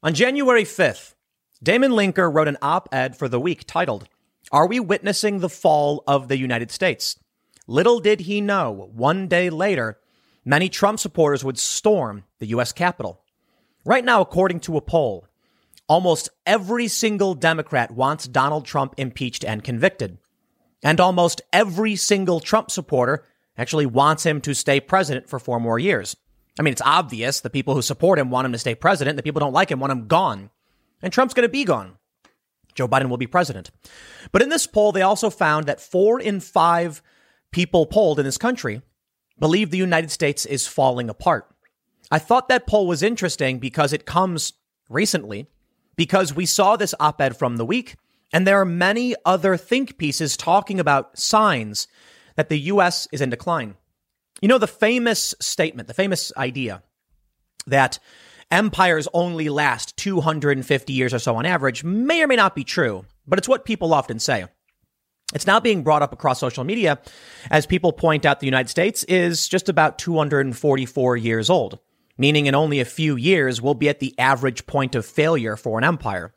On 0.00 0.14
January 0.14 0.62
5th, 0.62 1.14
Damon 1.60 1.90
Linker 1.90 2.32
wrote 2.32 2.46
an 2.46 2.56
op 2.62 2.88
ed 2.92 3.16
for 3.16 3.28
The 3.28 3.40
Week 3.40 3.64
titled, 3.66 4.08
Are 4.52 4.68
We 4.68 4.78
Witnessing 4.78 5.40
the 5.40 5.48
Fall 5.48 6.04
of 6.06 6.28
the 6.28 6.38
United 6.38 6.70
States? 6.70 7.18
Little 7.66 7.98
did 7.98 8.20
he 8.20 8.40
know, 8.40 8.90
one 8.92 9.26
day 9.26 9.50
later, 9.50 9.98
many 10.44 10.68
Trump 10.68 11.00
supporters 11.00 11.42
would 11.42 11.58
storm 11.58 12.22
the 12.38 12.46
U.S. 12.46 12.70
Capitol. 12.70 13.24
Right 13.84 14.04
now, 14.04 14.20
according 14.20 14.60
to 14.60 14.76
a 14.76 14.80
poll, 14.80 15.26
almost 15.88 16.28
every 16.46 16.86
single 16.86 17.34
Democrat 17.34 17.90
wants 17.90 18.28
Donald 18.28 18.66
Trump 18.66 18.94
impeached 18.98 19.44
and 19.44 19.64
convicted. 19.64 20.18
And 20.80 21.00
almost 21.00 21.42
every 21.52 21.96
single 21.96 22.38
Trump 22.38 22.70
supporter 22.70 23.24
actually 23.56 23.86
wants 23.86 24.24
him 24.24 24.40
to 24.42 24.54
stay 24.54 24.78
president 24.78 25.28
for 25.28 25.40
four 25.40 25.58
more 25.58 25.80
years. 25.80 26.14
I 26.58 26.62
mean, 26.62 26.72
it's 26.72 26.82
obvious 26.84 27.40
the 27.40 27.50
people 27.50 27.74
who 27.74 27.82
support 27.82 28.18
him 28.18 28.30
want 28.30 28.46
him 28.46 28.52
to 28.52 28.58
stay 28.58 28.74
president. 28.74 29.16
The 29.16 29.22
people 29.22 29.40
don't 29.40 29.52
like 29.52 29.70
him 29.70 29.80
want 29.80 29.92
him 29.92 30.08
gone. 30.08 30.50
And 31.02 31.12
Trump's 31.12 31.34
going 31.34 31.46
to 31.46 31.52
be 31.52 31.64
gone. 31.64 31.96
Joe 32.74 32.88
Biden 32.88 33.08
will 33.08 33.16
be 33.16 33.26
president. 33.26 33.70
But 34.32 34.42
in 34.42 34.48
this 34.48 34.66
poll, 34.66 34.92
they 34.92 35.02
also 35.02 35.30
found 35.30 35.66
that 35.66 35.80
four 35.80 36.20
in 36.20 36.40
five 36.40 37.02
people 37.50 37.86
polled 37.86 38.18
in 38.18 38.24
this 38.24 38.38
country 38.38 38.82
believe 39.38 39.70
the 39.70 39.78
United 39.78 40.10
States 40.10 40.44
is 40.44 40.66
falling 40.66 41.08
apart. 41.08 41.46
I 42.10 42.18
thought 42.18 42.48
that 42.48 42.66
poll 42.66 42.86
was 42.86 43.02
interesting 43.02 43.58
because 43.58 43.92
it 43.92 44.06
comes 44.06 44.54
recently, 44.88 45.46
because 45.96 46.34
we 46.34 46.46
saw 46.46 46.76
this 46.76 46.94
op 46.98 47.20
ed 47.20 47.36
from 47.36 47.56
the 47.56 47.66
week, 47.66 47.96
and 48.32 48.46
there 48.46 48.60
are 48.60 48.64
many 48.64 49.14
other 49.24 49.56
think 49.56 49.98
pieces 49.98 50.36
talking 50.36 50.80
about 50.80 51.18
signs 51.18 51.88
that 52.36 52.48
the 52.48 52.58
U.S. 52.60 53.08
is 53.12 53.20
in 53.20 53.30
decline. 53.30 53.74
You 54.40 54.48
know, 54.48 54.58
the 54.58 54.66
famous 54.66 55.34
statement, 55.40 55.88
the 55.88 55.94
famous 55.94 56.32
idea 56.36 56.82
that 57.66 57.98
empires 58.50 59.08
only 59.12 59.48
last 59.48 59.96
250 59.96 60.92
years 60.92 61.12
or 61.12 61.18
so 61.18 61.36
on 61.36 61.46
average 61.46 61.84
may 61.84 62.22
or 62.22 62.26
may 62.26 62.36
not 62.36 62.54
be 62.54 62.64
true, 62.64 63.04
but 63.26 63.38
it's 63.38 63.48
what 63.48 63.64
people 63.64 63.92
often 63.92 64.18
say. 64.18 64.46
It's 65.34 65.46
now 65.46 65.60
being 65.60 65.82
brought 65.82 66.02
up 66.02 66.12
across 66.12 66.38
social 66.38 66.64
media 66.64 66.98
as 67.50 67.66
people 67.66 67.92
point 67.92 68.24
out 68.24 68.40
the 68.40 68.46
United 68.46 68.70
States 68.70 69.04
is 69.04 69.46
just 69.46 69.68
about 69.68 69.98
244 69.98 71.16
years 71.18 71.50
old, 71.50 71.78
meaning 72.16 72.46
in 72.46 72.54
only 72.54 72.80
a 72.80 72.86
few 72.86 73.16
years 73.16 73.60
we'll 73.60 73.74
be 73.74 73.90
at 73.90 74.00
the 74.00 74.18
average 74.18 74.66
point 74.66 74.94
of 74.94 75.04
failure 75.04 75.56
for 75.56 75.76
an 75.76 75.84
empire. 75.84 76.32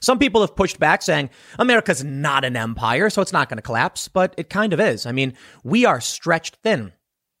Some 0.00 0.18
people 0.20 0.42
have 0.42 0.54
pushed 0.54 0.78
back 0.78 1.02
saying 1.02 1.30
America's 1.58 2.04
not 2.04 2.44
an 2.44 2.54
empire, 2.54 3.10
so 3.10 3.22
it's 3.22 3.32
not 3.32 3.48
going 3.48 3.56
to 3.56 3.62
collapse, 3.62 4.06
but 4.06 4.34
it 4.36 4.50
kind 4.50 4.72
of 4.72 4.78
is. 4.78 5.06
I 5.06 5.12
mean, 5.12 5.32
we 5.64 5.84
are 5.84 6.00
stretched 6.00 6.56
thin. 6.56 6.92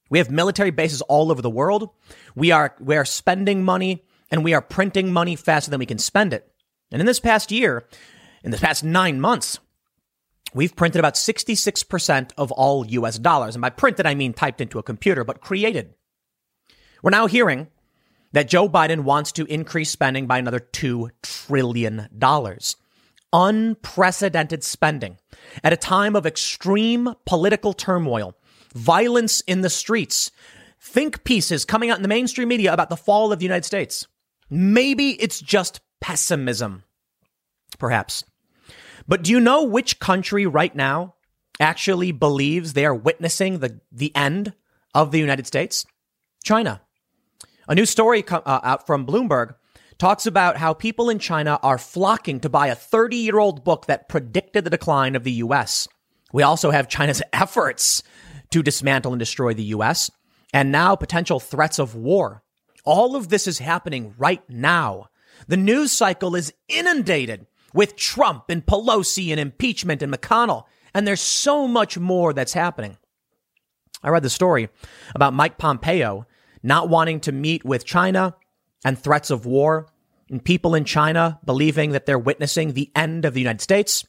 We 0.08 0.18
have 0.18 0.30
military 0.30 0.70
bases 0.70 1.02
all 1.02 1.30
over 1.30 1.42
the 1.42 1.50
world. 1.50 1.90
We 2.34 2.50
are, 2.50 2.74
we 2.80 2.96
are 2.96 3.04
spending 3.04 3.64
money 3.64 4.04
and 4.30 4.44
we 4.44 4.54
are 4.54 4.62
printing 4.62 5.12
money 5.12 5.36
faster 5.36 5.70
than 5.70 5.80
we 5.80 5.86
can 5.86 5.98
spend 5.98 6.32
it. 6.32 6.50
And 6.90 7.00
in 7.00 7.06
this 7.06 7.20
past 7.20 7.50
year, 7.50 7.86
in 8.44 8.50
the 8.50 8.58
past 8.58 8.84
nine 8.84 9.20
months, 9.20 9.58
we've 10.54 10.76
printed 10.76 11.00
about 11.00 11.14
66% 11.14 12.30
of 12.36 12.52
all 12.52 12.86
US 12.86 13.18
dollars. 13.18 13.54
And 13.54 13.62
by 13.62 13.70
printed, 13.70 14.06
I 14.06 14.14
mean 14.14 14.32
typed 14.32 14.60
into 14.60 14.78
a 14.78 14.84
computer, 14.84 15.24
but 15.24 15.40
created. 15.40 15.94
We're 17.02 17.10
now 17.10 17.26
hearing 17.26 17.68
that 18.32 18.48
Joe 18.48 18.68
Biden 18.68 19.00
wants 19.00 19.32
to 19.32 19.44
increase 19.46 19.90
spending 19.90 20.26
by 20.26 20.38
another 20.38 20.60
$2 20.60 21.10
trillion. 21.22 22.08
Unprecedented 23.32 24.62
spending 24.62 25.18
at 25.64 25.72
a 25.72 25.76
time 25.76 26.14
of 26.14 26.26
extreme 26.26 27.14
political 27.26 27.72
turmoil 27.72 28.36
violence 28.76 29.40
in 29.42 29.62
the 29.62 29.70
streets, 29.70 30.30
think 30.80 31.24
pieces 31.24 31.64
coming 31.64 31.90
out 31.90 31.96
in 31.96 32.02
the 32.02 32.08
mainstream 32.08 32.48
media 32.48 32.72
about 32.72 32.90
the 32.90 32.96
fall 32.96 33.32
of 33.32 33.38
the 33.38 33.44
United 33.44 33.64
States. 33.64 34.06
Maybe 34.48 35.10
it's 35.20 35.40
just 35.40 35.80
pessimism, 36.00 36.84
perhaps. 37.78 38.24
But 39.08 39.22
do 39.22 39.32
you 39.32 39.40
know 39.40 39.64
which 39.64 39.98
country 39.98 40.46
right 40.46 40.74
now 40.74 41.14
actually 41.58 42.12
believes 42.12 42.72
they 42.72 42.84
are 42.84 42.94
witnessing 42.94 43.58
the, 43.58 43.80
the 43.90 44.14
end 44.14 44.52
of 44.94 45.10
the 45.10 45.18
United 45.18 45.46
States? 45.46 45.86
China. 46.44 46.80
A 47.68 47.74
new 47.74 47.86
story 47.86 48.24
uh, 48.28 48.40
out 48.44 48.86
from 48.86 49.06
Bloomberg 49.06 49.54
talks 49.98 50.26
about 50.26 50.58
how 50.58 50.74
people 50.74 51.08
in 51.08 51.18
China 51.18 51.58
are 51.62 51.78
flocking 51.78 52.38
to 52.40 52.48
buy 52.48 52.68
a 52.68 52.74
30 52.74 53.16
year 53.16 53.38
old 53.38 53.64
book 53.64 53.86
that 53.86 54.08
predicted 54.08 54.64
the 54.64 54.70
decline 54.70 55.16
of 55.16 55.24
the 55.24 55.32
US. 55.32 55.88
We 56.32 56.42
also 56.42 56.70
have 56.70 56.88
China's 56.88 57.22
efforts 57.32 58.02
to 58.50 58.62
dismantle 58.62 59.12
and 59.12 59.18
destroy 59.18 59.54
the 59.54 59.64
US, 59.64 60.10
and 60.52 60.72
now 60.72 60.96
potential 60.96 61.40
threats 61.40 61.78
of 61.78 61.94
war. 61.94 62.42
All 62.84 63.16
of 63.16 63.28
this 63.28 63.46
is 63.46 63.58
happening 63.58 64.14
right 64.18 64.42
now. 64.48 65.08
The 65.48 65.56
news 65.56 65.92
cycle 65.92 66.34
is 66.34 66.54
inundated 66.68 67.46
with 67.74 67.96
Trump 67.96 68.44
and 68.48 68.64
Pelosi 68.64 69.30
and 69.30 69.40
impeachment 69.40 70.02
and 70.02 70.12
McConnell, 70.12 70.64
and 70.94 71.06
there's 71.06 71.20
so 71.20 71.68
much 71.68 71.98
more 71.98 72.32
that's 72.32 72.54
happening. 72.54 72.96
I 74.02 74.10
read 74.10 74.22
the 74.22 74.30
story 74.30 74.68
about 75.14 75.34
Mike 75.34 75.58
Pompeo 75.58 76.26
not 76.62 76.88
wanting 76.88 77.20
to 77.20 77.32
meet 77.32 77.64
with 77.64 77.84
China 77.84 78.34
and 78.84 78.98
threats 78.98 79.30
of 79.30 79.46
war, 79.46 79.88
and 80.30 80.44
people 80.44 80.74
in 80.74 80.84
China 80.84 81.38
believing 81.44 81.92
that 81.92 82.06
they're 82.06 82.18
witnessing 82.18 82.72
the 82.72 82.90
end 82.94 83.24
of 83.24 83.34
the 83.34 83.40
United 83.40 83.60
States. 83.60 84.04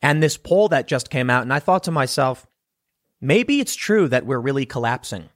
And 0.00 0.22
this 0.22 0.36
poll 0.36 0.68
that 0.68 0.86
just 0.86 1.10
came 1.10 1.28
out, 1.28 1.42
and 1.42 1.52
I 1.52 1.58
thought 1.58 1.84
to 1.84 1.90
myself, 1.90 2.46
maybe 3.20 3.60
it's 3.60 3.74
true 3.74 4.08
that 4.08 4.26
we're 4.26 4.40
really 4.40 4.66
collapsing. 4.66 5.28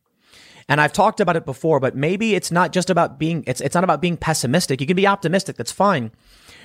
And 0.69 0.81
I've 0.81 0.93
talked 0.93 1.21
about 1.21 1.37
it 1.37 1.45
before, 1.45 1.81
but 1.81 1.97
maybe 1.97 2.35
it's 2.35 2.53
not 2.53 2.73
just 2.73 2.91
about 2.91 3.19
being, 3.19 3.45
it's, 3.47 3.61
it's 3.61 3.75
not 3.75 3.85
about 3.85 4.01
being 4.01 4.17
pessimistic. 4.17 4.81
You 4.81 4.87
can 4.87 4.97
be 4.97 5.07
optimistic. 5.07 5.57
That's 5.57 5.73
fine. 5.73 6.13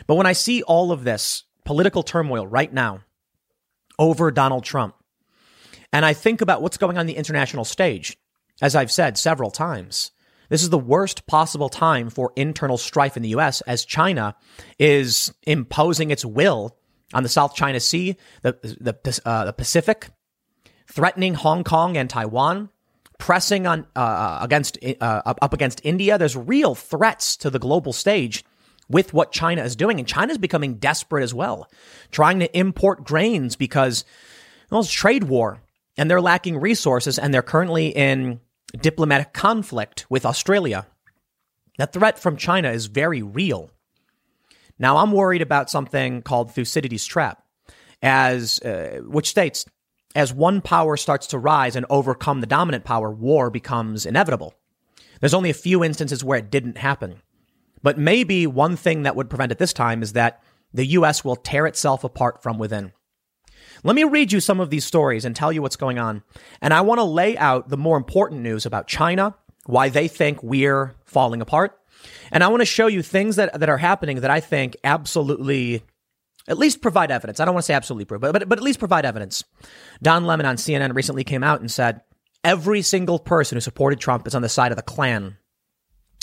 But 0.05 0.15
when 0.15 0.27
I 0.27 0.33
see 0.33 0.61
all 0.63 0.91
of 0.91 1.03
this 1.03 1.43
political 1.65 2.03
turmoil 2.03 2.47
right 2.47 2.71
now 2.71 3.01
over 3.99 4.31
Donald 4.31 4.63
Trump, 4.63 4.95
and 5.91 6.05
I 6.05 6.13
think 6.13 6.41
about 6.41 6.61
what's 6.61 6.77
going 6.77 6.97
on, 6.97 7.01
on 7.01 7.07
the 7.07 7.17
international 7.17 7.65
stage, 7.65 8.17
as 8.61 8.75
I've 8.75 8.91
said 8.91 9.17
several 9.17 9.51
times, 9.51 10.11
this 10.49 10.63
is 10.63 10.69
the 10.69 10.77
worst 10.77 11.27
possible 11.27 11.69
time 11.69 12.09
for 12.09 12.31
internal 12.35 12.77
strife 12.77 13.17
in 13.17 13.23
the 13.23 13.29
U.S. 13.29 13.61
as 13.61 13.83
China 13.83 14.35
is 14.79 15.33
imposing 15.43 16.11
its 16.11 16.23
will 16.23 16.77
on 17.13 17.23
the 17.23 17.29
South 17.29 17.55
China 17.55 17.79
Sea, 17.79 18.15
the, 18.41 18.53
the, 18.61 19.21
uh, 19.25 19.45
the 19.45 19.53
Pacific, 19.53 20.09
threatening 20.87 21.35
Hong 21.35 21.63
Kong 21.63 21.97
and 21.97 22.09
Taiwan, 22.09 22.69
pressing 23.19 23.67
on 23.67 23.85
uh, 23.95 23.99
uh, 23.99 24.39
against 24.41 24.77
uh, 24.83 25.21
up 25.25 25.53
against 25.53 25.81
India. 25.83 26.17
There's 26.17 26.35
real 26.35 26.75
threats 26.75 27.37
to 27.37 27.49
the 27.49 27.59
global 27.59 27.93
stage 27.93 28.43
with 28.89 29.13
what 29.13 29.31
China 29.31 29.63
is 29.63 29.75
doing, 29.75 29.99
and 29.99 30.07
China 30.07 30.31
is 30.31 30.37
becoming 30.37 30.75
desperate 30.75 31.23
as 31.23 31.33
well, 31.33 31.69
trying 32.11 32.39
to 32.39 32.57
import 32.57 33.03
grains 33.03 33.55
because 33.55 34.05
well, 34.69 34.81
it's 34.81 34.91
trade 34.91 35.25
war, 35.25 35.61
and 35.97 36.09
they're 36.09 36.21
lacking 36.21 36.57
resources, 36.57 37.19
and 37.19 37.33
they're 37.33 37.41
currently 37.41 37.87
in 37.87 38.39
diplomatic 38.81 39.33
conflict 39.33 40.05
with 40.09 40.25
Australia. 40.25 40.85
That 41.77 41.93
threat 41.93 42.19
from 42.19 42.37
China 42.37 42.71
is 42.71 42.87
very 42.87 43.21
real. 43.21 43.69
Now, 44.79 44.97
I'm 44.97 45.11
worried 45.11 45.41
about 45.41 45.69
something 45.69 46.21
called 46.21 46.51
Thucydides' 46.51 47.05
trap, 47.05 47.43
as 48.01 48.59
uh, 48.59 49.01
which 49.05 49.29
states 49.29 49.65
as 50.15 50.33
one 50.33 50.61
power 50.61 50.97
starts 50.97 51.27
to 51.27 51.37
rise 51.37 51.75
and 51.75 51.85
overcome 51.89 52.41
the 52.41 52.47
dominant 52.47 52.83
power, 52.83 53.11
war 53.11 53.49
becomes 53.49 54.05
inevitable. 54.05 54.53
There's 55.19 55.33
only 55.33 55.49
a 55.49 55.55
few 55.55 55.83
instances 55.83 56.23
where 56.23 56.39
it 56.39 56.51
didn't 56.51 56.77
happen. 56.77 57.21
But 57.83 57.97
maybe 57.97 58.47
one 58.47 58.75
thing 58.75 59.03
that 59.03 59.15
would 59.15 59.29
prevent 59.29 59.51
it 59.51 59.57
this 59.57 59.73
time 59.73 60.01
is 60.01 60.13
that 60.13 60.41
the 60.73 60.85
US 60.87 61.23
will 61.23 61.35
tear 61.35 61.65
itself 61.65 62.03
apart 62.03 62.41
from 62.41 62.57
within. 62.57 62.91
Let 63.83 63.95
me 63.95 64.03
read 64.03 64.31
you 64.31 64.39
some 64.39 64.59
of 64.59 64.69
these 64.69 64.85
stories 64.85 65.23
and 65.23 65.35
tell 65.35 65.51
you 65.51 65.61
what's 65.61 65.75
going 65.75 65.99
on. 65.99 66.23
And 66.61 66.73
I 66.73 66.81
want 66.81 66.99
to 66.99 67.03
lay 67.03 67.37
out 67.37 67.69
the 67.69 67.77
more 67.77 67.97
important 67.97 68.41
news 68.41 68.65
about 68.65 68.87
China, 68.87 69.35
why 69.65 69.89
they 69.89 70.07
think 70.07 70.41
we're 70.41 70.95
falling 71.05 71.41
apart. 71.41 71.77
And 72.31 72.43
I 72.43 72.47
want 72.47 72.61
to 72.61 72.65
show 72.65 72.87
you 72.87 73.01
things 73.01 73.35
that, 73.35 73.59
that 73.59 73.69
are 73.69 73.77
happening 73.77 74.21
that 74.21 74.31
I 74.31 74.39
think 74.39 74.75
absolutely 74.83 75.83
at 76.47 76.57
least 76.57 76.81
provide 76.81 77.11
evidence. 77.11 77.39
I 77.39 77.45
don't 77.45 77.53
want 77.53 77.63
to 77.63 77.67
say 77.67 77.73
absolutely 77.73 78.05
prove, 78.05 78.21
but, 78.21 78.33
but, 78.33 78.47
but 78.49 78.57
at 78.57 78.63
least 78.63 78.79
provide 78.79 79.05
evidence. 79.05 79.43
Don 80.01 80.25
Lemon 80.25 80.45
on 80.45 80.55
CNN 80.55 80.95
recently 80.95 81.23
came 81.23 81.43
out 81.43 81.59
and 81.59 81.71
said 81.71 82.01
every 82.43 82.81
single 82.81 83.19
person 83.19 83.55
who 83.55 83.61
supported 83.61 83.99
Trump 83.99 84.27
is 84.27 84.35
on 84.35 84.41
the 84.41 84.49
side 84.49 84.71
of 84.71 84.77
the 84.77 84.81
Klan. 84.81 85.37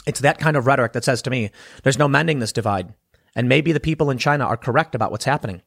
It's 0.06 0.20
that 0.20 0.38
kind 0.38 0.56
of 0.56 0.66
rhetoric 0.66 0.92
that 0.92 1.04
says 1.04 1.22
to 1.22 1.30
me, 1.30 1.50
there's 1.82 1.98
no 1.98 2.08
mending 2.08 2.38
this 2.38 2.52
divide. 2.52 2.94
And 3.36 3.48
maybe 3.48 3.72
the 3.72 3.80
people 3.80 4.10
in 4.10 4.18
China 4.18 4.44
are 4.44 4.56
correct 4.56 4.94
about 4.94 5.10
what's 5.10 5.24
happening. 5.24 5.62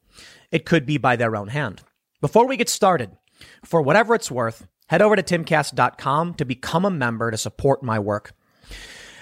It 0.51 0.65
could 0.65 0.85
be 0.85 0.97
by 0.97 1.15
their 1.15 1.35
own 1.35 1.49
hand. 1.49 1.81
Before 2.21 2.47
we 2.47 2.57
get 2.57 2.69
started, 2.69 3.11
for 3.65 3.81
whatever 3.81 4.15
it's 4.15 4.31
worth, 4.31 4.67
head 4.87 5.01
over 5.01 5.15
to 5.15 5.23
timcast.com 5.23 6.35
to 6.35 6.45
become 6.45 6.85
a 6.85 6.89
member 6.89 7.29
to 7.29 7.37
support 7.37 7.83
my 7.83 7.99
work. 7.99 8.33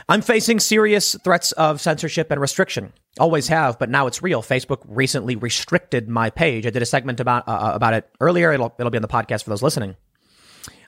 I'm 0.08 0.22
facing 0.22 0.60
serious 0.60 1.16
threats 1.24 1.52
of 1.54 1.82
censorship 1.82 2.30
and 2.30 2.40
restriction. 2.40 2.94
Always 3.20 3.48
have, 3.48 3.80
but 3.80 3.90
now 3.90 4.06
it's 4.06 4.22
real. 4.22 4.44
Facebook 4.44 4.84
recently 4.86 5.36
restricted 5.36 6.08
my 6.08 6.30
page. 6.30 6.68
I 6.68 6.70
did 6.70 6.84
a 6.84 6.86
segment 6.86 7.20
about 7.20 7.48
uh, 7.48 7.52
uh, 7.52 7.72
about 7.74 7.96
it 7.96 8.10
earlier. 8.20 8.52
It'll 8.52 8.74
it'll 8.78 8.92
be 8.92 8.98
on 8.98 9.02
the 9.02 9.08
podcast 9.08 9.44
for 9.44 9.50
those 9.50 9.64
listening. 9.64 9.96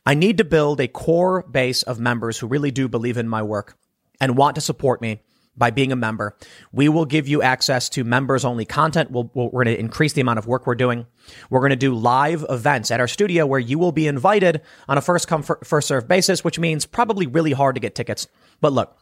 I 0.05 0.13
need 0.13 0.37
to 0.37 0.45
build 0.45 0.79
a 0.79 0.87
core 0.87 1.41
base 1.43 1.83
of 1.83 1.99
members 1.99 2.37
who 2.37 2.47
really 2.47 2.71
do 2.71 2.87
believe 2.87 3.17
in 3.17 3.27
my 3.27 3.41
work 3.41 3.77
and 4.21 4.37
want 4.37 4.55
to 4.55 4.61
support 4.61 5.01
me 5.01 5.21
by 5.57 5.71
being 5.71 5.91
a 5.91 5.95
member. 5.95 6.37
We 6.71 6.87
will 6.87 7.05
give 7.05 7.27
you 7.27 7.41
access 7.41 7.89
to 7.89 8.03
members 8.03 8.45
only 8.45 8.65
content. 8.65 9.09
we 9.09 9.23
we 9.33 9.45
are 9.45 9.49
going 9.49 9.65
to 9.65 9.79
increase 9.79 10.13
the 10.13 10.21
amount 10.21 10.37
of 10.37 10.45
work 10.45 10.67
we're 10.67 10.75
doing. 10.75 11.07
We're 11.49 11.61
going 11.61 11.71
to 11.71 11.75
do 11.75 11.95
live 11.95 12.45
events 12.49 12.91
at 12.91 12.99
our 12.99 13.07
studio 13.07 13.47
where 13.47 13.59
you 13.59 13.79
will 13.79 13.91
be 13.91 14.07
invited 14.07 14.61
on 14.87 14.99
a 14.99 15.01
first 15.01 15.27
come, 15.27 15.41
first 15.41 15.87
serve 15.87 16.07
basis, 16.07 16.43
which 16.43 16.59
means 16.59 16.85
probably 16.85 17.25
really 17.25 17.53
hard 17.53 17.75
to 17.75 17.81
get 17.81 17.95
tickets. 17.95 18.27
But 18.61 18.73
look, 18.73 18.95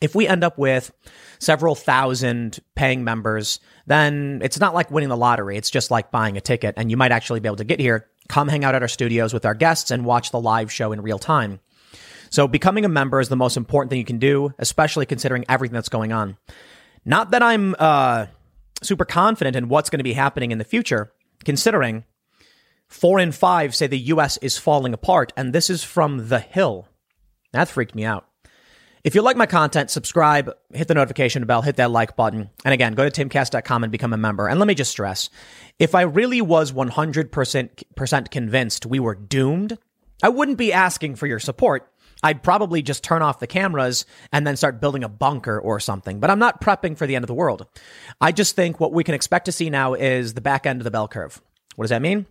if 0.00 0.14
we 0.14 0.26
end 0.26 0.44
up 0.44 0.58
with 0.58 0.92
several 1.38 1.74
thousand 1.74 2.58
paying 2.74 3.04
members, 3.04 3.60
then 3.86 4.40
it's 4.42 4.60
not 4.60 4.74
like 4.74 4.90
winning 4.90 5.08
the 5.08 5.16
lottery. 5.16 5.56
It's 5.56 5.70
just 5.70 5.90
like 5.90 6.10
buying 6.10 6.36
a 6.36 6.40
ticket 6.40 6.74
and 6.76 6.90
you 6.90 6.96
might 6.96 7.12
actually 7.12 7.40
be 7.40 7.48
able 7.48 7.56
to 7.56 7.64
get 7.64 7.80
here, 7.80 8.08
come 8.28 8.48
hang 8.48 8.64
out 8.64 8.74
at 8.74 8.82
our 8.82 8.88
studios 8.88 9.34
with 9.34 9.44
our 9.44 9.54
guests 9.54 9.90
and 9.90 10.04
watch 10.04 10.30
the 10.30 10.40
live 10.40 10.72
show 10.72 10.92
in 10.92 11.02
real 11.02 11.18
time. 11.18 11.60
So 12.30 12.46
becoming 12.46 12.84
a 12.84 12.88
member 12.88 13.20
is 13.20 13.28
the 13.28 13.36
most 13.36 13.56
important 13.56 13.90
thing 13.90 13.98
you 13.98 14.04
can 14.04 14.18
do, 14.18 14.54
especially 14.58 15.04
considering 15.04 15.44
everything 15.48 15.74
that's 15.74 15.88
going 15.88 16.12
on. 16.12 16.36
Not 17.04 17.32
that 17.32 17.42
I'm 17.42 17.74
uh, 17.78 18.26
super 18.82 19.04
confident 19.04 19.56
in 19.56 19.68
what's 19.68 19.90
going 19.90 19.98
to 19.98 20.04
be 20.04 20.12
happening 20.12 20.52
in 20.52 20.58
the 20.58 20.64
future, 20.64 21.12
considering 21.44 22.04
four 22.86 23.18
in 23.18 23.32
five 23.32 23.74
say 23.74 23.86
the 23.86 23.98
U.S. 23.98 24.36
is 24.38 24.58
falling 24.58 24.94
apart, 24.94 25.32
and 25.36 25.52
this 25.52 25.70
is 25.70 25.82
from 25.82 26.28
The 26.28 26.40
Hill. 26.40 26.86
That 27.52 27.68
freaked 27.68 27.96
me 27.96 28.04
out. 28.04 28.29
If 29.02 29.14
you 29.14 29.22
like 29.22 29.36
my 29.36 29.46
content, 29.46 29.90
subscribe, 29.90 30.54
hit 30.74 30.88
the 30.88 30.94
notification 30.94 31.44
bell, 31.46 31.62
hit 31.62 31.76
that 31.76 31.90
like 31.90 32.16
button. 32.16 32.50
And 32.66 32.74
again, 32.74 32.92
go 32.92 33.08
to 33.08 33.24
timcast.com 33.24 33.82
and 33.82 33.90
become 33.90 34.12
a 34.12 34.18
member. 34.18 34.46
And 34.46 34.58
let 34.58 34.68
me 34.68 34.74
just 34.74 34.90
stress 34.90 35.30
if 35.78 35.94
I 35.94 36.02
really 36.02 36.42
was 36.42 36.72
100% 36.72 38.30
convinced 38.30 38.86
we 38.86 39.00
were 39.00 39.14
doomed, 39.14 39.78
I 40.22 40.28
wouldn't 40.28 40.58
be 40.58 40.74
asking 40.74 41.16
for 41.16 41.26
your 41.26 41.38
support. 41.38 41.90
I'd 42.22 42.42
probably 42.42 42.82
just 42.82 43.02
turn 43.02 43.22
off 43.22 43.40
the 43.40 43.46
cameras 43.46 44.04
and 44.30 44.46
then 44.46 44.56
start 44.56 44.82
building 44.82 45.02
a 45.02 45.08
bunker 45.08 45.58
or 45.58 45.80
something. 45.80 46.20
But 46.20 46.28
I'm 46.28 46.38
not 46.38 46.60
prepping 46.60 46.98
for 46.98 47.06
the 47.06 47.16
end 47.16 47.24
of 47.24 47.28
the 47.28 47.34
world. 47.34 47.66
I 48.20 48.32
just 48.32 48.54
think 48.54 48.78
what 48.78 48.92
we 48.92 49.04
can 49.04 49.14
expect 49.14 49.46
to 49.46 49.52
see 49.52 49.70
now 49.70 49.94
is 49.94 50.34
the 50.34 50.42
back 50.42 50.66
end 50.66 50.80
of 50.80 50.84
the 50.84 50.90
bell 50.90 51.08
curve. 51.08 51.40
What 51.76 51.84
does 51.84 51.90
that 51.90 52.02
mean? 52.02 52.26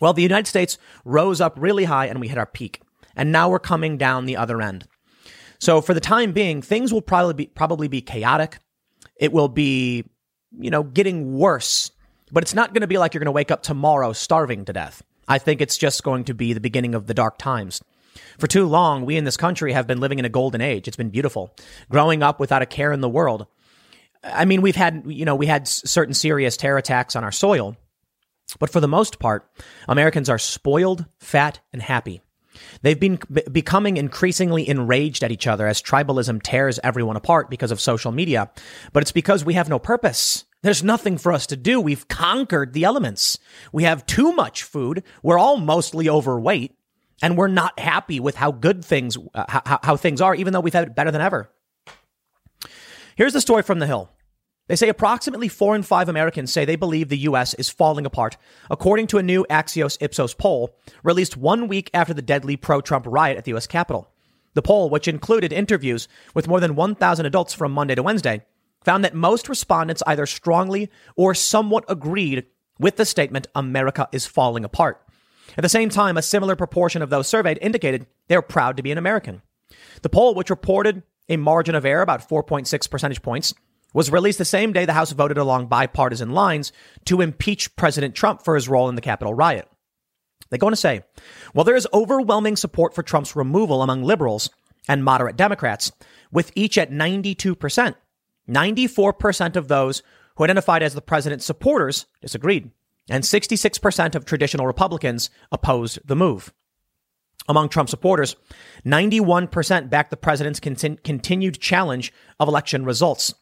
Well, 0.00 0.14
the 0.14 0.22
United 0.22 0.46
States 0.46 0.78
rose 1.04 1.42
up 1.42 1.58
really 1.60 1.84
high 1.84 2.06
and 2.06 2.18
we 2.18 2.28
hit 2.28 2.38
our 2.38 2.46
peak. 2.46 2.80
And 3.14 3.30
now 3.30 3.50
we're 3.50 3.58
coming 3.58 3.98
down 3.98 4.24
the 4.24 4.38
other 4.38 4.62
end. 4.62 4.86
So 5.62 5.80
for 5.80 5.94
the 5.94 6.00
time 6.00 6.32
being, 6.32 6.60
things 6.60 6.92
will 6.92 7.00
probably 7.00 7.34
be, 7.34 7.46
probably 7.46 7.86
be 7.86 8.00
chaotic. 8.00 8.58
It 9.14 9.32
will 9.32 9.46
be, 9.46 10.04
you 10.58 10.70
know, 10.70 10.82
getting 10.82 11.38
worse, 11.38 11.92
but 12.32 12.42
it's 12.42 12.52
not 12.52 12.74
going 12.74 12.80
to 12.80 12.88
be 12.88 12.98
like 12.98 13.14
you're 13.14 13.20
going 13.20 13.26
to 13.26 13.30
wake 13.30 13.52
up 13.52 13.62
tomorrow 13.62 14.12
starving 14.12 14.64
to 14.64 14.72
death. 14.72 15.04
I 15.28 15.38
think 15.38 15.60
it's 15.60 15.78
just 15.78 16.02
going 16.02 16.24
to 16.24 16.34
be 16.34 16.52
the 16.52 16.58
beginning 16.58 16.96
of 16.96 17.06
the 17.06 17.14
dark 17.14 17.38
times. 17.38 17.80
For 18.40 18.48
too 18.48 18.66
long, 18.66 19.06
we 19.06 19.16
in 19.16 19.22
this 19.22 19.36
country 19.36 19.72
have 19.72 19.86
been 19.86 20.00
living 20.00 20.18
in 20.18 20.24
a 20.24 20.28
golden 20.28 20.60
age. 20.60 20.88
It's 20.88 20.96
been 20.96 21.10
beautiful. 21.10 21.54
Growing 21.88 22.24
up 22.24 22.40
without 22.40 22.62
a 22.62 22.66
care 22.66 22.90
in 22.90 23.00
the 23.00 23.08
world. 23.08 23.46
I 24.24 24.46
mean, 24.46 24.62
we've 24.62 24.74
had, 24.74 25.04
you 25.06 25.24
know, 25.24 25.36
we 25.36 25.46
had 25.46 25.68
certain 25.68 26.14
serious 26.14 26.56
terror 26.56 26.78
attacks 26.78 27.14
on 27.14 27.22
our 27.22 27.30
soil, 27.30 27.76
but 28.58 28.70
for 28.70 28.80
the 28.80 28.88
most 28.88 29.20
part, 29.20 29.48
Americans 29.86 30.28
are 30.28 30.40
spoiled, 30.40 31.06
fat, 31.20 31.60
and 31.72 31.80
happy. 31.80 32.20
They've 32.82 32.98
been 32.98 33.18
b- 33.30 33.42
becoming 33.50 33.96
increasingly 33.96 34.68
enraged 34.68 35.24
at 35.24 35.32
each 35.32 35.46
other 35.46 35.66
as 35.66 35.82
tribalism 35.82 36.42
tears 36.42 36.78
everyone 36.82 37.16
apart 37.16 37.50
because 37.50 37.70
of 37.70 37.80
social 37.80 38.12
media. 38.12 38.50
But 38.92 39.02
it's 39.02 39.12
because 39.12 39.44
we 39.44 39.54
have 39.54 39.68
no 39.68 39.78
purpose. 39.78 40.44
There's 40.62 40.84
nothing 40.84 41.18
for 41.18 41.32
us 41.32 41.46
to 41.48 41.56
do. 41.56 41.80
We've 41.80 42.06
conquered 42.08 42.72
the 42.72 42.84
elements. 42.84 43.38
We 43.72 43.82
have 43.82 44.06
too 44.06 44.32
much 44.32 44.62
food. 44.62 45.02
We're 45.22 45.38
all 45.38 45.56
mostly 45.56 46.08
overweight 46.08 46.76
and 47.22 47.38
we're 47.38 47.48
not 47.48 47.78
happy 47.78 48.20
with 48.20 48.34
how 48.34 48.50
good 48.50 48.84
things 48.84 49.16
uh, 49.34 49.44
how, 49.48 49.78
how 49.82 49.96
things 49.96 50.20
are 50.20 50.34
even 50.34 50.52
though 50.52 50.60
we've 50.60 50.74
had 50.74 50.88
it 50.88 50.94
better 50.94 51.10
than 51.10 51.20
ever 51.20 51.50
here's 53.16 53.32
the 53.32 53.40
story 53.40 53.62
from 53.62 53.78
the 53.78 53.86
hill 53.86 54.10
they 54.68 54.76
say 54.76 54.88
approximately 54.88 55.48
four 55.48 55.74
in 55.74 55.82
five 55.82 56.08
Americans 56.08 56.52
say 56.52 56.64
they 56.64 56.76
believe 56.76 57.08
the 57.08 57.18
U.S. 57.18 57.54
is 57.54 57.68
falling 57.68 58.06
apart, 58.06 58.36
according 58.70 59.08
to 59.08 59.18
a 59.18 59.22
new 59.22 59.44
Axios 59.50 59.98
Ipsos 60.00 60.34
poll 60.34 60.76
released 61.02 61.36
one 61.36 61.68
week 61.68 61.90
after 61.92 62.14
the 62.14 62.22
deadly 62.22 62.56
pro 62.56 62.80
Trump 62.80 63.06
riot 63.08 63.36
at 63.36 63.44
the 63.44 63.50
U.S. 63.50 63.66
Capitol. 63.66 64.08
The 64.54 64.62
poll, 64.62 64.90
which 64.90 65.08
included 65.08 65.52
interviews 65.52 66.08
with 66.34 66.48
more 66.48 66.60
than 66.60 66.74
1,000 66.74 67.26
adults 67.26 67.54
from 67.54 67.72
Monday 67.72 67.94
to 67.94 68.02
Wednesday, 68.02 68.44
found 68.84 69.04
that 69.04 69.14
most 69.14 69.48
respondents 69.48 70.02
either 70.06 70.26
strongly 70.26 70.90
or 71.16 71.34
somewhat 71.34 71.84
agreed 71.88 72.46
with 72.78 72.96
the 72.96 73.04
statement, 73.04 73.46
America 73.54 74.08
is 74.12 74.26
falling 74.26 74.64
apart. 74.64 75.00
At 75.56 75.62
the 75.62 75.68
same 75.68 75.88
time, 75.88 76.16
a 76.16 76.22
similar 76.22 76.56
proportion 76.56 77.02
of 77.02 77.10
those 77.10 77.28
surveyed 77.28 77.58
indicated 77.60 78.06
they're 78.28 78.42
proud 78.42 78.76
to 78.76 78.82
be 78.82 78.90
an 78.90 78.98
American. 78.98 79.42
The 80.02 80.08
poll, 80.08 80.34
which 80.34 80.50
reported 80.50 81.02
a 81.28 81.36
margin 81.36 81.74
of 81.74 81.84
error 81.84 82.02
about 82.02 82.28
4.6 82.28 82.90
percentage 82.90 83.22
points, 83.22 83.54
was 83.92 84.10
released 84.10 84.38
the 84.38 84.44
same 84.44 84.72
day 84.72 84.84
the 84.84 84.92
House 84.92 85.12
voted 85.12 85.38
along 85.38 85.66
bipartisan 85.66 86.30
lines 86.30 86.72
to 87.04 87.20
impeach 87.20 87.74
President 87.76 88.14
Trump 88.14 88.42
for 88.44 88.54
his 88.54 88.68
role 88.68 88.88
in 88.88 88.94
the 88.94 89.00
Capitol 89.00 89.34
riot. 89.34 89.68
They 90.50 90.58
go 90.58 90.66
on 90.66 90.72
to 90.72 90.76
say, 90.76 91.02
while 91.52 91.64
there 91.64 91.76
is 91.76 91.88
overwhelming 91.94 92.56
support 92.56 92.94
for 92.94 93.02
Trump's 93.02 93.34
removal 93.34 93.82
among 93.82 94.02
liberals 94.02 94.50
and 94.88 95.04
moderate 95.04 95.36
Democrats, 95.36 95.92
with 96.30 96.52
each 96.54 96.76
at 96.76 96.90
92%, 96.90 97.94
94% 98.48 99.56
of 99.56 99.68
those 99.68 100.02
who 100.36 100.44
identified 100.44 100.82
as 100.82 100.94
the 100.94 101.00
president's 101.00 101.44
supporters 101.44 102.06
disagreed 102.20 102.70
and 103.08 103.24
66% 103.24 104.14
of 104.14 104.24
traditional 104.24 104.66
Republicans 104.66 105.30
opposed 105.50 105.98
the 106.04 106.16
move. 106.16 106.52
Among 107.48 107.68
Trump 107.68 107.88
supporters, 107.88 108.36
91% 108.86 109.90
backed 109.90 110.10
the 110.10 110.16
president's 110.16 110.60
continued 110.60 111.60
challenge 111.60 112.12
of 112.38 112.48
election 112.48 112.84
results. 112.84 113.34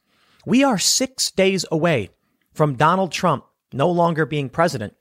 We 0.46 0.64
are 0.64 0.78
six 0.78 1.30
days 1.30 1.64
away 1.70 2.10
from 2.52 2.76
Donald 2.76 3.12
Trump 3.12 3.44
no 3.72 3.90
longer 3.90 4.26
being 4.26 4.48
president, 4.48 4.94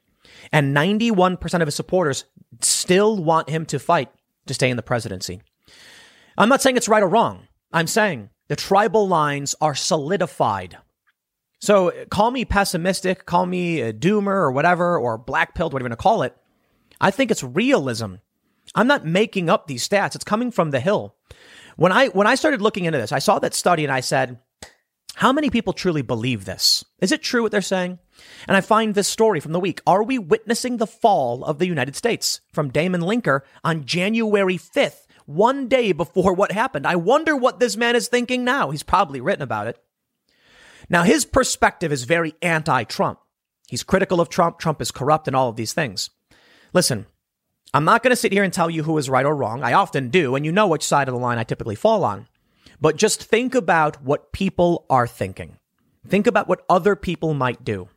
and 0.52 0.76
91% 0.76 1.62
of 1.62 1.68
his 1.68 1.76
supporters 1.76 2.26
still 2.62 3.18
want 3.18 3.50
him 3.50 3.66
to 3.68 3.80
fight 3.80 4.10
to 4.46 4.54
stay 4.54 4.70
in 4.70 4.78
the 4.78 4.84
presidency. 4.84 5.42
I'm 6.38 6.50
not 6.50 6.62
saying 6.62 6.78
it's 6.78 6.90
right 6.90 7.04
or 7.04 7.10
wrong. 7.10 7.48
I'm 7.74 7.88
saying 7.88 8.30
the 8.48 8.56
tribal 8.56 9.08
lines 9.08 9.56
are 9.62 9.76
solidified 9.76 10.78
so 11.60 11.92
call 12.10 12.32
me 12.32 12.46
pessimistic, 12.46 13.26
call 13.26 13.46
me 13.46 13.82
a 13.82 13.94
doomer 13.94 14.28
or 14.28 14.52
whatever, 14.52 14.98
or 14.98 15.18
black 15.18 15.56
pilled, 15.56 15.74
whatever 15.74 15.88
you 15.88 15.92
want 15.92 16.00
to 16.00 16.04
call 16.04 16.24
it. 16.24 16.36
I 17.02 17.12
think 17.12 17.32
it's 17.32 17.44
realism. 17.44 18.16
I'm 18.76 18.88
not 18.88 19.06
making 19.06 19.50
up 19.50 19.68
these 19.68 19.88
stats. 19.88 20.16
It's 20.16 20.24
coming 20.24 20.52
from 20.52 20.72
the 20.72 20.80
hill. 20.80 21.16
When 21.76 21.92
I 21.92 22.08
when 22.08 22.28
I 22.28 22.36
started 22.36 22.62
looking 22.62 22.86
into 22.86 23.00
this, 23.00 23.12
I 23.12 23.20
saw 23.20 23.40
that 23.40 23.54
study 23.54 23.84
and 23.84 23.92
I 23.92 24.00
said, 24.00 24.40
how 25.16 25.34
many 25.34 25.50
people 25.50 25.74
truly 25.74 26.02
believe 26.02 26.46
this? 26.46 26.86
Is 27.02 27.12
it 27.12 27.22
true 27.22 27.42
what 27.42 27.52
they're 27.52 27.62
saying? 27.62 28.00
And 28.48 28.56
I 28.56 28.62
find 28.62 28.96
this 28.96 29.08
story 29.08 29.40
from 29.40 29.52
the 29.52 29.60
week. 29.60 29.82
Are 29.86 30.04
we 30.04 30.18
witnessing 30.18 30.78
the 30.78 30.88
fall 30.88 31.44
of 31.44 31.60
the 31.60 31.68
United 31.68 31.96
States? 31.96 32.42
From 32.54 32.70
Damon 32.70 33.02
Linker 33.02 33.42
on 33.64 33.86
January 33.86 34.58
5th, 34.58 35.08
one 35.26 35.68
day 35.68 35.92
before 35.92 36.34
what 36.34 36.52
happened. 36.52 36.88
I 36.88 36.96
wonder 36.96 37.36
what 37.36 37.60
this 37.60 37.76
man 37.76 37.96
is 37.96 38.08
thinking 38.08 38.44
now. 38.44 38.72
He's 38.72 38.84
probably 38.84 39.22
written 39.22 39.44
about 39.44 39.68
it. 39.68 39.78
Now, 40.90 41.04
his 41.04 41.26
perspective 41.26 41.92
is 41.92 42.04
very 42.04 42.34
anti 42.42 42.84
Trump. 42.86 43.20
He's 43.68 43.84
critical 43.84 44.20
of 44.20 44.30
Trump. 44.30 44.58
Trump 44.58 44.82
is 44.82 44.90
corrupt 44.90 45.28
and 45.28 45.36
all 45.36 45.50
of 45.50 45.56
these 45.56 45.74
things. 45.74 46.10
Listen, 46.74 47.06
I'm 47.74 47.86
not 47.86 48.02
going 48.02 48.12
to 48.12 48.16
sit 48.16 48.34
here 48.34 48.44
and 48.44 48.52
tell 48.52 48.70
you 48.70 48.84
who 48.84 48.98
is 48.98 49.10
right 49.10 49.26
or 49.26 49.36
wrong. 49.36 49.64
I 49.64 49.74
often 49.74 50.10
do, 50.10 50.36
and 50.36 50.44
you 50.46 50.52
know 50.52 50.68
which 50.68 50.84
side 50.84 51.08
of 51.08 51.14
the 51.14 51.20
line 51.20 51.38
I 51.38 51.44
typically 51.44 51.76
fall 51.76 52.04
on. 52.04 52.28
But 52.82 52.96
just 52.96 53.24
think 53.24 53.56
about 53.56 54.02
what 54.04 54.32
people 54.32 54.86
are 54.90 55.08
thinking. 55.08 55.58
Think 56.08 56.28
about 56.28 56.48
what 56.48 56.64
other 56.70 56.96
people 56.96 57.34
might 57.34 57.64
do. 57.64 57.90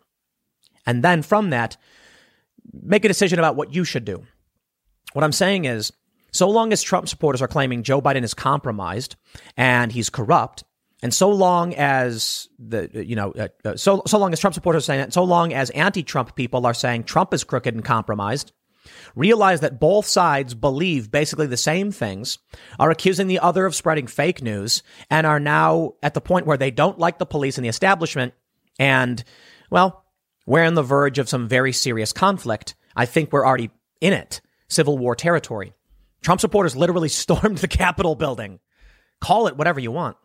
And 0.86 1.04
then 1.04 1.22
from 1.22 1.50
that, 1.50 1.76
make 2.72 3.04
a 3.04 3.08
decision 3.08 3.38
about 3.38 3.56
what 3.56 3.72
you 3.74 3.84
should 3.84 4.04
do. 4.04 4.24
What 5.12 5.24
I'm 5.24 5.32
saying 5.32 5.66
is, 5.66 5.92
so 6.32 6.48
long 6.48 6.72
as 6.72 6.82
Trump 6.82 7.08
supporters 7.08 7.42
are 7.42 7.48
claiming 7.48 7.82
Joe 7.82 8.00
Biden 8.00 8.24
is 8.24 8.34
compromised 8.34 9.16
and 9.56 9.92
he's 9.92 10.08
corrupt, 10.08 10.64
and 11.02 11.12
so 11.12 11.30
long 11.30 11.74
as 11.74 12.48
the 12.58 12.88
you 13.04 13.16
know 13.16 13.32
uh, 13.32 13.48
uh, 13.64 13.76
so 13.76 14.02
so 14.06 14.18
long 14.18 14.32
as 14.32 14.40
Trump 14.40 14.54
supporters 14.54 14.84
are 14.84 14.86
saying 14.86 15.00
that, 15.00 15.12
so 15.12 15.24
long 15.24 15.52
as 15.52 15.68
anti-Trump 15.70 16.34
people 16.34 16.64
are 16.64 16.74
saying 16.74 17.04
Trump 17.04 17.34
is 17.34 17.44
crooked 17.44 17.74
and 17.74 17.84
compromised, 17.84 18.52
realize 19.14 19.60
that 19.60 19.80
both 19.80 20.06
sides 20.06 20.54
believe 20.54 21.10
basically 21.10 21.46
the 21.46 21.56
same 21.56 21.90
things, 21.92 22.38
are 22.78 22.90
accusing 22.90 23.26
the 23.26 23.38
other 23.38 23.66
of 23.66 23.74
spreading 23.74 24.06
fake 24.06 24.42
news, 24.42 24.82
and 25.10 25.26
are 25.26 25.40
now 25.40 25.92
at 26.02 26.14
the 26.14 26.20
point 26.20 26.46
where 26.46 26.56
they 26.56 26.70
don't 26.70 26.98
like 26.98 27.18
the 27.18 27.26
police 27.26 27.58
and 27.58 27.64
the 27.64 27.68
establishment, 27.70 28.34
and 28.78 29.22
well, 29.70 30.04
we're 30.46 30.64
on 30.64 30.74
the 30.74 30.82
verge 30.82 31.18
of 31.18 31.28
some 31.28 31.48
very 31.48 31.72
serious 31.72 32.12
conflict. 32.12 32.74
I 32.96 33.06
think 33.06 33.32
we're 33.32 33.46
already 33.46 33.70
in 34.00 34.12
it, 34.12 34.40
civil 34.68 34.98
war 34.98 35.14
territory. 35.14 35.72
Trump 36.22 36.40
supporters 36.40 36.76
literally 36.76 37.08
stormed 37.10 37.58
the 37.58 37.68
Capitol 37.68 38.14
building. 38.14 38.60
Call 39.20 39.46
it 39.46 39.56
whatever 39.56 39.80
you 39.80 39.92
want. 39.92 40.16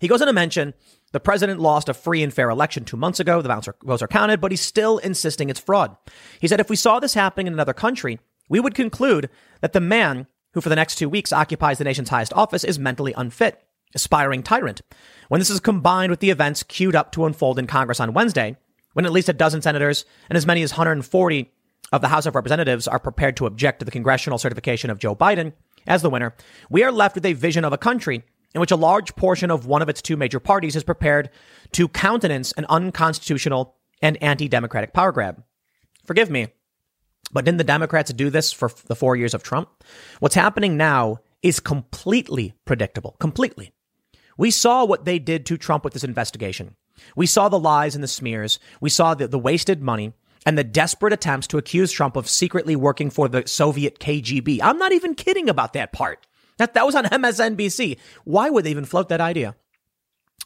He 0.00 0.08
goes 0.08 0.20
on 0.20 0.26
to 0.26 0.32
mention 0.32 0.74
the 1.14 1.20
president 1.20 1.60
lost 1.60 1.88
a 1.88 1.94
free 1.94 2.24
and 2.24 2.34
fair 2.34 2.50
election 2.50 2.84
two 2.84 2.96
months 2.96 3.20
ago. 3.20 3.40
The 3.40 3.74
votes 3.84 4.02
are 4.02 4.08
counted, 4.08 4.40
but 4.40 4.50
he's 4.50 4.60
still 4.60 4.98
insisting 4.98 5.48
it's 5.48 5.60
fraud. 5.60 5.96
He 6.40 6.48
said 6.48 6.58
if 6.58 6.68
we 6.68 6.74
saw 6.74 6.98
this 6.98 7.14
happening 7.14 7.46
in 7.46 7.52
another 7.52 7.72
country, 7.72 8.18
we 8.48 8.58
would 8.58 8.74
conclude 8.74 9.30
that 9.60 9.72
the 9.72 9.80
man 9.80 10.26
who 10.54 10.60
for 10.60 10.70
the 10.70 10.74
next 10.74 10.96
two 10.96 11.08
weeks 11.08 11.32
occupies 11.32 11.78
the 11.78 11.84
nation's 11.84 12.08
highest 12.08 12.32
office 12.32 12.64
is 12.64 12.80
mentally 12.80 13.14
unfit 13.16 13.62
aspiring 13.94 14.42
tyrant. 14.42 14.82
When 15.28 15.38
this 15.38 15.50
is 15.50 15.60
combined 15.60 16.10
with 16.10 16.18
the 16.18 16.30
events 16.30 16.64
queued 16.64 16.96
up 16.96 17.12
to 17.12 17.26
unfold 17.26 17.60
in 17.60 17.68
Congress 17.68 18.00
on 18.00 18.12
Wednesday, 18.12 18.56
when 18.94 19.06
at 19.06 19.12
least 19.12 19.28
a 19.28 19.32
dozen 19.32 19.62
senators 19.62 20.04
and 20.28 20.36
as 20.36 20.46
many 20.46 20.62
as 20.62 20.72
140 20.72 21.52
of 21.92 22.00
the 22.00 22.08
House 22.08 22.26
of 22.26 22.34
Representatives 22.34 22.88
are 22.88 22.98
prepared 22.98 23.36
to 23.36 23.46
object 23.46 23.78
to 23.78 23.84
the 23.84 23.92
congressional 23.92 24.36
certification 24.36 24.90
of 24.90 24.98
Joe 24.98 25.14
Biden 25.14 25.52
as 25.86 26.02
the 26.02 26.10
winner, 26.10 26.34
we 26.68 26.82
are 26.82 26.90
left 26.90 27.14
with 27.14 27.24
a 27.24 27.34
vision 27.34 27.64
of 27.64 27.72
a 27.72 27.78
country 27.78 28.24
in 28.54 28.60
which 28.60 28.70
a 28.70 28.76
large 28.76 29.16
portion 29.16 29.50
of 29.50 29.66
one 29.66 29.82
of 29.82 29.88
its 29.88 30.00
two 30.00 30.16
major 30.16 30.40
parties 30.40 30.76
is 30.76 30.84
prepared 30.84 31.30
to 31.72 31.88
countenance 31.88 32.52
an 32.52 32.66
unconstitutional 32.68 33.76
and 34.00 34.22
anti-democratic 34.22 34.92
power 34.92 35.12
grab. 35.12 35.42
Forgive 36.04 36.30
me, 36.30 36.48
but 37.32 37.44
didn't 37.44 37.58
the 37.58 37.64
Democrats 37.64 38.12
do 38.12 38.30
this 38.30 38.52
for 38.52 38.70
the 38.86 38.96
four 38.96 39.16
years 39.16 39.34
of 39.34 39.42
Trump? 39.42 39.68
What's 40.20 40.34
happening 40.34 40.76
now 40.76 41.18
is 41.42 41.60
completely 41.60 42.54
predictable. 42.64 43.16
Completely. 43.18 43.72
We 44.36 44.50
saw 44.50 44.84
what 44.84 45.04
they 45.04 45.18
did 45.18 45.46
to 45.46 45.56
Trump 45.56 45.84
with 45.84 45.92
this 45.92 46.04
investigation. 46.04 46.76
We 47.16 47.26
saw 47.26 47.48
the 47.48 47.58
lies 47.58 47.94
and 47.94 48.04
the 48.04 48.08
smears. 48.08 48.58
We 48.80 48.90
saw 48.90 49.14
the, 49.14 49.28
the 49.28 49.38
wasted 49.38 49.82
money 49.82 50.12
and 50.46 50.58
the 50.58 50.64
desperate 50.64 51.12
attempts 51.12 51.46
to 51.48 51.58
accuse 51.58 51.90
Trump 51.90 52.16
of 52.16 52.28
secretly 52.28 52.76
working 52.76 53.10
for 53.10 53.28
the 53.28 53.46
Soviet 53.46 53.98
KGB. 53.98 54.60
I'm 54.62 54.78
not 54.78 54.92
even 54.92 55.14
kidding 55.14 55.48
about 55.48 55.72
that 55.72 55.92
part. 55.92 56.26
That, 56.58 56.74
that 56.74 56.86
was 56.86 56.94
on 56.94 57.04
MSNBC. 57.04 57.98
Why 58.24 58.50
would 58.50 58.64
they 58.64 58.70
even 58.70 58.84
float 58.84 59.08
that 59.08 59.20
idea? 59.20 59.56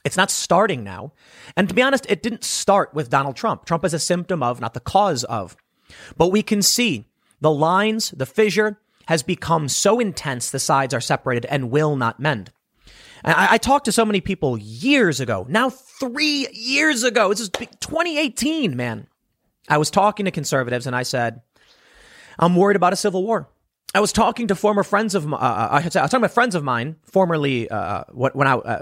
It's 0.05 0.17
not 0.17 0.31
starting 0.31 0.85
now. 0.85 1.12
And 1.57 1.69
to 1.69 1.75
be 1.75 1.83
honest, 1.83 2.07
it 2.09 2.23
didn't 2.23 2.45
start 2.45 2.95
with 2.95 3.11
Donald 3.11 3.37
Trump. 3.37 3.65
Trump 3.65 3.85
is 3.85 3.95
a 3.95 3.99
symptom 3.99 4.43
of, 4.43 4.61
not 4.61 4.75
the 4.75 4.81
cause 4.81 5.25
of. 5.25 5.57
But 6.17 6.29
we 6.29 6.43
can 6.43 6.62
see 6.62 7.07
the 7.41 7.50
lines, 7.50 8.11
the 8.12 8.27
fissure 8.27 8.81
has 9.07 9.23
become 9.23 9.69
so 9.69 10.00
intense 10.00 10.50
the 10.50 10.59
sides 10.59 10.93
are 10.93 11.00
separated 11.00 11.47
and 11.47 11.71
will 11.71 11.97
not 11.97 12.21
mend. 12.21 12.53
I, 13.25 13.49
I 13.53 13.59
talked 13.59 13.87
to 13.87 13.93
so 13.93 14.05
many 14.05 14.21
people 14.21 14.59
years 14.59 15.21
ago, 15.21 15.47
now 15.49 15.71
three 15.71 16.47
years 16.53 17.05
ago. 17.05 17.31
This 17.31 17.41
is 17.41 17.49
2018, 17.49 18.77
man. 18.77 19.07
I 19.69 19.79
was 19.79 19.91
talking 19.91 20.27
to 20.27 20.31
conservatives 20.31 20.87
and 20.87 20.95
I 20.95 21.03
said, 21.03 21.41
I'm 22.38 22.55
worried 22.55 22.77
about 22.77 22.93
a 22.93 22.97
civil 22.97 23.25
war. 23.25 23.49
I 23.95 24.00
was 24.00 24.12
talking 24.12 24.49
to 24.49 24.54
former 24.54 24.83
friends 24.83 25.14
of, 25.14 25.33
uh, 25.33 25.37
uh 25.37 25.68
I 25.73 25.85
was 25.85 25.95
talking 25.95 26.18
about 26.18 26.33
friends 26.33 26.54
of 26.54 26.62
mine, 26.62 26.97
formerly, 27.04 27.68
uh, 27.71 28.04
when 28.12 28.47
I, 28.47 28.54
uh, 28.54 28.80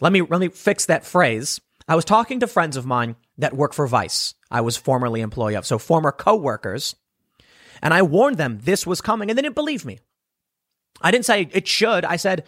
let 0.00 0.12
me, 0.12 0.22
let 0.22 0.40
me 0.40 0.48
fix 0.48 0.86
that 0.86 1.04
phrase. 1.04 1.60
I 1.88 1.96
was 1.96 2.04
talking 2.04 2.40
to 2.40 2.46
friends 2.46 2.76
of 2.76 2.86
mine 2.86 3.16
that 3.38 3.54
work 3.54 3.72
for 3.72 3.86
Vice. 3.86 4.34
I 4.50 4.60
was 4.60 4.76
formerly 4.76 5.20
employee 5.20 5.54
of, 5.54 5.66
so 5.66 5.78
former 5.78 6.12
coworkers. 6.12 6.94
And 7.80 7.92
I 7.92 8.02
warned 8.02 8.36
them 8.36 8.60
this 8.62 8.86
was 8.86 9.00
coming 9.00 9.30
and 9.30 9.38
they 9.38 9.42
didn't 9.42 9.54
believe 9.54 9.84
me. 9.84 9.98
I 11.00 11.10
didn't 11.10 11.26
say 11.26 11.48
it 11.52 11.66
should. 11.66 12.04
I 12.04 12.16
said, 12.16 12.44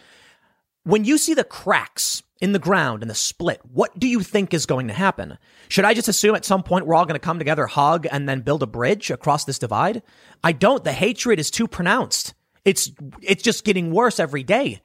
when 0.85 1.03
you 1.03 1.17
see 1.17 1.33
the 1.33 1.43
cracks 1.43 2.23
in 2.41 2.51
the 2.51 2.59
ground 2.59 3.01
and 3.01 3.09
the 3.09 3.15
split, 3.15 3.59
what 3.63 3.97
do 3.97 4.07
you 4.07 4.21
think 4.21 4.53
is 4.53 4.65
going 4.65 4.87
to 4.87 4.93
happen? 4.93 5.37
Should 5.67 5.83
I 5.83 5.93
just 5.93 6.07
assume 6.07 6.35
at 6.35 6.45
some 6.45 6.63
point 6.63 6.85
we're 6.85 6.95
all 6.95 7.05
going 7.05 7.19
to 7.19 7.19
come 7.19 7.39
together, 7.39 7.65
hug, 7.65 8.07
and 8.11 8.29
then 8.29 8.41
build 8.41 8.61
a 8.61 8.67
bridge 8.67 9.09
across 9.09 9.45
this 9.45 9.59
divide? 9.59 10.03
I 10.43 10.51
don't. 10.51 10.83
The 10.83 10.93
hatred 10.93 11.39
is 11.39 11.49
too 11.49 11.67
pronounced. 11.67 12.35
It's, 12.63 12.91
it's 13.21 13.43
just 13.43 13.65
getting 13.65 13.91
worse 13.91 14.19
every 14.19 14.43
day. 14.43 14.81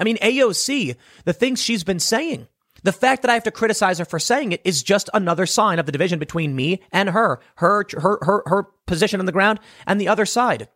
I 0.00 0.04
mean, 0.04 0.16
AOC, 0.18 0.96
the 1.24 1.32
things 1.32 1.62
she's 1.62 1.84
been 1.84 2.00
saying, 2.00 2.48
the 2.82 2.92
fact 2.92 3.22
that 3.22 3.30
I 3.30 3.34
have 3.34 3.44
to 3.44 3.50
criticize 3.50 3.98
her 3.98 4.04
for 4.06 4.18
saying 4.18 4.52
it 4.52 4.62
is 4.64 4.82
just 4.82 5.10
another 5.12 5.44
sign 5.44 5.78
of 5.78 5.86
the 5.86 5.92
division 5.92 6.18
between 6.18 6.56
me 6.56 6.80
and 6.90 7.10
her, 7.10 7.40
her, 7.56 7.86
her, 7.92 8.18
her, 8.22 8.42
her 8.46 8.62
position 8.86 9.20
on 9.20 9.26
the 9.26 9.32
ground 9.32 9.60
and 9.86 10.00
the 10.00 10.08
other 10.08 10.26
side. 10.26 10.68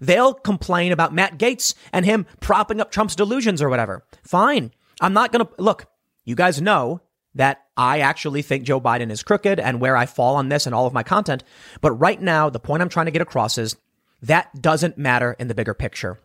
They'll 0.00 0.34
complain 0.34 0.92
about 0.92 1.14
Matt 1.14 1.38
Gaetz 1.38 1.74
and 1.92 2.04
him 2.04 2.26
propping 2.40 2.80
up 2.80 2.90
Trump's 2.90 3.16
delusions 3.16 3.62
or 3.62 3.68
whatever. 3.68 4.04
Fine. 4.22 4.72
I'm 5.00 5.12
not 5.12 5.32
going 5.32 5.46
to 5.46 5.52
look. 5.58 5.86
You 6.24 6.34
guys 6.34 6.60
know 6.60 7.00
that 7.34 7.64
I 7.76 8.00
actually 8.00 8.42
think 8.42 8.64
Joe 8.64 8.80
Biden 8.80 9.10
is 9.10 9.22
crooked 9.22 9.60
and 9.60 9.80
where 9.80 9.96
I 9.96 10.06
fall 10.06 10.36
on 10.36 10.48
this 10.48 10.66
and 10.66 10.74
all 10.74 10.86
of 10.86 10.94
my 10.94 11.02
content. 11.02 11.44
But 11.80 11.92
right 11.92 12.20
now, 12.20 12.50
the 12.50 12.60
point 12.60 12.82
I'm 12.82 12.88
trying 12.88 13.06
to 13.06 13.12
get 13.12 13.22
across 13.22 13.58
is 13.58 13.76
that 14.22 14.50
doesn't 14.60 14.96
matter 14.98 15.36
in 15.38 15.48
the 15.48 15.54
bigger 15.54 15.74
picture. 15.74 16.18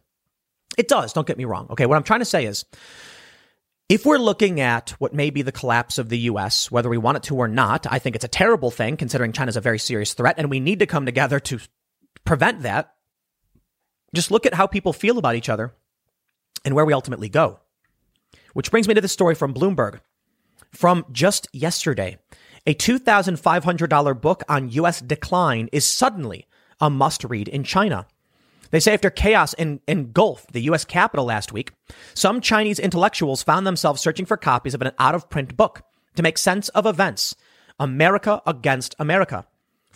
It 0.78 0.88
does. 0.88 1.12
Don't 1.12 1.28
get 1.28 1.38
me 1.38 1.46
wrong. 1.46 1.68
Okay. 1.72 1.86
What 1.86 1.98
I'm 1.98 2.04
trying 2.04 2.22
to 2.22 2.26
say 2.26 2.46
is 2.46 2.66
if 3.90 4.06
we're 4.06 4.18
looking 4.18 4.62
at 4.62 4.92
what 5.00 5.14
may 5.14 5.30
be 5.30 5.42
the 5.42 5.52
collapse 5.52 5.98
of 5.98 6.08
the 6.08 6.20
US, 6.20 6.72
whether 6.72 6.90
we 6.90 6.98
want 6.98 7.18
it 7.18 7.24
to 7.24 7.36
or 7.36 7.50
not, 7.50 7.86
I 7.90 8.00
think 8.00 8.16
it's 8.16 8.24
a 8.24 8.30
terrible 8.30 8.72
thing 8.72 8.96
considering 8.96 9.34
China's 9.34 9.58
a 9.58 9.62
very 9.62 9.80
serious 9.80 10.14
threat 10.14 10.36
and 10.38 10.50
we 10.50 10.62
need 10.62 10.80
to 10.80 10.86
come 10.86 11.06
together 11.06 11.42
to 11.42 11.60
prevent 12.24 12.62
that. 12.62 12.94
Just 14.14 14.32
look 14.32 14.46
at 14.46 14.54
how 14.54 14.68
people 14.68 14.94
feel 14.94 15.18
about 15.18 15.36
each 15.36 15.50
other 15.50 15.74
and 16.66 16.76
where 16.76 16.86
we 16.86 16.94
ultimately 16.94 17.30
go. 17.30 17.60
Which 18.54 18.72
brings 18.72 18.88
me 18.88 18.94
to 18.94 19.02
the 19.02 19.08
story 19.08 19.36
from 19.36 19.54
Bloomberg 19.54 20.00
from 20.72 21.06
just 21.12 21.48
yesterday. 21.54 22.18
A 22.66 22.74
$2,500 22.74 24.22
book 24.22 24.44
on 24.48 24.70
US 24.70 25.02
decline 25.02 25.70
is 25.72 25.88
suddenly 25.88 26.46
a 26.80 26.90
must 26.90 27.24
read 27.24 27.48
in 27.48 27.64
China. 27.64 28.08
They 28.72 28.80
say 28.80 28.94
after 28.94 29.10
chaos 29.10 29.54
in, 29.54 29.82
engulfed 29.88 30.54
the 30.54 30.62
US 30.62 30.86
capital 30.86 31.26
last 31.26 31.52
week, 31.52 31.74
some 32.14 32.40
Chinese 32.40 32.80
intellectuals 32.80 33.44
found 33.44 33.68
themselves 33.68 34.02
searching 34.02 34.26
for 34.26 34.38
copies 34.38 34.74
of 34.74 34.82
an 34.82 34.92
out 34.98 35.16
of 35.16 35.30
print 35.30 35.58
book 35.58 35.84
to 36.16 36.24
make 36.24 36.38
sense 36.38 36.70
of 36.70 36.86
events. 36.86 37.36
America 37.80 38.42
against 38.46 38.96
America 39.00 39.46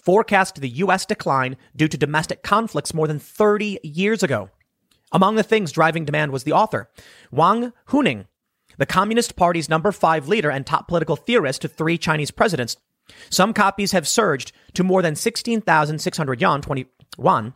forecast 0.06 0.62
the 0.62 0.70
U.S. 0.70 1.06
decline 1.06 1.58
due 1.76 1.88
to 1.88 1.98
domestic 1.98 2.44
conflicts 2.44 2.94
more 2.94 3.08
than 3.08 3.20
30 3.20 3.80
years 3.84 4.24
ago. 4.24 4.50
Among 5.12 5.36
the 5.36 5.44
things 5.44 5.72
driving 5.72 6.06
demand 6.06 6.32
was 6.32 6.44
the 6.44 6.54
author, 6.54 6.90
Wang 7.32 7.74
Huning, 7.90 8.28
the 8.78 8.86
Communist 8.86 9.36
Party's 9.36 9.70
number 9.70 9.92
five 9.92 10.28
leader 10.28 10.52
and 10.52 10.66
top 10.66 10.88
political 10.88 11.16
theorist 11.16 11.62
to 11.62 11.68
three 11.68 11.98
Chinese 11.98 12.32
presidents. 12.32 12.78
Some 13.30 13.54
copies 13.54 13.92
have 13.92 14.08
surged 14.08 14.52
to 14.74 14.84
more 14.84 15.02
than 15.02 15.16
16,600 15.16 16.42
yuan, 16.42 16.62
21, 16.62 17.54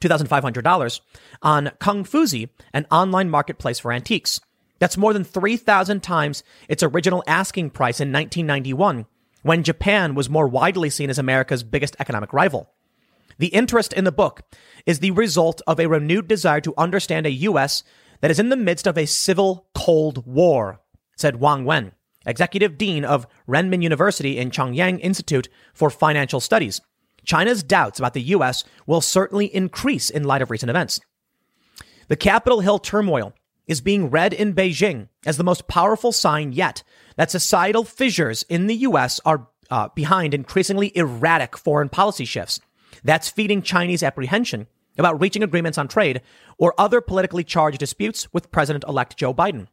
$2,500 0.00 1.00
on 1.42 1.66
Kongfuzi, 1.80 2.48
an 2.72 2.86
online 2.90 3.30
marketplace 3.30 3.78
for 3.78 3.92
antiques. 3.92 4.40
That's 4.78 4.96
more 4.96 5.12
than 5.12 5.24
3,000 5.24 6.02
times 6.02 6.42
its 6.68 6.82
original 6.82 7.22
asking 7.26 7.70
price 7.70 8.00
in 8.00 8.12
1991 8.12 9.06
when 9.42 9.62
Japan 9.62 10.14
was 10.14 10.30
more 10.30 10.48
widely 10.48 10.90
seen 10.90 11.10
as 11.10 11.18
America's 11.18 11.62
biggest 11.62 11.96
economic 11.98 12.32
rival. 12.32 12.70
The 13.38 13.48
interest 13.48 13.92
in 13.92 14.04
the 14.04 14.12
book 14.12 14.42
is 14.86 14.98
the 14.98 15.10
result 15.10 15.62
of 15.66 15.80
a 15.80 15.88
renewed 15.88 16.28
desire 16.28 16.60
to 16.60 16.74
understand 16.76 17.26
a 17.26 17.30
U.S. 17.30 17.82
that 18.20 18.30
is 18.30 18.38
in 18.38 18.48
the 18.48 18.56
midst 18.56 18.86
of 18.86 18.96
a 18.96 19.06
civil 19.06 19.66
Cold 19.74 20.26
War, 20.26 20.80
said 21.16 21.40
Wang 21.40 21.64
Wen, 21.64 21.92
executive 22.26 22.78
dean 22.78 23.04
of 23.04 23.26
Renmin 23.48 23.82
University 23.82 24.38
in 24.38 24.50
Chongyang 24.50 25.00
Institute 25.00 25.48
for 25.74 25.90
Financial 25.90 26.40
Studies. 26.40 26.80
China's 27.24 27.62
doubts 27.62 27.98
about 27.98 28.14
the 28.14 28.22
U.S. 28.22 28.64
will 28.86 29.00
certainly 29.00 29.54
increase 29.54 30.10
in 30.10 30.24
light 30.24 30.42
of 30.42 30.50
recent 30.50 30.70
events. 30.70 31.00
The 32.08 32.16
Capitol 32.16 32.60
Hill 32.60 32.78
turmoil 32.78 33.32
is 33.66 33.80
being 33.80 34.10
read 34.10 34.32
in 34.32 34.54
Beijing 34.54 35.08
as 35.24 35.36
the 35.36 35.44
most 35.44 35.68
powerful 35.68 36.12
sign 36.12 36.52
yet 36.52 36.82
that 37.16 37.30
societal 37.30 37.84
fissures 37.84 38.44
in 38.48 38.66
the 38.66 38.76
U.S. 38.76 39.20
are 39.24 39.48
uh, 39.70 39.88
behind 39.94 40.34
increasingly 40.34 40.96
erratic 40.96 41.56
foreign 41.56 41.88
policy 41.88 42.24
shifts. 42.24 42.60
That's 43.04 43.30
feeding 43.30 43.62
Chinese 43.62 44.02
apprehension 44.02 44.66
about 44.98 45.20
reaching 45.20 45.42
agreements 45.42 45.78
on 45.78 45.88
trade 45.88 46.20
or 46.58 46.74
other 46.78 47.00
politically 47.00 47.44
charged 47.44 47.78
disputes 47.78 48.32
with 48.32 48.50
President 48.50 48.84
elect 48.86 49.16
Joe 49.16 49.32
Biden. 49.32 49.68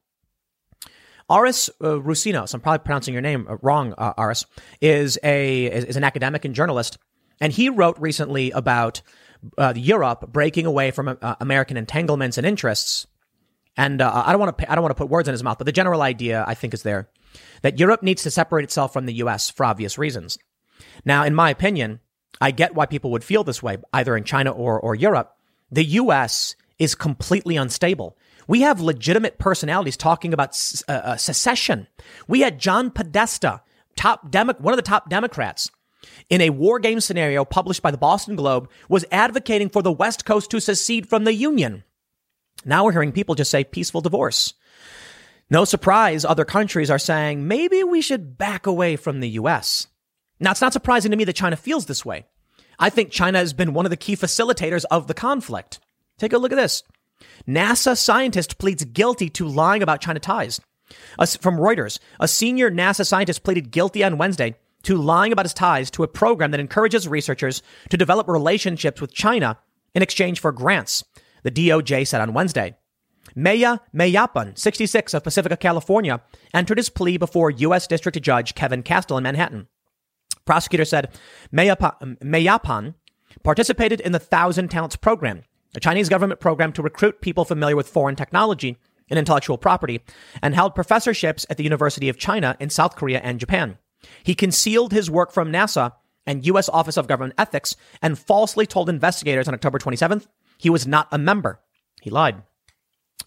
Aris 1.29 1.69
uh, 1.81 2.00
Roussinos, 2.00 2.53
I'm 2.53 2.62
probably 2.62 2.84
pronouncing 2.84 3.13
your 3.13 3.22
name 3.22 3.46
uh, 3.48 3.58
wrong, 3.62 3.93
uh, 3.98 4.13
Aris, 4.17 4.46
is, 4.81 5.19
a, 5.22 5.65
is, 5.65 5.84
is 5.86 5.98
an 5.98 6.03
academic 6.03 6.43
and 6.46 6.55
journalist. 6.55 6.98
And 7.39 7.53
he 7.53 7.69
wrote 7.69 8.00
recently 8.00 8.51
about 8.51 9.01
uh, 9.58 9.74
Europe 9.75 10.31
breaking 10.31 10.65
away 10.65 10.91
from 10.91 11.17
uh, 11.22 11.36
American 11.39 11.77
entanglements 11.77 12.38
and 12.38 12.48
interests 12.48 13.05
and 13.79 14.01
uh, 14.01 14.24
I 14.25 14.33
don't 14.33 14.41
want 14.41 14.57
to 14.57 14.71
I 14.71 14.75
don't 14.75 14.83
want 14.83 14.91
to 14.91 15.01
put 15.01 15.09
words 15.09 15.29
in 15.29 15.31
his 15.31 15.41
mouth, 15.41 15.57
but 15.57 15.63
the 15.63 15.71
general 15.71 16.01
idea 16.01 16.43
I 16.45 16.53
think 16.53 16.74
is 16.74 16.83
there 16.83 17.09
that 17.62 17.79
Europe 17.79 18.03
needs 18.03 18.24
to 18.24 18.31
separate 18.31 18.65
itself 18.65 18.91
from 18.91 19.05
the 19.05 19.13
U.S. 19.13 19.50
for 19.50 19.65
obvious 19.65 19.98
reasons. 19.98 20.38
Now, 21.05 21.24
in 21.24 21.33
my 21.33 21.50
opinion, 21.50 22.01
I 22.41 22.51
get 22.51 22.75
why 22.75 22.88
people 22.88 23.12
would 23.12 23.24
feel 23.24 23.45
this 23.45 23.63
way, 23.63 23.77
either 23.93 24.17
in 24.17 24.25
China 24.25 24.51
or 24.51 24.77
or 24.79 24.95
Europe. 24.95 25.33
The 25.71 25.86
U.S. 25.86 26.55
is 26.77 26.93
completely 26.93 27.55
unstable. 27.55 28.17
We 28.48 28.62
have 28.62 28.81
legitimate 28.81 29.38
personalities 29.38 29.95
talking 29.95 30.33
about 30.33 30.62
uh, 30.89 30.91
uh, 30.91 31.15
secession. 31.15 31.88
We 32.27 32.41
had 32.41 32.59
John 32.59 32.91
Podesta, 32.91 33.62
top 33.95 34.29
Demo- 34.29 34.55
one 34.55 34.74
of 34.74 34.77
the 34.77 34.81
top 34.81 35.09
Democrats, 35.09 35.71
in 36.29 36.41
a 36.41 36.50
war 36.50 36.79
game 36.79 37.00
scenario 37.00 37.45
published 37.45 37.81
by 37.81 37.91
the 37.91 37.98
Boston 37.98 38.36
Globe, 38.36 38.69
was 38.89 39.05
advocating 39.09 39.69
for 39.69 39.81
the 39.81 39.91
West 39.91 40.25
Coast 40.25 40.51
to 40.51 40.59
secede 40.59 41.07
from 41.07 41.24
the 41.24 41.33
Union. 41.33 41.86
Now 42.66 42.86
we're 42.86 42.92
hearing 42.92 43.12
people 43.12 43.36
just 43.36 43.51
say 43.51 43.63
peaceful 43.63 44.01
divorce. 44.01 44.54
No 45.50 45.66
surprise, 45.66 46.25
other 46.25 46.46
countries 46.46 46.92
are 46.92 47.00
saying 47.00 47.48
maybe 47.48 47.84
we 47.84 48.01
should 48.01 48.38
back 48.38 48.68
away 48.68 48.96
from 48.96 49.20
the 49.20 49.30
US. 49.30 49.88
Now, 50.39 50.51
it's 50.51 50.62
not 50.62 50.74
surprising 50.74 51.12
to 51.12 51.18
me 51.18 51.25
that 51.25 51.36
China 51.36 51.56
feels 51.56 51.86
this 51.86 52.06
way. 52.06 52.25
I 52.78 52.89
think 52.89 53.12
China 53.12 53.39
has 53.39 53.51
been 53.51 53.74
one 53.74 53.86
of 53.86 53.89
the 53.89 53.98
key 53.98 54.16
facilitators 54.16 54.86
of 54.89 55.08
the 55.08 55.13
conflict. 55.13 55.80
Take 56.18 56.34
a 56.34 56.38
look 56.38 56.54
at 56.54 56.56
this. 56.56 56.84
NASA 57.48 57.98
scientist 57.98 58.58
pleads 58.58 58.86
guilty 58.86 59.30
to 59.32 59.48
lying 59.48 59.84
about 59.84 60.01
China 60.01 60.20
ties. 60.20 60.62
from 61.42 61.58
Reuters, 61.58 62.00
a 62.20 62.28
senior 62.28 62.72
NASA 62.72 63.06
scientist 63.06 63.44
pleaded 63.44 63.72
guilty 63.72 64.04
on 64.04 64.18
Wednesday 64.18 64.56
to 64.84 64.96
lying 64.96 65.34
about 65.34 65.46
his 65.46 65.54
ties 65.54 65.92
to 65.92 66.04
a 66.04 66.08
program 66.08 66.51
that 66.51 66.60
encourages 66.60 67.08
researchers 67.08 67.62
to 67.89 67.98
develop 67.98 68.28
relationships 68.28 69.01
with 69.01 69.13
China 69.13 69.58
in 69.94 70.01
exchange 70.01 70.39
for 70.39 70.54
grants, 70.54 71.04
the 71.43 71.51
DOJ 71.51 72.08
said 72.08 72.22
on 72.22 72.34
Wednesday. 72.34 72.75
Meyya 73.36 73.79
Meyyappan, 73.93 74.58
66 74.58 75.13
of 75.13 75.24
Pacifica, 75.24 75.58
California, 75.58 76.22
entered 76.53 76.77
his 76.77 76.89
plea 76.89 77.17
before 77.17 77.51
U.S. 77.51 77.88
District 77.88 78.19
Judge 78.22 78.55
Kevin 78.55 78.84
Castel 78.84 79.17
in 79.17 79.24
Manhattan. 79.24 79.67
Prosecutor 80.46 80.86
said 80.86 81.05
um, 81.51 82.17
Meyyappan 82.24 82.96
participated 83.43 84.01
in 84.01 84.12
the 84.12 84.19
Thousand 84.19 84.69
Talents 84.69 84.96
program, 84.96 85.43
a 85.75 85.79
Chinese 85.79 86.10
government 86.10 86.39
program 86.39 86.74
to 86.74 86.81
recruit 86.81 87.22
people 87.22 87.46
familiar 87.46 87.75
with 87.75 87.88
foreign 87.88 88.15
technology 88.15 88.77
and 89.10 89.17
intellectual 89.17 89.58
property, 89.58 90.01
and 90.41 90.53
held 90.53 90.75
professorships 90.75 91.46
at 91.50 91.58
the 91.58 91.63
University 91.63 92.10
of 92.10 92.17
China 92.17 92.55
in 92.60 92.69
South 92.69 92.96
Korea 92.96 93.19
and 93.19 93.39
Japan. 93.39 93.77
He 94.24 94.36
concealed 94.36 94.91
his 94.91 95.10
work 95.10 95.31
from 95.31 95.51
NASA 95.51 95.93
and 96.25 96.46
U.S. 96.46 96.69
Office 96.69 96.98
of 96.98 97.08
Government 97.08 97.34
Ethics 97.38 97.75
and 98.01 98.19
falsely 98.19 98.67
told 98.67 98.88
investigators 98.88 99.48
on 99.48 99.53
October 99.53 99.79
27th 99.79 100.27
he 100.60 100.70
was 100.70 100.86
not 100.86 101.08
a 101.12 101.18
member. 101.18 101.60
He 102.01 102.12
lied. 102.12 102.44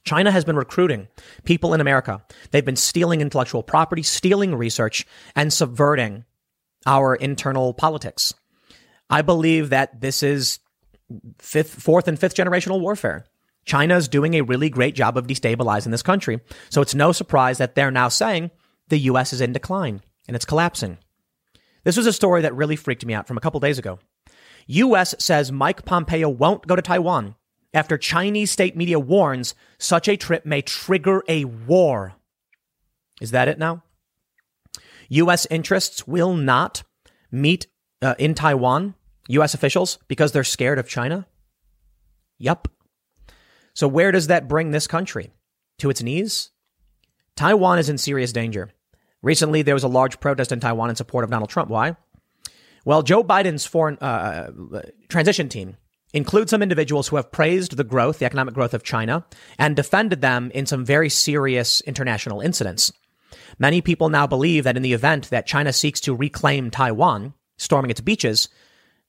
China 0.05 0.31
has 0.31 0.45
been 0.45 0.57
recruiting 0.57 1.09
people 1.45 1.75
in 1.75 1.81
America. 1.81 2.23
They've 2.51 2.65
been 2.65 2.77
stealing 2.77 3.21
intellectual 3.21 3.63
property, 3.63 4.03
stealing 4.03 4.55
research, 4.55 5.07
and 5.35 5.53
subverting 5.53 6.25
our 6.87 7.15
internal 7.15 7.73
politics. 7.73 8.35
I 9.09 9.23
believe 9.23 9.71
that 9.71 10.01
this 10.01 10.23
is 10.23 10.59
fifth, 11.39 11.71
fourth, 11.83 12.09
and 12.09 12.19
fifth 12.19 12.35
generational 12.35 12.81
warfare. 12.81 13.27
China 13.65 13.97
is 13.97 14.09
doing 14.09 14.35
a 14.35 14.43
really 14.43 14.69
great 14.69 14.95
job 14.95 15.17
of 15.17 15.27
destabilizing 15.27 15.91
this 15.91 16.03
country. 16.03 16.41
So 16.69 16.83
it's 16.83 16.95
no 16.95 17.13
surprise 17.13 17.59
that 17.59 17.75
they're 17.75 17.91
now 17.91 18.09
saying 18.09 18.51
the 18.89 18.99
U.S. 18.99 19.33
is 19.33 19.41
in 19.41 19.53
decline 19.53 20.03
and 20.27 20.35
it's 20.35 20.45
collapsing. 20.45 20.99
This 21.85 21.97
was 21.97 22.07
a 22.07 22.13
story 22.13 22.43
that 22.43 22.55
really 22.55 22.77
freaked 22.77 23.07
me 23.07 23.15
out 23.15 23.29
from 23.29 23.37
a 23.37 23.41
couple 23.41 23.61
days 23.61 23.79
ago. 23.79 23.99
U.S. 24.67 25.15
says 25.19 25.53
Mike 25.53 25.85
Pompeo 25.85 26.29
won't 26.29 26.67
go 26.67 26.77
to 26.77 26.83
Taiwan 26.83 27.35
after 27.75 27.97
Chinese 27.97 28.51
state 28.51 28.77
media 28.77 28.99
warns 28.99 29.55
such 29.79 30.09
a 30.09 30.17
trip 30.17 30.45
may 30.45 30.63
trigger 30.63 31.23
a 31.29 31.45
war. 31.45 32.15
Is 33.21 33.31
that 33.31 33.49
it 33.49 33.59
now? 33.59 33.83
U.S. 35.09 35.47
interests 35.51 36.07
will 36.07 36.35
not 36.35 36.83
meet 37.31 37.67
uh, 38.01 38.15
in 38.19 38.35
Taiwan, 38.35 38.95
U.S. 39.29 39.55
officials, 39.55 39.99
because 40.09 40.33
they're 40.33 40.45
scared 40.45 40.79
of 40.79 40.89
China? 40.89 41.27
Yup. 42.39 42.69
So, 43.75 43.89
where 43.89 44.13
does 44.13 44.27
that 44.27 44.49
bring 44.49 44.71
this 44.71 44.87
country? 44.87 45.31
To 45.79 45.91
its 45.91 46.03
knees? 46.03 46.51
Taiwan 47.37 47.79
is 47.79 47.89
in 47.89 47.99
serious 47.99 48.33
danger. 48.33 48.71
Recently, 49.23 49.63
there 49.63 49.75
was 49.75 49.85
a 49.85 49.89
large 49.89 50.21
protest 50.21 50.53
in 50.53 50.61
Taiwan 50.61 50.91
in 50.91 50.97
support 50.97 51.25
of 51.25 51.31
Donald 51.31 51.51
Trump. 51.51 51.71
Why? 51.71 51.97
Well, 52.85 53.03
Joe 53.03 53.23
Biden's 53.23 53.65
foreign 53.65 53.97
uh, 53.99 54.51
transition 55.09 55.49
team 55.49 55.77
includes 56.13 56.51
some 56.51 56.63
individuals 56.63 57.09
who 57.09 57.17
have 57.17 57.33
praised 57.33 57.77
the 57.77 57.85
growth, 57.85 58.19
the 58.19 58.27
economic 58.27 58.55
growth 58.55 58.75
of 58.75 58.83
China, 58.83 59.25
and 59.59 59.77
defended 59.77 60.21
them 60.21 60.51
in 60.53 60.67
some 60.67 60.85
very 60.85 61.09
serious 61.09 61.81
international 61.83 62.41
incidents. 62.41 62.93
Many 63.59 63.81
people 63.81 64.09
now 64.09 64.27
believe 64.27 64.65
that 64.65 64.77
in 64.77 64.83
the 64.83 64.93
event 64.93 65.31
that 65.31 65.47
China 65.47 65.73
seeks 65.73 66.01
to 66.01 66.15
reclaim 66.15 66.71
Taiwan, 66.71 67.35
storming 67.57 67.91
its 67.91 68.01
beaches, 68.01 68.49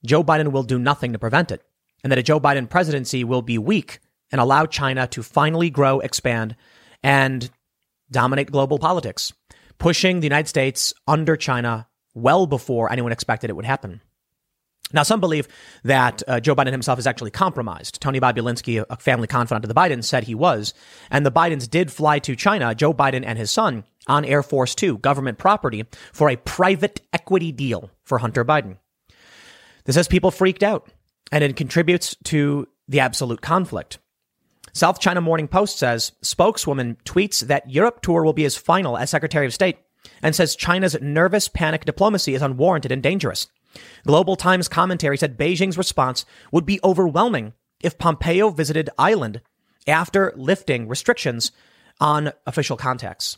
Joe 0.04 0.22
Biden 0.22 0.52
will 0.52 0.62
do 0.62 0.78
nothing 0.78 1.12
to 1.12 1.18
prevent 1.18 1.50
it, 1.50 1.62
and 2.02 2.10
that 2.10 2.18
a 2.18 2.22
Joe 2.22 2.40
Biden 2.40 2.70
presidency 2.70 3.24
will 3.24 3.42
be 3.42 3.58
weak 3.58 3.98
and 4.30 4.40
allow 4.40 4.66
China 4.66 5.06
to 5.08 5.22
finally 5.22 5.70
grow, 5.70 6.00
expand, 6.00 6.56
and 7.02 7.50
dominate 8.10 8.50
global 8.50 8.78
politics 8.78 9.32
pushing 9.78 10.20
the 10.20 10.26
United 10.26 10.48
States 10.48 10.94
under 11.06 11.36
China 11.36 11.86
well 12.14 12.46
before 12.46 12.90
anyone 12.90 13.12
expected 13.12 13.50
it 13.50 13.56
would 13.56 13.64
happen. 13.64 14.00
Now, 14.92 15.02
some 15.02 15.18
believe 15.18 15.48
that 15.82 16.22
uh, 16.28 16.38
Joe 16.40 16.54
Biden 16.54 16.70
himself 16.70 16.98
is 16.98 17.06
actually 17.06 17.32
compromised. 17.32 18.00
Tony 18.00 18.20
Bobulinski, 18.20 18.84
a 18.88 18.96
family 18.96 19.26
confidant 19.26 19.64
of 19.64 19.68
the 19.68 19.74
Bidens, 19.74 20.04
said 20.04 20.24
he 20.24 20.36
was. 20.36 20.72
And 21.10 21.26
the 21.26 21.32
Bidens 21.32 21.68
did 21.68 21.90
fly 21.90 22.20
to 22.20 22.36
China, 22.36 22.74
Joe 22.74 22.94
Biden 22.94 23.24
and 23.26 23.36
his 23.36 23.50
son, 23.50 23.84
on 24.06 24.24
Air 24.24 24.42
Force 24.42 24.74
Two, 24.74 24.98
government 24.98 25.38
property, 25.38 25.84
for 26.12 26.30
a 26.30 26.36
private 26.36 27.00
equity 27.12 27.50
deal 27.50 27.90
for 28.04 28.18
Hunter 28.18 28.44
Biden. 28.44 28.76
This 29.84 29.96
has 29.96 30.06
people 30.06 30.30
freaked 30.30 30.62
out, 30.62 30.88
and 31.32 31.42
it 31.42 31.56
contributes 31.56 32.14
to 32.24 32.68
the 32.86 33.00
absolute 33.00 33.40
conflict. 33.40 33.98
South 34.72 35.00
China 35.00 35.20
Morning 35.20 35.48
Post 35.48 35.78
says 35.78 36.12
spokeswoman 36.20 36.98
tweets 37.04 37.40
that 37.46 37.70
Europe 37.70 38.02
tour 38.02 38.24
will 38.24 38.32
be 38.32 38.42
his 38.42 38.56
final 38.56 38.98
as 38.98 39.10
Secretary 39.10 39.46
of 39.46 39.54
State 39.54 39.78
and 40.24 40.34
says 40.34 40.56
China's 40.56 40.96
nervous 41.02 41.48
panic 41.48 41.84
diplomacy 41.84 42.34
is 42.34 42.40
unwarranted 42.40 42.90
and 42.90 43.02
dangerous. 43.02 43.46
Global 44.06 44.36
Times 44.36 44.68
commentary 44.68 45.18
said 45.18 45.36
Beijing's 45.36 45.76
response 45.76 46.24
would 46.50 46.64
be 46.64 46.80
overwhelming 46.82 47.52
if 47.80 47.98
Pompeo 47.98 48.48
visited 48.48 48.88
island 48.98 49.42
after 49.86 50.32
lifting 50.34 50.88
restrictions 50.88 51.52
on 52.00 52.32
official 52.46 52.78
contacts. 52.78 53.36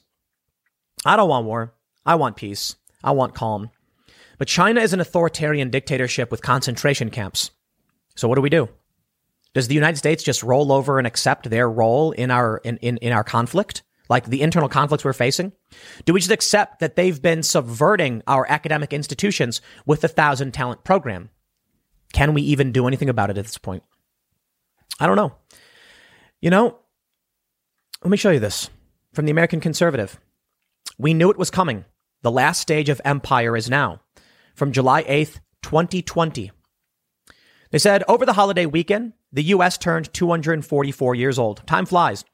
I 1.04 1.16
don't 1.16 1.28
want 1.28 1.46
war. 1.46 1.74
I 2.06 2.14
want 2.14 2.36
peace. 2.36 2.76
I 3.02 3.10
want 3.10 3.34
calm. 3.34 3.70
But 4.38 4.48
China 4.48 4.80
is 4.80 4.92
an 4.92 5.00
authoritarian 5.00 5.70
dictatorship 5.70 6.30
with 6.30 6.40
concentration 6.40 7.10
camps. 7.10 7.50
So 8.14 8.28
what 8.28 8.36
do 8.36 8.42
we 8.42 8.50
do? 8.50 8.68
Does 9.54 9.66
the 9.66 9.74
United 9.74 9.96
States 9.96 10.22
just 10.22 10.44
roll 10.44 10.70
over 10.70 10.98
and 10.98 11.06
accept 11.06 11.50
their 11.50 11.68
role 11.68 12.12
in 12.12 12.30
our 12.30 12.58
in, 12.58 12.76
in, 12.76 12.98
in 12.98 13.12
our 13.12 13.24
conflict? 13.24 13.82
Like 14.08 14.26
the 14.26 14.42
internal 14.42 14.68
conflicts 14.68 15.04
we're 15.04 15.12
facing? 15.12 15.52
Do 16.04 16.12
we 16.12 16.20
just 16.20 16.30
accept 16.30 16.80
that 16.80 16.96
they've 16.96 17.20
been 17.20 17.42
subverting 17.42 18.22
our 18.26 18.46
academic 18.48 18.92
institutions 18.92 19.60
with 19.84 20.00
the 20.00 20.08
thousand 20.08 20.52
talent 20.52 20.84
program? 20.84 21.30
Can 22.12 22.34
we 22.34 22.42
even 22.42 22.72
do 22.72 22.86
anything 22.86 23.08
about 23.08 23.30
it 23.30 23.38
at 23.38 23.44
this 23.44 23.58
point? 23.58 23.82
I 25.00 25.06
don't 25.06 25.16
know. 25.16 25.34
You 26.40 26.50
know, 26.50 26.78
let 28.02 28.10
me 28.10 28.16
show 28.16 28.30
you 28.30 28.40
this 28.40 28.70
from 29.12 29.24
the 29.24 29.32
American 29.32 29.60
Conservative. 29.60 30.20
We 30.98 31.14
knew 31.14 31.30
it 31.30 31.38
was 31.38 31.50
coming. 31.50 31.84
The 32.22 32.30
last 32.30 32.60
stage 32.60 32.88
of 32.88 33.00
empire 33.04 33.56
is 33.56 33.68
now. 33.68 34.00
From 34.54 34.72
July 34.72 35.02
8th, 35.04 35.40
2020. 35.62 36.52
They 37.70 37.78
said 37.78 38.04
over 38.08 38.24
the 38.24 38.32
holiday 38.32 38.66
weekend, 38.66 39.12
the 39.32 39.42
U.S. 39.44 39.76
turned 39.76 40.12
244 40.12 41.14
years 41.14 41.38
old. 41.38 41.66
Time 41.66 41.84
flies. 41.84 42.24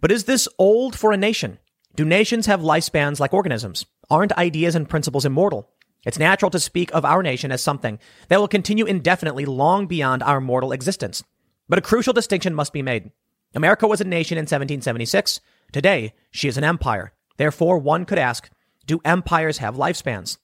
But 0.00 0.12
is 0.12 0.24
this 0.24 0.48
old 0.58 0.98
for 0.98 1.12
a 1.12 1.16
nation? 1.16 1.58
Do 1.96 2.04
nations 2.04 2.46
have 2.46 2.60
lifespans 2.60 3.20
like 3.20 3.34
organisms? 3.34 3.86
Aren't 4.08 4.32
ideas 4.32 4.74
and 4.74 4.88
principles 4.88 5.24
immortal? 5.24 5.70
It's 6.04 6.18
natural 6.18 6.50
to 6.52 6.58
speak 6.58 6.90
of 6.94 7.04
our 7.04 7.22
nation 7.22 7.52
as 7.52 7.62
something 7.62 7.98
that 8.28 8.40
will 8.40 8.48
continue 8.48 8.86
indefinitely 8.86 9.44
long 9.44 9.86
beyond 9.86 10.22
our 10.22 10.40
mortal 10.40 10.72
existence. 10.72 11.22
But 11.68 11.78
a 11.78 11.82
crucial 11.82 12.12
distinction 12.12 12.54
must 12.54 12.72
be 12.72 12.82
made. 12.82 13.10
America 13.54 13.86
was 13.86 14.00
a 14.00 14.04
nation 14.04 14.38
in 14.38 14.42
1776. 14.42 15.40
Today, 15.72 16.14
she 16.30 16.48
is 16.48 16.56
an 16.56 16.64
empire. 16.64 17.12
Therefore, 17.36 17.78
one 17.78 18.04
could 18.04 18.18
ask, 18.18 18.50
do 18.86 19.00
empires 19.04 19.58
have 19.58 19.76
lifespans? 19.76 20.38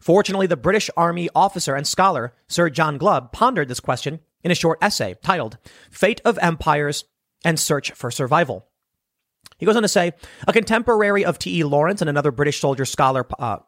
Fortunately, 0.00 0.46
the 0.46 0.56
British 0.56 0.90
Army 0.96 1.28
officer 1.34 1.74
and 1.74 1.86
scholar 1.86 2.32
Sir 2.48 2.70
John 2.70 2.96
Glubb 2.96 3.32
pondered 3.32 3.68
this 3.68 3.80
question 3.80 4.20
in 4.42 4.50
a 4.50 4.54
short 4.54 4.78
essay 4.80 5.16
titled 5.22 5.58
Fate 5.90 6.20
of 6.24 6.38
Empires 6.40 7.04
and 7.44 7.58
Search 7.58 7.92
for 7.92 8.10
Survival. 8.10 8.66
He 9.58 9.66
goes 9.66 9.76
on 9.76 9.82
to 9.82 9.88
say, 9.88 10.12
a 10.46 10.52
contemporary 10.52 11.24
of 11.24 11.38
T.E. 11.38 11.64
Lawrence 11.64 12.00
and 12.00 12.08
another 12.08 12.30
British 12.30 12.60
soldier 12.60 12.84
scholar, 12.84 13.26
uh, 13.38 13.58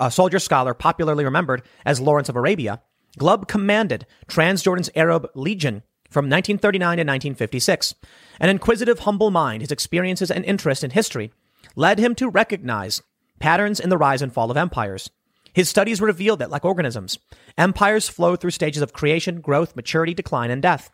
a 0.00 0.10
soldier 0.10 0.38
scholar 0.38 0.74
popularly 0.74 1.24
remembered 1.24 1.62
as 1.84 2.00
Lawrence 2.00 2.28
of 2.28 2.36
Arabia, 2.36 2.82
Glubb 3.18 3.48
commanded 3.48 4.06
Transjordan's 4.26 4.90
Arab 4.94 5.28
Legion 5.34 5.82
from 6.08 6.24
1939 6.24 6.96
to 6.96 7.00
1956. 7.00 7.94
An 8.40 8.48
inquisitive, 8.48 9.00
humble 9.00 9.30
mind, 9.30 9.62
his 9.62 9.72
experiences 9.72 10.30
and 10.30 10.44
interest 10.44 10.84
in 10.84 10.90
history 10.90 11.32
led 11.76 11.98
him 11.98 12.14
to 12.14 12.30
recognize 12.30 13.02
patterns 13.38 13.80
in 13.80 13.90
the 13.90 13.98
rise 13.98 14.22
and 14.22 14.32
fall 14.32 14.50
of 14.50 14.56
empires. 14.56 15.10
His 15.52 15.68
studies 15.68 16.00
revealed 16.00 16.38
that, 16.38 16.50
like 16.50 16.64
organisms, 16.64 17.18
empires 17.58 18.08
flow 18.08 18.36
through 18.36 18.52
stages 18.52 18.82
of 18.82 18.92
creation, 18.92 19.40
growth, 19.40 19.76
maturity, 19.76 20.14
decline, 20.14 20.50
and 20.50 20.62
death. 20.62 20.90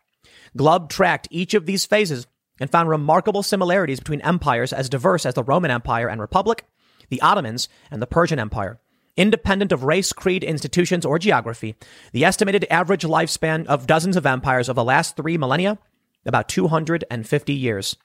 Glubb 0.56 0.90
tracked 0.90 1.28
each 1.30 1.54
of 1.54 1.66
these 1.66 1.86
phases 1.86 2.26
and 2.60 2.70
found 2.70 2.88
remarkable 2.88 3.42
similarities 3.42 4.00
between 4.00 4.20
empires 4.22 4.72
as 4.72 4.88
diverse 4.88 5.24
as 5.24 5.34
the 5.34 5.44
Roman 5.44 5.70
Empire 5.70 6.08
and 6.08 6.20
Republic, 6.20 6.64
the 7.08 7.20
Ottomans, 7.20 7.68
and 7.90 8.02
the 8.02 8.06
Persian 8.06 8.38
Empire. 8.38 8.80
Independent 9.16 9.72
of 9.72 9.84
race, 9.84 10.12
creed, 10.12 10.44
institutions, 10.44 11.04
or 11.04 11.18
geography, 11.18 11.74
the 12.12 12.24
estimated 12.24 12.66
average 12.70 13.02
lifespan 13.02 13.66
of 13.66 13.86
dozens 13.86 14.16
of 14.16 14.26
empires 14.26 14.68
of 14.68 14.76
the 14.76 14.84
last 14.84 15.16
three 15.16 15.36
millennia, 15.36 15.78
about 16.24 16.48
250 16.48 17.52
years. 17.52 17.96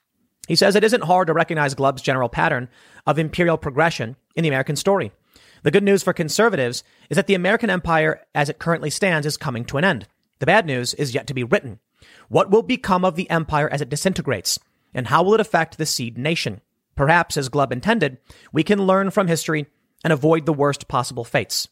He 0.48 0.56
says 0.56 0.74
it 0.74 0.84
isn't 0.84 1.04
hard 1.04 1.28
to 1.28 1.32
recognize 1.32 1.74
Glubb's 1.74 2.02
general 2.02 2.28
pattern 2.28 2.68
of 3.06 3.18
imperial 3.18 3.56
progression 3.56 4.16
in 4.34 4.42
the 4.42 4.48
American 4.48 4.76
story. 4.76 5.12
The 5.62 5.70
good 5.70 5.84
news 5.84 6.02
for 6.02 6.12
conservatives 6.12 6.84
is 7.08 7.16
that 7.16 7.26
the 7.26 7.34
American 7.34 7.70
empire 7.70 8.20
as 8.34 8.48
it 8.48 8.58
currently 8.58 8.90
stands 8.90 9.26
is 9.26 9.36
coming 9.36 9.64
to 9.66 9.78
an 9.78 9.84
end. 9.84 10.06
The 10.40 10.46
bad 10.46 10.66
news 10.66 10.92
is 10.94 11.14
yet 11.14 11.26
to 11.28 11.34
be 11.34 11.44
written. 11.44 11.78
What 12.28 12.50
will 12.50 12.62
become 12.62 13.04
of 13.04 13.16
the 13.16 13.28
empire 13.30 13.68
as 13.68 13.80
it 13.80 13.88
disintegrates? 13.88 14.58
And 14.92 15.08
how 15.08 15.22
will 15.22 15.34
it 15.34 15.40
affect 15.40 15.78
the 15.78 15.86
seed 15.86 16.16
nation? 16.16 16.60
perhaps 16.94 17.36
as 17.36 17.48
Glubb 17.48 17.72
intended, 17.72 18.18
we 18.52 18.62
can 18.62 18.86
learn 18.86 19.10
from 19.10 19.28
history 19.28 19.66
and 20.02 20.12
avoid 20.12 20.46
the 20.46 20.52
worst 20.52 20.88
possible 20.88 21.24
fates. 21.24 21.68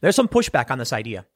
There's 0.00 0.16
some 0.16 0.28
pushback 0.28 0.70
on 0.70 0.78
this 0.78 0.92
idea 0.92 1.26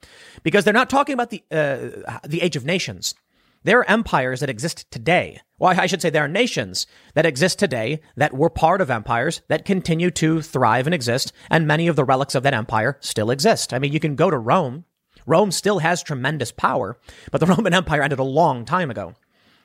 because 0.42 0.64
they're 0.64 0.74
not 0.74 0.90
talking 0.90 1.14
about 1.14 1.30
the 1.30 1.42
uh, 1.50 2.18
the 2.26 2.42
age 2.42 2.56
of 2.56 2.64
nations. 2.64 3.14
There 3.62 3.78
are 3.78 3.90
empires 3.90 4.40
that 4.40 4.48
exist 4.48 4.90
today. 4.90 5.40
Well, 5.58 5.78
I 5.78 5.86
should 5.86 6.00
say 6.00 6.08
there 6.08 6.24
are 6.24 6.28
nations 6.28 6.86
that 7.14 7.26
exist 7.26 7.58
today 7.58 8.00
that 8.16 8.32
were 8.32 8.48
part 8.48 8.80
of 8.80 8.90
empires 8.90 9.42
that 9.48 9.66
continue 9.66 10.10
to 10.12 10.40
thrive 10.40 10.86
and 10.86 10.94
exist, 10.94 11.32
and 11.50 11.66
many 11.66 11.86
of 11.86 11.94
the 11.94 12.04
relics 12.04 12.34
of 12.34 12.42
that 12.42 12.54
empire 12.54 12.96
still 13.00 13.30
exist. 13.30 13.74
I 13.74 13.78
mean, 13.78 13.92
you 13.92 14.00
can 14.00 14.16
go 14.16 14.30
to 14.30 14.38
Rome. 14.38 14.86
Rome 15.26 15.50
still 15.50 15.78
has 15.78 16.02
tremendous 16.02 16.52
power, 16.52 16.96
but 17.30 17.38
the 17.38 17.46
Roman 17.54 17.74
Empire 17.74 18.02
ended 18.02 18.18
a 18.18 18.24
long 18.24 18.64
time 18.64 18.90
ago. 18.90 19.14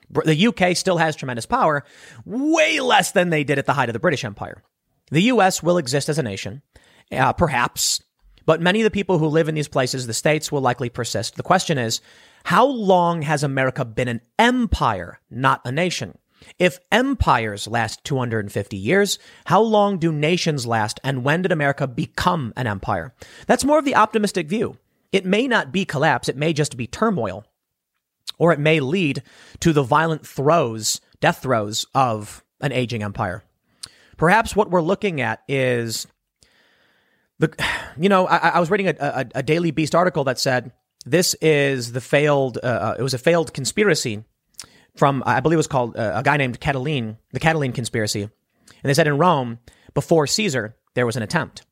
The 0.10 0.48
UK 0.48 0.78
still 0.78 0.98
has 0.98 1.16
tremendous 1.16 1.46
power, 1.46 1.84
way 2.26 2.80
less 2.80 3.12
than 3.12 3.30
they 3.30 3.44
did 3.44 3.58
at 3.58 3.66
the 3.66 3.74
height 3.74 3.90
of 3.90 3.94
the 3.94 4.00
British 4.00 4.24
Empire. 4.24 4.62
The 5.12 5.24
US 5.24 5.62
will 5.64 5.78
exist 5.78 6.10
as 6.10 6.20
a 6.20 6.24
nation, 6.24 6.62
uh, 7.12 7.34
perhaps, 7.34 8.02
but 8.46 8.62
many 8.62 8.82
of 8.82 8.84
the 8.84 8.92
people 8.92 9.18
who 9.18 9.28
live 9.28 9.50
in 9.50 9.56
these 9.56 9.68
places, 9.68 10.06
the 10.06 10.14
states, 10.14 10.52
will 10.52 10.62
likely 10.62 10.90
persist. 10.90 11.36
The 11.36 11.44
question 11.44 11.78
is, 11.78 12.02
how 12.44 12.66
long 12.66 13.24
has 13.24 13.44
America 13.44 13.84
been 13.84 14.08
an 14.08 14.22
empire, 14.38 15.20
not 15.30 15.62
a 15.66 15.72
nation? 15.72 16.18
If 16.60 16.80
empires 16.92 17.68
last 17.68 18.04
250 18.04 18.78
years, 18.78 19.18
how 19.46 19.62
long 19.62 19.98
do 19.98 20.12
nations 20.12 20.68
last 20.68 21.00
and 21.04 21.24
when 21.24 21.42
did 21.42 21.52
America 21.52 21.88
become 21.88 22.54
an 22.56 22.68
empire? 22.68 23.16
That's 23.48 23.66
more 23.66 23.80
of 23.80 23.86
the 23.86 23.96
optimistic 23.96 24.48
view. 24.48 24.78
It 25.12 25.26
may 25.26 25.48
not 25.48 25.72
be 25.72 25.86
collapse, 25.86 26.30
it 26.30 26.38
may 26.38 26.54
just 26.54 26.78
be 26.78 26.88
turmoil. 26.88 27.46
Or 28.38 28.52
it 28.52 28.60
may 28.60 28.82
lead 28.82 29.24
to 29.62 29.72
the 29.72 29.84
violent 29.84 30.28
throes, 30.28 31.00
death 31.22 31.42
throes 31.42 31.86
of 31.96 32.44
an 32.60 32.74
aging 32.74 33.02
empire. 33.02 33.44
Perhaps 34.18 34.56
what 34.56 34.70
we're 34.70 34.82
looking 34.82 35.22
at 35.22 35.42
is 35.48 36.08
the, 37.40 37.54
you 38.00 38.10
know, 38.10 38.28
I, 38.28 38.50
I 38.50 38.60
was 38.60 38.70
reading 38.70 38.88
a, 38.88 38.96
a, 39.00 39.26
a, 39.36 39.44
Daily 39.44 39.72
Beast 39.72 39.96
article 39.96 40.26
that 40.26 40.40
said 40.40 40.72
this 41.06 41.34
is 41.36 41.92
the 41.92 42.02
failed, 42.02 42.58
uh, 42.64 42.68
uh, 42.68 42.96
it 43.00 43.04
was 43.04 43.14
a 43.14 43.20
failed 43.20 43.54
conspiracy 43.54 44.24
from, 44.96 45.24
I 45.26 45.40
believe 45.40 45.56
it 45.56 45.58
was 45.58 45.68
called 45.68 45.98
uh, 45.98 46.14
a 46.16 46.24
guy 46.24 46.38
named 46.38 46.60
Catiline, 46.60 47.18
the 47.32 47.40
Catiline 47.40 47.74
conspiracy. 47.74 48.24
And 48.24 48.32
they 48.84 48.94
said 48.94 49.08
in 49.08 49.18
Rome, 49.18 49.60
before 49.94 50.28
Caesar, 50.28 50.76
there 50.94 51.06
was 51.06 51.16
an 51.16 51.24
attempt. 51.24 51.66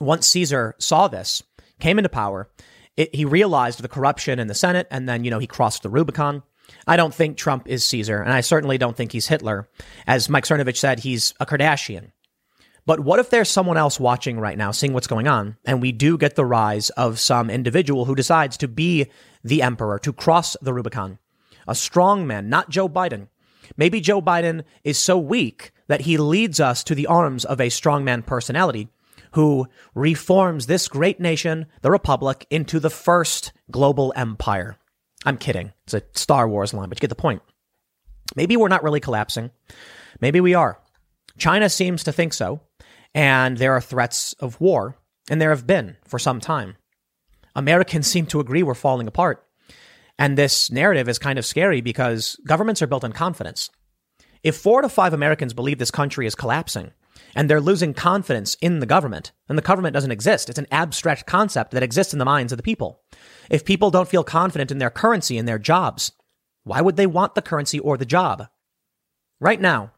Once 0.00 0.26
Caesar 0.28 0.74
saw 0.78 1.08
this, 1.08 1.42
came 1.80 1.98
into 1.98 2.08
power, 2.08 2.48
it, 2.96 3.14
he 3.14 3.24
realized 3.24 3.82
the 3.82 3.88
corruption 3.88 4.38
in 4.38 4.46
the 4.46 4.54
Senate, 4.54 4.86
and 4.90 5.08
then, 5.08 5.24
you 5.24 5.30
know, 5.30 5.38
he 5.38 5.46
crossed 5.46 5.82
the 5.82 5.90
Rubicon. 5.90 6.42
I 6.86 6.96
don't 6.96 7.14
think 7.14 7.36
Trump 7.36 7.68
is 7.68 7.84
Caesar, 7.86 8.20
and 8.20 8.32
I 8.32 8.40
certainly 8.42 8.78
don't 8.78 8.96
think 8.96 9.12
he's 9.12 9.28
Hitler. 9.28 9.68
As 10.06 10.28
Mike 10.28 10.44
Cernovich 10.44 10.76
said, 10.76 11.00
he's 11.00 11.34
a 11.40 11.46
Kardashian. 11.46 12.12
But 12.86 13.00
what 13.00 13.18
if 13.18 13.30
there's 13.30 13.48
someone 13.48 13.76
else 13.76 14.00
watching 14.00 14.40
right 14.40 14.56
now, 14.56 14.70
seeing 14.70 14.92
what's 14.92 15.06
going 15.06 15.28
on, 15.28 15.56
and 15.64 15.82
we 15.82 15.92
do 15.92 16.16
get 16.16 16.34
the 16.34 16.44
rise 16.44 16.90
of 16.90 17.20
some 17.20 17.50
individual 17.50 18.04
who 18.04 18.14
decides 18.14 18.56
to 18.58 18.68
be 18.68 19.10
the 19.44 19.62
emperor, 19.62 19.98
to 20.00 20.12
cross 20.12 20.56
the 20.62 20.72
Rubicon? 20.72 21.18
A 21.68 21.74
strong 21.74 22.26
man, 22.26 22.48
not 22.48 22.70
Joe 22.70 22.88
Biden. 22.88 23.28
Maybe 23.76 24.00
Joe 24.00 24.20
Biden 24.20 24.64
is 24.82 24.98
so 24.98 25.18
weak 25.18 25.72
that 25.86 26.02
he 26.02 26.16
leads 26.16 26.58
us 26.58 26.82
to 26.84 26.94
the 26.94 27.06
arms 27.06 27.44
of 27.44 27.60
a 27.60 27.68
strongman 27.68 28.26
personality 28.26 28.88
who 29.32 29.66
reforms 29.94 30.66
this 30.66 30.88
great 30.88 31.20
nation, 31.20 31.66
the 31.82 31.90
Republic, 31.90 32.46
into 32.50 32.80
the 32.80 32.90
first 32.90 33.52
global 33.70 34.12
empire. 34.16 34.76
I'm 35.24 35.36
kidding. 35.36 35.72
It's 35.84 35.94
a 35.94 36.02
Star 36.14 36.48
Wars 36.48 36.72
line, 36.72 36.88
but 36.88 36.98
you 36.98 37.00
get 37.00 37.08
the 37.10 37.14
point. 37.14 37.42
Maybe 38.36 38.56
we're 38.56 38.68
not 38.68 38.82
really 38.82 39.00
collapsing. 39.00 39.50
Maybe 40.20 40.40
we 40.40 40.54
are. 40.54 40.80
China 41.38 41.68
seems 41.68 42.04
to 42.04 42.12
think 42.12 42.32
so, 42.32 42.60
and 43.14 43.56
there 43.56 43.72
are 43.72 43.80
threats 43.80 44.32
of 44.34 44.60
war, 44.60 44.96
and 45.28 45.40
there 45.40 45.50
have 45.50 45.66
been 45.66 45.96
for 46.06 46.18
some 46.18 46.40
time. 46.40 46.76
Americans 47.54 48.06
seem 48.06 48.26
to 48.26 48.40
agree 48.40 48.62
we're 48.62 48.74
falling 48.74 49.08
apart. 49.08 49.44
And 50.18 50.36
this 50.36 50.70
narrative 50.70 51.08
is 51.08 51.18
kind 51.18 51.38
of 51.38 51.46
scary 51.46 51.80
because 51.80 52.38
governments 52.46 52.82
are 52.82 52.86
built 52.86 53.04
on 53.04 53.12
confidence. 53.12 53.70
If 54.42 54.56
four 54.56 54.82
to 54.82 54.88
five 54.88 55.12
Americans 55.12 55.54
believe 55.54 55.78
this 55.78 55.90
country 55.90 56.26
is 56.26 56.34
collapsing, 56.34 56.92
and 57.34 57.48
they're 57.48 57.60
losing 57.60 57.94
confidence 57.94 58.56
in 58.60 58.80
the 58.80 58.86
government. 58.86 59.32
And 59.48 59.56
the 59.56 59.62
government 59.62 59.94
doesn't 59.94 60.10
exist. 60.10 60.48
It's 60.48 60.58
an 60.58 60.66
abstract 60.70 61.26
concept 61.26 61.72
that 61.72 61.82
exists 61.82 62.12
in 62.12 62.18
the 62.18 62.24
minds 62.24 62.52
of 62.52 62.56
the 62.56 62.62
people. 62.62 63.02
If 63.50 63.64
people 63.64 63.90
don't 63.90 64.08
feel 64.08 64.24
confident 64.24 64.70
in 64.70 64.78
their 64.78 64.90
currency 64.90 65.38
and 65.38 65.46
their 65.46 65.58
jobs, 65.58 66.12
why 66.64 66.80
would 66.80 66.96
they 66.96 67.06
want 67.06 67.34
the 67.34 67.42
currency 67.42 67.78
or 67.78 67.96
the 67.96 68.04
job? 68.04 68.48
Right 69.40 69.60
now, 69.60 69.92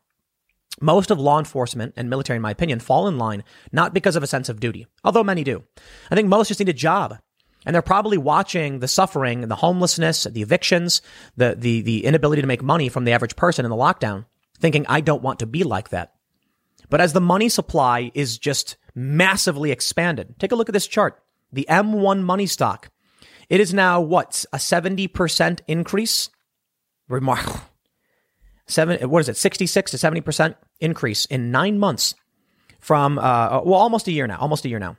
most 0.80 1.10
of 1.10 1.18
law 1.18 1.38
enforcement 1.38 1.94
and 1.96 2.08
military, 2.08 2.36
in 2.36 2.42
my 2.42 2.50
opinion, 2.50 2.80
fall 2.80 3.06
in 3.08 3.18
line 3.18 3.44
not 3.72 3.92
because 3.92 4.16
of 4.16 4.22
a 4.22 4.26
sense 4.26 4.48
of 4.48 4.60
duty, 4.60 4.86
although 5.04 5.24
many 5.24 5.44
do. 5.44 5.64
I 6.10 6.14
think 6.14 6.28
most 6.28 6.48
just 6.48 6.60
need 6.60 6.68
a 6.68 6.74
job. 6.74 7.18
And 7.64 7.74
they're 7.74 7.82
probably 7.82 8.18
watching 8.18 8.80
the 8.80 8.88
suffering 8.88 9.42
and 9.42 9.50
the 9.50 9.56
homelessness, 9.56 10.24
the 10.24 10.42
evictions, 10.42 11.00
the, 11.36 11.54
the, 11.56 11.82
the 11.82 12.04
inability 12.04 12.42
to 12.42 12.48
make 12.48 12.62
money 12.62 12.88
from 12.88 13.04
the 13.04 13.12
average 13.12 13.36
person 13.36 13.64
in 13.64 13.70
the 13.70 13.76
lockdown, 13.76 14.24
thinking, 14.58 14.84
I 14.88 15.00
don't 15.00 15.22
want 15.22 15.38
to 15.40 15.46
be 15.46 15.62
like 15.62 15.90
that. 15.90 16.14
But 16.90 17.00
as 17.00 17.12
the 17.12 17.20
money 17.20 17.48
supply 17.48 18.10
is 18.14 18.38
just 18.38 18.76
massively 18.94 19.70
expanded, 19.70 20.34
take 20.38 20.52
a 20.52 20.56
look 20.56 20.68
at 20.68 20.72
this 20.72 20.86
chart. 20.86 21.22
The 21.52 21.66
M1 21.68 22.22
money 22.22 22.46
stock. 22.46 22.90
It 23.48 23.60
is 23.60 23.74
now 23.74 24.00
what? 24.00 24.44
A 24.52 24.56
70% 24.56 25.60
increase? 25.66 26.30
Remarkable. 27.08 27.60
Seven, 28.66 29.10
what 29.10 29.20
is 29.20 29.28
it? 29.28 29.36
66 29.36 29.90
to 29.90 29.96
70% 29.96 30.54
increase 30.80 31.26
in 31.26 31.50
nine 31.50 31.78
months 31.78 32.14
from, 32.80 33.18
uh, 33.18 33.60
well, 33.62 33.80
almost 33.80 34.08
a 34.08 34.12
year 34.12 34.26
now, 34.26 34.38
almost 34.38 34.64
a 34.64 34.68
year 34.68 34.78
now. 34.78 34.96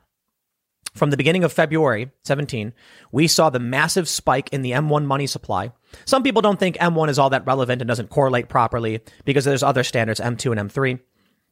From 0.94 1.10
the 1.10 1.16
beginning 1.16 1.42
of 1.42 1.52
February 1.52 2.12
17, 2.24 2.72
we 3.10 3.26
saw 3.26 3.50
the 3.50 3.58
massive 3.58 4.08
spike 4.08 4.48
in 4.52 4.62
the 4.62 4.70
M1 4.70 5.04
money 5.06 5.26
supply. 5.26 5.72
Some 6.04 6.22
people 6.22 6.40
don't 6.40 6.60
think 6.60 6.76
M1 6.76 7.08
is 7.08 7.18
all 7.18 7.30
that 7.30 7.46
relevant 7.46 7.82
and 7.82 7.88
doesn't 7.88 8.10
correlate 8.10 8.48
properly 8.48 9.00
because 9.24 9.44
there's 9.44 9.64
other 9.64 9.82
standards, 9.82 10.20
M2 10.20 10.56
and 10.56 10.70
M3. 10.70 11.00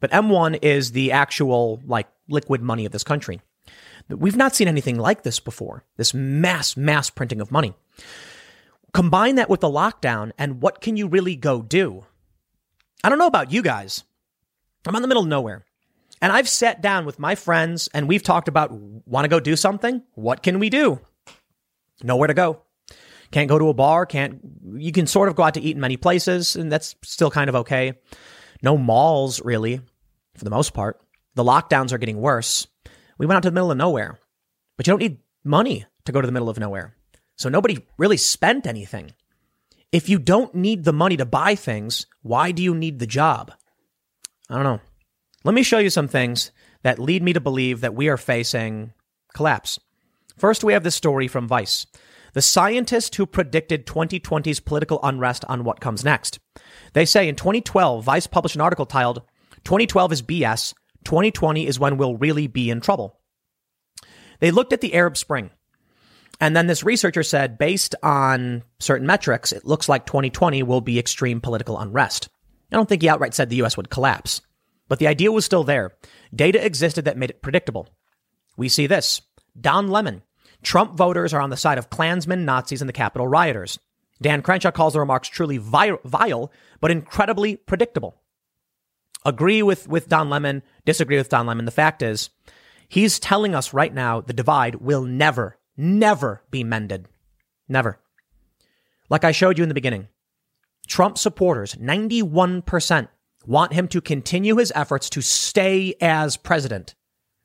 But 0.02 0.10
M1 0.10 0.58
is 0.62 0.90
the 0.90 1.12
actual 1.12 1.80
like 1.86 2.08
liquid 2.28 2.60
money 2.60 2.84
of 2.84 2.90
this 2.90 3.04
country. 3.04 3.40
We've 4.08 4.36
not 4.36 4.56
seen 4.56 4.66
anything 4.66 4.98
like 4.98 5.22
this 5.22 5.38
before. 5.38 5.84
This 5.96 6.12
mass, 6.12 6.76
mass 6.76 7.08
printing 7.08 7.40
of 7.40 7.52
money. 7.52 7.72
Combine 8.92 9.36
that 9.36 9.48
with 9.48 9.60
the 9.60 9.70
lockdown 9.70 10.32
and 10.36 10.60
what 10.60 10.80
can 10.80 10.96
you 10.96 11.06
really 11.06 11.36
go 11.36 11.62
do? 11.62 12.04
I 13.04 13.10
don't 13.10 13.20
know 13.20 13.28
about 13.28 13.52
you 13.52 13.62
guys. 13.62 14.02
I'm 14.84 14.96
in 14.96 15.02
the 15.02 15.08
middle 15.08 15.22
of 15.22 15.28
nowhere. 15.28 15.64
And 16.20 16.32
I've 16.32 16.48
sat 16.48 16.82
down 16.82 17.06
with 17.06 17.20
my 17.20 17.36
friends 17.36 17.88
and 17.94 18.08
we've 18.08 18.24
talked 18.24 18.48
about 18.48 18.72
want 18.72 19.24
to 19.24 19.28
go 19.28 19.38
do 19.38 19.54
something? 19.54 20.02
What 20.14 20.42
can 20.42 20.58
we 20.58 20.68
do? 20.68 20.98
Nowhere 22.02 22.26
to 22.26 22.34
go. 22.34 22.62
Can't 23.30 23.48
go 23.48 23.58
to 23.60 23.68
a 23.68 23.74
bar, 23.74 24.04
can't 24.04 24.40
you 24.74 24.90
can 24.90 25.06
sort 25.06 25.28
of 25.28 25.36
go 25.36 25.44
out 25.44 25.54
to 25.54 25.60
eat 25.60 25.76
in 25.76 25.80
many 25.80 25.96
places 25.96 26.56
and 26.56 26.72
that's 26.72 26.96
still 27.04 27.30
kind 27.30 27.48
of 27.48 27.54
okay. 27.54 27.94
No 28.62 28.76
malls 28.76 29.40
really 29.44 29.80
for 30.36 30.44
the 30.44 30.50
most 30.50 30.74
part. 30.74 31.00
The 31.34 31.44
lockdowns 31.44 31.92
are 31.92 31.98
getting 31.98 32.20
worse. 32.20 32.66
We 33.18 33.26
went 33.26 33.36
out 33.36 33.42
to 33.44 33.50
the 33.50 33.54
middle 33.54 33.70
of 33.70 33.78
nowhere, 33.78 34.18
but 34.76 34.86
you 34.86 34.92
don't 34.92 35.00
need 35.00 35.18
money 35.44 35.86
to 36.04 36.12
go 36.12 36.20
to 36.20 36.26
the 36.26 36.32
middle 36.32 36.48
of 36.48 36.58
nowhere. 36.58 36.96
So 37.36 37.48
nobody 37.48 37.86
really 37.98 38.16
spent 38.16 38.66
anything. 38.66 39.12
If 39.90 40.08
you 40.08 40.18
don't 40.18 40.54
need 40.54 40.84
the 40.84 40.92
money 40.92 41.16
to 41.16 41.26
buy 41.26 41.54
things, 41.54 42.06
why 42.22 42.52
do 42.52 42.62
you 42.62 42.74
need 42.74 42.98
the 42.98 43.06
job? 43.06 43.52
I 44.48 44.54
don't 44.54 44.64
know. 44.64 44.80
Let 45.44 45.54
me 45.54 45.62
show 45.62 45.78
you 45.78 45.90
some 45.90 46.08
things 46.08 46.50
that 46.82 46.98
lead 46.98 47.22
me 47.22 47.32
to 47.32 47.40
believe 47.40 47.80
that 47.80 47.94
we 47.94 48.08
are 48.08 48.16
facing 48.16 48.92
collapse. 49.34 49.78
First, 50.36 50.64
we 50.64 50.72
have 50.72 50.82
this 50.82 50.94
story 50.94 51.28
from 51.28 51.48
Vice. 51.48 51.86
The 52.32 52.42
scientist 52.42 53.14
who 53.16 53.26
predicted 53.26 53.86
2020's 53.86 54.60
political 54.60 55.00
unrest 55.02 55.44
on 55.48 55.64
what 55.64 55.80
comes 55.80 56.04
next. 56.04 56.38
They 56.94 57.04
say 57.04 57.28
in 57.28 57.36
2012, 57.36 58.02
Vice 58.04 58.26
published 58.26 58.54
an 58.54 58.62
article 58.62 58.86
titled 58.86 59.22
2012 59.64 60.12
is 60.12 60.22
BS. 60.22 60.74
2020 61.04 61.66
is 61.66 61.78
when 61.78 61.96
we'll 61.96 62.16
really 62.16 62.46
be 62.46 62.70
in 62.70 62.80
trouble. 62.80 63.18
They 64.40 64.50
looked 64.50 64.72
at 64.72 64.80
the 64.80 64.94
Arab 64.94 65.16
Spring. 65.16 65.50
And 66.40 66.56
then 66.56 66.66
this 66.66 66.82
researcher 66.82 67.22
said, 67.22 67.58
based 67.58 67.94
on 68.02 68.64
certain 68.80 69.06
metrics, 69.06 69.52
it 69.52 69.64
looks 69.64 69.88
like 69.88 70.06
2020 70.06 70.62
will 70.64 70.80
be 70.80 70.98
extreme 70.98 71.40
political 71.40 71.78
unrest. 71.78 72.28
I 72.72 72.76
don't 72.76 72.88
think 72.88 73.02
he 73.02 73.08
outright 73.08 73.34
said 73.34 73.50
the 73.50 73.62
US 73.62 73.76
would 73.76 73.90
collapse, 73.90 74.40
but 74.88 74.98
the 74.98 75.06
idea 75.06 75.30
was 75.30 75.44
still 75.44 75.62
there. 75.62 75.92
Data 76.34 76.64
existed 76.64 77.04
that 77.04 77.16
made 77.16 77.30
it 77.30 77.42
predictable. 77.42 77.88
We 78.56 78.68
see 78.68 78.86
this. 78.86 79.20
Don 79.60 79.88
Lemon. 79.88 80.22
Trump 80.62 80.96
voters 80.96 81.34
are 81.34 81.40
on 81.40 81.50
the 81.50 81.56
side 81.56 81.78
of 81.78 81.90
Klansmen, 81.90 82.44
Nazis, 82.44 82.80
and 82.80 82.88
the 82.88 82.92
Capitol 82.92 83.28
rioters. 83.28 83.78
Dan 84.20 84.42
Crenshaw 84.42 84.70
calls 84.70 84.92
the 84.92 85.00
remarks 85.00 85.28
truly 85.28 85.58
vile, 85.58 86.52
but 86.80 86.90
incredibly 86.90 87.56
predictable 87.56 88.21
agree 89.24 89.62
with, 89.62 89.88
with 89.88 90.08
Don 90.08 90.30
Lemon, 90.30 90.62
disagree 90.84 91.16
with 91.16 91.28
Don 91.28 91.46
Lemon. 91.46 91.64
The 91.64 91.70
fact 91.70 92.02
is, 92.02 92.30
he's 92.88 93.18
telling 93.18 93.54
us 93.54 93.72
right 93.72 93.92
now 93.92 94.20
the 94.20 94.32
divide 94.32 94.76
will 94.76 95.02
never, 95.02 95.58
never 95.76 96.42
be 96.50 96.64
mended. 96.64 97.08
Never. 97.68 97.98
Like 99.08 99.24
I 99.24 99.32
showed 99.32 99.58
you 99.58 99.62
in 99.62 99.68
the 99.68 99.74
beginning, 99.74 100.08
Trump 100.86 101.18
supporters, 101.18 101.74
91%, 101.74 103.08
want 103.46 103.72
him 103.72 103.88
to 103.88 104.00
continue 104.00 104.56
his 104.56 104.72
efforts 104.74 105.10
to 105.10 105.20
stay 105.20 105.94
as 106.00 106.36
president. 106.36 106.94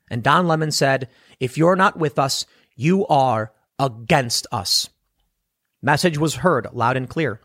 And 0.09 0.23
Don 0.23 0.47
Lemon 0.47 0.71
said, 0.71 1.09
if 1.39 1.57
you're 1.57 1.75
not 1.75 1.97
with 1.97 2.17
us, 2.19 2.45
you 2.75 3.05
are 3.07 3.51
against 3.79 4.47
us. 4.51 4.89
Message 5.81 6.17
was 6.17 6.35
heard 6.35 6.67
loud 6.73 6.97
and 6.97 7.09
clear. 7.09 7.41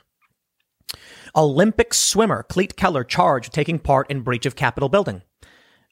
Olympic 1.34 1.94
swimmer 1.94 2.42
Klete 2.42 2.76
Keller 2.76 3.04
charged 3.04 3.52
taking 3.52 3.78
part 3.78 4.10
in 4.10 4.20
breach 4.20 4.46
of 4.46 4.56
Capitol 4.56 4.88
building. 4.88 5.22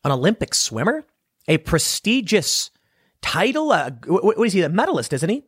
An 0.05 0.12
Olympic 0.12 0.55
swimmer? 0.55 1.05
A 1.48 1.59
prestigious 1.59 2.70
title? 3.22 3.72
Uh, 3.72 3.90
what 4.07 4.46
is 4.46 4.53
he? 4.53 4.62
A 4.62 4.68
medalist, 4.68 5.12
isn't 5.12 5.31
he? 5.31 5.44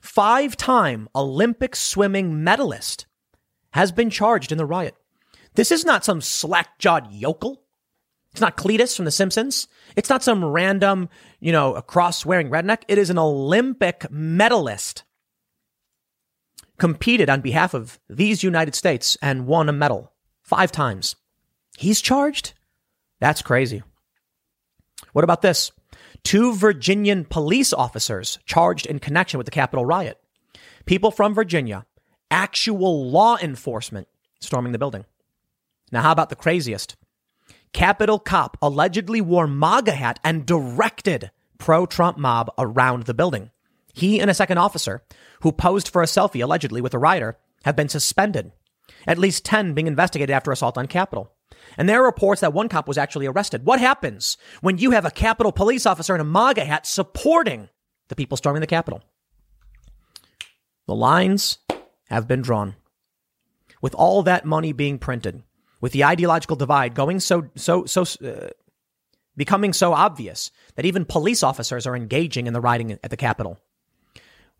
Five 0.00 0.56
time 0.56 1.08
Olympic 1.14 1.76
swimming 1.76 2.42
medalist 2.42 3.06
has 3.72 3.92
been 3.92 4.10
charged 4.10 4.52
in 4.52 4.58
the 4.58 4.66
riot. 4.66 4.96
This 5.54 5.70
is 5.70 5.84
not 5.84 6.04
some 6.04 6.20
slack 6.20 6.78
jawed 6.78 7.12
yokel. 7.12 7.62
It's 8.32 8.40
not 8.40 8.56
Cletus 8.56 8.96
from 8.96 9.04
The 9.04 9.10
Simpsons. 9.10 9.68
It's 9.94 10.08
not 10.08 10.22
some 10.22 10.44
random, 10.44 11.10
you 11.38 11.52
know, 11.52 11.80
cross 11.82 12.24
wearing 12.24 12.48
redneck. 12.48 12.82
It 12.88 12.96
is 12.96 13.10
an 13.10 13.18
Olympic 13.18 14.10
medalist. 14.10 15.04
Competed 16.82 17.30
on 17.30 17.42
behalf 17.42 17.74
of 17.74 18.00
these 18.08 18.42
United 18.42 18.74
States 18.74 19.16
and 19.22 19.46
won 19.46 19.68
a 19.68 19.72
medal 19.72 20.10
five 20.42 20.72
times. 20.72 21.14
He's 21.78 22.00
charged? 22.00 22.54
That's 23.20 23.40
crazy. 23.40 23.84
What 25.12 25.22
about 25.22 25.42
this? 25.42 25.70
Two 26.24 26.56
Virginian 26.56 27.24
police 27.24 27.72
officers 27.72 28.40
charged 28.46 28.86
in 28.86 28.98
connection 28.98 29.38
with 29.38 29.44
the 29.44 29.52
Capitol 29.52 29.86
riot. 29.86 30.18
People 30.84 31.12
from 31.12 31.34
Virginia, 31.34 31.86
actual 32.32 33.08
law 33.08 33.36
enforcement 33.36 34.08
storming 34.40 34.72
the 34.72 34.78
building. 34.80 35.04
Now, 35.92 36.02
how 36.02 36.10
about 36.10 36.30
the 36.30 36.34
craziest? 36.34 36.96
Capitol 37.72 38.18
cop 38.18 38.56
allegedly 38.60 39.20
wore 39.20 39.46
MAGA 39.46 39.92
hat 39.92 40.18
and 40.24 40.44
directed 40.44 41.30
pro 41.58 41.86
Trump 41.86 42.18
mob 42.18 42.50
around 42.58 43.04
the 43.04 43.14
building. 43.14 43.52
He 43.92 44.20
and 44.20 44.30
a 44.30 44.34
second 44.34 44.58
officer, 44.58 45.02
who 45.42 45.52
posed 45.52 45.88
for 45.88 46.02
a 46.02 46.06
selfie 46.06 46.42
allegedly 46.42 46.80
with 46.80 46.94
a 46.94 46.98
rioter, 46.98 47.38
have 47.64 47.76
been 47.76 47.88
suspended. 47.88 48.52
At 49.06 49.18
least 49.18 49.44
10 49.44 49.74
being 49.74 49.86
investigated 49.86 50.32
after 50.32 50.50
assault 50.50 50.78
on 50.78 50.86
Capitol. 50.86 51.32
And 51.76 51.88
there 51.88 52.02
are 52.02 52.06
reports 52.06 52.40
that 52.40 52.52
one 52.52 52.68
cop 52.68 52.88
was 52.88 52.98
actually 52.98 53.26
arrested. 53.26 53.64
What 53.64 53.80
happens 53.80 54.36
when 54.60 54.78
you 54.78 54.90
have 54.92 55.04
a 55.04 55.10
Capitol 55.10 55.52
police 55.52 55.86
officer 55.86 56.14
in 56.14 56.20
a 56.20 56.24
MAGA 56.24 56.64
hat 56.64 56.86
supporting 56.86 57.68
the 58.08 58.16
people 58.16 58.36
storming 58.36 58.60
the 58.60 58.66
Capitol? 58.66 59.02
The 60.86 60.94
lines 60.94 61.58
have 62.08 62.26
been 62.26 62.42
drawn. 62.42 62.74
With 63.80 63.94
all 63.94 64.22
that 64.22 64.44
money 64.44 64.72
being 64.72 64.98
printed, 64.98 65.42
with 65.80 65.92
the 65.92 66.04
ideological 66.04 66.56
divide 66.56 66.94
going 66.94 67.20
so 67.20 67.50
so 67.56 67.84
so 67.86 68.02
uh, 68.24 68.50
becoming 69.36 69.72
so 69.72 69.92
obvious 69.92 70.50
that 70.76 70.84
even 70.84 71.04
police 71.04 71.42
officers 71.42 71.86
are 71.86 71.96
engaging 71.96 72.46
in 72.46 72.52
the 72.52 72.60
rioting 72.60 72.92
at 72.92 73.10
the 73.10 73.16
Capitol. 73.16 73.58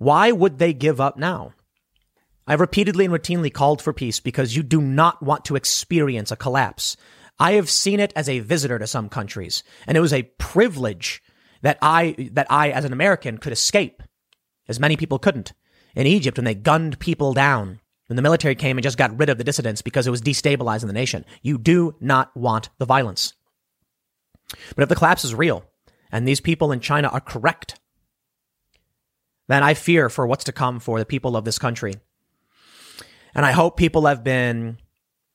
Why 0.02 0.32
would 0.32 0.58
they 0.58 0.72
give 0.72 1.00
up 1.00 1.16
now? 1.16 1.52
I've 2.44 2.58
repeatedly 2.58 3.04
and 3.04 3.14
routinely 3.14 3.52
called 3.52 3.80
for 3.80 3.92
peace 3.92 4.18
because 4.18 4.56
you 4.56 4.64
do 4.64 4.80
not 4.80 5.22
want 5.22 5.44
to 5.44 5.54
experience 5.54 6.32
a 6.32 6.36
collapse. 6.36 6.96
I 7.38 7.52
have 7.52 7.70
seen 7.70 8.00
it 8.00 8.12
as 8.16 8.28
a 8.28 8.40
visitor 8.40 8.80
to 8.80 8.86
some 8.88 9.08
countries, 9.08 9.62
and 9.86 9.96
it 9.96 10.00
was 10.00 10.12
a 10.12 10.24
privilege 10.38 11.22
that 11.60 11.78
I 11.80 12.30
that 12.32 12.48
I 12.50 12.70
as 12.70 12.84
an 12.84 12.92
American 12.92 13.38
could 13.38 13.52
escape, 13.52 14.02
as 14.66 14.80
many 14.80 14.96
people 14.96 15.20
couldn't. 15.20 15.52
In 15.94 16.08
Egypt, 16.08 16.36
when 16.36 16.46
they 16.46 16.56
gunned 16.56 16.98
people 16.98 17.32
down, 17.32 17.78
when 18.08 18.16
the 18.16 18.22
military 18.22 18.56
came 18.56 18.76
and 18.76 18.82
just 18.82 18.98
got 18.98 19.16
rid 19.16 19.28
of 19.28 19.38
the 19.38 19.44
dissidents 19.44 19.82
because 19.82 20.08
it 20.08 20.10
was 20.10 20.20
destabilizing 20.20 20.88
the 20.88 20.92
nation. 20.92 21.24
You 21.42 21.58
do 21.58 21.94
not 22.00 22.36
want 22.36 22.70
the 22.78 22.86
violence. 22.86 23.34
But 24.74 24.82
if 24.82 24.88
the 24.88 24.96
collapse 24.96 25.24
is 25.24 25.32
real 25.32 25.64
and 26.10 26.26
these 26.26 26.40
people 26.40 26.72
in 26.72 26.80
China 26.80 27.06
are 27.06 27.20
correct, 27.20 27.78
then 29.52 29.62
I 29.62 29.74
fear 29.74 30.08
for 30.08 30.26
what's 30.26 30.44
to 30.44 30.52
come 30.52 30.80
for 30.80 30.98
the 30.98 31.06
people 31.06 31.36
of 31.36 31.44
this 31.44 31.58
country. 31.58 31.94
And 33.34 33.46
I 33.46 33.52
hope 33.52 33.76
people 33.76 34.06
have 34.06 34.22
been 34.22 34.78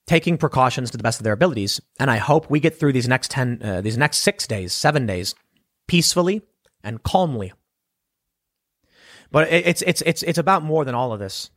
taking 0.06 0.38
precautions 0.38 0.92
to 0.92 0.98
the 0.98 1.04
best 1.04 1.20
of 1.20 1.24
their 1.24 1.34
abilities. 1.34 1.82
And 2.00 2.10
I 2.10 2.18
hope 2.18 2.50
we 2.50 2.60
get 2.60 2.80
through 2.80 2.94
these 2.94 3.08
next 3.08 3.32
10, 3.32 3.62
uh, 3.62 3.82
these 3.82 3.98
next 3.98 4.20
six 4.20 4.48
days, 4.48 4.74
seven 4.74 5.06
days 5.06 5.36
peacefully 5.88 6.42
and 6.84 7.04
calmly. 7.04 7.54
But 9.32 9.52
it's, 9.52 9.82
it's, 9.82 10.02
it's, 10.04 10.24
it's 10.24 10.38
about 10.38 10.64
more 10.64 10.86
than 10.86 10.96
all 10.96 11.12
of 11.12 11.20
this. 11.20 11.50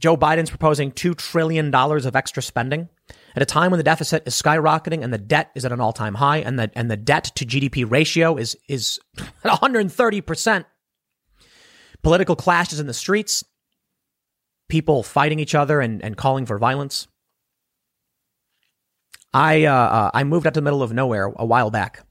Joe 0.00 0.16
Biden's 0.16 0.50
proposing 0.50 0.92
$2 0.92 1.16
trillion 1.16 1.74
of 1.74 2.16
extra 2.16 2.42
spending 2.42 2.88
at 3.34 3.42
a 3.42 3.46
time 3.46 3.70
when 3.70 3.78
the 3.78 3.84
deficit 3.84 4.24
is 4.26 4.40
skyrocketing 4.40 5.02
and 5.02 5.12
the 5.12 5.18
debt 5.18 5.50
is 5.54 5.64
at 5.64 5.72
an 5.72 5.80
all 5.80 5.92
time 5.92 6.14
high 6.14 6.38
and 6.38 6.58
the, 6.58 6.70
and 6.74 6.90
the 6.90 6.96
debt 6.96 7.24
to 7.36 7.46
GDP 7.46 7.88
ratio 7.88 8.36
is, 8.36 8.56
is 8.68 9.00
at 9.44 9.60
130%. 9.60 10.64
Political 12.02 12.36
clashes 12.36 12.80
in 12.80 12.86
the 12.86 12.94
streets, 12.94 13.44
people 14.68 15.02
fighting 15.02 15.40
each 15.40 15.54
other 15.54 15.80
and, 15.80 16.02
and 16.02 16.16
calling 16.16 16.46
for 16.46 16.58
violence. 16.58 17.08
I, 19.32 19.64
uh, 19.64 19.74
uh, 19.74 20.10
I 20.14 20.24
moved 20.24 20.46
out 20.46 20.54
to 20.54 20.60
the 20.60 20.64
middle 20.64 20.82
of 20.82 20.92
nowhere 20.92 21.32
a 21.36 21.44
while 21.44 21.70
back. 21.70 22.04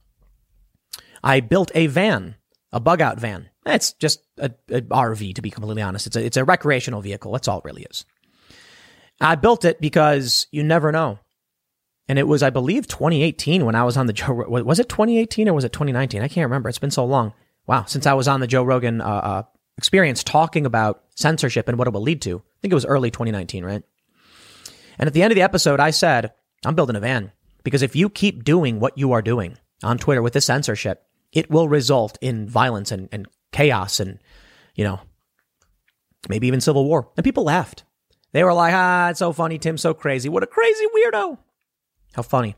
I 1.23 1.39
built 1.39 1.71
a 1.73 1.87
van, 1.87 2.35
a 2.71 2.79
bug 2.79 3.01
out 3.01 3.19
van. 3.19 3.49
It's 3.65 3.93
just 3.93 4.21
a, 4.37 4.51
a, 4.69 4.81
RV, 4.81 5.35
to 5.35 5.41
be 5.41 5.49
completely 5.49 5.81
honest. 5.81 6.07
It's 6.07 6.15
a, 6.15 6.25
it's 6.25 6.37
a 6.37 6.45
recreational 6.45 7.01
vehicle. 7.01 7.31
That's 7.31 7.47
all 7.47 7.59
it 7.59 7.65
really 7.65 7.85
is. 7.89 8.05
I 9.19 9.35
built 9.35 9.65
it 9.65 9.81
because 9.81 10.47
you 10.51 10.63
never 10.63 10.91
know. 10.91 11.19
And 12.07 12.17
it 12.17 12.27
was, 12.27 12.43
I 12.43 12.49
believe, 12.49 12.87
2018 12.87 13.65
when 13.65 13.75
I 13.75 13.83
was 13.83 13.97
on 13.97 14.07
the 14.07 14.13
Joe. 14.13 14.33
Was 14.47 14.79
it 14.79 14.87
2018 14.87 15.49
or 15.49 15.53
was 15.53 15.65
it 15.65 15.73
2019? 15.73 16.21
I 16.21 16.27
can't 16.27 16.45
remember. 16.45 16.69
It's 16.69 16.79
been 16.79 16.91
so 16.91 17.03
long. 17.03 17.33
Wow, 17.65 17.83
since 17.83 18.05
I 18.05 18.13
was 18.13 18.29
on 18.29 18.39
the 18.39 18.47
Joe 18.47 18.63
Rogan 18.63 19.01
uh, 19.01 19.05
uh, 19.05 19.43
experience 19.77 20.23
talking 20.23 20.65
about 20.65 21.03
censorship 21.15 21.67
and 21.67 21.77
what 21.77 21.87
it 21.87 21.93
will 21.93 22.01
lead 22.01 22.21
to. 22.23 22.37
I 22.37 22.59
think 22.61 22.71
it 22.71 22.75
was 22.75 22.85
early 22.85 23.11
2019, 23.11 23.63
right? 23.63 23.83
And 24.99 25.07
at 25.07 25.13
the 25.13 25.21
end 25.21 25.31
of 25.31 25.35
the 25.35 25.43
episode, 25.43 25.79
I 25.79 25.91
said, 25.91 26.33
I'm 26.65 26.75
building 26.75 26.95
a 26.95 26.99
van 26.99 27.31
because 27.63 27.81
if 27.81 27.95
you 27.95 28.09
keep 28.09 28.43
doing 28.43 28.79
what 28.79 28.97
you 28.97 29.11
are 29.11 29.21
doing 29.21 29.57
on 29.83 29.97
Twitter 29.97 30.21
with 30.21 30.33
the 30.33 30.41
censorship, 30.41 31.03
it 31.31 31.49
will 31.51 31.69
result 31.69 32.17
in 32.21 32.47
violence 32.47 32.91
and, 32.91 33.09
and 33.11 33.27
chaos 33.51 33.99
and, 33.99 34.19
you 34.75 34.83
know, 34.83 34.99
maybe 36.29 36.47
even 36.47 36.61
civil 36.61 36.85
war. 36.85 37.09
And 37.15 37.23
people 37.23 37.43
laughed. 37.43 37.83
They 38.31 38.43
were 38.43 38.53
like, 38.53 38.73
ah, 38.73 39.09
it's 39.09 39.19
so 39.19 39.33
funny. 39.33 39.57
Tim's 39.57 39.81
so 39.81 39.93
crazy. 39.93 40.29
What 40.29 40.43
a 40.43 40.47
crazy 40.47 40.85
weirdo. 40.95 41.37
How 42.13 42.21
funny. 42.21 42.55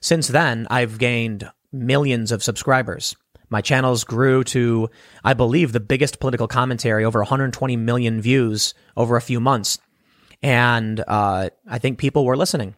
Since 0.00 0.28
then, 0.28 0.66
I've 0.70 0.98
gained 0.98 1.50
millions 1.72 2.32
of 2.32 2.42
subscribers. 2.42 3.16
My 3.48 3.60
channels 3.60 4.04
grew 4.04 4.44
to, 4.44 4.90
I 5.24 5.34
believe, 5.34 5.72
the 5.72 5.80
biggest 5.80 6.20
political 6.20 6.48
commentary, 6.48 7.04
over 7.04 7.20
120 7.20 7.76
million 7.76 8.20
views 8.20 8.74
over 8.96 9.16
a 9.16 9.22
few 9.22 9.40
months. 9.40 9.78
And 10.42 11.02
uh, 11.06 11.50
I 11.68 11.78
think 11.78 11.98
people 11.98 12.24
were 12.24 12.36
listening. 12.36 12.74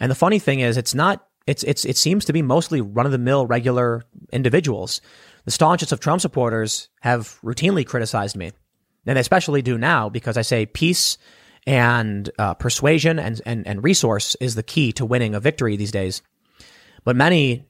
And 0.00 0.10
the 0.10 0.16
funny 0.16 0.38
thing 0.38 0.60
is, 0.60 0.76
it's 0.76 0.94
not, 0.94 1.26
it's, 1.46 1.62
it's, 1.62 1.84
it 1.84 1.96
seems 1.96 2.24
to 2.24 2.32
be 2.32 2.42
mostly 2.42 2.80
run 2.80 3.06
of 3.06 3.12
the 3.12 3.18
mill 3.18 3.46
regular 3.46 4.02
individuals 4.32 5.00
the 5.44 5.50
staunchest 5.50 5.92
of 5.92 6.00
Trump 6.00 6.20
supporters 6.20 6.88
have 7.00 7.38
routinely 7.42 7.86
criticized 7.86 8.36
me. 8.36 8.52
And 9.06 9.16
they 9.16 9.20
especially 9.20 9.62
do 9.62 9.76
now 9.76 10.08
because 10.08 10.36
I 10.36 10.42
say 10.42 10.66
peace 10.66 11.18
and 11.66 12.30
uh, 12.38 12.54
persuasion 12.54 13.18
and, 13.18 13.40
and, 13.44 13.66
and 13.66 13.84
resource 13.84 14.34
is 14.36 14.54
the 14.54 14.62
key 14.62 14.92
to 14.92 15.04
winning 15.04 15.34
a 15.34 15.40
victory 15.40 15.76
these 15.76 15.92
days. 15.92 16.22
But 17.04 17.16
many, 17.16 17.66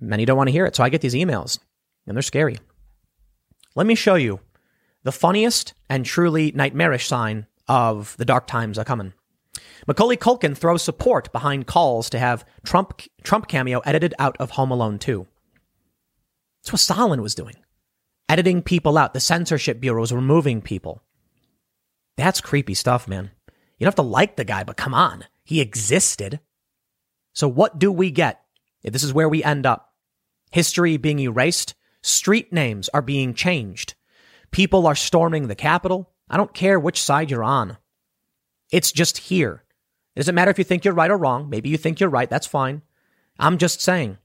many 0.00 0.24
don't 0.24 0.36
want 0.36 0.48
to 0.48 0.52
hear 0.52 0.66
it. 0.66 0.76
So 0.76 0.84
I 0.84 0.88
get 0.88 1.00
these 1.00 1.14
emails 1.14 1.58
and 2.06 2.16
they're 2.16 2.22
scary. 2.22 2.58
Let 3.74 3.86
me 3.86 3.94
show 3.94 4.14
you 4.14 4.40
the 5.02 5.12
funniest 5.12 5.74
and 5.88 6.04
truly 6.04 6.52
nightmarish 6.52 7.06
sign 7.06 7.46
of 7.68 8.16
the 8.18 8.24
dark 8.24 8.46
times 8.46 8.78
are 8.78 8.84
coming. 8.84 9.12
Macaulay 9.86 10.16
Culkin 10.16 10.56
throws 10.56 10.82
support 10.82 11.30
behind 11.32 11.66
calls 11.66 12.08
to 12.10 12.18
have 12.18 12.44
Trump 12.64 13.02
Trump 13.22 13.48
cameo 13.48 13.80
edited 13.80 14.14
out 14.18 14.36
of 14.38 14.52
Home 14.52 14.70
Alone 14.70 14.98
2. 14.98 15.26
That's 16.62 16.72
what 16.72 16.80
Stalin 16.80 17.22
was 17.22 17.34
doing. 17.34 17.56
Editing 18.28 18.62
people 18.62 18.96
out. 18.96 19.12
The 19.12 19.20
censorship 19.20 19.80
bureau 19.80 20.00
was 20.00 20.12
removing 20.12 20.62
people. 20.62 21.02
That's 22.16 22.40
creepy 22.40 22.74
stuff, 22.74 23.06
man. 23.06 23.30
You 23.78 23.84
don't 23.84 23.88
have 23.88 23.96
to 23.96 24.02
like 24.02 24.36
the 24.36 24.44
guy, 24.44 24.64
but 24.64 24.76
come 24.76 24.94
on. 24.94 25.24
He 25.44 25.60
existed. 25.60 26.40
So 27.34 27.48
what 27.48 27.78
do 27.78 27.92
we 27.92 28.10
get? 28.10 28.40
This 28.92 29.02
is 29.02 29.14
where 29.14 29.28
we 29.28 29.42
end 29.42 29.66
up. 29.66 29.92
History 30.50 30.96
being 30.96 31.18
erased. 31.18 31.74
Street 32.02 32.52
names 32.52 32.88
are 32.90 33.02
being 33.02 33.34
changed. 33.34 33.94
People 34.50 34.86
are 34.86 34.94
storming 34.94 35.48
the 35.48 35.54
Capitol. 35.54 36.12
I 36.28 36.36
don't 36.36 36.54
care 36.54 36.78
which 36.78 37.02
side 37.02 37.30
you're 37.30 37.44
on. 37.44 37.78
It's 38.70 38.92
just 38.92 39.18
here. 39.18 39.64
It 40.14 40.20
doesn't 40.20 40.34
matter 40.34 40.50
if 40.50 40.58
you 40.58 40.64
think 40.64 40.84
you're 40.84 40.94
right 40.94 41.10
or 41.10 41.16
wrong. 41.16 41.48
Maybe 41.50 41.68
you 41.68 41.76
think 41.76 41.98
you're 41.98 42.10
right. 42.10 42.30
That's 42.30 42.46
fine. 42.46 42.82
I'm 43.38 43.58
just 43.58 43.80
saying 43.80 44.18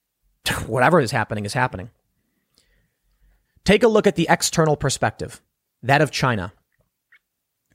whatever 0.66 1.00
is 1.00 1.10
happening 1.10 1.44
is 1.44 1.54
happening. 1.54 1.90
Take 3.64 3.82
a 3.82 3.88
look 3.88 4.06
at 4.06 4.16
the 4.16 4.26
external 4.30 4.76
perspective, 4.76 5.40
that 5.82 6.00
of 6.00 6.10
China. 6.10 6.52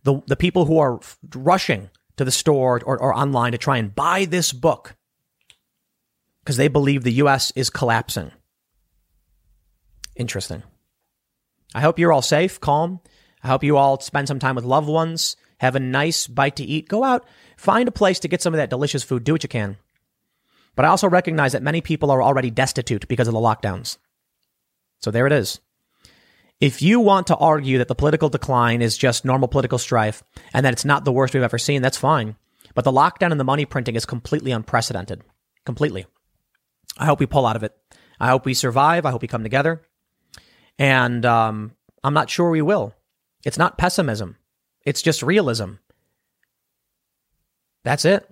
The, 0.03 0.21
the 0.27 0.35
people 0.35 0.65
who 0.65 0.77
are 0.79 0.99
rushing 1.33 1.89
to 2.17 2.25
the 2.25 2.31
store 2.31 2.81
or, 2.85 2.97
or 2.99 3.13
online 3.13 3.51
to 3.51 3.57
try 3.57 3.77
and 3.77 3.93
buy 3.93 4.25
this 4.25 4.53
book 4.53 4.95
because 6.45 6.58
they 6.58 6.67
believe 6.67 7.03
the 7.03 7.13
U.S. 7.13 7.51
is 7.55 7.71
collapsing. 7.71 8.31
Interesting. 10.15 10.62
I 11.73 11.81
hope 11.81 11.97
you're 11.97 12.13
all 12.13 12.21
safe, 12.21 12.62
calm. 12.62 12.99
I 13.43 13.47
hope 13.47 13.63
you 13.63 13.77
all 13.77 13.99
spend 13.99 14.27
some 14.27 14.39
time 14.39 14.55
with 14.55 14.63
loved 14.63 14.88
ones, 14.88 15.36
have 15.58 15.75
a 15.75 15.79
nice 15.79 16.27
bite 16.27 16.58
to 16.58 16.63
eat. 16.63 16.88
Go 16.88 17.03
out, 17.03 17.25
find 17.58 17.88
a 17.88 17.91
place 17.91 18.19
to 18.19 18.27
get 18.27 18.43
some 18.43 18.53
of 18.53 18.60
that 18.60 18.69
delicious 18.69 19.03
food. 19.03 19.23
Do 19.23 19.34
what 19.34 19.43
you 19.43 19.49
can. 19.49 19.77
But 20.75 20.86
I 20.86 20.89
also 20.89 21.10
recognize 21.10 21.53
that 21.53 21.63
many 21.63 21.81
people 21.81 22.12
are 22.12 22.21
already 22.21 22.51
destitute 22.51 23.08
because 23.08 23.27
of 23.27 23.34
the 23.34 23.39
lockdowns. 23.39 23.97
So 24.99 25.10
there 25.10 25.25
it 25.25 25.34
is. 25.34 25.60
If 26.62 26.81
you 26.81 26.99
want 26.99 27.27
to 27.27 27.36
argue 27.36 27.79
that 27.79 27.88
the 27.88 27.95
political 27.95 28.29
decline 28.29 28.81
is 28.81 28.97
just 28.97 29.25
normal 29.25 29.47
political 29.47 29.77
strife 29.77 30.23
and 30.53 30.65
that 30.65 30.73
it's 30.73 30.86
not 30.86 31.05
the 31.05 31.12
worst 31.12 31.34
we've 31.34 31.43
ever 31.43 31.58
seen, 31.58 31.81
that's 31.81 31.97
fine. 31.97 32.36
But 32.75 32.84
the 32.86 32.91
lockdown 32.91 33.31
and 33.31 33.39
the 33.39 33.43
money 33.43 33.65
printing 33.65 33.95
is 33.95 34.05
completely 34.05 34.51
unprecedented. 34.51 35.23
Completely. 35.65 36.05
I 36.98 37.06
hope 37.06 37.19
we 37.19 37.26
pull 37.26 37.45
out 37.45 37.56
of 37.56 37.63
it. 37.63 37.76
I 38.19 38.30
hope 38.30 38.45
we 38.45 38.54
survive. 38.54 39.06
I 39.06 39.12
hope 39.12 39.21
we 39.21 39.28
come 39.28 39.43
together. 39.43 39.82
And 40.78 41.26
um, 41.26 41.74
I'm 42.04 42.13
not 42.13 42.30
sure 42.30 42.50
we 42.50 42.62
will. 42.62 42.93
It's 43.45 43.58
not 43.58 43.78
pessimism, 43.78 44.38
it's 44.86 45.02
just 45.02 45.24
realism. 45.24 45.74
That's 47.84 48.06
it. 48.06 48.28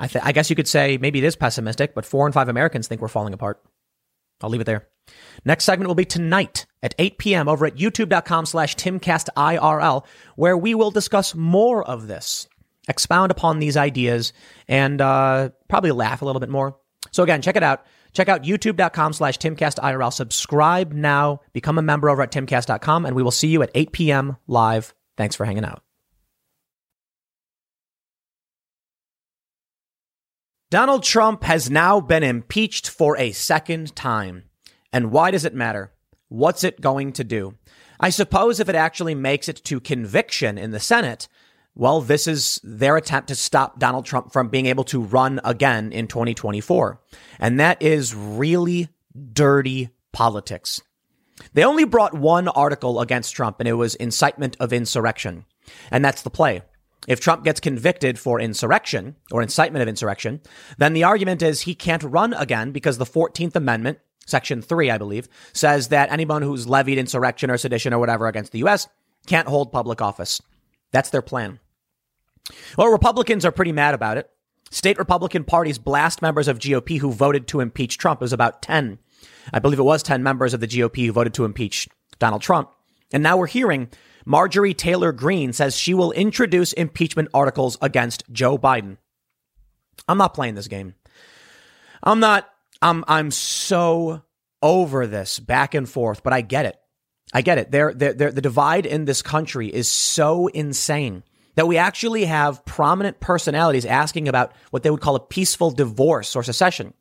I, 0.00 0.06
th- 0.08 0.24
I 0.24 0.32
guess 0.32 0.50
you 0.50 0.56
could 0.56 0.66
say 0.66 0.98
maybe 0.98 1.20
it 1.20 1.24
is 1.24 1.36
pessimistic, 1.36 1.94
but 1.94 2.04
four 2.04 2.26
and 2.26 2.34
five 2.34 2.48
Americans 2.48 2.88
think 2.88 3.00
we're 3.00 3.08
falling 3.08 3.34
apart. 3.34 3.62
I'll 4.42 4.50
leave 4.50 4.60
it 4.60 4.64
there. 4.64 4.88
Next 5.44 5.64
segment 5.64 5.88
will 5.88 5.94
be 5.94 6.04
tonight 6.04 6.66
at 6.82 6.94
8 6.98 7.18
p.m. 7.18 7.48
over 7.48 7.66
at 7.66 7.76
youtube.com 7.76 8.46
slash 8.46 8.76
timcastirl, 8.76 10.04
where 10.36 10.56
we 10.56 10.74
will 10.74 10.90
discuss 10.90 11.34
more 11.34 11.84
of 11.84 12.08
this, 12.08 12.48
expound 12.88 13.30
upon 13.30 13.58
these 13.58 13.76
ideas, 13.76 14.32
and 14.66 15.00
uh, 15.00 15.50
probably 15.68 15.92
laugh 15.92 16.22
a 16.22 16.24
little 16.24 16.40
bit 16.40 16.48
more. 16.48 16.76
So 17.10 17.22
again, 17.22 17.42
check 17.42 17.56
it 17.56 17.62
out. 17.62 17.84
Check 18.12 18.28
out 18.28 18.42
youtube.com 18.42 19.12
slash 19.12 19.38
timcastirl. 19.38 20.12
Subscribe 20.12 20.92
now. 20.92 21.40
Become 21.52 21.78
a 21.78 21.82
member 21.82 22.10
over 22.10 22.22
at 22.22 22.32
timcast.com, 22.32 23.06
and 23.06 23.14
we 23.14 23.22
will 23.22 23.30
see 23.30 23.48
you 23.48 23.62
at 23.62 23.70
8 23.74 23.92
p.m. 23.92 24.36
live. 24.46 24.94
Thanks 25.16 25.36
for 25.36 25.44
hanging 25.44 25.64
out. 25.64 25.82
Donald 30.70 31.02
Trump 31.02 31.42
has 31.42 31.68
now 31.68 32.00
been 32.00 32.22
impeached 32.22 32.88
for 32.88 33.16
a 33.18 33.32
second 33.32 33.96
time. 33.96 34.44
And 34.92 35.10
why 35.10 35.32
does 35.32 35.44
it 35.44 35.54
matter? 35.54 35.92
What's 36.28 36.62
it 36.62 36.80
going 36.80 37.12
to 37.14 37.24
do? 37.24 37.56
I 37.98 38.10
suppose 38.10 38.60
if 38.60 38.68
it 38.68 38.76
actually 38.76 39.16
makes 39.16 39.48
it 39.48 39.64
to 39.64 39.80
conviction 39.80 40.56
in 40.56 40.70
the 40.70 40.78
Senate, 40.78 41.26
well, 41.74 42.00
this 42.00 42.26
is 42.26 42.60
their 42.62 42.96
attempt 42.96 43.28
to 43.28 43.34
stop 43.34 43.78
Donald 43.78 44.04
Trump 44.04 44.32
from 44.32 44.48
being 44.48 44.66
able 44.66 44.84
to 44.84 45.00
run 45.00 45.40
again 45.44 45.92
in 45.92 46.08
2024. 46.08 47.00
And 47.38 47.60
that 47.60 47.80
is 47.80 48.14
really 48.14 48.88
dirty 49.32 49.90
politics. 50.12 50.80
They 51.54 51.64
only 51.64 51.84
brought 51.84 52.14
one 52.14 52.48
article 52.48 53.00
against 53.00 53.34
Trump, 53.34 53.60
and 53.60 53.68
it 53.68 53.74
was 53.74 53.94
incitement 53.94 54.56
of 54.60 54.72
insurrection. 54.72 55.46
And 55.90 56.04
that's 56.04 56.22
the 56.22 56.30
play. 56.30 56.62
If 57.08 57.20
Trump 57.20 57.44
gets 57.44 57.60
convicted 57.60 58.18
for 58.18 58.40
insurrection 58.40 59.16
or 59.30 59.40
incitement 59.40 59.82
of 59.82 59.88
insurrection, 59.88 60.42
then 60.76 60.92
the 60.92 61.04
argument 61.04 61.42
is 61.42 61.62
he 61.62 61.74
can't 61.74 62.02
run 62.02 62.34
again 62.34 62.72
because 62.72 62.98
the 62.98 63.06
14th 63.06 63.56
Amendment, 63.56 63.98
Section 64.26 64.60
3, 64.60 64.90
I 64.90 64.98
believe, 64.98 65.28
says 65.52 65.88
that 65.88 66.12
anyone 66.12 66.42
who's 66.42 66.68
levied 66.68 66.98
insurrection 66.98 67.50
or 67.50 67.56
sedition 67.56 67.94
or 67.94 67.98
whatever 67.98 68.26
against 68.26 68.52
the 68.52 68.58
U.S. 68.58 68.86
can't 69.26 69.48
hold 69.48 69.72
public 69.72 70.02
office. 70.02 70.42
That's 70.92 71.10
their 71.10 71.22
plan. 71.22 71.60
Well, 72.76 72.88
Republicans 72.88 73.44
are 73.44 73.52
pretty 73.52 73.72
mad 73.72 73.94
about 73.94 74.16
it. 74.16 74.30
State 74.70 74.98
Republican 74.98 75.44
parties 75.44 75.78
blast 75.78 76.22
members 76.22 76.48
of 76.48 76.58
GOP 76.58 76.98
who 76.98 77.12
voted 77.12 77.48
to 77.48 77.60
impeach 77.60 77.98
Trump. 77.98 78.20
It 78.20 78.24
was 78.24 78.32
about 78.32 78.62
10. 78.62 78.98
I 79.52 79.58
believe 79.58 79.78
it 79.78 79.84
was 79.84 80.02
10 80.02 80.22
members 80.22 80.54
of 80.54 80.60
the 80.60 80.68
GOP 80.68 81.06
who 81.06 81.12
voted 81.12 81.34
to 81.34 81.44
impeach 81.44 81.88
Donald 82.18 82.42
Trump. 82.42 82.70
And 83.12 83.22
now 83.22 83.36
we're 83.36 83.46
hearing 83.46 83.88
Marjorie 84.24 84.74
Taylor 84.74 85.12
Greene 85.12 85.52
says 85.52 85.76
she 85.76 85.94
will 85.94 86.12
introduce 86.12 86.72
impeachment 86.72 87.28
articles 87.34 87.76
against 87.82 88.24
Joe 88.30 88.58
Biden. 88.58 88.98
I'm 90.08 90.18
not 90.18 90.34
playing 90.34 90.54
this 90.54 90.68
game. 90.68 90.94
I'm 92.02 92.20
not, 92.20 92.48
I'm, 92.80 93.04
I'm 93.08 93.30
so 93.30 94.22
over 94.62 95.06
this 95.06 95.40
back 95.40 95.74
and 95.74 95.88
forth, 95.88 96.22
but 96.22 96.32
I 96.32 96.42
get 96.42 96.66
it. 96.66 96.76
I 97.32 97.42
get 97.42 97.58
it. 97.58 97.70
They're, 97.70 97.94
they're, 97.94 98.12
they're, 98.12 98.32
the 98.32 98.40
divide 98.40 98.86
in 98.86 99.04
this 99.04 99.22
country 99.22 99.68
is 99.68 99.90
so 99.90 100.48
insane 100.48 101.22
that 101.54 101.68
we 101.68 101.76
actually 101.76 102.24
have 102.24 102.64
prominent 102.64 103.20
personalities 103.20 103.84
asking 103.84 104.28
about 104.28 104.52
what 104.70 104.82
they 104.82 104.90
would 104.90 105.00
call 105.00 105.16
a 105.16 105.20
peaceful 105.20 105.70
divorce 105.70 106.34
or 106.34 106.42
secession. 106.42 106.94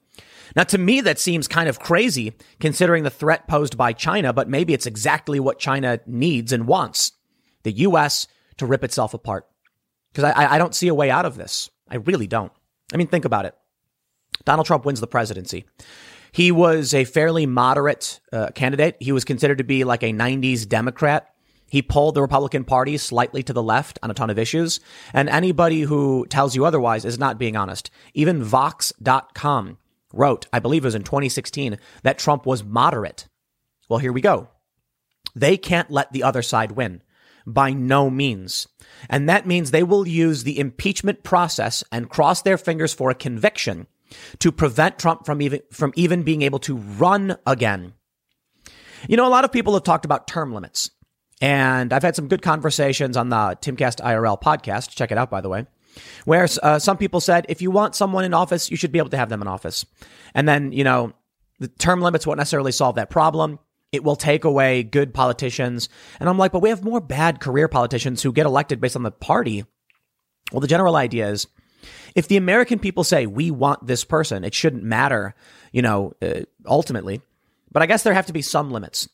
Now, 0.55 0.63
to 0.63 0.77
me, 0.77 1.01
that 1.01 1.19
seems 1.19 1.47
kind 1.47 1.69
of 1.69 1.79
crazy 1.79 2.33
considering 2.59 3.03
the 3.03 3.09
threat 3.09 3.47
posed 3.47 3.77
by 3.77 3.93
China, 3.93 4.33
but 4.33 4.49
maybe 4.49 4.73
it's 4.73 4.87
exactly 4.87 5.39
what 5.39 5.59
China 5.59 5.99
needs 6.05 6.51
and 6.51 6.67
wants 6.67 7.11
the 7.63 7.71
U.S. 7.71 8.27
to 8.57 8.65
rip 8.65 8.83
itself 8.83 9.13
apart. 9.13 9.47
Because 10.11 10.33
I, 10.35 10.55
I 10.55 10.57
don't 10.57 10.73
see 10.73 10.87
a 10.87 10.95
way 10.95 11.11
out 11.11 11.25
of 11.25 11.35
this. 11.37 11.69
I 11.87 11.97
really 11.97 12.27
don't. 12.27 12.51
I 12.91 12.97
mean, 12.97 13.07
think 13.07 13.25
about 13.25 13.45
it. 13.45 13.55
Donald 14.45 14.65
Trump 14.65 14.85
wins 14.85 14.99
the 14.99 15.07
presidency. 15.07 15.65
He 16.31 16.51
was 16.51 16.93
a 16.93 17.05
fairly 17.05 17.45
moderate 17.45 18.19
uh, 18.31 18.49
candidate. 18.55 18.97
He 18.99 19.11
was 19.11 19.25
considered 19.25 19.57
to 19.57 19.63
be 19.63 19.83
like 19.83 20.03
a 20.03 20.13
90s 20.13 20.67
Democrat. 20.67 21.33
He 21.69 21.81
pulled 21.81 22.15
the 22.15 22.21
Republican 22.21 22.63
Party 22.63 22.97
slightly 22.97 23.43
to 23.43 23.53
the 23.53 23.63
left 23.63 23.99
on 24.01 24.09
a 24.09 24.13
ton 24.13 24.29
of 24.29 24.39
issues. 24.39 24.79
And 25.13 25.29
anybody 25.29 25.81
who 25.81 26.25
tells 26.27 26.55
you 26.55 26.65
otherwise 26.65 27.05
is 27.05 27.19
not 27.19 27.37
being 27.37 27.55
honest. 27.55 27.91
Even 28.13 28.43
Vox.com 28.43 29.77
wrote, 30.13 30.47
I 30.51 30.59
believe 30.59 30.83
it 30.83 30.87
was 30.87 30.95
in 30.95 31.03
2016, 31.03 31.77
that 32.03 32.17
Trump 32.17 32.45
was 32.45 32.63
moderate. 32.63 33.27
Well, 33.87 33.99
here 33.99 34.13
we 34.13 34.21
go. 34.21 34.49
They 35.35 35.57
can't 35.57 35.91
let 35.91 36.11
the 36.11 36.23
other 36.23 36.41
side 36.41 36.71
win. 36.71 37.03
By 37.45 37.71
no 37.71 38.09
means. 38.09 38.67
And 39.09 39.27
that 39.29 39.47
means 39.47 39.71
they 39.71 39.83
will 39.83 40.07
use 40.07 40.43
the 40.43 40.59
impeachment 40.59 41.23
process 41.23 41.83
and 41.91 42.09
cross 42.09 42.41
their 42.41 42.57
fingers 42.57 42.93
for 42.93 43.09
a 43.09 43.15
conviction 43.15 43.87
to 44.39 44.51
prevent 44.51 44.99
Trump 44.99 45.25
from 45.25 45.41
even, 45.41 45.61
from 45.71 45.93
even 45.95 46.23
being 46.23 46.41
able 46.41 46.59
to 46.59 46.75
run 46.77 47.37
again. 47.45 47.93
You 49.07 49.17
know, 49.17 49.27
a 49.27 49.29
lot 49.29 49.45
of 49.45 49.51
people 49.51 49.73
have 49.73 49.83
talked 49.83 50.05
about 50.05 50.27
term 50.27 50.53
limits. 50.53 50.91
And 51.41 51.93
I've 51.93 52.03
had 52.03 52.17
some 52.17 52.27
good 52.27 52.41
conversations 52.41 53.15
on 53.15 53.29
the 53.29 53.57
Timcast 53.61 54.01
IRL 54.01 54.41
podcast. 54.41 54.89
Check 54.89 55.11
it 55.11 55.17
out, 55.17 55.29
by 55.29 55.39
the 55.39 55.49
way 55.49 55.65
where 56.25 56.47
uh, 56.63 56.79
some 56.79 56.97
people 56.97 57.19
said 57.19 57.45
if 57.49 57.61
you 57.61 57.71
want 57.71 57.95
someone 57.95 58.23
in 58.23 58.33
office, 58.33 58.69
you 58.69 58.77
should 58.77 58.91
be 58.91 58.99
able 58.99 59.09
to 59.09 59.17
have 59.17 59.29
them 59.29 59.41
in 59.41 59.47
office. 59.47 59.85
And 60.33 60.47
then, 60.47 60.71
you 60.71 60.83
know, 60.83 61.13
the 61.59 61.67
term 61.67 62.01
limits 62.01 62.25
won't 62.25 62.37
necessarily 62.37 62.71
solve 62.71 62.95
that 62.95 63.09
problem. 63.09 63.59
It 63.91 64.03
will 64.03 64.15
take 64.15 64.43
away 64.43 64.83
good 64.83 65.13
politicians. 65.13 65.89
And 66.19 66.29
I'm 66.29 66.37
like, 66.37 66.51
but 66.51 66.61
we 66.61 66.69
have 66.69 66.83
more 66.83 67.01
bad 67.01 67.39
career 67.39 67.67
politicians 67.67 68.21
who 68.21 68.31
get 68.31 68.45
elected 68.45 68.79
based 68.79 68.95
on 68.95 69.03
the 69.03 69.11
party. 69.11 69.65
Well, 70.51 70.61
the 70.61 70.67
general 70.67 70.95
idea 70.95 71.29
is 71.29 71.47
if 72.15 72.27
the 72.27 72.37
American 72.37 72.79
people 72.79 73.03
say, 73.03 73.25
we 73.25 73.51
want 73.51 73.85
this 73.85 74.03
person, 74.03 74.43
it 74.43 74.53
shouldn't 74.53 74.83
matter, 74.83 75.35
you 75.71 75.81
know, 75.81 76.13
uh, 76.21 76.41
ultimately. 76.65 77.21
But 77.71 77.83
I 77.83 77.85
guess 77.85 78.03
there 78.03 78.13
have 78.13 78.27
to 78.27 78.33
be 78.33 78.41
some 78.41 78.71
limits. 78.71 79.07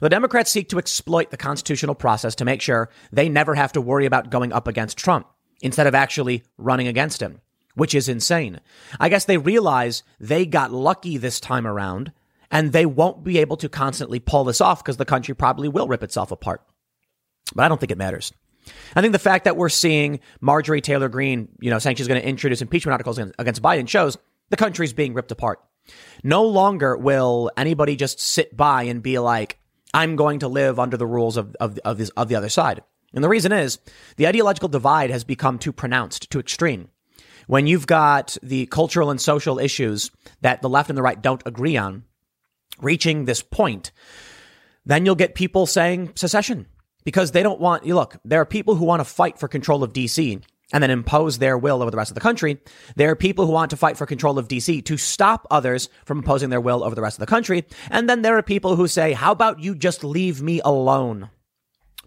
The 0.00 0.08
Democrats 0.08 0.50
seek 0.50 0.68
to 0.70 0.78
exploit 0.78 1.30
the 1.30 1.36
constitutional 1.36 1.94
process 1.94 2.34
to 2.36 2.44
make 2.44 2.60
sure 2.60 2.90
they 3.12 3.28
never 3.28 3.54
have 3.54 3.72
to 3.72 3.80
worry 3.80 4.06
about 4.06 4.30
going 4.30 4.52
up 4.52 4.68
against 4.68 4.98
Trump 4.98 5.26
instead 5.60 5.86
of 5.86 5.94
actually 5.94 6.42
running 6.58 6.88
against 6.88 7.22
him, 7.22 7.40
which 7.74 7.94
is 7.94 8.08
insane. 8.08 8.60
I 9.00 9.08
guess 9.08 9.24
they 9.24 9.38
realize 9.38 10.02
they 10.18 10.44
got 10.44 10.72
lucky 10.72 11.16
this 11.16 11.40
time 11.40 11.66
around 11.66 12.12
and 12.50 12.72
they 12.72 12.84
won't 12.84 13.24
be 13.24 13.38
able 13.38 13.56
to 13.58 13.68
constantly 13.68 14.20
pull 14.20 14.44
this 14.44 14.60
off 14.60 14.82
because 14.82 14.98
the 14.98 15.04
country 15.04 15.34
probably 15.34 15.68
will 15.68 15.88
rip 15.88 16.02
itself 16.02 16.30
apart. 16.30 16.62
But 17.54 17.64
I 17.64 17.68
don't 17.68 17.78
think 17.78 17.92
it 17.92 17.98
matters. 17.98 18.32
I 18.94 19.00
think 19.00 19.12
the 19.12 19.18
fact 19.18 19.44
that 19.44 19.56
we're 19.56 19.68
seeing 19.68 20.20
Marjorie 20.40 20.80
Taylor 20.80 21.08
Greene, 21.08 21.48
you 21.60 21.70
know, 21.70 21.78
saying 21.78 21.96
she's 21.96 22.08
going 22.08 22.20
to 22.20 22.28
introduce 22.28 22.62
impeachment 22.62 22.92
articles 22.92 23.18
against 23.18 23.62
Biden 23.62 23.88
shows 23.88 24.16
the 24.50 24.56
country's 24.56 24.92
being 24.92 25.14
ripped 25.14 25.32
apart. 25.32 25.60
No 26.22 26.44
longer 26.44 26.96
will 26.96 27.50
anybody 27.56 27.96
just 27.96 28.20
sit 28.20 28.56
by 28.56 28.84
and 28.84 29.02
be 29.02 29.18
like, 29.18 29.58
I'm 29.94 30.16
going 30.16 30.40
to 30.40 30.48
live 30.48 30.78
under 30.78 30.96
the 30.96 31.06
rules 31.06 31.36
of, 31.36 31.56
of, 31.60 31.78
of, 31.84 31.98
this, 31.98 32.10
of 32.10 32.28
the 32.28 32.36
other 32.36 32.48
side. 32.48 32.82
And 33.14 33.22
the 33.22 33.28
reason 33.28 33.52
is 33.52 33.78
the 34.16 34.26
ideological 34.26 34.68
divide 34.68 35.10
has 35.10 35.24
become 35.24 35.58
too 35.58 35.72
pronounced, 35.72 36.30
too 36.30 36.38
extreme. 36.38 36.88
When 37.46 37.66
you've 37.66 37.86
got 37.86 38.36
the 38.42 38.66
cultural 38.66 39.10
and 39.10 39.20
social 39.20 39.58
issues 39.58 40.10
that 40.40 40.62
the 40.62 40.68
left 40.68 40.88
and 40.88 40.96
the 40.96 41.02
right 41.02 41.20
don't 41.20 41.42
agree 41.44 41.76
on 41.76 42.04
reaching 42.80 43.24
this 43.24 43.42
point, 43.42 43.90
then 44.86 45.04
you'll 45.04 45.14
get 45.14 45.34
people 45.34 45.66
saying 45.66 46.12
secession 46.14 46.66
because 47.04 47.32
they 47.32 47.42
don't 47.42 47.60
want, 47.60 47.84
you 47.84 47.94
look, 47.94 48.16
there 48.24 48.40
are 48.40 48.46
people 48.46 48.74
who 48.74 48.84
want 48.84 49.00
to 49.00 49.04
fight 49.04 49.38
for 49.38 49.48
control 49.48 49.82
of 49.82 49.92
DC 49.92 50.42
and 50.72 50.82
then 50.82 50.90
impose 50.90 51.38
their 51.38 51.58
will 51.58 51.82
over 51.82 51.90
the 51.90 51.96
rest 51.96 52.10
of 52.10 52.14
the 52.14 52.20
country. 52.20 52.58
There 52.96 53.10
are 53.10 53.16
people 53.16 53.46
who 53.46 53.52
want 53.52 53.70
to 53.70 53.76
fight 53.76 53.96
for 53.96 54.06
control 54.06 54.38
of 54.38 54.48
DC 54.48 54.84
to 54.86 54.96
stop 54.96 55.46
others 55.50 55.88
from 56.04 56.18
imposing 56.18 56.50
their 56.50 56.60
will 56.60 56.82
over 56.82 56.94
the 56.94 57.02
rest 57.02 57.16
of 57.16 57.20
the 57.20 57.26
country. 57.26 57.64
And 57.90 58.08
then 58.08 58.22
there 58.22 58.38
are 58.38 58.42
people 58.42 58.76
who 58.76 58.88
say, 58.88 59.12
how 59.12 59.32
about 59.32 59.60
you 59.60 59.74
just 59.74 60.02
leave 60.02 60.40
me 60.40 60.60
alone? 60.64 61.28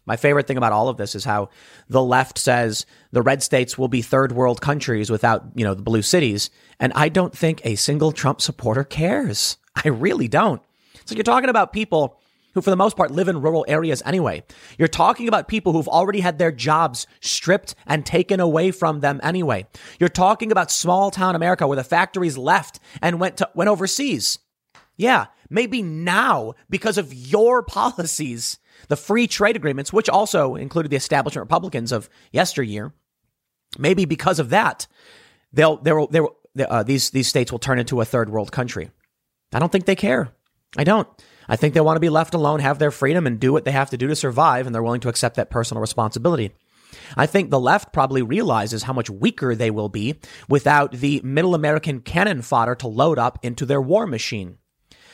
My 0.07 0.17
favorite 0.17 0.45
thing 0.45 0.57
about 0.57 0.71
all 0.71 0.87
of 0.87 0.97
this 0.97 1.15
is 1.15 1.25
how 1.25 1.49
the 1.89 2.01
left 2.01 2.37
says 2.37 2.85
the 3.11 3.23
red 3.23 3.41
states 3.41 3.77
will 3.77 3.87
be 3.87 4.01
third 4.01 4.31
world 4.31 4.61
countries 4.61 5.09
without, 5.09 5.43
you 5.55 5.63
know, 5.63 5.73
the 5.73 5.81
blue 5.81 6.03
cities. 6.03 6.49
And 6.79 6.93
I 6.93 7.09
don't 7.09 7.35
think 7.35 7.61
a 7.63 7.75
single 7.75 8.11
Trump 8.11 8.41
supporter 8.41 8.83
cares. 8.83 9.57
I 9.83 9.89
really 9.89 10.27
don't. 10.27 10.61
So 11.05 11.15
you're 11.15 11.23
talking 11.23 11.49
about 11.49 11.73
people 11.73 12.19
who, 12.55 12.61
for 12.61 12.71
the 12.71 12.75
most 12.75 12.97
part, 12.97 13.11
live 13.11 13.27
in 13.27 13.41
rural 13.41 13.65
areas 13.67 14.01
anyway. 14.05 14.41
You're 14.79 14.87
talking 14.87 15.27
about 15.27 15.47
people 15.47 15.73
who've 15.73 15.87
already 15.87 16.21
had 16.21 16.39
their 16.39 16.51
jobs 16.51 17.05
stripped 17.19 17.75
and 17.85 18.05
taken 18.05 18.39
away 18.39 18.71
from 18.71 19.01
them 19.01 19.19
anyway. 19.21 19.67
You're 19.99 20.09
talking 20.09 20.51
about 20.51 20.71
small 20.71 21.11
town 21.11 21.35
America 21.35 21.67
where 21.67 21.75
the 21.75 21.83
factories 21.83 22.37
left 22.37 22.79
and 23.01 23.19
went 23.19 23.37
to, 23.37 23.49
went 23.53 23.69
overseas. 23.69 24.39
Yeah, 24.95 25.25
maybe 25.49 25.81
now 25.83 26.53
because 26.69 26.97
of 26.97 27.13
your 27.13 27.61
policies, 27.67 28.57
the 28.87 28.95
free 28.95 29.27
trade 29.27 29.57
agreements, 29.57 29.91
which 29.93 30.09
also 30.09 30.55
included 30.55 30.89
the 30.89 30.95
establishment 30.95 31.43
Republicans 31.45 31.91
of 31.91 32.09
yesteryear, 32.31 32.93
maybe 33.77 34.05
because 34.05 34.39
of 34.39 34.49
that, 34.49 34.87
they'll, 35.51 35.75
they'll, 35.77 36.07
they'll 36.07 36.35
uh, 36.57 36.83
these, 36.83 37.09
these 37.09 37.27
states 37.27 37.51
will 37.51 37.59
turn 37.59 37.79
into 37.79 37.99
a 37.99 38.05
third 38.05 38.29
world 38.29 38.49
country. 38.49 38.89
I 39.53 39.59
don't 39.59 39.73
think 39.73 39.85
they 39.85 39.95
care. 39.95 40.29
I 40.77 40.85
don't. 40.85 41.07
I 41.47 41.55
think 41.55 41.73
they 41.73 41.81
want 41.81 41.95
to 41.97 42.01
be 42.01 42.09
left 42.09 42.33
alone, 42.33 42.59
have 42.59 42.79
their 42.79 42.91
freedom, 42.91 43.27
and 43.27 43.39
do 43.39 43.53
what 43.53 43.65
they 43.65 43.71
have 43.71 43.89
to 43.91 43.97
do 43.97 44.07
to 44.07 44.15
survive, 44.15 44.65
and 44.65 44.73
they're 44.73 44.83
willing 44.83 45.01
to 45.01 45.09
accept 45.09 45.35
that 45.35 45.49
personal 45.49 45.81
responsibility. 45.81 46.51
I 47.17 47.25
think 47.25 47.49
the 47.49 47.59
left 47.59 47.93
probably 47.93 48.21
realizes 48.21 48.83
how 48.83 48.93
much 48.93 49.09
weaker 49.09 49.53
they 49.53 49.71
will 49.71 49.89
be 49.89 50.15
without 50.47 50.91
the 50.91 51.21
middle 51.23 51.55
American 51.55 51.99
cannon 52.01 52.41
fodder 52.41 52.75
to 52.75 52.87
load 52.87 53.19
up 53.19 53.39
into 53.43 53.65
their 53.65 53.81
war 53.81 54.07
machine. 54.07 54.57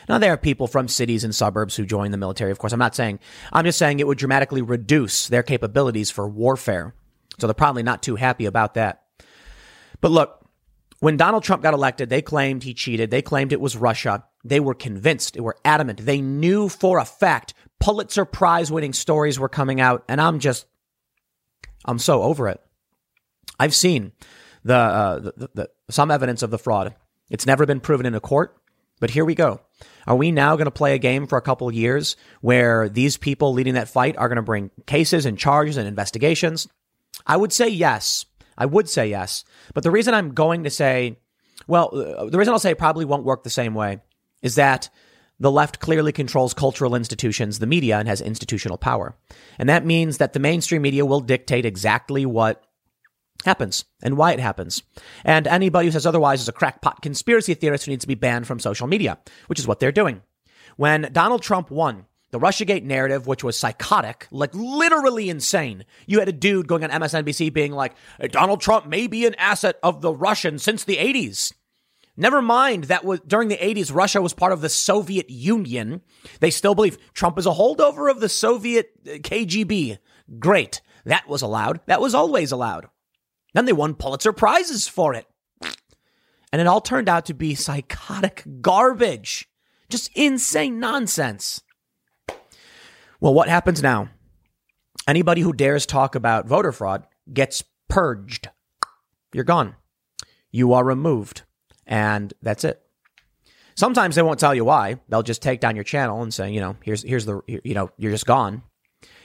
Now, 0.10 0.18
there 0.18 0.34
are 0.34 0.38
people 0.38 0.68
from 0.68 0.88
cities 0.88 1.24
and 1.24 1.34
suburbs 1.34 1.76
who 1.76 1.86
join 1.86 2.12
the 2.12 2.18
military, 2.18 2.52
of 2.52 2.60
course. 2.60 2.74
I'm 2.74 2.80
not 2.80 2.96
saying, 2.96 3.20
I'm 3.54 3.66
just 3.66 3.78
saying 3.80 4.00
it 4.00 4.08
would 4.08 4.18
dramatically 4.18 4.62
reduce 4.62 5.28
their 5.28 5.44
capabilities 5.44 6.12
for 6.12 6.28
warfare. 6.28 6.96
So 7.40 7.48
they're 7.48 7.54
probably 7.54 7.84
not 7.84 8.04
too 8.04 8.16
happy 8.16 8.46
about 8.46 8.74
that. 8.76 9.04
But 10.02 10.12
look, 10.12 10.41
when 11.02 11.18
Donald 11.18 11.44
Trump 11.44 11.64
got 11.64 11.74
elected, 11.74 12.10
they 12.10 12.22
claimed 12.22 12.64
he 12.64 12.76
cheated. 12.76 13.10
They 13.10 13.24
claimed 13.24 13.52
it 13.52 13.60
was 13.60 13.76
Russia. 13.76 14.24
They 14.46 14.60
were 14.60 14.76
convinced. 14.76 15.34
They 15.34 15.40
were 15.40 15.58
adamant. 15.66 16.06
They 16.06 16.22
knew 16.22 16.70
for 16.70 17.00
a 17.00 17.06
fact 17.06 17.56
Pulitzer 17.80 18.24
Prize 18.24 18.72
winning 18.72 18.94
stories 18.94 19.40
were 19.40 19.50
coming 19.50 19.82
out. 19.82 20.04
And 20.08 20.22
I'm 20.22 20.40
just, 20.40 20.68
I'm 21.86 21.98
so 21.98 22.22
over 22.22 22.48
it. 22.48 22.62
I've 23.60 23.74
seen 23.74 24.12
the, 24.64 24.76
uh, 24.76 25.20
the, 25.20 25.50
the, 25.56 25.70
some 25.90 26.12
evidence 26.12 26.44
of 26.44 26.52
the 26.52 26.60
fraud. 26.60 26.94
It's 27.32 27.48
never 27.48 27.66
been 27.66 27.80
proven 27.80 28.06
in 28.06 28.14
a 28.14 28.20
court, 28.20 28.56
but 29.00 29.10
here 29.10 29.26
we 29.26 29.34
go. 29.34 29.60
Are 30.06 30.16
we 30.16 30.32
now 30.32 30.56
going 30.56 30.66
to 30.66 30.72
play 30.72 30.94
a 30.94 31.00
game 31.00 31.26
for 31.26 31.40
a 31.40 31.42
couple 31.42 31.68
of 31.68 31.74
years 31.74 32.16
where 32.42 32.90
these 32.90 33.18
people 33.18 33.54
leading 33.54 33.74
that 33.74 33.90
fight 33.90 34.18
are 34.18 34.28
going 34.28 34.36
to 34.36 34.44
bring 34.44 34.70
cases 34.86 35.26
and 35.26 35.40
charges 35.40 35.78
and 35.78 35.88
investigations? 35.88 36.68
I 37.26 37.38
would 37.38 37.52
say 37.52 37.70
yes. 37.70 38.26
I 38.58 38.66
would 38.66 38.90
say 38.90 39.10
yes. 39.10 39.44
But 39.74 39.84
the 39.84 39.92
reason 39.92 40.14
I'm 40.14 40.34
going 40.34 40.64
to 40.64 40.70
say, 40.70 41.18
well, 41.68 41.90
uh, 41.94 42.26
the 42.26 42.38
reason 42.38 42.54
I'll 42.54 42.60
say 42.60 42.72
it 42.72 42.78
probably 42.78 43.06
won't 43.06 43.26
work 43.26 43.44
the 43.44 43.50
same 43.50 43.74
way 43.74 44.00
is 44.42 44.56
that 44.56 44.90
the 45.40 45.52
left 45.52 45.80
clearly 45.80 46.12
controls 46.12 46.54
cultural 46.54 46.94
institutions, 46.94 47.60
the 47.60 47.66
media, 47.66 47.98
and 47.98 48.08
has 48.08 48.22
institutional 48.22 48.78
power. 48.78 49.16
And 49.58 49.68
that 49.70 49.86
means 49.86 50.18
that 50.18 50.34
the 50.34 50.40
mainstream 50.40 50.84
media 50.84 51.06
will 51.06 51.20
dictate 51.20 51.66
exactly 51.66 52.26
what 52.26 52.64
happens 53.44 53.86
and 54.04 54.18
why 54.18 54.34
it 54.34 54.40
happens. 54.40 54.84
And 55.26 55.48
anybody 55.48 55.88
who 55.88 55.92
says 55.92 56.06
otherwise 56.06 56.42
is 56.42 56.48
a 56.48 56.54
crackpot 56.54 57.02
conspiracy 57.02 57.56
theorist 57.56 57.86
who 57.86 57.92
needs 57.92 58.04
to 58.04 58.08
be 58.08 58.16
banned 58.16 58.46
from 58.46 58.60
social 58.60 58.86
media, 58.86 59.18
which 59.48 59.60
is 59.60 59.68
what 59.68 59.80
they're 59.80 59.92
doing. 59.92 60.22
When 60.78 61.10
Donald 61.12 61.42
Trump 61.42 61.72
won, 61.72 62.06
the 62.32 62.40
Russiagate 62.40 62.84
narrative, 62.84 63.28
which 63.28 63.44
was 63.44 63.58
psychotic, 63.58 64.28
like 64.32 64.54
literally 64.54 65.30
insane. 65.30 65.86
You 66.08 66.20
had 66.20 66.30
a 66.30 66.34
dude 66.34 66.68
going 66.68 66.84
on 66.84 66.90
MSNBC 66.90 67.54
being 67.54 67.74
like, 67.74 67.94
Donald 68.30 68.62
Trump 68.62 68.88
may 68.88 69.08
be 69.08 69.26
an 69.26 69.36
asset 69.36 69.78
of 69.84 70.02
the 70.02 70.14
Russians 70.14 70.64
since 70.64 70.84
the 70.84 70.98
80s. 70.98 71.54
Never 72.18 72.42
mind 72.42 72.86
that 72.86 73.06
was 73.06 73.20
during 73.22 73.48
the 73.48 73.58
80s, 73.58 73.94
Russia 73.94 74.22
was 74.22 74.34
part 74.34 74.52
of 74.52 74.62
the 74.62 74.70
Soviet 74.70 75.30
Union. 75.30 76.02
They 76.40 76.52
still 76.52 76.76
believe 76.76 76.98
Trump 77.14 77.38
is 77.38 77.46
a 77.46 77.52
holdover 77.52 78.10
of 78.10 78.20
the 78.20 78.30
Soviet 78.30 78.92
uh, 79.06 79.12
KGB. 79.14 79.98
Great. 80.40 80.82
That 81.06 81.28
was 81.28 81.42
allowed. 81.42 81.80
That 81.88 82.02
was 82.02 82.14
always 82.14 82.52
allowed. 82.52 82.88
Then 83.54 83.66
they 83.66 83.74
won 83.74 83.96
Pulitzer 83.96 84.34
Prizes 84.34 84.88
for 84.88 85.14
it. 85.14 85.26
And 86.54 86.62
it 86.62 86.68
all 86.68 86.82
turned 86.82 87.10
out 87.10 87.26
to 87.26 87.34
be 87.34 87.56
psychotic 87.56 88.44
garbage. 88.62 89.50
Just 89.90 90.12
insane 90.16 90.80
nonsense. 90.80 91.62
Well, 93.22 93.36
what 93.36 93.50
happens 93.50 93.84
now? 93.84 94.10
Anybody 95.08 95.42
who 95.42 95.54
dares 95.54 95.86
talk 95.86 96.16
about 96.16 96.48
voter 96.48 96.72
fraud 96.72 97.06
gets 97.32 97.64
purged. 97.88 98.50
You're 99.32 99.44
gone. 99.44 99.76
You 100.52 100.74
are 100.74 100.84
removed. 100.84 101.44
And 101.86 102.34
that's 102.42 102.64
it. 102.64 102.82
Sometimes 103.76 104.16
they 104.16 104.24
won't 104.24 104.40
tell 104.40 104.56
you 104.56 104.66
why. 104.66 105.00
They'll 105.08 105.24
just 105.24 105.42
take 105.42 105.60
down 105.60 105.76
your 105.76 105.84
channel 105.84 106.24
and 106.24 106.34
say, 106.34 106.52
you 106.52 106.60
know, 106.60 106.76
here's 106.84 107.04
here's 107.04 107.26
the 107.26 107.42
you 107.48 107.74
know, 107.74 107.92
you're 107.98 108.12
just 108.12 108.26
gone. 108.26 108.64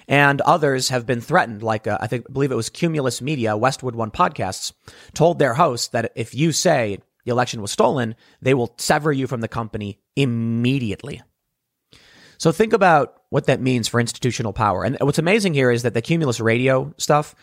And 0.08 0.40
others 0.42 0.90
have 0.90 1.04
been 1.04 1.20
threatened, 1.20 1.62
like 1.62 1.86
uh, 1.86 1.98
I 2.00 2.06
think 2.06 2.32
believe 2.32 2.52
it 2.52 2.56
was 2.56 2.70
Cumulus 2.70 3.20
Media, 3.20 3.56
Westwood 3.56 3.96
One 3.96 4.10
podcasts, 4.10 4.72
told 5.14 5.38
their 5.38 5.54
hosts 5.54 5.88
that 5.88 6.12
if 6.14 6.34
you 6.34 6.52
say 6.52 6.98
the 7.24 7.32
election 7.32 7.60
was 7.60 7.72
stolen, 7.72 8.14
they 8.40 8.54
will 8.54 8.74
sever 8.78 9.10
you 9.10 9.26
from 9.26 9.40
the 9.40 9.48
company 9.48 9.98
immediately. 10.14 11.22
So 12.38 12.52
think 12.52 12.72
about 12.72 13.15
what 13.30 13.46
that 13.46 13.60
means 13.60 13.88
for 13.88 14.00
institutional 14.00 14.52
power. 14.52 14.84
And 14.84 14.96
what's 15.00 15.18
amazing 15.18 15.54
here 15.54 15.70
is 15.70 15.82
that 15.82 15.94
the 15.94 16.02
Cumulus 16.02 16.40
Radio 16.40 16.94
stuff, 16.96 17.34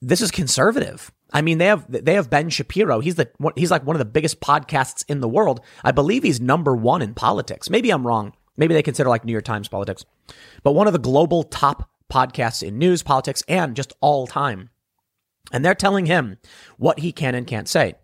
this 0.00 0.20
is 0.20 0.30
conservative. 0.30 1.12
I 1.32 1.42
mean, 1.42 1.58
they 1.58 1.66
have 1.66 1.84
they 1.88 2.14
have 2.14 2.30
Ben 2.30 2.50
Shapiro. 2.50 3.00
He's 3.00 3.16
the 3.16 3.30
he's 3.56 3.70
like 3.70 3.84
one 3.84 3.96
of 3.96 3.98
the 3.98 4.04
biggest 4.04 4.40
podcasts 4.40 5.04
in 5.08 5.20
the 5.20 5.28
world. 5.28 5.60
I 5.84 5.92
believe 5.92 6.22
he's 6.22 6.40
number 6.40 6.74
one 6.74 7.02
in 7.02 7.14
politics. 7.14 7.68
Maybe 7.68 7.90
I'm 7.90 8.06
wrong. 8.06 8.32
Maybe 8.56 8.74
they 8.74 8.82
consider 8.82 9.08
like 9.08 9.24
New 9.24 9.32
York 9.32 9.44
Times 9.44 9.68
politics, 9.68 10.04
but 10.62 10.72
one 10.72 10.86
of 10.86 10.92
the 10.92 10.98
global 10.98 11.42
top 11.42 11.90
podcasts 12.10 12.62
in 12.62 12.78
news, 12.78 13.02
politics, 13.02 13.42
and 13.48 13.76
just 13.76 13.92
all 14.00 14.26
time. 14.26 14.70
And 15.52 15.64
they're 15.64 15.74
telling 15.74 16.06
him 16.06 16.38
what 16.78 17.00
he 17.00 17.12
can 17.12 17.34
and 17.34 17.46
can't 17.46 17.68
say. 17.68 17.94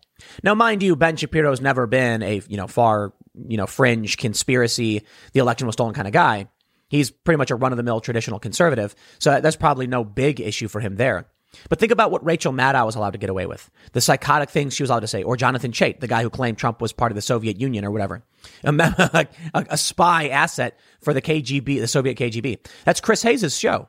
Now, 0.44 0.54
mind 0.54 0.82
you, 0.82 0.94
Ben 0.94 1.16
Shapiro's 1.16 1.60
never 1.60 1.86
been 1.86 2.22
a 2.22 2.42
you 2.48 2.56
know 2.56 2.66
far 2.66 3.12
you 3.48 3.56
know 3.56 3.66
fringe 3.66 4.16
conspiracy, 4.16 5.02
the 5.32 5.40
election 5.40 5.66
was 5.66 5.74
stolen 5.74 5.94
kind 5.94 6.08
of 6.08 6.12
guy. 6.12 6.48
He's 6.92 7.10
pretty 7.10 7.38
much 7.38 7.50
a 7.50 7.56
run 7.56 7.72
of 7.72 7.78
the 7.78 7.82
mill 7.82 8.02
traditional 8.02 8.38
conservative, 8.38 8.94
so 9.18 9.40
that's 9.40 9.56
probably 9.56 9.86
no 9.86 10.04
big 10.04 10.40
issue 10.40 10.68
for 10.68 10.78
him 10.78 10.96
there. 10.96 11.26
But 11.70 11.78
think 11.78 11.90
about 11.90 12.10
what 12.10 12.22
Rachel 12.22 12.52
Maddow 12.52 12.84
was 12.84 12.96
allowed 12.96 13.14
to 13.14 13.18
get 13.18 13.30
away 13.30 13.46
with. 13.46 13.70
The 13.92 14.02
psychotic 14.02 14.50
things 14.50 14.74
she 14.74 14.82
was 14.82 14.90
allowed 14.90 15.00
to 15.00 15.06
say. 15.06 15.22
Or 15.22 15.38
Jonathan 15.38 15.72
Chait, 15.72 16.00
the 16.00 16.06
guy 16.06 16.22
who 16.22 16.28
claimed 16.28 16.58
Trump 16.58 16.82
was 16.82 16.92
part 16.92 17.10
of 17.10 17.16
the 17.16 17.22
Soviet 17.22 17.58
Union 17.58 17.86
or 17.86 17.90
whatever. 17.90 18.22
A, 18.64 19.26
a, 19.54 19.78
spy 19.78 20.28
asset 20.28 20.78
for 21.00 21.14
the 21.14 21.22
KGB, 21.22 21.80
the 21.80 21.88
Soviet 21.88 22.18
KGB. 22.18 22.58
That's 22.84 23.00
Chris 23.00 23.22
Hayes' 23.22 23.58
show. 23.58 23.88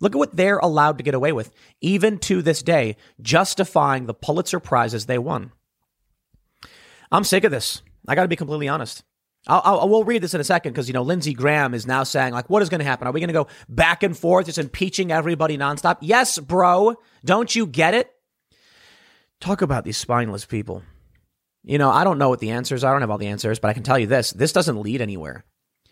Look 0.00 0.14
at 0.14 0.18
what 0.18 0.36
they're 0.36 0.58
allowed 0.58 0.98
to 0.98 1.04
get 1.04 1.14
away 1.14 1.32
with, 1.32 1.50
even 1.80 2.18
to 2.20 2.42
this 2.42 2.62
day, 2.62 2.96
justifying 3.22 4.04
the 4.04 4.12
Pulitzer 4.12 4.60
Prizes 4.60 5.06
they 5.06 5.18
won. 5.18 5.52
I'm 7.10 7.24
sick 7.24 7.44
of 7.44 7.50
this. 7.50 7.80
I 8.06 8.14
got 8.14 8.22
to 8.22 8.28
be 8.28 8.36
completely 8.36 8.68
honest. 8.68 9.02
I'll, 9.46 9.62
I'll, 9.64 9.88
we'll 9.88 10.04
read 10.04 10.22
this 10.22 10.34
in 10.34 10.40
a 10.40 10.44
second 10.44 10.72
because, 10.72 10.88
you 10.88 10.94
know, 10.94 11.02
Lindsey 11.02 11.34
Graham 11.34 11.74
is 11.74 11.86
now 11.86 12.02
saying, 12.02 12.32
like, 12.32 12.48
what 12.48 12.62
is 12.62 12.68
going 12.68 12.78
to 12.78 12.84
happen? 12.84 13.06
Are 13.06 13.12
we 13.12 13.20
going 13.20 13.28
to 13.28 13.34
go 13.34 13.48
back 13.68 14.02
and 14.02 14.16
forth, 14.16 14.46
just 14.46 14.58
impeaching 14.58 15.12
everybody 15.12 15.58
nonstop? 15.58 15.98
Yes, 16.00 16.38
bro. 16.38 16.96
Don't 17.24 17.54
you 17.54 17.66
get 17.66 17.94
it? 17.94 18.10
Talk 19.40 19.60
about 19.60 19.84
these 19.84 19.98
spineless 19.98 20.46
people. 20.46 20.82
You 21.62 21.78
know, 21.78 21.90
I 21.90 22.04
don't 22.04 22.18
know 22.18 22.28
what 22.28 22.40
the 22.40 22.50
answers 22.50 22.84
are. 22.84 22.90
I 22.90 22.94
don't 22.94 23.02
have 23.02 23.10
all 23.10 23.18
the 23.18 23.26
answers, 23.26 23.58
but 23.58 23.68
I 23.68 23.74
can 23.74 23.82
tell 23.82 23.98
you 23.98 24.06
this 24.06 24.30
this 24.32 24.52
doesn't 24.52 24.80
lead 24.80 25.00
anywhere. 25.00 25.44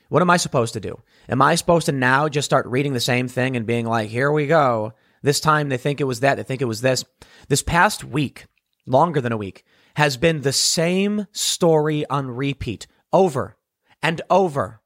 What 0.08 0.20
am 0.20 0.30
I 0.30 0.36
supposed 0.36 0.74
to 0.74 0.80
do? 0.80 1.00
Am 1.28 1.40
I 1.40 1.54
supposed 1.54 1.86
to 1.86 1.92
now 1.92 2.28
just 2.28 2.44
start 2.44 2.66
reading 2.66 2.92
the 2.92 3.00
same 3.00 3.28
thing 3.28 3.56
and 3.56 3.66
being 3.66 3.86
like, 3.86 4.10
here 4.10 4.30
we 4.30 4.46
go? 4.46 4.92
This 5.22 5.40
time 5.40 5.70
they 5.70 5.78
think 5.78 6.00
it 6.00 6.04
was 6.04 6.20
that, 6.20 6.36
they 6.36 6.42
think 6.42 6.60
it 6.60 6.66
was 6.66 6.82
this. 6.82 7.04
This 7.48 7.62
past 7.62 8.04
week, 8.04 8.46
longer 8.86 9.22
than 9.22 9.32
a 9.32 9.38
week, 9.38 9.64
has 9.94 10.18
been 10.18 10.42
the 10.42 10.52
same 10.52 11.26
story 11.32 12.04
on 12.10 12.30
repeat 12.30 12.86
over 13.12 13.56
and 14.02 14.20
over 14.30 14.80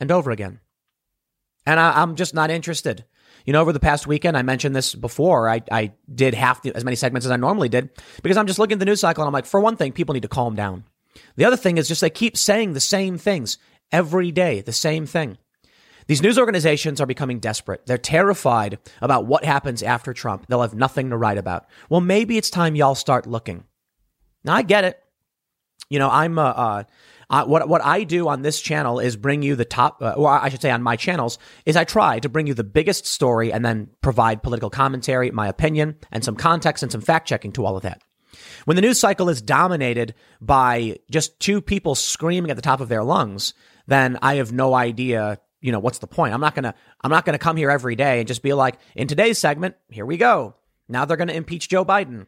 and 0.00 0.10
over 0.10 0.30
again. 0.30 0.60
And 1.66 1.78
I, 1.78 2.02
am 2.02 2.16
just 2.16 2.34
not 2.34 2.50
interested. 2.50 3.04
You 3.44 3.52
know, 3.52 3.60
over 3.60 3.72
the 3.72 3.80
past 3.80 4.06
weekend, 4.06 4.36
I 4.36 4.42
mentioned 4.42 4.74
this 4.74 4.94
before. 4.94 5.48
I, 5.48 5.62
I 5.70 5.92
did 6.12 6.34
half 6.34 6.62
the, 6.62 6.74
as 6.74 6.84
many 6.84 6.96
segments 6.96 7.26
as 7.26 7.30
I 7.30 7.36
normally 7.36 7.68
did 7.68 7.90
because 8.22 8.36
I'm 8.36 8.46
just 8.46 8.58
looking 8.58 8.74
at 8.74 8.78
the 8.78 8.84
news 8.84 9.00
cycle 9.00 9.22
and 9.22 9.28
I'm 9.28 9.32
like, 9.32 9.46
for 9.46 9.60
one 9.60 9.76
thing, 9.76 9.92
people 9.92 10.14
need 10.14 10.22
to 10.22 10.28
calm 10.28 10.54
down. 10.54 10.84
The 11.36 11.44
other 11.44 11.56
thing 11.56 11.78
is 11.78 11.88
just 11.88 12.00
they 12.00 12.10
keep 12.10 12.36
saying 12.36 12.72
the 12.72 12.80
same 12.80 13.18
things 13.18 13.58
every 13.92 14.32
day, 14.32 14.60
the 14.60 14.72
same 14.72 15.06
thing. 15.06 15.38
These 16.06 16.22
news 16.22 16.38
organizations 16.38 17.02
are 17.02 17.06
becoming 17.06 17.38
desperate. 17.38 17.84
They're 17.84 17.98
terrified 17.98 18.78
about 19.02 19.26
what 19.26 19.44
happens 19.44 19.82
after 19.82 20.14
Trump. 20.14 20.46
They'll 20.46 20.62
have 20.62 20.74
nothing 20.74 21.10
to 21.10 21.18
write 21.18 21.36
about. 21.36 21.66
Well, 21.90 22.00
maybe 22.00 22.38
it's 22.38 22.48
time 22.48 22.74
y'all 22.74 22.94
start 22.94 23.26
looking. 23.26 23.64
Now, 24.42 24.54
I 24.54 24.62
get 24.62 24.84
it. 24.84 25.02
You 25.90 25.98
know, 25.98 26.08
I'm, 26.08 26.38
uh, 26.38 26.44
uh 26.44 26.84
Uh, 27.30 27.44
what 27.44 27.68
what 27.68 27.84
I 27.84 28.04
do 28.04 28.28
on 28.28 28.42
this 28.42 28.60
channel 28.60 29.00
is 29.00 29.16
bring 29.16 29.42
you 29.42 29.54
the 29.54 29.64
top, 29.64 30.00
uh, 30.00 30.12
or 30.12 30.30
I 30.30 30.48
should 30.48 30.62
say, 30.62 30.70
on 30.70 30.82
my 30.82 30.96
channels, 30.96 31.38
is 31.66 31.76
I 31.76 31.84
try 31.84 32.20
to 32.20 32.28
bring 32.28 32.46
you 32.46 32.54
the 32.54 32.64
biggest 32.64 33.06
story 33.06 33.52
and 33.52 33.64
then 33.64 33.90
provide 34.00 34.42
political 34.42 34.70
commentary, 34.70 35.30
my 35.30 35.46
opinion, 35.46 35.96
and 36.10 36.24
some 36.24 36.36
context 36.36 36.82
and 36.82 36.90
some 36.90 37.02
fact 37.02 37.28
checking 37.28 37.52
to 37.52 37.66
all 37.66 37.76
of 37.76 37.82
that. 37.82 38.00
When 38.64 38.76
the 38.76 38.82
news 38.82 39.00
cycle 39.00 39.28
is 39.28 39.42
dominated 39.42 40.14
by 40.40 40.98
just 41.10 41.38
two 41.40 41.60
people 41.60 41.94
screaming 41.94 42.50
at 42.50 42.56
the 42.56 42.62
top 42.62 42.80
of 42.80 42.88
their 42.88 43.04
lungs, 43.04 43.54
then 43.86 44.18
I 44.22 44.36
have 44.36 44.52
no 44.52 44.74
idea, 44.74 45.38
you 45.60 45.72
know, 45.72 45.78
what's 45.80 45.98
the 45.98 46.06
point? 46.06 46.34
I'm 46.34 46.40
not 46.40 46.54
gonna, 46.54 46.74
I'm 47.02 47.10
not 47.10 47.24
gonna 47.24 47.38
come 47.38 47.56
here 47.56 47.70
every 47.70 47.96
day 47.96 48.20
and 48.20 48.28
just 48.28 48.42
be 48.42 48.54
like, 48.54 48.78
in 48.94 49.08
today's 49.08 49.38
segment, 49.38 49.76
here 49.90 50.06
we 50.06 50.16
go. 50.16 50.54
Now 50.88 51.04
they're 51.04 51.16
gonna 51.16 51.32
impeach 51.32 51.68
Joe 51.68 51.84
Biden. 51.84 52.26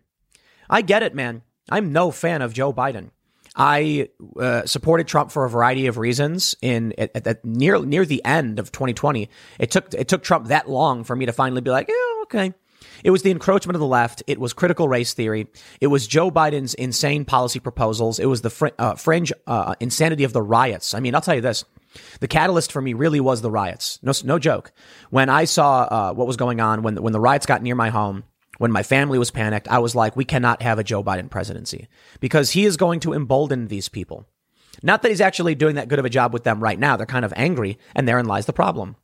I 0.68 0.82
get 0.82 1.03
it, 1.03 1.14
man. 1.14 1.42
I'm 1.70 1.92
no 1.92 2.11
fan 2.11 2.42
of 2.42 2.53
Joe 2.53 2.72
Biden. 2.72 3.11
I 3.57 4.09
uh, 4.38 4.64
supported 4.66 5.09
Trump 5.09 5.30
for 5.32 5.44
a 5.44 5.51
variety 5.51 5.86
of 5.86 5.98
reasons. 5.98 6.55
In 6.62 6.94
at, 6.98 7.26
at, 7.26 7.44
near 7.44 7.78
near 7.84 8.05
the 8.05 8.24
end 8.24 8.59
of 8.59 8.72
2020, 8.72 9.28
it 9.59 9.70
took 9.70 9.92
it 9.94 10.09
took 10.09 10.22
Trump 10.22 10.48
that 10.48 10.68
long 10.68 11.05
for 11.05 11.16
me 11.16 11.26
to 11.26 11.32
finally 11.32 11.61
be 11.61 11.70
like, 11.70 11.88
yeah, 11.88 12.22
okay. 12.22 12.55
It 13.03 13.11
was 13.11 13.22
the 13.22 13.30
encroachment 13.30 13.76
of 13.76 13.80
the 13.80 13.86
left. 13.86 14.22
It 14.26 14.38
was 14.38 14.53
critical 14.53 14.88
race 14.88 15.14
theory. 15.14 15.46
It 15.80 15.86
was 15.86 16.07
Joe 16.07 16.30
Biden's 16.30 16.74
insane 16.74 17.24
policy 17.24 17.59
proposals. 17.59 18.18
It 18.18 18.26
was 18.26 18.42
the 18.42 18.51
fr- 18.51 18.68
uh, 18.78 18.94
fringe 18.94 19.32
uh, 19.46 19.74
insanity 19.80 20.24
of 20.24 20.32
the 20.32 20.42
riots. 20.42 20.92
I 20.92 21.01
mean, 21.01 21.14
I'll 21.14 21.20
tell 21.20 21.34
you 21.34 21.40
this: 21.40 21.64
the 22.20 22.28
catalyst 22.28 22.72
for 22.72 22.80
me 22.82 22.92
really 22.92 23.20
was 23.20 23.42
the 23.42 23.51
riots. 23.51 23.98
No, 24.03 24.12
no 24.24 24.38
joke. 24.38 24.72
When 25.11 25.28
I 25.28 25.44
saw 25.44 25.82
uh, 25.82 26.12
what 26.12 26.26
was 26.26 26.36
going 26.36 26.61
on 26.61 26.82
when 26.82 27.03
when 27.03 27.12
the 27.12 27.20
riots 27.20 27.46
got 27.46 27.62
near 27.62 27.74
my 27.74 27.90
home, 27.90 28.24
when 28.61 28.70
my 28.70 28.82
family 28.82 29.18
was 29.18 29.30
panicked, 29.30 29.68
I 29.68 29.78
was 29.78 29.94
like, 29.94 30.16
we 30.16 30.26
cannot 30.26 30.61
have 30.61 30.78
a 30.78 30.84
Joe 30.84 31.02
Biden 31.02 31.30
presidency 31.30 31.88
because 32.20 32.50
he 32.50 32.66
is 32.66 32.76
going 32.76 33.00
to 33.00 33.14
embolden 33.14 33.68
these 33.68 33.88
people. 33.88 34.28
Not 34.82 35.00
that 35.00 35.08
he's 35.08 35.22
actually 35.22 35.54
doing 35.54 35.76
that 35.76 35.88
good 35.88 35.98
of 35.98 36.04
a 36.04 36.11
job 36.11 36.34
with 36.34 36.44
them 36.44 36.62
right 36.62 36.78
now. 36.78 36.98
They're 36.98 37.06
kind 37.06 37.24
of 37.24 37.32
angry, 37.36 37.78
and 37.94 38.06
therein 38.06 38.26
lies 38.26 38.44
the 38.44 38.52
problem. 38.52 38.96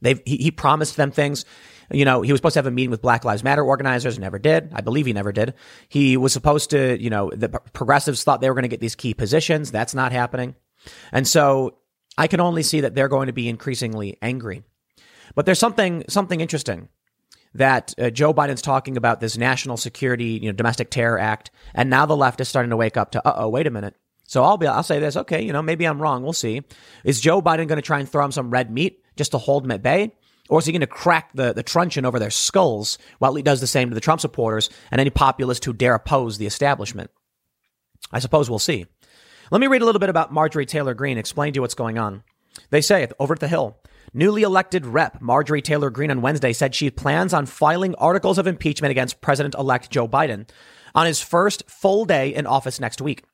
They've, 0.00 0.22
he, 0.24 0.36
he 0.36 0.50
promised 0.52 0.96
them 0.96 1.10
things. 1.10 1.44
You 1.90 2.04
know, 2.04 2.22
he 2.22 2.30
was 2.30 2.38
supposed 2.38 2.52
to 2.52 2.60
have 2.60 2.68
a 2.68 2.70
meeting 2.70 2.92
with 2.92 3.02
Black 3.02 3.24
Lives 3.24 3.42
Matter 3.42 3.64
organizers, 3.64 4.16
never 4.16 4.38
did. 4.38 4.70
I 4.72 4.80
believe 4.80 5.06
he 5.06 5.12
never 5.12 5.32
did. 5.32 5.54
He 5.88 6.16
was 6.16 6.32
supposed 6.32 6.70
to, 6.70 7.02
you 7.02 7.10
know, 7.10 7.32
the 7.34 7.48
progressives 7.48 8.22
thought 8.22 8.40
they 8.40 8.48
were 8.48 8.54
going 8.54 8.62
to 8.62 8.68
get 8.68 8.78
these 8.78 8.94
key 8.94 9.12
positions. 9.12 9.72
That's 9.72 9.94
not 9.94 10.12
happening. 10.12 10.54
And 11.10 11.26
so 11.26 11.78
I 12.16 12.28
can 12.28 12.38
only 12.38 12.62
see 12.62 12.82
that 12.82 12.94
they're 12.94 13.08
going 13.08 13.26
to 13.26 13.32
be 13.32 13.48
increasingly 13.48 14.18
angry. 14.22 14.62
But 15.34 15.46
there's 15.46 15.58
something, 15.58 16.04
something 16.08 16.40
interesting 16.40 16.90
that 17.54 17.94
uh, 17.98 18.10
Joe 18.10 18.34
Biden's 18.34 18.62
talking 18.62 18.96
about 18.96 19.20
this 19.20 19.36
national 19.36 19.76
security, 19.76 20.38
you 20.42 20.50
know, 20.50 20.56
domestic 20.56 20.90
terror 20.90 21.18
act, 21.18 21.50
and 21.74 21.90
now 21.90 22.06
the 22.06 22.16
left 22.16 22.40
is 22.40 22.48
starting 22.48 22.70
to 22.70 22.76
wake 22.76 22.96
up 22.96 23.12
to, 23.12 23.26
uh 23.26 23.34
oh, 23.36 23.48
wait 23.48 23.66
a 23.66 23.70
minute. 23.70 23.94
So 24.24 24.44
I'll 24.44 24.58
be, 24.58 24.66
I'll 24.66 24.82
say 24.82 24.98
this, 24.98 25.16
okay, 25.16 25.42
you 25.42 25.52
know, 25.54 25.62
maybe 25.62 25.86
I'm 25.86 26.02
wrong. 26.02 26.22
We'll 26.22 26.34
see. 26.34 26.62
Is 27.02 27.20
Joe 27.20 27.40
Biden 27.40 27.66
going 27.66 27.76
to 27.76 27.82
try 27.82 27.98
and 27.98 28.08
throw 28.08 28.24
him 28.24 28.32
some 28.32 28.50
red 28.50 28.70
meat 28.70 29.02
just 29.16 29.30
to 29.30 29.38
hold 29.38 29.64
him 29.64 29.70
at 29.70 29.82
bay? 29.82 30.12
Or 30.50 30.58
is 30.58 30.66
he 30.66 30.72
going 30.72 30.80
to 30.80 30.86
crack 30.86 31.30
the, 31.34 31.52
the 31.52 31.62
truncheon 31.62 32.04
over 32.04 32.18
their 32.18 32.30
skulls 32.30 32.98
while 33.18 33.34
he 33.34 33.42
does 33.42 33.60
the 33.60 33.66
same 33.66 33.88
to 33.88 33.94
the 33.94 34.00
Trump 34.00 34.20
supporters 34.20 34.68
and 34.90 35.00
any 35.00 35.10
populist 35.10 35.64
who 35.64 35.72
dare 35.72 35.94
oppose 35.94 36.36
the 36.36 36.46
establishment? 36.46 37.10
I 38.12 38.18
suppose 38.18 38.48
we'll 38.48 38.58
see. 38.58 38.86
Let 39.50 39.60
me 39.60 39.66
read 39.66 39.82
a 39.82 39.84
little 39.84 39.98
bit 39.98 40.10
about 40.10 40.32
Marjorie 40.32 40.66
Taylor 40.66 40.94
Greene, 40.94 41.18
explain 41.18 41.52
to 41.52 41.58
you 41.58 41.62
what's 41.62 41.74
going 41.74 41.98
on. 41.98 42.22
They 42.70 42.80
say 42.80 43.08
over 43.18 43.34
at 43.34 43.40
the 43.40 43.48
Hill, 43.48 43.78
Newly 44.12 44.42
elected 44.42 44.86
Rep. 44.86 45.20
Marjorie 45.20 45.62
Taylor 45.62 45.90
Greene 45.90 46.10
on 46.10 46.22
Wednesday 46.22 46.52
said 46.52 46.74
she 46.74 46.90
plans 46.90 47.34
on 47.34 47.46
filing 47.46 47.94
articles 47.96 48.38
of 48.38 48.46
impeachment 48.46 48.90
against 48.90 49.20
President 49.20 49.54
elect 49.54 49.90
Joe 49.90 50.08
Biden 50.08 50.48
on 50.94 51.06
his 51.06 51.20
first 51.20 51.68
full 51.68 52.04
day 52.04 52.34
in 52.34 52.46
office 52.46 52.80
next 52.80 53.00
week. 53.00 53.24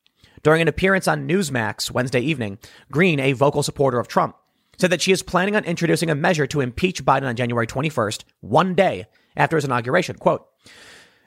During 0.43 0.61
an 0.61 0.69
appearance 0.69 1.09
on 1.09 1.29
Newsmax 1.29 1.91
Wednesday 1.91 2.21
evening, 2.21 2.59
Greene, 2.91 3.21
a 3.21 3.33
vocal 3.33 3.63
supporter 3.63 3.99
of 3.99 4.09
Trump, 4.09 4.37
said 4.77 4.91
that 4.91 5.01
she 5.01 5.13
is 5.13 5.23
planning 5.23 5.57
on 5.57 5.65
introducing 5.65 6.11
a 6.11 6.15
measure 6.15 6.47
to 6.49 6.61
impeach 6.61 7.05
Biden 7.05 7.29
on 7.29 7.37
January 7.37 7.67
21st, 7.67 8.25
one 8.41 8.75
day 8.75 9.07
after 9.37 9.57
his 9.57 9.65
inauguration. 9.65 10.17
Quote, 10.17 10.47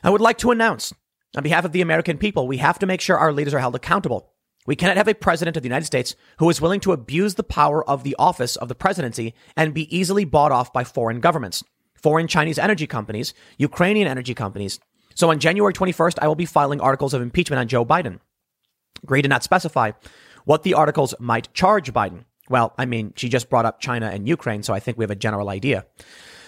I 0.03 0.09
would 0.09 0.21
like 0.21 0.37
to 0.39 0.51
announce 0.51 0.93
on 1.35 1.43
behalf 1.43 1.65
of 1.65 1.71
the 1.71 1.81
American 1.81 2.17
people, 2.17 2.47
we 2.47 2.57
have 2.57 2.79
to 2.79 2.85
make 2.85 3.01
sure 3.01 3.17
our 3.17 3.33
leaders 3.33 3.53
are 3.53 3.59
held 3.59 3.75
accountable. 3.75 4.31
We 4.67 4.75
cannot 4.75 4.97
have 4.97 5.07
a 5.07 5.15
president 5.15 5.55
of 5.55 5.63
the 5.63 5.69
United 5.69 5.85
States 5.85 6.15
who 6.39 6.49
is 6.49 6.61
willing 6.61 6.81
to 6.81 6.91
abuse 6.91 7.35
the 7.35 7.43
power 7.43 7.89
of 7.89 8.03
the 8.03 8.15
office 8.19 8.57
of 8.57 8.67
the 8.67 8.75
presidency 8.75 9.33
and 9.55 9.73
be 9.73 9.97
easily 9.97 10.25
bought 10.25 10.51
off 10.51 10.73
by 10.73 10.83
foreign 10.83 11.21
governments, 11.21 11.63
foreign 11.95 12.27
Chinese 12.27 12.59
energy 12.59 12.85
companies, 12.85 13.33
Ukrainian 13.57 14.09
energy 14.09 14.35
companies. 14.35 14.79
So 15.15 15.31
on 15.31 15.39
January 15.39 15.73
21st, 15.73 16.19
I 16.21 16.27
will 16.27 16.35
be 16.35 16.45
filing 16.45 16.81
articles 16.81 17.13
of 17.13 17.21
impeachment 17.21 17.61
on 17.61 17.69
Joe 17.69 17.85
Biden. 17.85 18.19
Greene 19.05 19.23
did 19.23 19.29
not 19.29 19.43
specify 19.43 19.91
what 20.43 20.63
the 20.63 20.73
articles 20.73 21.15
might 21.17 21.53
charge 21.53 21.93
Biden. 21.93 22.25
Well, 22.49 22.73
I 22.77 22.85
mean, 22.85 23.13
she 23.15 23.29
just 23.29 23.49
brought 23.49 23.65
up 23.65 23.79
China 23.79 24.07
and 24.07 24.27
Ukraine, 24.27 24.63
so 24.63 24.73
I 24.73 24.79
think 24.81 24.97
we 24.97 25.03
have 25.03 25.11
a 25.11 25.15
general 25.15 25.49
idea. 25.49 25.85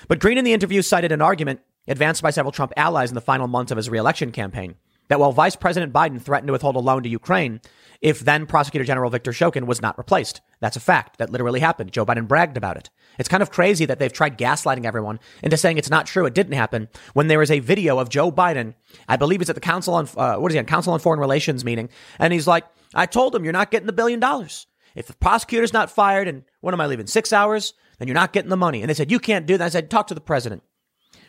But 0.09 0.19
Greene 0.19 0.37
in 0.37 0.45
the 0.45 0.53
interview 0.53 0.81
cited 0.81 1.13
an 1.13 1.21
argument 1.21 1.61
advanced 1.87 2.21
by 2.21 2.31
several 2.31 2.51
Trump 2.51 2.73
allies 2.75 3.11
in 3.11 3.15
the 3.15 3.21
final 3.21 3.47
months 3.47 3.71
of 3.71 3.77
his 3.77 3.89
reelection 3.89 4.31
campaign 4.31 4.75
that 5.09 5.19
while 5.19 5.31
Vice 5.31 5.55
President 5.55 5.91
Biden 5.91 6.21
threatened 6.21 6.47
to 6.47 6.53
withhold 6.53 6.75
a 6.75 6.79
loan 6.79 7.03
to 7.03 7.09
Ukraine 7.09 7.61
if 8.01 8.21
then 8.21 8.45
Prosecutor 8.45 8.85
General 8.85 9.09
Victor 9.09 9.31
Shokin 9.31 9.65
was 9.65 9.81
not 9.81 9.97
replaced. 9.97 10.41
That's 10.61 10.77
a 10.77 10.79
fact. 10.79 11.17
That 11.17 11.29
literally 11.29 11.59
happened. 11.59 11.91
Joe 11.91 12.05
Biden 12.05 12.27
bragged 12.27 12.55
about 12.55 12.77
it. 12.77 12.89
It's 13.17 13.27
kind 13.27 13.43
of 13.43 13.51
crazy 13.51 13.85
that 13.85 13.99
they've 13.99 14.13
tried 14.13 14.37
gaslighting 14.37 14.85
everyone 14.85 15.19
into 15.43 15.57
saying 15.57 15.77
it's 15.77 15.89
not 15.89 16.05
true. 16.05 16.25
It 16.25 16.33
didn't 16.33 16.53
happen 16.53 16.87
when 17.13 17.27
there 17.27 17.41
is 17.41 17.51
a 17.51 17.59
video 17.59 17.99
of 17.99 18.09
Joe 18.09 18.31
Biden. 18.31 18.75
I 19.07 19.17
believe 19.17 19.41
he's 19.41 19.49
at 19.49 19.55
the 19.55 19.61
Council 19.61 19.95
on, 19.95 20.07
uh, 20.15 20.37
what 20.37 20.49
is 20.51 20.53
he 20.53 20.59
on? 20.59 20.65
Council 20.65 20.93
on 20.93 20.99
Foreign 20.99 21.19
Relations 21.19 21.65
meeting. 21.65 21.89
And 22.19 22.31
he's 22.31 22.47
like, 22.47 22.63
I 22.95 23.05
told 23.05 23.35
him 23.35 23.43
you're 23.43 23.51
not 23.51 23.71
getting 23.71 23.87
the 23.87 23.93
billion 23.93 24.19
dollars. 24.19 24.67
If 24.95 25.07
the 25.07 25.13
prosecutor's 25.13 25.73
not 25.73 25.91
fired 25.91 26.27
and 26.27 26.43
what 26.61 26.73
am 26.73 26.81
I 26.81 26.87
leaving? 26.87 27.07
Six 27.07 27.33
hours? 27.33 27.73
Then 27.97 28.07
you're 28.07 28.15
not 28.15 28.33
getting 28.33 28.49
the 28.49 28.57
money. 28.57 28.81
And 28.81 28.89
they 28.89 28.93
said, 28.93 29.11
you 29.11 29.19
can't 29.19 29.45
do 29.45 29.57
that. 29.57 29.65
I 29.65 29.69
said, 29.69 29.89
talk 29.89 30.07
to 30.07 30.15
the 30.15 30.21
president. 30.21 30.63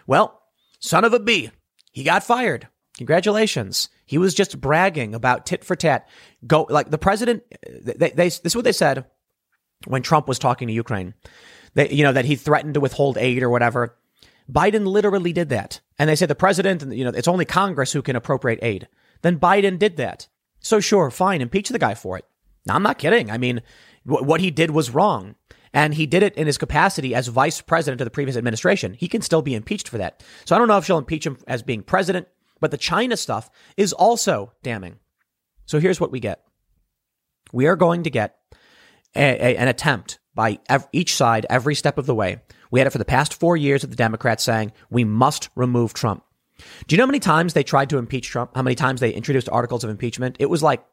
Well, 0.07 0.41
son 0.79 1.05
of 1.05 1.13
a 1.13 1.19
B, 1.19 1.51
he 1.91 2.05
got 2.05 2.23
fired. 2.23 2.69
Congratulations. 3.01 3.89
He 4.05 4.19
was 4.19 4.35
just 4.35 4.61
bragging 4.61 5.15
about 5.15 5.47
tit 5.47 5.65
for 5.65 5.75
tat. 5.75 6.07
Go 6.47 6.67
like 6.69 6.91
the 6.91 6.99
president. 6.99 7.43
They, 7.67 8.11
they, 8.11 8.29
this 8.29 8.43
is 8.45 8.55
what 8.55 8.67
they 8.67 8.73
said 8.73 9.07
when 9.87 10.03
Trump 10.03 10.29
was 10.29 10.39
talking 10.39 10.69
to 10.69 10.75
Ukraine. 10.75 11.15
They, 11.73 11.89
you 11.89 12.05
know, 12.05 12.13
that 12.13 12.27
he 12.27 12.37
threatened 12.37 12.75
to 12.75 12.81
withhold 12.81 13.17
aid 13.17 13.43
or 13.43 13.49
whatever. 13.49 13.97
Biden 14.53 14.85
literally 14.85 15.33
did 15.33 15.49
that. 15.49 15.81
And 15.99 16.11
they 16.11 16.15
said 16.15 16.29
the 16.29 16.35
president, 16.35 16.93
you 16.93 17.05
know, 17.05 17.11
it's 17.15 17.27
only 17.27 17.47
Congress 17.47 17.91
who 17.91 18.03
can 18.03 18.17
appropriate 18.17 18.59
aid. 18.61 18.87
Then 19.23 19.41
Biden 19.41 19.79
did 19.79 19.97
that. 19.97 20.29
So 20.59 20.79
sure, 20.79 21.11
fine, 21.11 21.41
impeach 21.41 21.71
the 21.71 21.79
guy 21.79 21.95
for 21.95 22.19
it. 22.19 22.27
Now, 22.67 22.75
I'm 22.75 22.83
not 22.83 22.99
kidding. 22.99 23.31
I 23.31 23.39
mean, 23.39 23.63
what 24.05 24.43
he 24.43 24.51
did 24.51 24.73
was 24.73 24.91
wrong. 24.91 25.37
And 25.73 25.95
he 25.95 26.05
did 26.05 26.23
it 26.23 26.37
in 26.37 26.47
his 26.47 26.59
capacity 26.59 27.15
as 27.15 27.29
vice 27.29 27.63
president 27.63 28.03
of 28.03 28.05
the 28.05 28.11
previous 28.11 28.37
administration. 28.37 28.93
He 28.93 29.09
can 29.09 29.23
still 29.23 29.41
be 29.41 29.55
impeached 29.55 29.89
for 29.89 29.97
that. 29.97 30.23
So 30.45 30.55
I 30.55 30.59
don't 30.59 30.69
know 30.69 30.77
if 30.77 30.85
she'll 30.85 30.99
impeach 30.99 31.25
him 31.25 31.39
as 31.47 31.63
being 31.63 31.83
president 31.83 32.29
but 32.61 32.71
the 32.71 32.79
China 32.79 33.17
stuff 33.17 33.51
is 33.77 33.93
also 33.93 34.53
damning. 34.63 34.99
So 35.67 35.81
here's 35.81 36.01
what 36.01 36.13
we 36.13 36.21
get. 36.21 36.43
We 37.53 37.67
are 37.67 37.77
going 37.77 38.05
to 38.05 38.11
get 38.11 38.37
a, 39.17 39.21
a, 39.23 39.57
an 39.57 39.69
attempt 39.69 40.19
by 40.35 40.59
ev- 40.69 40.89
each 40.93 41.15
side 41.15 41.47
every 41.51 41.75
step 41.75 41.99
of 41.99 42.07
the 42.07 42.15
way. 42.15 42.41
We 42.71 42.81
had 42.81 42.87
it 42.87 42.91
for 42.91 42.99
the 42.99 43.05
past 43.05 43.35
four 43.35 43.57
years 43.57 43.83
of 43.83 43.91
the 43.91 43.97
Democrats 43.97 44.45
saying 44.45 44.73
we 44.91 45.05
must 45.05 45.49
remove 45.57 45.93
Trump. 45.95 46.23
Do 46.87 46.95
you 46.95 46.99
know 46.99 47.05
how 47.05 47.09
many 47.09 47.21
times 47.21 47.53
they 47.53 47.63
tried 47.63 47.91
to 47.91 47.99
impeach 47.99 48.29
Trump? 48.29 48.55
How 48.55 48.63
many 48.63 48.75
times 48.75 49.01
they 49.01 49.13
introduced 49.13 49.49
articles 49.49 49.83
of 49.83 49.91
impeachment? 49.91 50.37
It 50.39 50.51
was 50.51 50.63
like 50.63 50.85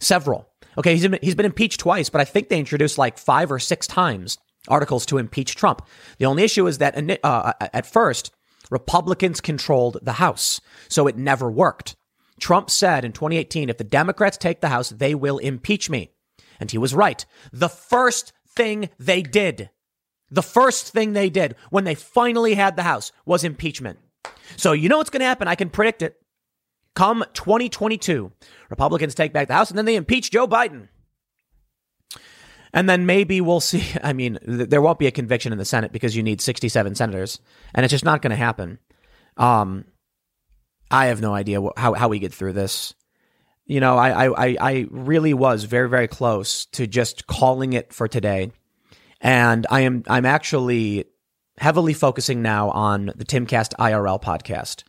several. 0.00 0.48
Okay, 0.78 0.92
he's 0.92 1.06
been, 1.06 1.18
he's 1.22 1.34
been 1.34 1.46
impeached 1.46 1.80
twice, 1.80 2.08
but 2.08 2.20
I 2.20 2.24
think 2.24 2.48
they 2.48 2.58
introduced 2.58 2.98
like 2.98 3.18
five 3.18 3.52
or 3.52 3.58
six 3.58 3.86
times 3.86 4.38
articles 4.68 5.06
to 5.06 5.18
impeach 5.18 5.54
Trump. 5.54 5.86
The 6.18 6.26
only 6.26 6.42
issue 6.42 6.66
is 6.66 6.78
that 6.78 6.96
uh, 7.22 7.52
at 7.60 7.86
first 7.86 8.32
Republicans 8.70 9.40
controlled 9.40 9.98
the 10.02 10.14
House, 10.14 10.60
so 10.88 11.06
it 11.06 11.16
never 11.16 11.50
worked. 11.50 11.96
Trump 12.40 12.70
said 12.70 13.04
in 13.04 13.12
2018, 13.12 13.70
if 13.70 13.78
the 13.78 13.84
Democrats 13.84 14.36
take 14.36 14.60
the 14.60 14.68
House, 14.68 14.90
they 14.90 15.14
will 15.14 15.38
impeach 15.38 15.88
me. 15.88 16.10
And 16.60 16.70
he 16.70 16.78
was 16.78 16.94
right. 16.94 17.24
The 17.52 17.68
first 17.68 18.32
thing 18.48 18.90
they 18.98 19.22
did, 19.22 19.70
the 20.30 20.42
first 20.42 20.92
thing 20.92 21.12
they 21.12 21.30
did 21.30 21.56
when 21.70 21.84
they 21.84 21.94
finally 21.94 22.54
had 22.54 22.76
the 22.76 22.82
House 22.82 23.12
was 23.24 23.44
impeachment. 23.44 23.98
So 24.56 24.72
you 24.72 24.88
know 24.88 24.98
what's 24.98 25.10
going 25.10 25.20
to 25.20 25.26
happen. 25.26 25.48
I 25.48 25.54
can 25.54 25.70
predict 25.70 26.02
it. 26.02 26.16
Come 26.94 27.24
2022, 27.34 28.32
Republicans 28.70 29.14
take 29.14 29.32
back 29.32 29.48
the 29.48 29.54
House 29.54 29.70
and 29.70 29.76
then 29.76 29.84
they 29.84 29.96
impeach 29.96 30.30
Joe 30.30 30.46
Biden. 30.46 30.88
And 32.76 32.90
then 32.90 33.06
maybe 33.06 33.40
we'll 33.40 33.60
see. 33.60 33.84
I 34.04 34.12
mean, 34.12 34.38
th- 34.46 34.68
there 34.68 34.82
won't 34.82 34.98
be 35.00 35.06
a 35.06 35.10
conviction 35.10 35.50
in 35.50 35.58
the 35.58 35.64
Senate 35.64 35.90
because 35.92 36.14
you 36.14 36.22
need 36.22 36.40
67 36.40 36.94
senators, 36.94 37.40
and 37.74 37.84
it's 37.84 37.90
just 37.90 38.04
not 38.04 38.22
going 38.22 38.30
to 38.30 38.36
happen. 38.36 38.78
Um, 39.38 39.86
I 40.90 41.06
have 41.06 41.22
no 41.22 41.34
idea 41.34 41.60
wh- 41.60 41.76
how, 41.76 41.94
how 41.94 42.08
we 42.08 42.18
get 42.18 42.34
through 42.34 42.52
this. 42.52 42.94
You 43.64 43.80
know, 43.80 43.96
I, 43.96 44.28
I, 44.28 44.56
I 44.60 44.86
really 44.90 45.34
was 45.34 45.64
very, 45.64 45.88
very 45.88 46.06
close 46.06 46.66
to 46.66 46.86
just 46.86 47.26
calling 47.26 47.72
it 47.72 47.92
for 47.92 48.06
today. 48.06 48.52
And 49.20 49.66
I 49.70 49.80
am, 49.80 50.04
I'm 50.06 50.26
actually 50.26 51.06
heavily 51.58 51.94
focusing 51.94 52.42
now 52.42 52.70
on 52.70 53.06
the 53.16 53.24
Timcast 53.24 53.74
IRL 53.76 54.22
podcast. 54.22 54.84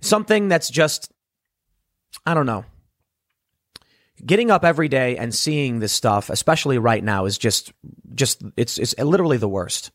Something 0.00 0.48
that's 0.48 0.70
just, 0.70 1.12
I 2.24 2.34
don't 2.34 2.46
know, 2.46 2.64
getting 4.24 4.50
up 4.50 4.64
every 4.64 4.88
day 4.88 5.16
and 5.16 5.34
seeing 5.34 5.78
this 5.78 5.92
stuff, 5.92 6.30
especially 6.30 6.78
right 6.78 7.02
now, 7.02 7.26
is 7.26 7.38
just, 7.38 7.72
just, 8.14 8.42
it's, 8.56 8.78
it's 8.78 8.96
literally 8.98 9.36
the 9.36 9.48
worst. 9.48 9.90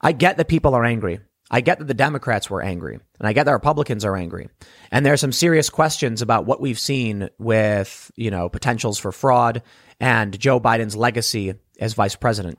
I 0.00 0.12
get 0.12 0.36
that 0.36 0.48
people 0.48 0.74
are 0.74 0.84
angry. 0.84 1.20
I 1.50 1.60
get 1.60 1.78
that 1.78 1.86
the 1.86 1.94
Democrats 1.94 2.50
were 2.50 2.62
angry 2.62 2.98
and 3.18 3.28
I 3.28 3.32
get 3.32 3.44
that 3.44 3.52
Republicans 3.52 4.04
are 4.04 4.16
angry. 4.16 4.48
And 4.90 5.06
there 5.06 5.12
are 5.12 5.18
some 5.18 5.32
serious 5.32 5.70
questions 5.70 6.20
about 6.20 6.44
what 6.44 6.60
we've 6.60 6.78
seen 6.78 7.30
with, 7.38 8.10
you 8.16 8.30
know, 8.30 8.48
potentials 8.48 8.98
for 8.98 9.12
fraud 9.12 9.62
and 10.00 10.38
Joe 10.38 10.60
Biden's 10.60 10.96
legacy 10.96 11.54
as 11.78 11.94
vice 11.94 12.16
president. 12.16 12.58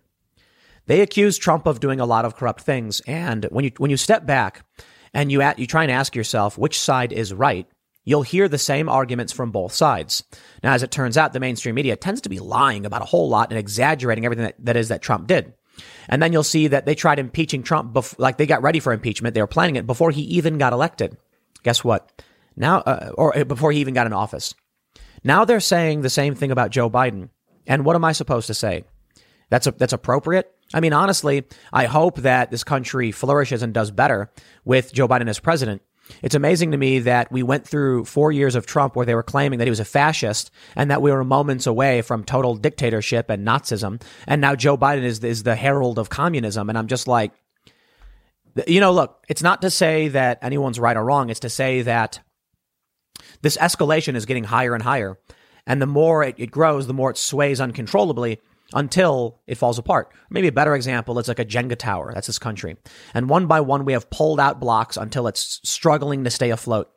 They 0.85 1.01
accuse 1.01 1.37
Trump 1.37 1.67
of 1.67 1.81
doing 1.81 1.99
a 1.99 2.05
lot 2.05 2.23
of 2.23 2.37
corrupt 2.37 2.61
things. 2.61 3.01
And 3.05 3.43
when 3.45 3.65
you, 3.65 3.71
when 3.77 3.91
you 3.91 3.97
step 3.97 4.25
back 4.25 4.65
and 5.13 5.31
you, 5.31 5.41
at, 5.41 5.59
you 5.59 5.67
try 5.67 5.83
and 5.83 5.91
ask 5.91 6.15
yourself 6.15 6.57
which 6.57 6.79
side 6.79 7.11
is 7.11 7.33
right, 7.33 7.67
you'll 8.07 8.23
hear 8.23 8.47
the 8.47 8.57
same 8.57 8.87
arguments 8.87 9.33
from 9.33 9.51
both 9.51 9.73
sides. 9.73 10.23
Now, 10.63 10.71
as 10.71 10.81
it 10.81 10.91
turns 10.91 11.17
out, 11.17 11.33
the 11.33 11.41
mainstream 11.41 11.75
media 11.75 11.97
tends 11.97 12.21
to 12.21 12.29
be 12.29 12.39
lying 12.39 12.85
about 12.85 13.01
a 13.01 13.05
whole 13.05 13.27
lot 13.27 13.49
and 13.49 13.59
exaggerating 13.59 14.23
everything 14.23 14.45
that, 14.45 14.55
that 14.59 14.77
is 14.77 14.87
that 14.87 15.01
Trump 15.01 15.27
did. 15.27 15.53
And 16.07 16.23
then 16.23 16.31
you'll 16.31 16.43
see 16.43 16.67
that 16.67 16.85
they 16.85 16.95
tried 16.95 17.19
impeaching 17.19 17.63
Trump, 17.63 17.93
bef- 17.93 18.17
like 18.17 18.37
they 18.37 18.45
got 18.45 18.63
ready 18.63 18.79
for 18.79 18.93
impeachment. 18.93 19.35
They 19.35 19.41
were 19.41 19.45
planning 19.47 19.75
it 19.75 19.85
before 19.85 20.11
he 20.11 20.21
even 20.21 20.57
got 20.57 20.71
elected. 20.71 21.17
Guess 21.63 21.83
what? 21.83 22.23
Now, 22.55 22.77
uh, 22.77 23.11
or 23.17 23.37
uh, 23.37 23.43
before 23.43 23.73
he 23.73 23.81
even 23.81 23.93
got 23.93 24.07
in 24.07 24.13
office. 24.13 24.55
Now 25.25 25.43
they're 25.43 25.59
saying 25.59 26.01
the 26.01 26.09
same 26.09 26.33
thing 26.33 26.51
about 26.51 26.71
Joe 26.71 26.89
Biden. 26.89 27.27
And 27.67 27.83
what 27.83 27.97
am 27.97 28.05
I 28.05 28.13
supposed 28.13 28.47
to 28.47 28.53
say? 28.53 28.85
That's 29.49 29.67
a, 29.67 29.71
that's 29.71 29.91
appropriate. 29.91 30.49
I 30.73 30.79
mean, 30.79 30.93
honestly, 30.93 31.43
I 31.73 31.85
hope 31.85 32.19
that 32.19 32.51
this 32.51 32.63
country 32.63 33.11
flourishes 33.11 33.63
and 33.63 33.73
does 33.73 33.91
better 33.91 34.31
with 34.63 34.93
Joe 34.93 35.09
Biden 35.09 35.27
as 35.27 35.39
president. 35.39 35.81
It's 36.21 36.35
amazing 36.35 36.71
to 36.71 36.77
me 36.77 36.99
that 36.99 37.31
we 37.31 37.43
went 37.43 37.67
through 37.67 38.05
four 38.05 38.31
years 38.31 38.55
of 38.55 38.65
Trump 38.65 38.95
where 38.95 39.05
they 39.05 39.15
were 39.15 39.23
claiming 39.23 39.59
that 39.59 39.65
he 39.65 39.71
was 39.71 39.79
a 39.79 39.85
fascist 39.85 40.51
and 40.75 40.89
that 40.91 41.01
we 41.01 41.11
were 41.11 41.23
moments 41.23 41.67
away 41.67 42.01
from 42.01 42.23
total 42.23 42.55
dictatorship 42.55 43.29
and 43.29 43.45
Nazism. 43.45 44.01
And 44.25 44.41
now 44.41 44.55
Joe 44.55 44.77
Biden 44.77 45.03
is, 45.03 45.23
is 45.23 45.43
the 45.43 45.55
herald 45.55 45.99
of 45.99 46.09
communism. 46.09 46.69
And 46.69 46.77
I'm 46.77 46.87
just 46.87 47.07
like, 47.07 47.31
you 48.67 48.79
know, 48.79 48.91
look, 48.91 49.23
it's 49.27 49.43
not 49.43 49.61
to 49.61 49.69
say 49.69 50.07
that 50.09 50.39
anyone's 50.41 50.79
right 50.79 50.97
or 50.97 51.03
wrong. 51.03 51.29
It's 51.29 51.41
to 51.41 51.49
say 51.49 51.83
that 51.83 52.19
this 53.41 53.57
escalation 53.57 54.15
is 54.15 54.25
getting 54.25 54.45
higher 54.45 54.73
and 54.73 54.83
higher. 54.83 55.17
And 55.65 55.81
the 55.81 55.87
more 55.87 56.23
it, 56.23 56.35
it 56.37 56.49
grows, 56.49 56.87
the 56.87 56.93
more 56.93 57.11
it 57.11 57.17
sways 57.17 57.59
uncontrollably 57.59 58.39
until 58.73 59.39
it 59.47 59.55
falls 59.55 59.79
apart. 59.79 60.11
Maybe 60.29 60.47
a 60.47 60.51
better 60.51 60.75
example 60.75 61.17
is 61.19 61.27
like 61.27 61.39
a 61.39 61.45
Jenga 61.45 61.77
tower. 61.77 62.11
That's 62.13 62.27
this 62.27 62.39
country. 62.39 62.77
And 63.13 63.29
one 63.29 63.47
by 63.47 63.61
one, 63.61 63.85
we 63.85 63.93
have 63.93 64.09
pulled 64.09 64.39
out 64.39 64.59
blocks 64.59 64.97
until 64.97 65.27
it's 65.27 65.59
struggling 65.63 66.23
to 66.23 66.29
stay 66.29 66.49
afloat. 66.49 66.89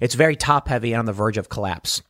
It's 0.00 0.14
very 0.14 0.36
top 0.36 0.68
heavy 0.68 0.92
and 0.92 1.00
on 1.00 1.06
the 1.06 1.12
verge 1.12 1.38
of 1.38 1.48
collapse. 1.48 2.02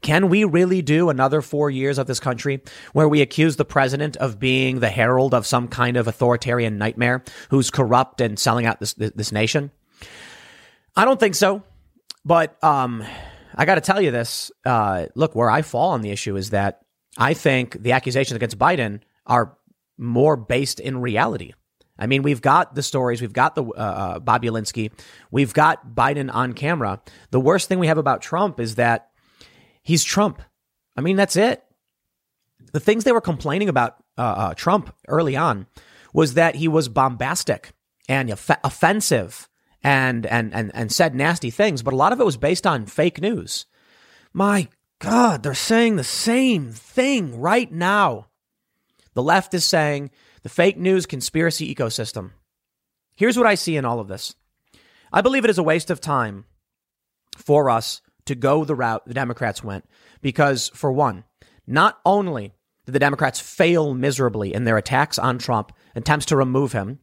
Can 0.00 0.28
we 0.28 0.44
really 0.44 0.82
do 0.82 1.08
another 1.08 1.40
four 1.40 1.70
years 1.70 1.98
of 1.98 2.06
this 2.06 2.20
country 2.20 2.62
where 2.92 3.08
we 3.08 3.20
accuse 3.20 3.56
the 3.56 3.64
president 3.64 4.16
of 4.16 4.38
being 4.38 4.80
the 4.80 4.88
herald 4.88 5.34
of 5.34 5.46
some 5.46 5.68
kind 5.68 5.96
of 5.96 6.08
authoritarian 6.08 6.78
nightmare 6.78 7.22
who's 7.50 7.70
corrupt 7.70 8.20
and 8.20 8.38
selling 8.38 8.66
out 8.66 8.80
this, 8.80 8.94
this 8.94 9.32
nation? 9.32 9.70
I 10.96 11.04
don't 11.04 11.20
think 11.20 11.34
so. 11.34 11.62
But 12.24 12.62
um, 12.62 13.04
I 13.54 13.64
got 13.64 13.76
to 13.76 13.80
tell 13.80 14.00
you 14.00 14.10
this. 14.10 14.50
Uh, 14.64 15.06
look, 15.14 15.34
where 15.34 15.50
I 15.50 15.62
fall 15.62 15.90
on 15.90 16.02
the 16.02 16.10
issue 16.10 16.36
is 16.36 16.50
that 16.50 16.82
I 17.18 17.34
think 17.34 17.82
the 17.82 17.92
accusations 17.92 18.36
against 18.36 18.58
Biden 18.58 19.00
are 19.26 19.58
more 19.98 20.36
based 20.36 20.78
in 20.78 21.00
reality. 21.00 21.52
I 21.98 22.06
mean, 22.06 22.22
we've 22.22 22.40
got 22.40 22.76
the 22.76 22.82
stories, 22.82 23.20
we've 23.20 23.32
got 23.32 23.56
the 23.56 23.64
uh, 23.64 23.66
uh, 23.76 24.18
Bob 24.20 24.44
we've 25.32 25.52
got 25.52 25.94
Biden 25.94 26.32
on 26.32 26.52
camera. 26.52 27.02
The 27.32 27.40
worst 27.40 27.68
thing 27.68 27.80
we 27.80 27.88
have 27.88 27.98
about 27.98 28.22
Trump 28.22 28.60
is 28.60 28.76
that 28.76 29.10
he's 29.82 30.04
Trump. 30.04 30.40
I 30.96 31.00
mean, 31.00 31.16
that's 31.16 31.36
it. 31.36 31.64
The 32.72 32.80
things 32.80 33.02
they 33.02 33.12
were 33.12 33.20
complaining 33.20 33.68
about 33.68 33.96
uh, 34.16 34.20
uh, 34.20 34.54
Trump 34.54 34.94
early 35.08 35.34
on 35.34 35.66
was 36.12 36.34
that 36.34 36.54
he 36.54 36.68
was 36.68 36.88
bombastic 36.88 37.72
and 38.08 38.30
off- 38.30 38.60
offensive 38.62 39.48
and 39.82 40.24
and 40.26 40.54
and 40.54 40.70
and 40.74 40.92
said 40.92 41.14
nasty 41.14 41.50
things, 41.50 41.82
but 41.82 41.92
a 41.92 41.96
lot 41.96 42.12
of 42.12 42.20
it 42.20 42.24
was 42.24 42.36
based 42.36 42.66
on 42.66 42.86
fake 42.86 43.20
news. 43.20 43.66
My 44.32 44.68
God, 45.00 45.42
they're 45.42 45.54
saying 45.54 45.96
the 45.96 46.04
same 46.04 46.72
thing 46.72 47.38
right 47.40 47.70
now. 47.70 48.26
The 49.14 49.22
left 49.22 49.54
is 49.54 49.64
saying 49.64 50.10
the 50.42 50.48
fake 50.48 50.76
news 50.76 51.06
conspiracy 51.06 51.72
ecosystem. 51.72 52.32
Here's 53.14 53.36
what 53.36 53.46
I 53.46 53.54
see 53.54 53.76
in 53.76 53.84
all 53.84 54.00
of 54.00 54.08
this. 54.08 54.34
I 55.12 55.22
believe 55.22 55.44
it 55.44 55.50
is 55.50 55.58
a 55.58 55.62
waste 55.62 55.90
of 55.90 56.00
time 56.00 56.44
for 57.36 57.70
us 57.70 58.02
to 58.26 58.34
go 58.34 58.64
the 58.64 58.74
route 58.74 59.06
the 59.06 59.14
Democrats 59.14 59.64
went 59.64 59.88
because, 60.20 60.68
for 60.74 60.92
one, 60.92 61.24
not 61.66 61.98
only 62.04 62.52
did 62.84 62.92
the 62.92 62.98
Democrats 62.98 63.40
fail 63.40 63.94
miserably 63.94 64.52
in 64.52 64.64
their 64.64 64.76
attacks 64.76 65.18
on 65.18 65.38
Trump, 65.38 65.72
attempts 65.94 66.26
to 66.26 66.36
remove 66.36 66.72
him, 66.72 66.98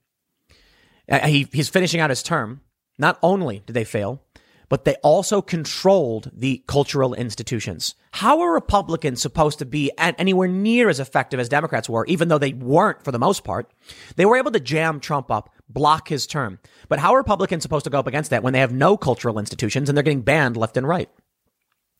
uh, 1.09 1.19
he, 1.27 1.47
he's 1.51 1.69
finishing 1.69 1.99
out 1.99 2.09
his 2.09 2.23
term. 2.23 2.61
Not 2.97 3.19
only 3.21 3.63
did 3.65 3.73
they 3.73 3.83
fail, 3.83 4.21
but 4.69 4.85
they 4.85 4.95
also 4.95 5.41
controlled 5.41 6.31
the 6.33 6.63
cultural 6.67 7.13
institutions. 7.13 7.95
How 8.11 8.41
are 8.41 8.53
Republicans 8.53 9.21
supposed 9.21 9.59
to 9.59 9.65
be 9.65 9.91
anywhere 9.97 10.47
near 10.47 10.89
as 10.89 10.99
effective 10.99 11.39
as 11.39 11.49
Democrats 11.49 11.89
were, 11.89 12.05
even 12.05 12.27
though 12.27 12.37
they 12.37 12.53
weren't 12.53 13.03
for 13.03 13.11
the 13.11 13.19
most 13.19 13.43
part? 13.43 13.71
They 14.15 14.25
were 14.25 14.37
able 14.37 14.51
to 14.51 14.59
jam 14.59 14.99
Trump 14.99 15.29
up, 15.29 15.53
block 15.69 16.07
his 16.07 16.27
term. 16.27 16.59
But 16.87 16.99
how 16.99 17.13
are 17.13 17.17
Republicans 17.17 17.63
supposed 17.63 17.85
to 17.85 17.89
go 17.89 17.99
up 17.99 18.07
against 18.07 18.29
that 18.29 18.43
when 18.43 18.53
they 18.53 18.59
have 18.59 18.73
no 18.73 18.97
cultural 18.97 19.39
institutions 19.39 19.89
and 19.89 19.97
they're 19.97 20.03
getting 20.03 20.21
banned 20.21 20.57
left 20.57 20.77
and 20.77 20.87
right? 20.87 21.09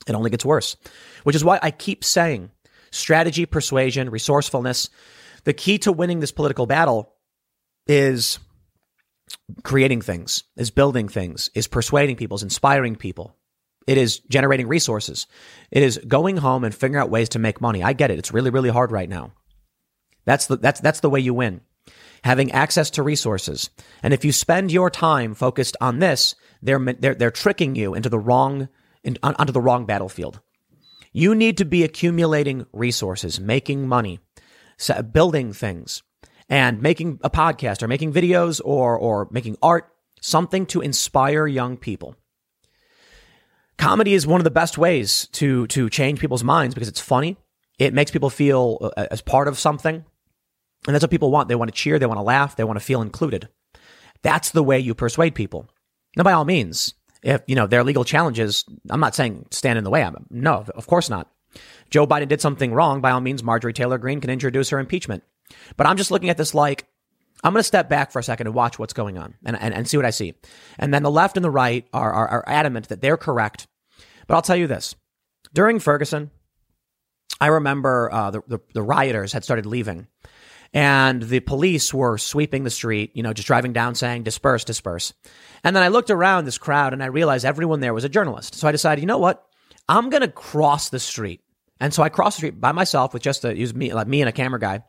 It 0.08 0.16
only 0.16 0.30
gets 0.30 0.46
worse, 0.46 0.78
which 1.24 1.36
is 1.36 1.44
why 1.44 1.60
I 1.62 1.72
keep 1.72 2.04
saying 2.04 2.52
strategy, 2.92 3.46
persuasion, 3.46 4.10
resourcefulness. 4.10 4.90
The 5.44 5.54
key 5.54 5.78
to 5.80 5.92
winning 5.92 6.20
this 6.20 6.32
political 6.32 6.66
battle 6.66 7.14
is 7.88 8.40
creating 9.64 10.02
things, 10.02 10.44
is 10.56 10.72
building 10.72 11.08
things, 11.08 11.50
is 11.54 11.68
persuading 11.68 12.16
people, 12.16 12.36
is 12.36 12.44
inspiring 12.44 12.96
people. 12.96 13.36
It 13.88 13.98
is 13.98 14.20
generating 14.20 14.68
resources. 14.68 15.28
It 15.72 15.84
is 15.84 16.00
going 16.08 16.38
home 16.38 16.64
and 16.64 16.74
figuring 16.74 17.02
out 17.02 17.12
ways 17.12 17.30
to 17.30 17.40
make 17.40 17.62
money. 17.62 17.84
I 17.84 17.94
get 17.94 18.12
it. 18.12 18.18
It's 18.18 18.34
really, 18.34 18.50
really 18.50 18.70
hard 18.70 18.92
right 18.92 19.10
now. 19.10 19.34
That's 20.26 20.48
the, 20.48 20.58
that's, 20.58 20.80
that's 20.80 21.02
the 21.02 21.10
way 21.10 21.20
you 21.20 21.34
win. 21.34 21.62
Having 22.24 22.52
access 22.52 22.90
to 22.92 23.04
resources. 23.04 23.70
And 24.02 24.14
if 24.14 24.26
you 24.26 24.32
spend 24.32 24.72
your 24.72 24.90
time 24.90 25.36
focused 25.36 25.78
on 25.80 26.00
this, 26.00 26.34
they're, 26.64 26.80
they're, 26.80 27.14
they're 27.14 27.32
tricking 27.32 27.76
you 27.76 27.94
into 27.94 28.10
the 28.10 28.18
wrong, 28.18 28.70
in, 29.04 29.20
onto 29.22 29.54
the 29.54 29.62
wrong 29.62 29.86
battlefield. 29.86 30.40
You 31.14 31.36
need 31.36 31.58
to 31.60 31.66
be 31.66 31.84
accumulating 31.84 32.66
resources, 32.74 33.40
making 33.40 33.88
money, 33.88 34.20
building 35.14 35.54
things, 35.54 36.02
and 36.50 36.82
making 36.82 37.20
a 37.24 37.30
podcast 37.30 37.82
or 37.82 37.88
making 37.88 38.14
videos 38.14 38.62
or, 38.64 38.98
or 38.98 39.28
making 39.32 39.58
art, 39.62 39.92
something 40.22 40.66
to 40.68 40.82
inspire 40.82 41.48
young 41.48 41.78
people. 41.78 42.16
Comedy 43.78 44.14
is 44.14 44.26
one 44.26 44.40
of 44.40 44.46
the 44.46 44.52
best 44.52 44.78
ways 44.78 45.28
to, 45.34 45.68
to 45.68 45.90
change 45.90 46.20
people's 46.20 46.44
minds 46.44 46.74
because 46.74 46.88
it's 46.88 47.02
funny. 47.02 47.38
It 47.78 47.94
makes 47.94 48.12
people 48.12 48.30
feel 48.30 48.92
uh, 48.96 49.08
as 49.12 49.22
part 49.22 49.48
of 49.48 49.60
something. 49.60 50.06
And 50.88 50.94
that's 50.94 51.04
what 51.04 51.12
people 51.12 51.32
want. 51.32 51.50
They 51.50 51.56
want 51.56 51.70
to 51.70 51.78
cheer. 51.78 52.00
They 52.00 52.06
want 52.06 52.20
to 52.20 52.24
laugh. 52.24 52.56
They 52.56 52.64
want 52.64 52.80
to 52.80 52.86
feel 52.86 53.02
included. 53.02 53.50
That's 54.22 54.52
the 54.52 54.64
way 54.64 54.80
you 54.80 54.94
persuade 54.94 55.36
people. 55.36 55.70
Now, 56.16 56.24
by 56.24 56.34
all 56.34 56.46
means, 56.46 56.94
if, 57.22 57.42
you 57.48 57.56
know, 57.56 57.68
there 57.68 57.80
are 57.82 57.84
legal 57.84 58.06
challenges, 58.06 58.64
I'm 58.90 59.00
not 59.00 59.16
saying 59.16 59.48
stand 59.52 59.78
in 59.78 59.84
the 59.84 59.90
way. 59.90 60.04
I'm, 60.04 60.26
No, 60.30 60.66
of 60.76 60.88
course 60.88 61.10
not. 61.10 61.30
Joe 61.90 62.08
Biden 62.08 62.28
did 62.28 62.42
something 62.42 62.74
wrong. 62.74 63.02
By 63.02 63.12
all 63.12 63.22
means, 63.22 63.44
Marjorie 63.44 63.74
Taylor 63.74 63.98
Greene 63.98 64.22
can 64.22 64.30
introduce 64.30 64.70
her 64.70 64.80
impeachment. 64.80 65.24
But 65.78 65.88
I'm 65.88 65.98
just 65.98 66.12
looking 66.12 66.30
at 66.30 66.38
this 66.38 66.54
like, 66.54 66.88
I'm 67.44 67.54
going 67.54 67.60
to 67.60 67.64
step 67.64 67.90
back 67.90 68.12
for 68.12 68.20
a 68.20 68.24
second 68.24 68.48
and 68.48 68.56
watch 68.56 68.80
what's 68.80 68.94
going 68.94 69.18
on 69.18 69.36
and, 69.46 69.58
and, 69.60 69.74
and 69.74 69.88
see 69.88 69.98
what 69.98 70.06
I 70.06 70.10
see. 70.10 70.34
And 70.80 70.94
then 70.94 71.04
the 71.04 71.12
left 71.12 71.38
and 71.38 71.44
the 71.44 71.52
right 71.52 71.88
are, 71.94 72.12
are, 72.12 72.28
are 72.28 72.44
adamant 72.48 72.90
that 72.90 73.02
they're 73.02 73.18
correct. 73.18 73.68
But 74.28 74.36
I'll 74.36 74.42
tell 74.42 74.56
you 74.56 74.68
this 74.68 74.96
during 75.54 75.80
Ferguson, 75.80 76.32
I 77.40 77.48
remember 77.48 78.10
uh, 78.12 78.32
the, 78.32 78.42
the, 78.48 78.60
the 78.74 78.84
rioters 78.84 79.34
had 79.34 79.44
started 79.44 79.66
leaving 79.66 80.08
and 80.74 81.24
the 81.24 81.40
police 81.40 81.94
were 81.94 82.18
sweeping 82.18 82.64
the 82.64 82.70
street, 82.70 83.12
you 83.14 83.24
know, 83.24 83.34
just 83.34 83.48
driving 83.48 83.74
down 83.74 83.96
saying, 83.96 84.24
disperse, 84.24 84.64
disperse. 84.66 85.14
And 85.64 85.76
then 85.76 85.84
I 85.84 85.88
looked 85.88 86.10
around 86.10 86.46
this 86.46 86.58
crowd 86.58 86.94
and 86.94 87.02
I 87.02 87.08
realized 87.08 87.46
everyone 87.46 87.80
there 87.80 87.94
was 87.94 88.04
a 88.04 88.10
journalist. 88.10 88.56
So 88.56 88.68
I 88.68 88.72
decided, 88.72 89.02
you 89.02 89.08
know 89.08 89.18
what? 89.18 89.46
I'm 89.88 90.10
going 90.10 90.22
to 90.22 90.28
cross 90.28 90.90
the 90.90 91.00
street. 91.00 91.42
And 91.80 91.94
so 91.94 92.04
I 92.04 92.10
crossed 92.10 92.38
the 92.38 92.40
street 92.40 92.60
by 92.60 92.72
myself 92.72 93.14
with 93.14 93.24
just 93.24 93.46
a, 93.46 93.56
use 93.56 93.74
me, 93.74 93.94
like 93.94 94.08
me 94.08 94.22
and 94.22 94.30
a 94.30 94.34
camera 94.34 94.60
guy. 94.60 94.84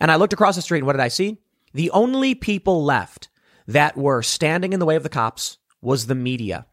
And 0.00 0.10
I 0.10 0.16
looked 0.16 0.32
across 0.32 0.56
the 0.56 0.62
street 0.62 0.78
and 0.78 0.86
what 0.86 0.94
did 0.94 1.02
I 1.02 1.08
see? 1.08 1.38
The 1.74 1.90
only 1.90 2.34
people 2.34 2.84
left 2.84 3.28
that 3.66 3.96
were 3.96 4.22
standing 4.22 4.72
in 4.72 4.80
the 4.80 4.86
way 4.86 4.96
of 4.96 5.02
the 5.02 5.08
cops 5.08 5.58
was 5.80 6.06
the 6.06 6.14
media. 6.14 6.66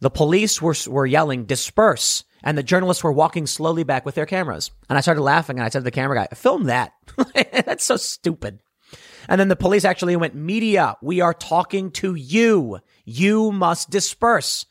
The 0.00 0.10
police 0.10 0.60
were, 0.60 0.74
were 0.86 1.06
yelling, 1.06 1.44
disperse. 1.44 2.24
And 2.44 2.56
the 2.56 2.62
journalists 2.62 3.02
were 3.02 3.12
walking 3.12 3.46
slowly 3.46 3.82
back 3.82 4.04
with 4.04 4.14
their 4.14 4.26
cameras. 4.26 4.70
And 4.88 4.96
I 4.96 5.00
started 5.00 5.22
laughing 5.22 5.58
and 5.58 5.64
I 5.64 5.70
said 5.70 5.80
to 5.80 5.84
the 5.84 5.90
camera 5.90 6.16
guy, 6.16 6.34
film 6.34 6.64
that. 6.64 6.92
That's 7.52 7.84
so 7.84 7.96
stupid. 7.96 8.60
And 9.28 9.40
then 9.40 9.48
the 9.48 9.56
police 9.56 9.84
actually 9.84 10.16
went, 10.16 10.34
media, 10.34 10.96
we 11.02 11.20
are 11.20 11.34
talking 11.34 11.90
to 11.92 12.14
you. 12.14 12.78
You 13.04 13.50
must 13.50 13.90
disperse. 13.90 14.66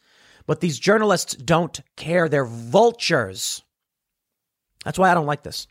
But 0.46 0.62
these 0.62 0.80
journalists 0.80 1.36
don't 1.36 1.80
care. 1.98 2.30
They're 2.30 2.46
vultures. 2.46 3.64
That's 4.86 4.98
why 4.98 5.12
I 5.12 5.14
don't 5.14 5.26
like 5.26 5.44
this. 5.44 5.68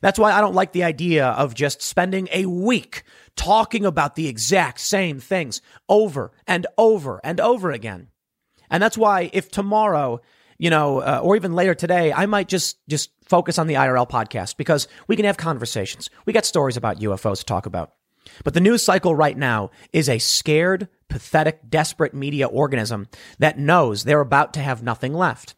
That's 0.00 0.18
why 0.18 0.32
I 0.32 0.40
don't 0.40 0.54
like 0.54 0.72
the 0.72 0.84
idea 0.84 1.26
of 1.26 1.54
just 1.54 1.82
spending 1.82 2.28
a 2.32 2.46
week 2.46 3.02
talking 3.36 3.84
about 3.84 4.16
the 4.16 4.28
exact 4.28 4.80
same 4.80 5.20
things 5.20 5.60
over 5.88 6.32
and 6.46 6.66
over 6.78 7.20
and 7.22 7.40
over 7.40 7.70
again. 7.70 8.08
And 8.70 8.82
that's 8.82 8.98
why 8.98 9.30
if 9.32 9.50
tomorrow, 9.50 10.20
you 10.58 10.70
know, 10.70 11.00
uh, 11.00 11.20
or 11.22 11.36
even 11.36 11.54
later 11.54 11.74
today, 11.74 12.12
I 12.12 12.26
might 12.26 12.48
just 12.48 12.78
just 12.88 13.10
focus 13.28 13.58
on 13.58 13.66
the 13.66 13.74
IRL 13.74 14.08
podcast 14.08 14.56
because 14.56 14.88
we 15.06 15.16
can 15.16 15.24
have 15.24 15.36
conversations. 15.36 16.10
We 16.26 16.32
got 16.32 16.44
stories 16.44 16.76
about 16.76 17.00
UFOs 17.00 17.38
to 17.38 17.44
talk 17.44 17.66
about. 17.66 17.92
But 18.44 18.54
the 18.54 18.60
news 18.60 18.82
cycle 18.82 19.14
right 19.14 19.36
now 19.36 19.70
is 19.92 20.08
a 20.08 20.18
scared, 20.18 20.88
pathetic, 21.08 21.68
desperate 21.68 22.14
media 22.14 22.46
organism 22.46 23.08
that 23.38 23.58
knows 23.58 24.04
they're 24.04 24.20
about 24.20 24.54
to 24.54 24.60
have 24.60 24.82
nothing 24.82 25.14
left. 25.14 25.54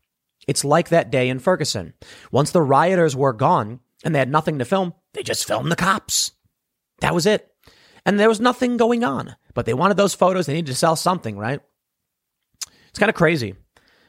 It's 0.49 0.64
like 0.64 0.88
that 0.88 1.11
day 1.11 1.28
in 1.28 1.38
Ferguson. 1.38 1.95
Once 2.30 2.51
the 2.51 2.62
rioters 2.62 3.14
were 3.14 3.32
gone 3.32 3.80
and 4.05 4.15
they 4.15 4.19
had 4.19 4.31
nothing 4.31 4.59
to 4.59 4.65
film, 4.65 4.95
they 5.15 5.23
just 5.23 5.47
filmed 5.47 5.71
the 5.71 5.77
cops. 5.77 6.33
That 7.01 7.15
was 7.15 7.27
it. 7.27 7.49
And 8.05 8.19
there 8.19 8.29
was 8.29 8.41
nothing 8.41 8.77
going 8.77 9.05
on, 9.05 9.37
but 9.55 9.67
they 9.67 9.75
wanted 9.75 9.97
those 9.97 10.15
photos. 10.15 10.47
They 10.47 10.55
needed 10.55 10.73
to 10.73 10.79
sell 10.79 10.97
something, 10.97 11.39
right? 11.39 11.61
It's 12.89 12.99
kind 12.99 13.11
of 13.11 13.15
crazy. 13.15 13.55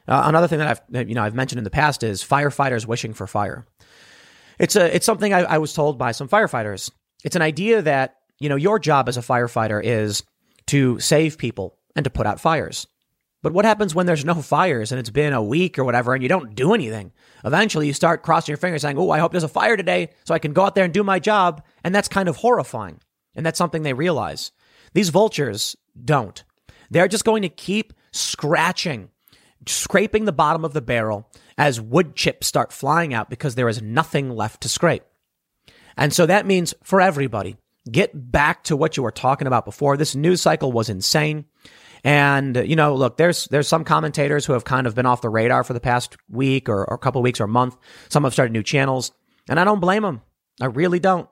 Uh, 0.08 0.24
another 0.26 0.48
thing 0.48 0.60
that 0.60 0.82
I've 0.92 1.08
you 1.08 1.16
know 1.16 1.24
I've 1.24 1.36
mentioned 1.36 1.60
in 1.60 1.64
the 1.64 1.70
past 1.70 2.04
is 2.04 2.24
firefighters 2.24 2.86
wishing 2.86 3.14
for 3.14 3.28
fire. 3.28 3.66
It's 4.60 4.76
a 4.76 4.94
it's 4.94 5.06
something 5.06 5.34
I, 5.34 5.42
I 5.44 5.58
was 5.60 5.74
told 5.74 5.98
by 5.98 6.12
some 6.12 6.28
firefighters. 6.28 6.92
It's 7.24 7.36
an 7.36 7.42
idea 7.42 7.82
that 7.84 8.16
you 8.40 8.50
know 8.50 8.56
your 8.56 8.80
job 8.80 9.08
as 9.08 9.18
a 9.18 9.22
firefighter 9.22 9.82
is 9.84 10.24
to 10.68 11.00
save 11.00 11.38
people 11.38 11.78
and 11.96 12.04
to 12.04 12.10
put 12.10 12.26
out 12.26 12.42
fires. 12.42 12.88
But 13.44 13.52
what 13.52 13.66
happens 13.66 13.94
when 13.94 14.06
there's 14.06 14.26
no 14.26 14.42
fires 14.42 14.92
and 14.92 15.00
it's 15.00 15.10
been 15.10 15.34
a 15.34 15.44
week 15.44 15.78
or 15.78 15.84
whatever 15.84 16.14
and 16.14 16.24
you 16.24 16.30
don't 16.30 16.56
do 16.56 16.74
anything? 16.74 17.12
Eventually 17.44 17.86
you 17.86 17.94
start 17.94 18.24
crossing 18.24 18.54
your 18.54 18.58
fingers 18.58 18.82
saying, 18.82 18.98
Oh, 18.98 19.12
I 19.12 19.20
hope 19.20 19.32
there's 19.32 19.44
a 19.44 19.50
fire 19.50 19.76
today 19.76 20.10
so 20.24 20.34
I 20.34 20.40
can 20.40 20.54
go 20.54 20.64
out 20.64 20.76
there 20.76 20.86
and 20.86 20.94
do 20.94 21.04
my 21.04 21.20
job. 21.20 21.62
And 21.84 21.94
that's 21.94 22.08
kind 22.08 22.30
of 22.30 22.38
horrifying. 22.38 23.02
And 23.36 23.46
that's 23.46 23.58
something 23.58 23.84
they 23.84 23.94
realize. 23.94 24.54
These 24.94 25.10
vultures 25.10 25.76
don't. 26.04 26.42
They're 26.90 27.10
just 27.10 27.26
going 27.26 27.42
to 27.42 27.50
keep 27.50 27.94
scratching, 28.14 29.10
scraping 29.68 30.24
the 30.24 30.32
bottom 30.32 30.64
of 30.64 30.74
the 30.74 30.82
barrel 30.82 31.30
as 31.58 31.82
wood 31.82 32.16
chips 32.16 32.48
start 32.48 32.72
flying 32.72 33.14
out 33.14 33.30
because 33.30 33.56
there 33.56 33.70
is 33.70 33.82
nothing 33.82 34.30
left 34.30 34.62
to 34.62 34.70
scrape. 34.70 35.04
And 35.98 36.14
so 36.14 36.26
that 36.26 36.46
means 36.46 36.74
for 36.82 37.02
everybody, 37.02 37.58
get 37.92 38.32
back 38.32 38.64
to 38.66 38.78
what 38.78 38.96
you 38.96 39.04
were 39.04 39.12
talking 39.12 39.48
about 39.48 39.66
before. 39.66 39.98
This 39.98 40.16
news 40.16 40.42
cycle 40.42 40.72
was 40.72 40.90
insane. 40.90 41.46
And 42.04 42.58
you 42.58 42.76
know, 42.76 42.96
look, 42.96 43.18
there's 43.18 43.46
there's 43.46 43.68
some 43.68 43.84
commentators 43.84 44.46
who 44.46 44.54
have 44.54 44.66
kind 44.66 44.88
of 44.88 44.96
been 44.96 45.06
off 45.06 45.22
the 45.22 45.30
radar 45.30 45.64
for 45.64 45.74
the 45.74 45.80
past 45.80 46.18
week 46.30 46.68
or, 46.68 46.84
a 46.84 46.98
couple 46.98 47.22
weeks 47.22 47.40
or 47.40 47.46
a 47.46 47.50
month. 47.50 47.78
Some 48.10 48.24
have 48.24 48.34
started 48.34 48.52
new 48.52 48.64
channels, 48.64 49.12
and 49.48 49.60
I 49.60 49.64
don't 49.64 49.80
blame 49.80 50.04
them. 50.04 50.22
I 50.60 50.66
really 50.66 51.00
don't. 51.00 51.30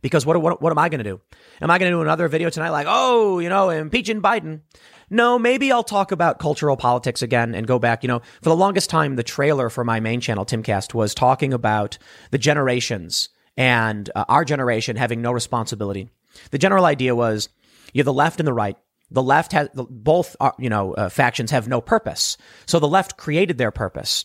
Because 0.00 0.24
what 0.24 0.40
what 0.40 0.62
what 0.62 0.70
am 0.70 0.78
I 0.78 0.88
going 0.88 1.04
to 1.04 1.04
do? 1.04 1.20
Am 1.60 1.70
I 1.70 1.78
going 1.78 1.90
to 1.90 1.96
do 1.96 2.02
another 2.02 2.28
video 2.28 2.48
tonight 2.48 2.70
like, 2.70 2.86
oh, 2.88 3.38
you 3.38 3.48
know, 3.48 3.68
impeaching 3.70 4.22
Biden? 4.22 4.62
No, 5.08 5.38
maybe 5.38 5.70
I'll 5.70 5.84
talk 5.84 6.10
about 6.10 6.38
cultural 6.38 6.76
politics 6.76 7.22
again 7.22 7.54
and 7.54 7.66
go 7.66 7.78
back. 7.78 8.02
You 8.02 8.08
know, 8.08 8.20
for 8.42 8.48
the 8.48 8.56
longest 8.56 8.88
time, 8.90 9.16
the 9.16 9.22
trailer 9.22 9.68
for 9.68 9.84
my 9.84 10.00
main 10.00 10.20
channel, 10.20 10.46
Timcast, 10.46 10.94
was 10.94 11.14
talking 11.14 11.52
about 11.52 11.98
the 12.30 12.38
generations 12.38 13.28
and 13.56 14.10
uh, 14.14 14.24
our 14.28 14.44
generation 14.44 14.96
having 14.96 15.22
no 15.22 15.32
responsibility. 15.32 16.08
The 16.50 16.58
general 16.58 16.84
idea 16.84 17.14
was 17.14 17.48
you 17.92 18.00
have 18.00 18.06
the 18.06 18.12
left 18.12 18.40
and 18.40 18.46
the 18.46 18.52
right. 18.52 18.76
The 19.10 19.22
left 19.22 19.52
has 19.52 19.68
both, 19.74 20.34
are, 20.40 20.54
you 20.58 20.68
know, 20.68 20.94
uh, 20.94 21.08
factions 21.08 21.50
have 21.52 21.68
no 21.68 21.80
purpose. 21.80 22.36
So 22.66 22.78
the 22.78 22.88
left 22.88 23.16
created 23.16 23.58
their 23.58 23.70
purpose. 23.70 24.24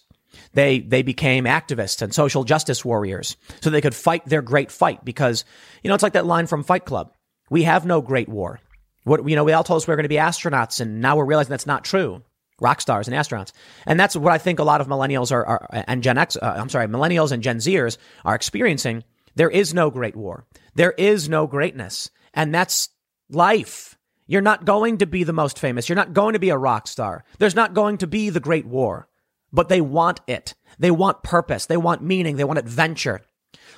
They 0.53 0.79
they 0.79 1.01
became 1.01 1.45
activists 1.45 2.01
and 2.01 2.13
social 2.13 2.43
justice 2.43 2.83
warriors, 2.83 3.35
so 3.61 3.69
they 3.69 3.81
could 3.81 3.95
fight 3.95 4.25
their 4.25 4.41
great 4.41 4.71
fight. 4.71 5.03
Because 5.03 5.45
you 5.83 5.89
know, 5.89 5.93
it's 5.93 6.03
like 6.03 6.13
that 6.13 6.25
line 6.25 6.47
from 6.47 6.63
Fight 6.63 6.85
Club: 6.85 7.13
"We 7.49 7.63
have 7.63 7.85
no 7.85 8.01
great 8.01 8.29
war." 8.29 8.59
What 9.03 9.27
you 9.27 9.35
know, 9.35 9.43
we 9.43 9.53
all 9.53 9.63
told 9.63 9.77
us 9.81 9.87
we 9.87 9.91
were 9.91 9.97
going 9.97 10.03
to 10.03 10.09
be 10.09 10.15
astronauts, 10.15 10.79
and 10.79 11.01
now 11.01 11.15
we're 11.15 11.25
realizing 11.25 11.51
that's 11.51 11.65
not 11.65 11.83
true. 11.83 12.23
Rock 12.59 12.79
stars 12.79 13.07
and 13.07 13.17
astronauts, 13.17 13.51
and 13.87 13.99
that's 13.99 14.15
what 14.15 14.31
I 14.31 14.37
think 14.37 14.59
a 14.59 14.63
lot 14.63 14.81
of 14.81 14.87
millennials 14.87 15.31
are, 15.31 15.45
are 15.45 15.67
and 15.71 16.03
Gen 16.03 16.17
X. 16.17 16.37
Uh, 16.37 16.53
I'm 16.57 16.69
sorry, 16.69 16.87
millennials 16.87 17.31
and 17.31 17.43
Gen 17.43 17.57
Zers 17.57 17.97
are 18.23 18.35
experiencing. 18.35 19.03
There 19.35 19.49
is 19.49 19.73
no 19.73 19.89
great 19.89 20.15
war. 20.15 20.45
There 20.75 20.91
is 20.91 21.27
no 21.27 21.47
greatness, 21.47 22.11
and 22.33 22.53
that's 22.53 22.89
life. 23.29 23.97
You're 24.31 24.39
not 24.39 24.63
going 24.63 24.99
to 24.99 25.05
be 25.05 25.25
the 25.25 25.33
most 25.33 25.59
famous. 25.59 25.89
You're 25.89 25.97
not 25.97 26.13
going 26.13 26.33
to 26.33 26.39
be 26.39 26.51
a 26.51 26.57
rock 26.57 26.87
star. 26.87 27.25
There's 27.37 27.53
not 27.53 27.73
going 27.73 27.97
to 27.97 28.07
be 28.07 28.29
the 28.29 28.39
great 28.39 28.65
war, 28.65 29.09
but 29.51 29.67
they 29.67 29.81
want 29.81 30.21
it. 30.25 30.53
They 30.79 30.89
want 30.89 31.21
purpose. 31.21 31.65
They 31.65 31.75
want 31.75 32.01
meaning. 32.01 32.37
They 32.37 32.45
want 32.45 32.57
adventure. 32.57 33.23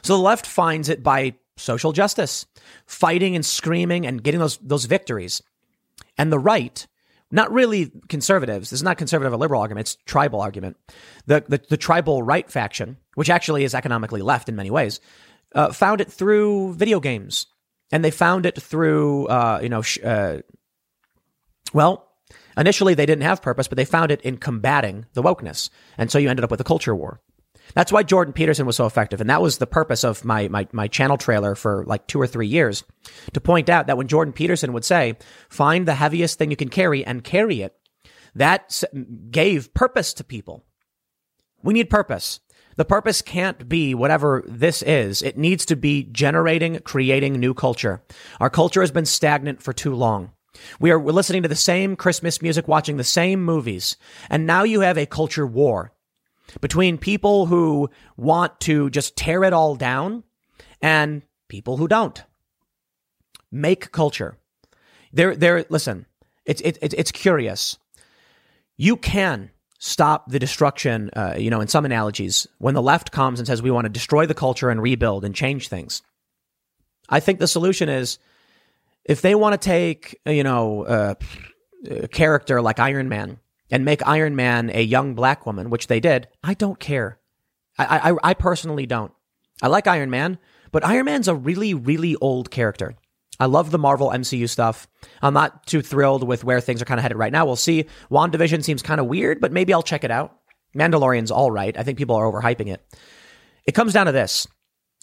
So 0.04 0.16
the 0.16 0.22
left 0.22 0.46
finds 0.46 0.90
it 0.90 1.02
by 1.02 1.34
social 1.58 1.92
justice, 1.92 2.46
fighting 2.86 3.36
and 3.36 3.44
screaming 3.44 4.06
and 4.06 4.22
getting 4.22 4.40
those, 4.40 4.58
those 4.58 4.86
victories. 4.86 5.42
And 6.20 6.32
the 6.32 6.38
right, 6.38 6.86
not 7.32 7.52
really 7.52 7.92
conservatives. 8.08 8.70
This 8.70 8.78
is 8.78 8.84
not 8.84 9.00
conservative 9.00 9.34
or 9.34 9.38
liberal 9.38 9.62
argument. 9.62 9.88
It's 9.88 9.98
tribal 10.06 10.40
argument. 10.40 10.78
The, 11.26 11.44
the, 11.48 11.62
the 11.68 11.78
tribal 11.78 12.22
right 12.22 12.48
faction, 12.48 12.98
which 13.16 13.32
actually 13.32 13.64
is 13.64 13.74
economically 13.74 14.22
left 14.22 14.50
in 14.50 14.56
many 14.56 14.70
ways, 14.70 15.02
uh, 15.56 15.72
found 15.72 16.00
it 16.00 16.12
through 16.12 16.76
video 16.76 17.00
games 17.00 17.48
and 17.94 18.04
they 18.04 18.10
found 18.10 18.48
it 18.48 18.60
through, 18.60 19.28
uh, 19.28 19.60
you 19.62 19.70
know, 19.70 19.84
sh- 19.84 20.00
uh, 20.04 20.40
well, 21.76 22.10
initially 22.58 22.96
they 22.96 23.06
didn't 23.06 23.22
have 23.22 23.44
purpose, 23.44 23.68
but 23.68 23.76
they 23.76 23.86
found 23.86 24.10
it 24.10 24.20
in 24.22 24.38
combating 24.38 25.06
the 25.14 25.22
wokeness. 25.22 25.70
And 25.96 26.10
so 26.10 26.18
you 26.18 26.28
ended 26.28 26.44
up 26.44 26.50
with 26.50 26.60
a 26.60 26.64
culture 26.64 26.96
war. 26.96 27.22
That's 27.76 27.92
why 27.92 28.02
Jordan 28.02 28.34
Peterson 28.34 28.66
was 28.66 28.78
so 28.78 28.88
effective. 28.88 29.22
And 29.22 29.30
that 29.30 29.44
was 29.44 29.60
the 29.60 29.68
purpose 29.68 30.04
of 30.04 30.26
my, 30.26 30.48
my, 30.48 30.68
my 30.72 30.88
channel 30.88 31.18
trailer 31.18 31.54
for 31.54 31.86
like 31.86 32.08
two 32.08 32.20
or 32.20 32.26
three 32.26 32.48
years 32.48 32.84
to 33.34 33.40
point 33.40 33.70
out 33.70 33.86
that 33.86 33.98
when 33.98 34.08
Jordan 34.08 34.34
Peterson 34.34 34.74
would 34.74 34.84
say, 34.84 35.16
find 35.48 35.88
the 35.88 35.94
heaviest 35.94 36.40
thing 36.40 36.50
you 36.50 36.58
can 36.58 36.70
carry 36.70 37.06
and 37.06 37.24
carry 37.24 37.62
it, 37.62 37.76
that 38.34 38.82
gave 39.30 39.72
purpose 39.76 40.16
to 40.16 40.24
people. 40.24 40.66
We 41.62 41.76
need 41.76 41.92
purpose. 41.92 42.40
The 42.76 42.86
purpose 42.86 43.22
can't 43.22 43.68
be 43.70 43.94
whatever 43.94 44.44
this 44.48 44.82
is. 44.82 45.22
It 45.22 45.38
needs 45.38 45.66
to 45.66 45.76
be 45.76 46.04
generating, 46.04 46.80
creating 46.80 47.40
new 47.40 47.54
culture. 47.54 48.02
Our 48.40 48.50
culture 48.50 48.82
has 48.82 48.92
been 48.92 49.06
stagnant 49.06 49.62
for 49.62 49.74
too 49.74 49.94
long. 49.94 50.32
We 50.80 50.92
are 50.92 51.00
listening 51.00 51.44
to 51.44 51.50
the 51.50 51.56
same 51.56 51.96
Christmas 51.96 52.42
music, 52.42 52.68
watching 52.68 52.98
the 52.98 53.04
same 53.04 53.44
movies, 53.44 53.98
and 54.30 54.46
now 54.46 54.64
you 54.64 54.82
have 54.82 54.98
a 54.98 55.06
culture 55.06 55.48
war 55.48 55.92
between 56.62 56.98
people 56.98 57.48
who 57.48 57.90
want 58.18 58.60
to 58.62 58.90
just 58.90 59.16
tear 59.16 59.44
it 59.44 59.54
all 59.54 59.76
down 59.76 60.24
and 60.82 61.24
people 61.48 61.78
who 61.78 61.88
don't. 61.88 62.24
Make 63.52 63.92
culture. 63.92 64.38
There, 65.12 65.36
there, 65.36 65.66
listen, 65.70 66.06
it's, 66.46 66.62
it, 66.62 66.78
it's 66.82 67.12
curious. 67.12 67.78
You 68.78 68.98
can 68.98 69.52
stop 69.86 70.32
the 70.32 70.40
destruction, 70.40 71.10
uh, 71.14 71.36
you 71.38 71.50
know, 71.50 71.60
in 71.60 71.68
some 71.68 71.84
analogies, 71.84 72.48
when 72.58 72.74
the 72.74 72.82
left 72.82 73.12
comes 73.12 73.38
and 73.38 73.46
says 73.46 73.62
we 73.62 73.70
want 73.70 73.84
to 73.84 73.90
destroy 73.90 74.26
the 74.26 74.34
culture 74.34 74.70
and 74.70 74.82
rebuild 74.82 75.26
and 75.26 75.36
change 75.36 75.68
things. 75.68 76.02
I 77.10 77.20
think 77.20 77.40
the 77.40 77.50
solution 77.50 77.90
is 77.90 78.18
if 79.04 79.22
they 79.22 79.36
want 79.36 79.60
to 79.60 79.66
take, 79.66 80.18
you 80.26 80.44
know, 80.44 80.84
uh, 80.86 81.16
a 81.90 82.08
character 82.08 82.62
like 82.62 82.80
Iron 82.80 83.10
Man 83.10 83.40
and 83.70 83.84
make 83.84 84.08
Iron 84.08 84.38
Man 84.38 84.72
a 84.74 84.82
young 84.82 85.16
black 85.16 85.46
woman, 85.46 85.70
which 85.70 85.88
they 85.88 86.00
did, 86.00 86.30
I 86.42 86.54
don't 86.54 86.80
care. 86.80 87.20
I, 87.78 88.12
I, 88.12 88.30
I 88.30 88.34
personally 88.36 88.86
don't. 88.86 89.12
I 89.62 89.68
like 89.68 89.86
Iron 89.86 90.10
Man, 90.10 90.40
but 90.72 90.86
Iron 90.86 91.08
Man's 91.08 91.28
a 91.28 91.36
really, 91.36 91.74
really 91.74 92.16
old 92.16 92.50
character. 92.50 92.96
I 93.44 93.48
love 93.48 93.72
the 93.72 93.78
Marvel 93.78 94.10
MCU 94.10 94.48
stuff. 94.48 94.88
I'm 95.22 95.34
not 95.34 95.66
too 95.66 95.82
thrilled 95.82 96.26
with 96.26 96.46
where 96.46 96.62
things 96.62 96.82
are 96.82 96.86
kind 96.86 96.98
of 96.98 97.02
headed 97.02 97.18
right 97.18 97.34
now. 97.34 97.46
We'll 97.46 97.58
see. 97.58 97.88
WandaVision 98.10 98.64
seems 98.64 98.82
kind 98.82 99.02
of 99.02 99.08
weird, 99.08 99.42
but 99.42 99.52
maybe 99.52 99.74
I'll 99.74 99.84
check 99.84 100.06
it 100.06 100.12
out. 100.12 100.34
Mandalorian's 100.74 101.30
all 101.30 101.52
right. 101.52 101.78
I 101.78 101.84
think 101.84 101.98
people 101.98 102.16
are 102.16 102.24
overhyping 102.24 102.68
it. 102.68 102.82
It 103.66 103.74
comes 103.74 103.92
down 103.92 104.06
to 104.06 104.14
this. 104.14 104.48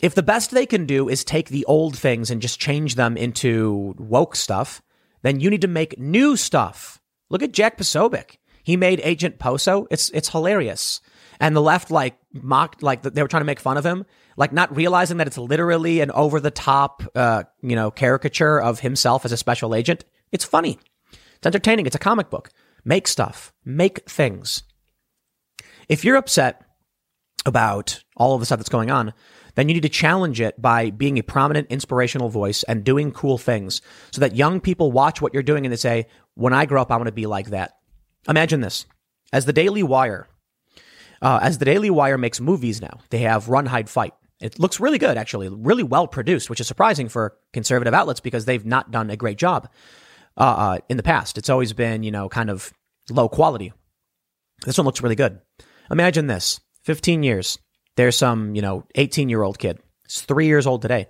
If 0.01 0.15
the 0.15 0.23
best 0.23 0.53
they 0.53 0.65
can 0.65 0.87
do 0.87 1.07
is 1.07 1.23
take 1.23 1.51
the 1.51 1.67
old 1.67 1.99
things 1.99 2.31
and 2.31 2.41
just 2.41 2.59
change 2.59 2.95
them 2.95 3.19
into 3.19 3.95
woke 3.99 4.35
stuff, 4.35 4.81
then 5.21 5.39
you 5.39 5.51
need 5.51 5.61
to 5.61 5.69
make 5.69 5.99
new 5.99 6.35
stuff. 6.35 6.99
Look 7.29 7.43
at 7.43 7.53
Jack 7.53 7.77
Posobiec. 7.77 8.39
He 8.63 8.79
made 8.79 9.03
Agent 9.05 9.39
Poso. 9.39 9.87
It's 9.91 10.09
it's 10.11 10.31
hilarious. 10.31 11.03
And 11.41 11.57
the 11.57 11.63
left 11.63 11.91
like 11.91 12.19
mocked 12.33 12.83
like 12.83 13.03
they 13.03 13.23
were 13.23 13.29
trying 13.29 13.41
to 13.41 13.47
make 13.47 13.61
fun 13.61 13.77
of 13.77 13.85
him 13.85 14.05
like 14.37 14.53
not 14.53 14.75
realizing 14.75 15.19
that 15.19 15.27
it's 15.27 15.37
literally 15.37 16.01
an 16.01 16.11
over 16.13 16.41
the 16.41 16.51
top, 16.51 17.03
uh, 17.15 17.45
you 17.61 17.77
know, 17.77 17.91
caricature 17.91 18.59
of 18.59 18.81
himself 18.81 19.25
as 19.25 19.33
a 19.33 19.37
special 19.37 19.75
agent. 19.75 20.05
It's 20.33 20.47
funny. 20.47 20.79
It's 21.13 21.47
entertaining. 21.47 21.87
It's 21.87 21.97
a 21.97 22.01
comic 22.01 22.31
book. 22.31 22.51
Make 22.83 23.07
stuff. 23.07 23.53
Make 23.67 24.09
things. 24.09 24.63
If 25.91 26.07
you're 26.07 26.17
upset 26.17 26.65
about 27.45 28.03
all 28.17 28.35
of 28.35 28.41
the 28.41 28.47
stuff 28.47 28.59
that's 28.59 28.71
going 28.71 28.91
on, 28.91 29.13
then 29.57 29.69
you 29.69 29.75
need 29.75 29.83
to 29.83 29.91
challenge 29.91 30.41
it 30.41 30.61
by 30.61 30.89
being 30.89 31.19
a 31.19 31.23
prominent, 31.23 31.67
inspirational 31.69 32.31
voice 32.31 32.63
and 32.63 32.83
doing 32.83 33.13
cool 33.13 33.37
things 33.37 33.83
so 34.11 34.23
that 34.23 34.37
young 34.37 34.61
people 34.61 34.91
watch 34.91 35.21
what 35.21 35.35
you're 35.35 35.43
doing 35.43 35.67
and 35.67 35.73
they 35.73 35.77
say, 35.77 36.07
when 36.35 36.55
I 36.55 36.65
grow 36.65 36.81
up, 36.81 36.91
I 36.91 36.97
want 36.97 37.09
to 37.09 37.13
be 37.13 37.27
like 37.27 37.51
that. 37.51 37.73
Imagine 38.27 38.63
this. 38.63 38.87
As 39.35 39.45
the 39.45 39.53
Daily 39.53 39.83
Wire 39.83 40.29
Uh, 41.23 41.39
as 41.43 41.59
the 41.59 41.65
Daily 41.65 41.91
Wire 41.91 42.19
makes 42.19 42.41
movies 42.41 42.81
now, 42.81 43.01
they 43.11 43.19
have 43.19 43.49
Run, 43.49 43.67
Hide, 43.67 43.91
Fight. 43.91 44.15
It 44.41 44.59
looks 44.59 44.81
really 44.81 44.99
good, 44.99 45.19
actually, 45.19 45.49
really 45.49 45.83
well 45.83 46.07
produced, 46.07 46.49
which 46.49 46.61
is 46.61 46.67
surprising 46.67 47.09
for 47.09 47.37
conservative 47.53 47.93
outlets 47.93 48.21
because 48.21 48.47
they've 48.47 48.65
not 48.65 48.91
done 48.91 49.11
a 49.11 49.17
great 49.17 49.37
job 49.37 49.69
uh, 50.37 50.41
uh, 50.41 50.79
in 50.89 50.97
the 50.97 51.03
past. 51.03 51.37
It's 51.37 51.51
always 51.51 51.75
been, 51.75 52.03
you 52.03 52.11
know, 52.11 52.29
kind 52.29 52.49
of 52.49 52.73
low 53.11 53.29
quality. 53.29 53.73
This 54.65 54.79
one 54.79 54.87
looks 54.87 55.03
really 55.03 55.17
good. 55.17 55.41
Imagine 55.91 56.27
this 56.27 56.61
15 56.85 57.23
years. 57.23 57.59
There's 57.97 58.17
some, 58.17 58.55
you 58.55 58.63
know, 58.63 58.87
18 58.95 59.29
year 59.29 59.43
old 59.43 59.59
kid. 59.59 59.79
He's 60.07 60.23
three 60.23 60.47
years 60.47 60.67
old 60.67 60.81
today. 60.81 61.09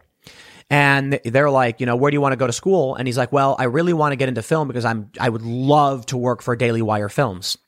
And 0.71 1.21
they're 1.25 1.51
like, 1.51 1.81
you 1.81 1.87
know, 1.87 1.97
where 1.97 2.11
do 2.11 2.15
you 2.15 2.21
want 2.21 2.33
to 2.33 2.37
go 2.37 2.47
to 2.47 2.53
school? 2.53 2.95
And 2.95 3.09
he's 3.09 3.19
like, 3.19 3.33
well, 3.33 3.57
I 3.59 3.65
really 3.65 3.93
want 3.93 4.13
to 4.13 4.17
get 4.17 4.29
into 4.29 4.43
film 4.43 4.69
because 4.69 4.85
I'm, 4.85 5.11
I 5.19 5.29
would 5.29 5.43
love 5.43 6.07
to 6.07 6.17
work 6.17 6.43
for 6.43 6.55
Daily 6.55 6.81
Wire 6.81 7.09
Films, 7.09 7.59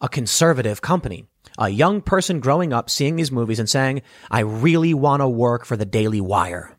a 0.00 0.08
conservative 0.08 0.80
company. 0.80 1.26
A 1.58 1.68
young 1.68 2.00
person 2.00 2.40
growing 2.40 2.72
up 2.72 2.88
seeing 2.88 3.16
these 3.16 3.32
movies 3.32 3.58
and 3.58 3.68
saying, 3.68 4.02
I 4.30 4.40
really 4.40 4.94
want 4.94 5.20
to 5.20 5.28
work 5.28 5.64
for 5.64 5.76
the 5.76 5.84
Daily 5.84 6.20
Wire. 6.20 6.76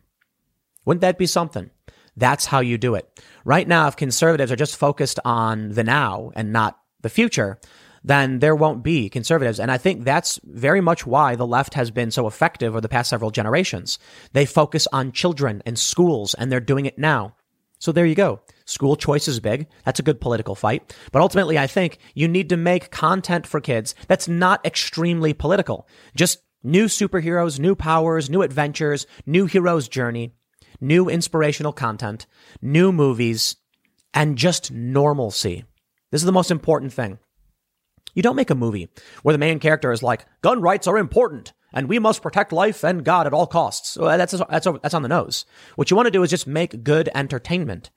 Wouldn't 0.84 1.02
that 1.02 1.18
be 1.18 1.26
something? 1.26 1.70
That's 2.16 2.46
how 2.46 2.60
you 2.60 2.78
do 2.78 2.94
it. 2.94 3.08
Right 3.44 3.66
now, 3.66 3.88
if 3.88 3.96
conservatives 3.96 4.52
are 4.52 4.56
just 4.56 4.76
focused 4.76 5.20
on 5.24 5.70
the 5.70 5.84
now 5.84 6.30
and 6.34 6.52
not 6.52 6.78
the 7.02 7.08
future, 7.08 7.58
then 8.04 8.38
there 8.38 8.54
won't 8.54 8.84
be 8.84 9.08
conservatives. 9.08 9.58
And 9.58 9.70
I 9.70 9.78
think 9.78 10.04
that's 10.04 10.38
very 10.44 10.80
much 10.80 11.06
why 11.06 11.36
the 11.36 11.46
left 11.46 11.74
has 11.74 11.90
been 11.90 12.10
so 12.10 12.26
effective 12.26 12.72
over 12.72 12.80
the 12.80 12.88
past 12.88 13.10
several 13.10 13.30
generations. 13.30 13.98
They 14.32 14.46
focus 14.46 14.86
on 14.92 15.12
children 15.12 15.62
and 15.64 15.78
schools, 15.78 16.34
and 16.34 16.52
they're 16.52 16.60
doing 16.60 16.86
it 16.86 16.98
now. 16.98 17.34
So 17.84 17.92
there 17.92 18.06
you 18.06 18.14
go. 18.14 18.40
School 18.64 18.96
choice 18.96 19.28
is 19.28 19.40
big. 19.40 19.66
That's 19.84 20.00
a 20.00 20.02
good 20.02 20.18
political 20.18 20.54
fight. 20.54 20.96
But 21.12 21.20
ultimately, 21.20 21.58
I 21.58 21.66
think 21.66 21.98
you 22.14 22.26
need 22.26 22.48
to 22.48 22.56
make 22.56 22.90
content 22.90 23.46
for 23.46 23.60
kids 23.60 23.94
that's 24.08 24.26
not 24.26 24.64
extremely 24.64 25.34
political. 25.34 25.86
Just 26.16 26.38
new 26.62 26.86
superheroes, 26.86 27.60
new 27.60 27.74
powers, 27.74 28.30
new 28.30 28.40
adventures, 28.40 29.06
new 29.26 29.44
hero's 29.44 29.86
journey, 29.86 30.32
new 30.80 31.10
inspirational 31.10 31.74
content, 31.74 32.26
new 32.62 32.90
movies, 32.90 33.56
and 34.14 34.38
just 34.38 34.72
normalcy. 34.72 35.66
This 36.10 36.22
is 36.22 36.26
the 36.26 36.32
most 36.32 36.50
important 36.50 36.90
thing. 36.90 37.18
You 38.14 38.22
don't 38.22 38.34
make 38.34 38.48
a 38.48 38.54
movie 38.54 38.88
where 39.24 39.34
the 39.34 39.38
main 39.38 39.58
character 39.58 39.92
is 39.92 40.02
like, 40.02 40.24
gun 40.40 40.62
rights 40.62 40.86
are 40.86 40.96
important 40.96 41.52
and 41.74 41.88
we 41.88 41.98
must 41.98 42.22
protect 42.22 42.52
life 42.52 42.82
and 42.82 43.04
God 43.04 43.26
at 43.26 43.34
all 43.34 43.46
costs. 43.46 43.98
Well, 43.98 44.16
that's, 44.16 44.32
that's, 44.32 44.66
that's 44.82 44.94
on 44.94 45.02
the 45.02 45.08
nose. 45.08 45.44
What 45.74 45.90
you 45.90 45.96
want 45.96 46.06
to 46.06 46.10
do 46.10 46.22
is 46.22 46.30
just 46.30 46.46
make 46.46 46.84
good 46.84 47.10
entertainment. 47.14 47.90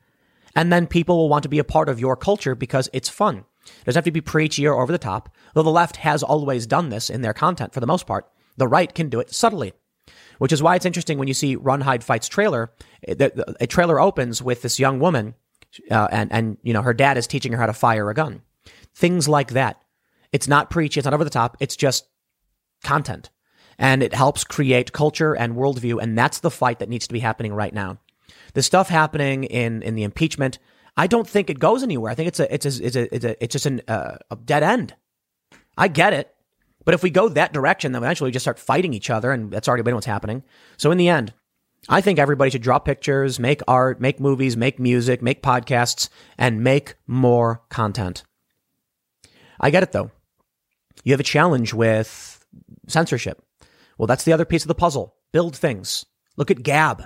And 0.55 0.73
then 0.73 0.87
people 0.87 1.15
will 1.15 1.29
want 1.29 1.43
to 1.43 1.49
be 1.49 1.59
a 1.59 1.63
part 1.63 1.87
of 1.87 1.99
your 1.99 2.15
culture 2.15 2.55
because 2.55 2.89
it's 2.91 3.07
fun. 3.07 3.45
It 3.65 3.85
doesn't 3.85 3.99
have 3.99 4.05
to 4.05 4.11
be 4.11 4.21
preachy 4.21 4.65
or 4.65 4.81
over 4.81 4.91
the 4.91 4.97
top, 4.97 5.29
though 5.53 5.61
the 5.61 5.69
left 5.69 5.97
has 5.97 6.23
always 6.23 6.65
done 6.65 6.89
this 6.89 7.09
in 7.09 7.21
their 7.21 7.33
content 7.33 7.73
for 7.73 7.79
the 7.79 7.87
most 7.87 8.07
part. 8.07 8.27
The 8.57 8.67
right 8.67 8.93
can 8.93 9.09
do 9.09 9.19
it 9.19 9.33
subtly, 9.33 9.73
which 10.39 10.51
is 10.51 10.63
why 10.63 10.75
it's 10.75 10.85
interesting 10.85 11.19
when 11.19 11.27
you 11.27 11.33
see 11.35 11.55
Run, 11.55 11.81
Hide, 11.81 12.03
Fight's 12.03 12.27
trailer. 12.27 12.71
A 13.07 13.67
trailer 13.67 13.99
opens 13.99 14.41
with 14.41 14.63
this 14.63 14.79
young 14.79 14.99
woman, 14.99 15.35
uh, 15.91 16.07
and, 16.11 16.31
and, 16.31 16.57
you 16.63 16.73
know, 16.73 16.81
her 16.81 16.93
dad 16.93 17.17
is 17.17 17.27
teaching 17.27 17.51
her 17.51 17.59
how 17.59 17.67
to 17.67 17.73
fire 17.73 18.09
a 18.09 18.15
gun. 18.15 18.41
Things 18.95 19.27
like 19.27 19.51
that. 19.51 19.79
It's 20.31 20.47
not 20.47 20.71
preachy. 20.71 20.99
It's 20.99 21.05
not 21.05 21.13
over 21.13 21.23
the 21.23 21.29
top. 21.29 21.57
It's 21.59 21.75
just 21.75 22.07
content. 22.83 23.29
And 23.77 24.01
it 24.01 24.13
helps 24.13 24.43
create 24.43 24.91
culture 24.91 25.35
and 25.35 25.55
worldview. 25.55 26.01
And 26.01 26.17
that's 26.17 26.39
the 26.39 26.51
fight 26.51 26.79
that 26.79 26.89
needs 26.89 27.07
to 27.07 27.13
be 27.13 27.19
happening 27.19 27.53
right 27.53 27.73
now. 27.73 27.99
The 28.53 28.63
stuff 28.63 28.89
happening 28.89 29.43
in, 29.43 29.83
in 29.83 29.95
the 29.95 30.03
impeachment, 30.03 30.57
I 30.95 31.07
don't 31.07 31.27
think 31.29 31.49
it 31.49 31.59
goes 31.59 31.83
anywhere. 31.83 32.11
I 32.11 32.15
think 32.15 32.27
it's 32.27 32.39
a, 32.39 32.53
it's 32.53 32.65
a, 32.65 32.85
it's 32.85 32.95
a, 32.95 33.15
it's, 33.15 33.25
a, 33.25 33.43
it's 33.43 33.53
just 33.53 33.65
an, 33.67 33.81
uh, 33.87 34.17
a 34.31 34.35
dead 34.35 34.63
end. 34.63 34.95
I 35.77 35.89
get 35.89 36.13
it. 36.13 36.33
But 36.85 36.95
if 36.95 37.03
we 37.03 37.09
go 37.09 37.29
that 37.29 37.53
direction, 37.53 37.91
then 37.91 38.01
eventually 38.01 38.29
we 38.29 38.33
just 38.33 38.45
start 38.45 38.57
fighting 38.57 38.93
each 38.93 39.09
other. 39.09 39.31
And 39.31 39.51
that's 39.51 39.67
already 39.67 39.83
been 39.83 39.93
what's 39.93 40.07
happening. 40.07 40.43
So 40.77 40.89
in 40.89 40.97
the 40.97 41.09
end, 41.09 41.33
I 41.89 42.01
think 42.01 42.17
everybody 42.19 42.49
should 42.49 42.61
draw 42.61 42.79
pictures, 42.79 43.39
make 43.39 43.61
art, 43.67 44.01
make 44.01 44.19
movies, 44.19 44.57
make 44.57 44.79
music, 44.79 45.21
make 45.21 45.43
podcasts, 45.43 46.09
and 46.37 46.63
make 46.63 46.95
more 47.05 47.61
content. 47.69 48.23
I 49.59 49.69
get 49.69 49.83
it 49.83 49.91
though. 49.91 50.11
You 51.03 51.13
have 51.13 51.19
a 51.19 51.23
challenge 51.23 51.73
with 51.73 52.45
censorship. 52.87 53.41
Well, 53.97 54.07
that's 54.07 54.23
the 54.23 54.33
other 54.33 54.45
piece 54.45 54.63
of 54.63 54.67
the 54.67 54.75
puzzle. 54.75 55.15
Build 55.31 55.55
things. 55.55 56.05
Look 56.35 56.51
at 56.51 56.63
Gab. 56.63 57.03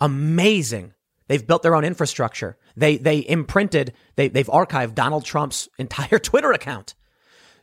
Amazing. 0.00 0.94
They've 1.28 1.46
built 1.46 1.62
their 1.62 1.74
own 1.74 1.84
infrastructure. 1.84 2.58
They, 2.76 2.98
they 2.98 3.26
imprinted, 3.26 3.94
they, 4.16 4.28
they've 4.28 4.46
archived 4.46 4.94
Donald 4.94 5.24
Trump's 5.24 5.68
entire 5.78 6.18
Twitter 6.18 6.52
account. 6.52 6.94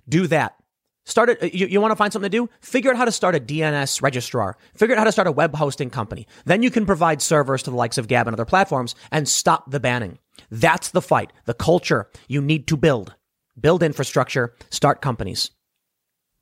Do 0.08 0.28
that. 0.28 0.56
Start 1.04 1.30
it. 1.30 1.54
You, 1.54 1.66
you 1.66 1.82
want 1.82 1.92
to 1.92 1.96
find 1.96 2.14
something 2.14 2.30
to 2.30 2.38
do? 2.38 2.50
Figure 2.62 2.92
out 2.92 2.98
how 2.98 3.06
to 3.06 3.12
start 3.12 3.36
a 3.36 3.40
DNS 3.40 4.02
registrar. 4.02 4.56
Figure 4.76 4.96
out 4.96 5.00
how 5.00 5.06
to 5.06 5.12
start 5.12 5.28
a 5.28 5.32
web 5.32 5.56
hosting 5.56 5.90
company. 5.90 6.28
Then 6.46 6.62
you 6.62 6.70
can 6.70 6.86
provide 6.86 7.22
servers 7.22 7.64
to 7.64 7.72
the 7.72 7.76
likes 7.76 7.98
of 7.98 8.08
Gab 8.08 8.28
and 8.28 8.36
other 8.36 8.46
platforms 8.46 8.94
and 9.12 9.28
stop 9.28 9.70
the 9.72 9.80
banning. 9.80 10.20
That's 10.52 10.90
the 10.90 11.02
fight. 11.02 11.34
The 11.46 11.56
culture 11.56 12.10
you 12.28 12.42
need 12.42 12.68
to 12.68 12.78
build. 12.78 13.16
Build 13.60 13.82
infrastructure. 13.82 14.54
Start 14.70 15.02
companies. 15.02 15.50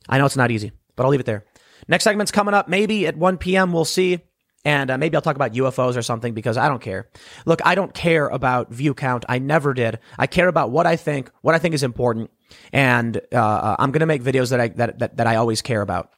I 0.10 0.18
know 0.18 0.26
it's 0.26 0.38
not 0.38 0.52
easy, 0.52 0.72
but 0.96 1.04
I'll 1.04 1.10
leave 1.10 1.20
it 1.22 1.26
there. 1.26 1.46
Next 1.88 2.04
segment's 2.04 2.32
coming 2.32 2.54
up. 2.54 2.68
Maybe 2.68 3.08
at 3.08 3.18
1 3.18 3.38
p.m. 3.38 3.72
we'll 3.74 3.86
see. 3.86 4.20
And 4.66 4.92
uh, 4.92 4.98
maybe 4.98 5.16
I'll 5.16 5.22
talk 5.22 5.38
about 5.38 5.54
UFOs 5.54 5.96
or 5.96 6.02
something 6.02 6.34
because 6.34 6.58
I 6.58 6.68
don't 6.68 6.82
care. 6.82 7.10
Look, 7.46 7.62
I 7.66 7.76
don't 7.76 7.94
care 7.94 8.28
about 8.28 8.72
view 8.72 8.94
count. 8.94 9.24
I 9.30 9.40
never 9.40 9.74
did. 9.74 10.00
I 10.18 10.28
care 10.28 10.48
about 10.48 10.72
what 10.72 10.86
I 10.86 10.98
think, 10.98 11.32
what 11.42 11.56
I 11.56 11.60
think 11.60 11.74
is 11.76 11.84
important, 11.84 12.30
and 12.74 13.18
uh, 13.32 13.38
uh 13.38 13.76
I'm 13.80 13.92
going 13.92 14.02
to 14.02 14.06
make 14.06 14.22
videos 14.22 14.50
that 14.50 14.60
I 14.60 14.68
that, 14.70 15.00
that 15.00 15.18
that 15.18 15.28
I 15.28 15.38
always 15.38 15.62
care 15.62 15.82
about. 15.82 16.12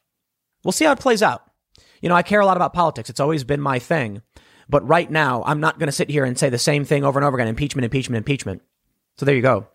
We'll 0.63 0.71
see 0.71 0.85
how 0.85 0.91
it 0.91 0.99
plays 0.99 1.21
out. 1.21 1.43
You 2.01 2.09
know, 2.09 2.15
I 2.15 2.23
care 2.23 2.39
a 2.39 2.45
lot 2.45 2.57
about 2.57 2.73
politics. 2.73 3.11
It's 3.11 3.19
always 3.19 3.43
been 3.43 3.61
my 3.61 3.77
thing. 3.77 4.23
But 4.67 4.87
right 4.87 5.09
now, 5.09 5.43
I'm 5.45 5.59
not 5.59 5.77
going 5.77 5.87
to 5.87 5.93
sit 5.93 6.09
here 6.09 6.23
and 6.23 6.37
say 6.37 6.49
the 6.49 6.57
same 6.57 6.83
thing 6.83 7.03
over 7.03 7.19
and 7.19 7.25
over 7.25 7.37
again: 7.37 7.47
impeachment, 7.47 7.85
impeachment, 7.85 8.17
impeachment. 8.17 8.63
So 9.17 9.25
there 9.25 9.35
you 9.35 9.41
go. 9.43 9.67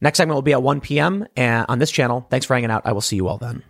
Next 0.00 0.16
segment 0.16 0.34
will 0.34 0.42
be 0.42 0.52
at 0.52 0.62
1 0.62 0.80
p.m. 0.80 1.26
on 1.36 1.78
this 1.78 1.90
channel. 1.90 2.26
Thanks 2.30 2.46
for 2.46 2.54
hanging 2.54 2.70
out. 2.70 2.82
I 2.86 2.92
will 2.92 3.00
see 3.00 3.16
you 3.16 3.28
all 3.28 3.38
then. 3.38 3.62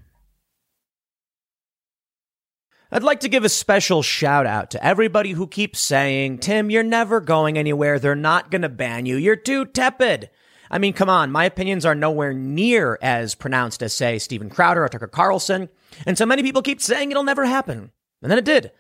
I'd 2.93 3.03
like 3.03 3.21
to 3.21 3.29
give 3.29 3.45
a 3.45 3.49
special 3.49 4.03
shout 4.03 4.47
out 4.47 4.71
to 4.71 4.85
everybody 4.85 5.33
who 5.33 5.47
keeps 5.47 5.81
saying, 5.81 6.39
Tim, 6.39 6.71
you're 6.71 6.83
never 6.83 7.21
going 7.21 7.59
anywhere. 7.59 7.99
They're 7.99 8.15
not 8.15 8.51
going 8.51 8.63
to 8.63 8.69
ban 8.69 9.07
you. 9.07 9.17
You're 9.17 9.37
too 9.37 9.65
tepid. 9.65 10.31
I 10.71 10.79
mean, 10.79 10.93
come 10.93 11.09
on. 11.09 11.33
My 11.33 11.45
opinions 11.45 11.87
are 11.87 11.95
nowhere 11.95 12.33
near 12.33 12.99
as 13.01 13.35
pronounced 13.35 13.83
as, 13.83 13.93
say, 13.93 14.19
Steven 14.19 14.51
Crowder 14.51 14.85
or 14.85 14.89
Tucker 14.89 15.07
Carlson. 15.07 15.69
And 16.07 16.19
so 16.19 16.27
many 16.27 16.43
people 16.43 16.63
keep 16.63 16.81
saying 16.81 17.11
it'll 17.11 17.25
never 17.25 17.45
happen. 17.45 17.91
And 18.23 18.31
then 18.31 18.39
it 18.39 18.45
did. 18.45 18.71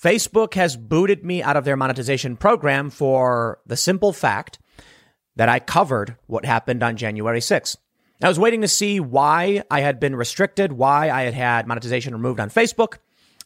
Facebook 0.00 0.54
has 0.54 0.76
booted 0.76 1.24
me 1.24 1.42
out 1.42 1.56
of 1.56 1.64
their 1.64 1.76
monetization 1.76 2.36
program 2.36 2.90
for 2.90 3.60
the 3.66 3.76
simple 3.76 4.12
fact 4.12 4.58
that 5.36 5.48
I 5.48 5.58
covered 5.58 6.16
what 6.26 6.44
happened 6.44 6.82
on 6.82 6.96
January 6.96 7.40
6th. 7.40 7.76
I 8.22 8.28
was 8.28 8.38
waiting 8.38 8.60
to 8.62 8.68
see 8.68 9.00
why 9.00 9.62
I 9.70 9.80
had 9.80 10.00
been 10.00 10.16
restricted, 10.16 10.72
why 10.72 11.10
I 11.10 11.22
had 11.22 11.34
had 11.34 11.66
monetization 11.66 12.12
removed 12.12 12.40
on 12.40 12.50
Facebook 12.50 12.98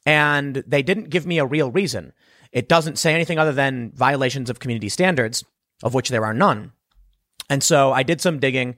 and 0.07 0.63
they 0.67 0.83
didn't 0.83 1.11
give 1.11 1.27
me 1.27 1.39
a 1.39 1.47
real 1.47 1.71
reason. 1.71 2.13
It 2.53 2.69
doesn't 2.69 2.99
say 2.99 3.15
anything 3.15 3.39
other 3.39 3.53
than 3.53 3.93
violations 3.95 4.51
of 4.51 4.59
community 4.59 4.89
standards, 4.89 5.45
of 5.83 5.95
which 5.95 6.09
there 6.09 6.25
are 6.25 6.35
none. 6.35 6.73
And 7.51 7.63
so 7.63 7.93
I 7.93 8.03
did 8.03 8.21
some 8.21 8.39
digging. 8.39 8.77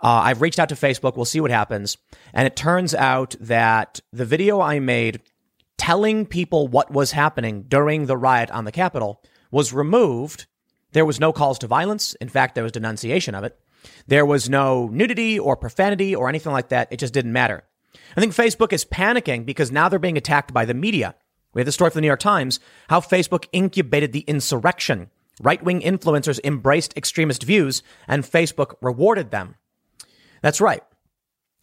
Uh, 0.00 0.22
I've 0.24 0.42
reached 0.42 0.58
out 0.58 0.68
to 0.70 0.74
Facebook. 0.74 1.16
We'll 1.16 1.24
see 1.24 1.40
what 1.40 1.50
happens. 1.50 1.96
And 2.32 2.46
it 2.46 2.56
turns 2.56 2.94
out 2.94 3.36
that 3.40 4.00
the 4.12 4.24
video 4.24 4.60
I 4.60 4.80
made 4.80 5.20
telling 5.78 6.26
people 6.26 6.68
what 6.68 6.90
was 6.90 7.12
happening 7.12 7.62
during 7.62 8.06
the 8.06 8.16
riot 8.16 8.50
on 8.50 8.64
the 8.64 8.72
Capitol 8.72 9.22
was 9.50 9.72
removed. 9.72 10.46
There 10.92 11.04
was 11.04 11.20
no 11.20 11.32
calls 11.32 11.58
to 11.60 11.66
violence. 11.66 12.14
In 12.14 12.28
fact, 12.28 12.54
there 12.54 12.64
was 12.64 12.72
denunciation 12.72 13.34
of 13.34 13.44
it. 13.44 13.58
There 14.06 14.26
was 14.26 14.48
no 14.48 14.88
nudity 14.88 15.38
or 15.38 15.56
profanity 15.56 16.14
or 16.14 16.28
anything 16.28 16.52
like 16.52 16.68
that. 16.68 16.88
It 16.90 16.98
just 16.98 17.14
didn't 17.14 17.32
matter. 17.32 17.64
I 18.16 18.20
think 18.20 18.34
Facebook 18.34 18.72
is 18.72 18.84
panicking 18.84 19.44
because 19.44 19.72
now 19.72 19.88
they're 19.88 19.98
being 19.98 20.16
attacked 20.16 20.52
by 20.52 20.64
the 20.64 20.74
media. 20.74 21.14
We 21.54 21.60
have 21.60 21.66
the 21.66 21.72
story 21.72 21.90
from 21.90 21.98
the 21.98 22.02
New 22.02 22.08
York 22.08 22.20
Times 22.20 22.60
how 22.88 23.00
Facebook 23.00 23.46
incubated 23.52 24.12
the 24.12 24.20
insurrection. 24.20 25.10
Right 25.40 25.62
wing 25.62 25.80
influencers 25.80 26.40
embraced 26.44 26.96
extremist 26.96 27.42
views 27.42 27.82
and 28.06 28.22
Facebook 28.22 28.74
rewarded 28.80 29.30
them. 29.30 29.56
That's 30.42 30.60
right. 30.60 30.82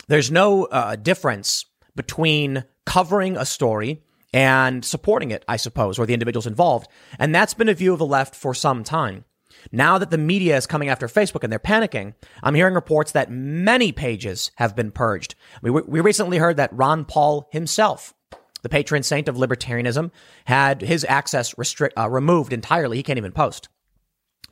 There's 0.07 0.31
no 0.31 0.65
uh, 0.65 0.95
difference 0.95 1.65
between 1.95 2.63
covering 2.85 3.37
a 3.37 3.45
story 3.45 4.03
and 4.33 4.83
supporting 4.85 5.31
it, 5.31 5.43
I 5.47 5.57
suppose, 5.57 5.99
or 5.99 6.05
the 6.05 6.13
individuals 6.13 6.47
involved. 6.47 6.87
And 7.17 7.33
that's 7.33 7.53
been 7.53 7.69
a 7.69 7.73
view 7.73 7.93
of 7.93 7.99
the 7.99 8.05
left 8.05 8.35
for 8.35 8.53
some 8.53 8.83
time. 8.83 9.25
Now 9.71 9.97
that 9.97 10.09
the 10.09 10.17
media 10.17 10.57
is 10.57 10.67
coming 10.67 10.89
after 10.89 11.07
Facebook 11.07 11.43
and 11.43 11.51
they're 11.51 11.59
panicking, 11.59 12.13
I'm 12.43 12.55
hearing 12.55 12.73
reports 12.73 13.11
that 13.11 13.31
many 13.31 13.91
pages 13.91 14.51
have 14.55 14.75
been 14.75 14.91
purged. 14.91 15.35
We, 15.61 15.71
we 15.71 16.01
recently 16.01 16.37
heard 16.37 16.57
that 16.57 16.73
Ron 16.73 17.05
Paul 17.05 17.47
himself, 17.51 18.13
the 18.61 18.69
patron 18.69 19.03
saint 19.03 19.27
of 19.27 19.35
libertarianism, 19.35 20.11
had 20.45 20.81
his 20.81 21.05
access 21.07 21.53
uh, 21.97 22.09
removed 22.09 22.53
entirely. 22.53 22.97
He 22.97 23.03
can't 23.03 23.17
even 23.17 23.31
post. 23.31 23.69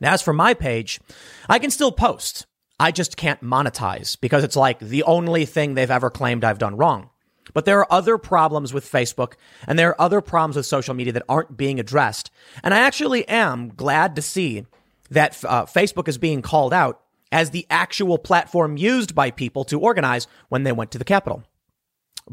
Now, 0.00 0.12
as 0.12 0.22
for 0.22 0.32
my 0.32 0.54
page, 0.54 1.00
I 1.48 1.58
can 1.58 1.70
still 1.70 1.92
post. 1.92 2.46
I 2.80 2.92
just 2.92 3.16
can't 3.16 3.42
monetize 3.42 4.18
because 4.20 4.44
it's 4.44 4.54
like 4.54 4.78
the 4.78 5.02
only 5.02 5.44
thing 5.44 5.74
they've 5.74 5.90
ever 5.90 6.10
claimed 6.10 6.44
I've 6.44 6.58
done 6.58 6.76
wrong. 6.76 7.10
But 7.54 7.64
there 7.64 7.80
are 7.80 7.92
other 7.92 8.18
problems 8.18 8.72
with 8.72 8.90
Facebook 8.90 9.34
and 9.66 9.78
there 9.78 9.90
are 9.90 10.00
other 10.00 10.20
problems 10.20 10.56
with 10.56 10.66
social 10.66 10.94
media 10.94 11.12
that 11.14 11.24
aren't 11.28 11.56
being 11.56 11.80
addressed. 11.80 12.30
And 12.62 12.74
I 12.74 12.78
actually 12.78 13.26
am 13.28 13.70
glad 13.74 14.14
to 14.16 14.22
see 14.22 14.66
that 15.10 15.42
uh, 15.44 15.66
Facebook 15.66 16.08
is 16.08 16.18
being 16.18 16.42
called 16.42 16.72
out 16.72 17.00
as 17.30 17.50
the 17.50 17.66
actual 17.70 18.18
platform 18.18 18.76
used 18.76 19.14
by 19.14 19.30
people 19.30 19.64
to 19.64 19.80
organize 19.80 20.26
when 20.48 20.62
they 20.62 20.72
went 20.72 20.90
to 20.92 20.98
the 20.98 21.04
Capitol. 21.04 21.42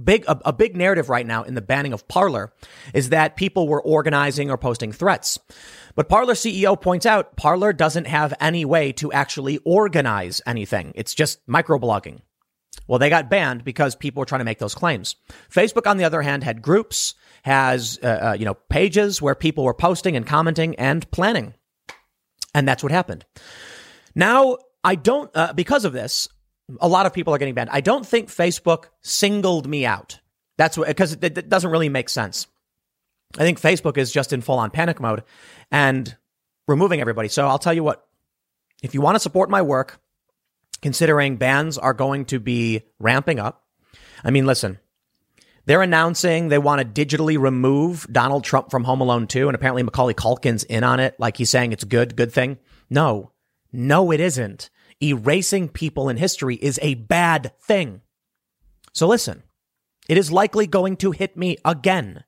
Big, 0.01 0.25
a, 0.27 0.39
a 0.45 0.53
big 0.53 0.75
narrative 0.75 1.09
right 1.09 1.25
now 1.25 1.43
in 1.43 1.55
the 1.55 1.61
banning 1.61 1.93
of 1.93 2.07
Parler 2.07 2.51
is 2.93 3.09
that 3.09 3.37
people 3.37 3.67
were 3.67 3.81
organizing 3.81 4.49
or 4.51 4.57
posting 4.57 4.91
threats. 4.91 5.39
But 5.95 6.09
Parler 6.09 6.33
CEO 6.33 6.79
points 6.79 7.05
out 7.05 7.37
Parler 7.37 7.71
doesn't 7.71 8.07
have 8.07 8.33
any 8.41 8.65
way 8.65 8.91
to 8.93 9.13
actually 9.13 9.59
organize 9.59 10.41
anything. 10.45 10.91
It's 10.95 11.13
just 11.13 11.45
microblogging. 11.47 12.19
Well, 12.87 12.99
they 12.99 13.09
got 13.09 13.29
banned 13.29 13.63
because 13.63 13.95
people 13.95 14.19
were 14.19 14.25
trying 14.25 14.39
to 14.39 14.45
make 14.45 14.59
those 14.59 14.75
claims. 14.75 15.15
Facebook, 15.49 15.89
on 15.89 15.97
the 15.97 16.03
other 16.03 16.21
hand, 16.21 16.43
had 16.43 16.61
groups, 16.61 17.15
has 17.43 17.99
uh, 18.03 18.07
uh, 18.07 18.35
you 18.37 18.45
know 18.45 18.53
pages 18.53 19.21
where 19.21 19.35
people 19.35 19.63
were 19.63 19.73
posting 19.73 20.15
and 20.15 20.27
commenting 20.27 20.75
and 20.75 21.09
planning, 21.11 21.53
and 22.55 22.67
that's 22.67 22.81
what 22.81 22.91
happened. 22.91 23.25
Now, 24.15 24.57
I 24.83 24.95
don't 24.95 25.29
uh, 25.35 25.53
because 25.53 25.85
of 25.85 25.93
this, 25.93 26.27
a 26.79 26.87
lot 26.87 27.05
of 27.05 27.13
people 27.13 27.35
are 27.35 27.37
getting 27.37 27.53
banned. 27.53 27.69
I 27.71 27.81
don't 27.81 28.05
think 28.05 28.29
Facebook 28.29 28.85
singled 29.03 29.67
me 29.67 29.85
out. 29.85 30.19
That's 30.57 30.77
what 30.77 30.87
because 30.87 31.13
it, 31.13 31.37
it 31.37 31.49
doesn't 31.49 31.69
really 31.69 31.89
make 31.89 32.09
sense. 32.09 32.47
I 33.37 33.39
think 33.39 33.59
Facebook 33.59 33.97
is 33.97 34.11
just 34.11 34.31
in 34.31 34.41
full 34.41 34.57
on 34.57 34.71
panic 34.71 35.01
mode 35.01 35.23
and 35.69 36.15
removing 36.67 37.01
everybody. 37.01 37.27
So 37.27 37.45
I'll 37.45 37.59
tell 37.59 37.73
you 37.73 37.83
what, 37.83 38.07
if 38.81 38.93
you 38.93 39.01
want 39.01 39.15
to 39.15 39.19
support 39.19 39.49
my 39.49 39.61
work, 39.61 39.99
considering 40.81 41.35
bans 41.35 41.77
are 41.77 41.93
going 41.93 42.25
to 42.25 42.39
be 42.39 42.83
ramping 42.99 43.37
up. 43.37 43.63
I 44.23 44.31
mean, 44.31 44.45
listen, 44.45 44.79
they're 45.65 45.81
announcing 45.81 46.47
they 46.47 46.57
want 46.57 46.81
to 46.81 47.05
digitally 47.05 47.39
remove 47.39 48.07
Donald 48.11 48.43
Trump 48.43 48.71
from 48.71 48.83
Home 48.83 49.01
Alone 49.01 49.27
2, 49.27 49.47
and 49.47 49.55
apparently 49.55 49.83
Macaulay 49.83 50.13
Culkin's 50.13 50.63
in 50.63 50.83
on 50.83 50.99
it, 50.99 51.15
like 51.19 51.37
he's 51.37 51.49
saying 51.49 51.71
it's 51.71 51.83
good, 51.83 52.15
good 52.15 52.31
thing. 52.31 52.57
No, 52.89 53.31
no, 53.71 54.11
it 54.11 54.19
isn't. 54.19 54.69
Erasing 55.01 55.67
people 55.69 56.07
in 56.07 56.17
history 56.17 56.55
is 56.55 56.79
a 56.81 56.95
bad 56.95 57.51
thing. 57.61 58.01
So 58.93 59.07
listen, 59.07 59.43
it 60.07 60.17
is 60.17 60.31
likely 60.31 60.67
going 60.67 60.97
to 60.97 61.11
hit 61.11 61.35
me 61.35 61.57
again. 61.65 62.23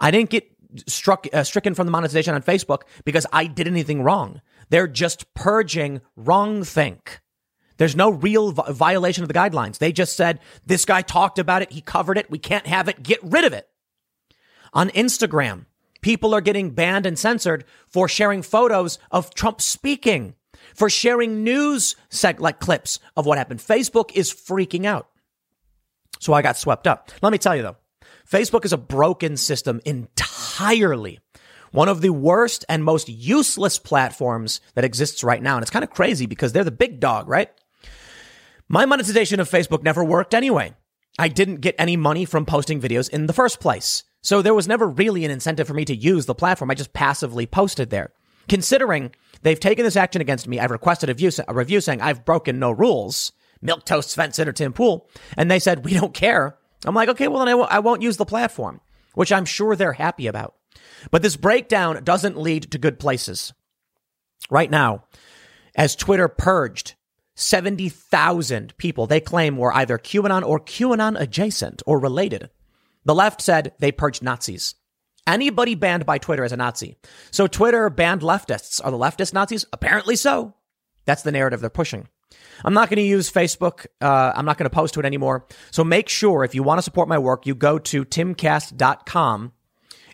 I 0.00 0.10
didn't 0.10 0.30
get 0.30 0.48
struck 0.86 1.26
uh, 1.32 1.44
stricken 1.44 1.74
from 1.74 1.86
the 1.86 1.90
monetization 1.90 2.34
on 2.34 2.42
Facebook 2.42 2.82
because 3.04 3.26
I 3.32 3.46
did 3.46 3.66
anything 3.66 4.02
wrong. 4.02 4.40
They're 4.70 4.88
just 4.88 5.32
purging 5.34 6.00
wrong 6.16 6.62
think. 6.64 7.20
There's 7.78 7.96
no 7.96 8.10
real 8.10 8.52
violation 8.52 9.22
of 9.22 9.28
the 9.28 9.34
guidelines. 9.34 9.78
They 9.78 9.92
just 9.92 10.16
said, 10.16 10.40
this 10.66 10.84
guy 10.84 11.00
talked 11.00 11.38
about 11.38 11.62
it. 11.62 11.72
He 11.72 11.80
covered 11.80 12.18
it. 12.18 12.30
We 12.30 12.38
can't 12.38 12.66
have 12.66 12.88
it. 12.88 13.02
Get 13.02 13.20
rid 13.22 13.44
of 13.44 13.52
it. 13.52 13.68
On 14.74 14.90
Instagram, 14.90 15.66
people 16.02 16.34
are 16.34 16.40
getting 16.40 16.70
banned 16.70 17.06
and 17.06 17.18
censored 17.18 17.64
for 17.86 18.08
sharing 18.08 18.42
photos 18.42 18.98
of 19.10 19.32
Trump 19.32 19.60
speaking, 19.60 20.34
for 20.74 20.90
sharing 20.90 21.44
news 21.44 21.96
seg- 22.10 22.40
like 22.40 22.60
clips 22.60 22.98
of 23.16 23.26
what 23.26 23.38
happened. 23.38 23.60
Facebook 23.60 24.12
is 24.12 24.32
freaking 24.32 24.84
out. 24.84 25.08
So 26.20 26.32
I 26.32 26.42
got 26.42 26.58
swept 26.58 26.86
up. 26.86 27.10
Let 27.22 27.32
me 27.32 27.38
tell 27.38 27.54
you 27.56 27.62
though, 27.62 27.76
Facebook 28.30 28.64
is 28.64 28.72
a 28.72 28.78
broken 28.78 29.36
system 29.36 29.80
entirely. 29.84 31.20
One 31.70 31.88
of 31.88 32.00
the 32.00 32.10
worst 32.10 32.64
and 32.68 32.82
most 32.82 33.08
useless 33.08 33.78
platforms 33.78 34.60
that 34.74 34.84
exists 34.84 35.22
right 35.22 35.42
now. 35.42 35.56
And 35.56 35.62
it's 35.62 35.70
kind 35.70 35.84
of 35.84 35.90
crazy 35.90 36.26
because 36.26 36.52
they're 36.52 36.64
the 36.64 36.70
big 36.70 36.98
dog, 36.98 37.28
right? 37.28 37.50
My 38.68 38.84
monetization 38.84 39.40
of 39.40 39.50
Facebook 39.50 39.82
never 39.82 40.04
worked 40.04 40.34
anyway. 40.34 40.74
I 41.18 41.28
didn't 41.28 41.62
get 41.62 41.74
any 41.78 41.96
money 41.96 42.24
from 42.24 42.44
posting 42.44 42.80
videos 42.80 43.08
in 43.08 43.26
the 43.26 43.32
first 43.32 43.60
place. 43.60 44.04
So 44.20 44.42
there 44.42 44.54
was 44.54 44.68
never 44.68 44.86
really 44.86 45.24
an 45.24 45.30
incentive 45.30 45.66
for 45.66 45.74
me 45.74 45.84
to 45.86 45.96
use 45.96 46.26
the 46.26 46.34
platform. 46.34 46.70
I 46.70 46.74
just 46.74 46.92
passively 46.92 47.46
posted 47.46 47.90
there. 47.90 48.12
Considering 48.48 49.14
they've 49.42 49.58
taken 49.58 49.84
this 49.84 49.96
action 49.96 50.20
against 50.20 50.46
me, 50.46 50.60
I've 50.60 50.70
requested 50.70 51.08
a, 51.08 51.14
view, 51.14 51.30
a 51.46 51.54
review 51.54 51.80
saying 51.80 52.00
I've 52.00 52.24
broken 52.24 52.58
no 52.58 52.70
rules. 52.70 53.32
Milk 53.60 53.84
Toast, 53.84 54.16
Svensson, 54.16 54.46
or 54.46 54.52
Tim 54.52 54.72
Pool. 54.72 55.08
And 55.36 55.50
they 55.50 55.58
said, 55.58 55.84
we 55.84 55.94
don't 55.94 56.14
care. 56.14 56.56
I'm 56.84 56.94
like, 56.94 57.08
okay, 57.08 57.26
well, 57.26 57.40
then 57.40 57.48
I 57.48 57.52
w- 57.52 57.68
I 57.68 57.80
won't 57.80 58.02
use 58.02 58.16
the 58.16 58.24
platform, 58.24 58.80
which 59.14 59.32
I'm 59.32 59.44
sure 59.44 59.74
they're 59.74 59.94
happy 59.94 60.26
about. 60.26 60.54
But 61.10 61.22
this 61.22 61.36
breakdown 61.36 62.04
doesn't 62.04 62.38
lead 62.38 62.70
to 62.70 62.78
good 62.78 63.00
places. 63.00 63.52
Right 64.50 64.70
now, 64.70 65.04
as 65.74 65.96
Twitter 65.96 66.28
purged 66.28 66.94
70,000 67.38 68.76
people 68.78 69.06
they 69.06 69.20
claim 69.20 69.56
were 69.56 69.72
either 69.72 69.96
QAnon 69.96 70.44
or 70.44 70.58
QAnon 70.58 71.18
adjacent 71.18 71.82
or 71.86 71.98
related. 71.98 72.50
The 73.04 73.14
left 73.14 73.40
said 73.40 73.72
they 73.78 73.92
purged 73.92 74.22
Nazis. 74.22 74.74
Anybody 75.26 75.74
banned 75.74 76.04
by 76.04 76.18
Twitter 76.18 76.42
is 76.42 76.52
a 76.52 76.56
Nazi. 76.56 76.96
So 77.30 77.46
Twitter 77.46 77.90
banned 77.90 78.22
leftists. 78.22 78.80
Are 78.82 78.90
the 78.90 78.98
leftist 78.98 79.34
Nazis? 79.34 79.64
Apparently 79.72 80.16
so. 80.16 80.54
That's 81.04 81.22
the 81.22 81.32
narrative 81.32 81.60
they're 81.60 81.70
pushing. 81.70 82.08
I'm 82.64 82.74
not 82.74 82.88
going 82.88 82.96
to 82.96 83.02
use 83.02 83.30
Facebook. 83.30 83.86
Uh, 84.00 84.32
I'm 84.34 84.44
not 84.44 84.58
going 84.58 84.68
to 84.68 84.74
post 84.74 84.94
to 84.94 85.00
it 85.00 85.06
anymore. 85.06 85.46
So 85.70 85.84
make 85.84 86.08
sure 86.08 86.44
if 86.44 86.54
you 86.54 86.62
want 86.62 86.78
to 86.78 86.82
support 86.82 87.08
my 87.08 87.18
work, 87.18 87.46
you 87.46 87.54
go 87.54 87.78
to 87.78 88.04
timcast.com 88.04 89.52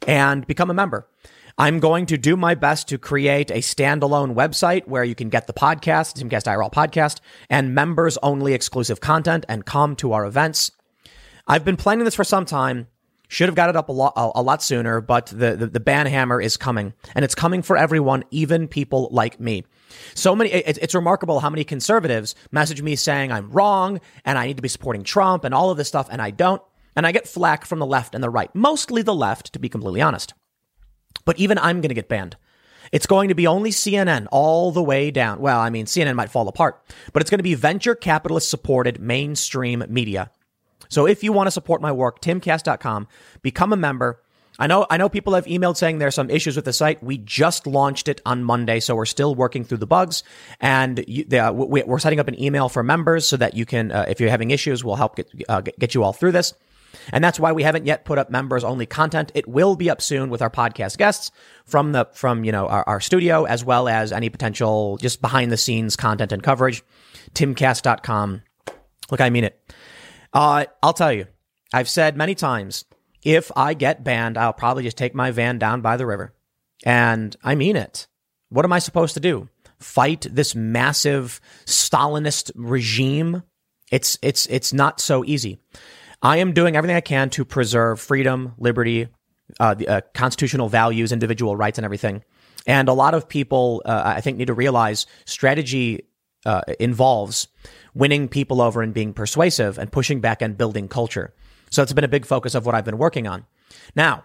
and 0.06 0.46
become 0.46 0.70
a 0.70 0.74
member. 0.74 1.08
I'm 1.57 1.78
going 1.78 2.07
to 2.07 2.18
do 2.18 2.36
my 2.36 2.57
best 2.57 2.88
to 2.88 2.98
create 2.98 3.52
a 3.52 3.59
standalone 3.59 4.34
website 4.34 4.88
where 4.88 5.05
you 5.05 5.14
can 5.14 5.28
get 5.28 5.46
the 5.46 5.52
podcast, 5.52 6.20
Timcast 6.20 6.52
IRL 6.52 6.72
podcast, 6.72 7.20
and 7.48 7.76
members 7.76 8.18
only 8.24 8.55
exclusive 8.55 9.00
content 9.00 9.46
and 9.48 9.64
come 9.64 9.94
to 9.96 10.14
our 10.14 10.26
events. 10.26 10.72
I've 11.46 11.64
been 11.64 11.76
planning 11.76 12.05
this 12.05 12.16
for 12.16 12.24
some 12.24 12.44
time. 12.44 12.88
Should 13.28 13.48
have 13.48 13.55
got 13.55 13.70
it 13.70 13.76
up 13.76 13.88
a 13.88 13.92
lot, 13.92 14.14
a, 14.16 14.42
lot 14.42 14.64
sooner, 14.64 15.00
but 15.00 15.26
the, 15.26 15.57
the, 15.57 15.66
the 15.68 15.80
ban 15.80 16.07
hammer 16.07 16.40
is 16.40 16.57
coming 16.57 16.92
and 17.14 17.24
it's 17.24 17.36
coming 17.36 17.62
for 17.62 17.76
everyone, 17.76 18.24
even 18.32 18.66
people 18.66 19.09
like 19.12 19.38
me. 19.38 19.64
So 20.14 20.34
many, 20.34 20.50
it, 20.50 20.78
it's 20.78 20.94
remarkable 20.94 21.38
how 21.38 21.50
many 21.50 21.62
conservatives 21.62 22.34
message 22.50 22.82
me 22.82 22.96
saying 22.96 23.30
I'm 23.30 23.50
wrong 23.50 24.00
and 24.24 24.38
I 24.38 24.46
need 24.46 24.57
to 24.57 24.62
be 24.62 24.68
supporting 24.68 25.05
Trump 25.05 25.44
and 25.44 25.55
all 25.55 25.70
of 25.70 25.76
this 25.76 25.88
stuff, 25.88 26.09
and 26.11 26.20
I 26.20 26.30
don't. 26.30 26.61
And 26.96 27.07
I 27.07 27.12
get 27.12 27.26
flack 27.26 27.64
from 27.64 27.78
the 27.78 27.86
left 27.86 28.14
and 28.14 28.22
the 28.22 28.30
right, 28.30 28.55
mostly 28.55 29.02
the 29.02 29.14
left, 29.14 29.52
to 29.52 29.59
be 29.59 29.68
completely 29.68 30.02
honest. 30.02 30.34
But 31.24 31.38
even 31.38 31.58
I'm 31.58 31.80
going 31.80 31.88
to 31.88 31.94
get 31.94 32.08
banned. 32.08 32.36
It's 32.92 33.06
going 33.06 33.28
to 33.28 33.34
be 33.34 33.46
only 33.46 33.70
CNN 33.70 34.26
all 34.30 34.70
the 34.70 34.82
way 34.82 35.10
down. 35.10 35.40
Well, 35.40 35.58
I 35.58 35.70
mean, 35.70 35.86
CNN 35.86 36.14
might 36.14 36.30
fall 36.30 36.48
apart, 36.48 36.80
but 37.12 37.22
it's 37.22 37.30
going 37.30 37.38
to 37.38 37.44
be 37.44 37.54
venture 37.54 37.94
capitalist 37.94 38.48
supported 38.50 39.00
mainstream 39.00 39.84
media. 39.88 40.30
So 40.88 41.06
if 41.06 41.24
you 41.24 41.32
want 41.32 41.48
to 41.48 41.50
support 41.50 41.80
my 41.80 41.90
work, 41.90 42.20
timcast.com, 42.20 43.08
become 43.42 43.72
a 43.72 43.76
member. 43.76 44.20
I 44.58 44.68
know, 44.68 44.86
I 44.88 44.96
know 44.96 45.08
people 45.08 45.34
have 45.34 45.46
emailed 45.46 45.76
saying 45.76 45.98
there 45.98 46.06
are 46.06 46.12
some 46.12 46.30
issues 46.30 46.54
with 46.54 46.66
the 46.66 46.72
site. 46.72 47.02
We 47.02 47.18
just 47.18 47.66
launched 47.66 48.06
it 48.06 48.20
on 48.24 48.44
Monday, 48.44 48.78
so 48.78 48.94
we're 48.94 49.06
still 49.06 49.34
working 49.34 49.64
through 49.64 49.78
the 49.78 49.88
bugs. 49.88 50.22
And 50.60 51.04
you, 51.08 51.26
uh, 51.36 51.52
we're 51.52 51.98
setting 51.98 52.20
up 52.20 52.28
an 52.28 52.40
email 52.40 52.68
for 52.68 52.84
members 52.84 53.28
so 53.28 53.36
that 53.38 53.54
you 53.54 53.66
can, 53.66 53.90
uh, 53.90 54.04
if 54.06 54.20
you're 54.20 54.30
having 54.30 54.52
issues, 54.52 54.84
we'll 54.84 54.94
help 54.94 55.16
get, 55.16 55.28
uh, 55.48 55.62
get 55.62 55.94
you 55.94 56.04
all 56.04 56.12
through 56.12 56.32
this. 56.32 56.54
And 57.12 57.22
that's 57.22 57.40
why 57.40 57.53
we 57.53 57.62
haven't 57.62 57.86
yet 57.86 58.05
put 58.05 58.18
up 58.18 58.30
members 58.30 58.64
only 58.64 58.86
content. 58.86 59.32
It 59.34 59.49
will 59.49 59.76
be 59.76 59.90
up 59.90 60.03
soon 60.03 60.30
with 60.30 60.42
our 60.42 60.51
podcast 60.51 60.97
guests 60.99 61.30
from 61.64 61.92
the, 61.92 62.09
from, 62.12 62.45
you 62.45 62.53
know, 62.53 62.66
our, 62.66 62.84
our 62.86 63.01
studio, 63.01 63.45
as 63.45 63.64
well 63.64 63.88
as 63.88 64.12
any 64.12 64.28
potential 64.28 64.97
just 64.99 65.20
behind 65.20 65.53
the 65.53 65.57
scenes 65.57 65.97
content 65.97 66.32
and 66.32 66.42
coverage. 66.42 66.82
Timcast.com. 67.34 68.42
Look, 69.11 69.20
I 69.20 69.30
mean 69.30 69.45
it. 69.45 69.72
Uh, 70.32 70.66
I'll 70.82 70.92
tell 70.92 71.12
you, 71.12 71.26
I've 71.72 71.88
said 71.88 72.16
many 72.16 72.34
times, 72.34 72.84
if 73.22 73.51
I 73.57 73.74
get 73.74 74.05
banned, 74.05 74.36
I'll 74.36 74.53
probably 74.53 74.82
just 74.82 74.99
take 74.99 75.14
my 75.14 75.30
van 75.30 75.59
down 75.59 75.80
by 75.80 75.97
the 75.97 76.07
river. 76.07 76.34
And 76.84 77.34
I 77.42 77.55
mean 77.55 77.76
it. 77.76 78.07
What 78.49 78.64
am 78.64 78.72
I 78.72 78.78
supposed 78.78 79.14
to 79.14 79.20
do? 79.20 79.49
Fight 79.78 80.26
this 80.30 80.55
massive 80.55 81.40
Stalinist 81.64 82.53
regime? 82.55 83.42
It's, 83.90 84.18
it's, 84.22 84.47
it's 84.47 84.72
not 84.72 85.01
so 85.01 85.24
easy. 85.24 85.59
I 86.24 86.38
am 86.38 86.54
doing 86.54 86.74
everything 86.74 86.96
I 86.96 87.02
can 87.02 87.28
to 87.30 87.44
preserve 87.44 88.00
freedom, 88.00 88.54
liberty, 88.56 89.08
uh, 89.60 89.74
the, 89.74 89.88
uh, 89.88 90.00
constitutional 90.14 90.70
values, 90.70 91.12
individual 91.12 91.54
rights, 91.54 91.78
and 91.78 91.84
everything. 91.84 92.24
And 92.66 92.88
a 92.88 92.94
lot 92.94 93.12
of 93.12 93.28
people, 93.28 93.82
uh, 93.84 94.02
I 94.06 94.22
think, 94.22 94.38
need 94.38 94.46
to 94.46 94.54
realize 94.54 95.06
strategy 95.26 96.08
uh, 96.46 96.62
involves 96.80 97.48
winning 97.94 98.28
people 98.28 98.62
over 98.62 98.80
and 98.80 98.94
being 98.94 99.12
persuasive 99.12 99.78
and 99.78 99.92
pushing 99.92 100.22
back 100.22 100.40
and 100.40 100.56
building 100.56 100.88
culture. 100.88 101.34
So 101.70 101.82
it's 101.82 101.92
been 101.92 102.04
a 102.04 102.08
big 102.08 102.24
focus 102.24 102.54
of 102.54 102.64
what 102.64 102.74
I've 102.74 102.84
been 102.86 102.98
working 102.98 103.26
on. 103.26 103.44
Now, 103.94 104.24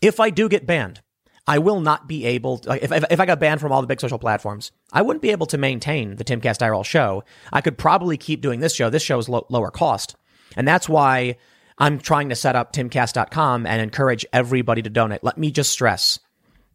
if 0.00 0.18
I 0.18 0.30
do 0.30 0.48
get 0.48 0.66
banned, 0.66 1.02
I 1.46 1.58
will 1.58 1.80
not 1.80 2.08
be 2.08 2.24
able 2.24 2.58
to, 2.58 2.84
if, 2.84 2.90
if, 2.90 3.04
if, 3.10 3.20
I 3.20 3.26
got 3.26 3.38
banned 3.38 3.60
from 3.60 3.70
all 3.70 3.80
the 3.80 3.86
big 3.86 4.00
social 4.00 4.18
platforms, 4.18 4.72
I 4.92 5.02
wouldn't 5.02 5.22
be 5.22 5.30
able 5.30 5.46
to 5.46 5.58
maintain 5.58 6.16
the 6.16 6.24
Timcast 6.24 6.58
IRL 6.58 6.84
show. 6.84 7.22
I 7.52 7.60
could 7.60 7.78
probably 7.78 8.16
keep 8.16 8.40
doing 8.40 8.58
this 8.60 8.74
show. 8.74 8.90
This 8.90 9.02
show 9.02 9.18
is 9.18 9.28
lo- 9.28 9.46
lower 9.48 9.70
cost. 9.70 10.16
And 10.56 10.66
that's 10.66 10.88
why 10.88 11.36
I'm 11.78 11.98
trying 11.98 12.28
to 12.28 12.36
set 12.36 12.56
up 12.56 12.72
timcast.com 12.72 13.66
and 13.66 13.82
encourage 13.82 14.26
everybody 14.32 14.82
to 14.82 14.90
donate. 14.90 15.24
Let 15.24 15.38
me 15.38 15.50
just 15.50 15.70
stress 15.70 16.18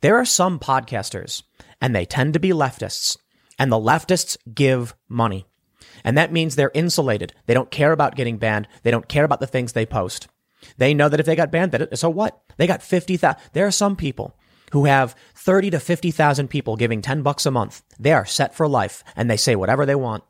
there 0.01 0.17
are 0.17 0.25
some 0.25 0.59
podcasters, 0.59 1.41
and 1.81 1.95
they 1.95 2.05
tend 2.05 2.33
to 2.33 2.39
be 2.39 2.49
leftists, 2.49 3.17
and 3.57 3.71
the 3.71 3.79
leftists 3.79 4.37
give 4.53 4.95
money. 5.09 5.47
And 6.03 6.17
that 6.17 6.31
means 6.31 6.55
they're 6.55 6.71
insulated. 6.73 7.33
They 7.47 7.55
don't 7.55 7.71
care 7.71 7.91
about 7.91 8.15
getting 8.15 8.37
banned. 8.37 8.67
They 8.83 8.91
don't 8.91 9.07
care 9.07 9.23
about 9.23 9.39
the 9.39 9.47
things 9.47 9.73
they 9.73 9.85
post. 9.87 10.27
They 10.77 10.93
know 10.93 11.09
that 11.09 11.19
if 11.19 11.25
they 11.25 11.35
got 11.35 11.51
banned, 11.51 11.71
that 11.71 11.97
so 11.97 12.09
what? 12.09 12.39
They 12.57 12.67
got 12.67 12.83
50,000. 12.83 13.39
There 13.53 13.65
are 13.65 13.71
some 13.71 13.95
people 13.95 14.37
who 14.71 14.85
have 14.85 15.15
30 15.35 15.71
to 15.71 15.79
50,000 15.79 16.47
people 16.47 16.75
giving 16.75 17.01
10 17.01 17.23
bucks 17.23 17.45
a 17.45 17.51
month. 17.51 17.81
They 17.99 18.13
are 18.13 18.25
set 18.25 18.53
for 18.53 18.67
life 18.67 19.03
and 19.15 19.29
they 19.29 19.37
say 19.37 19.55
whatever 19.55 19.85
they 19.85 19.95
want. 19.95 20.23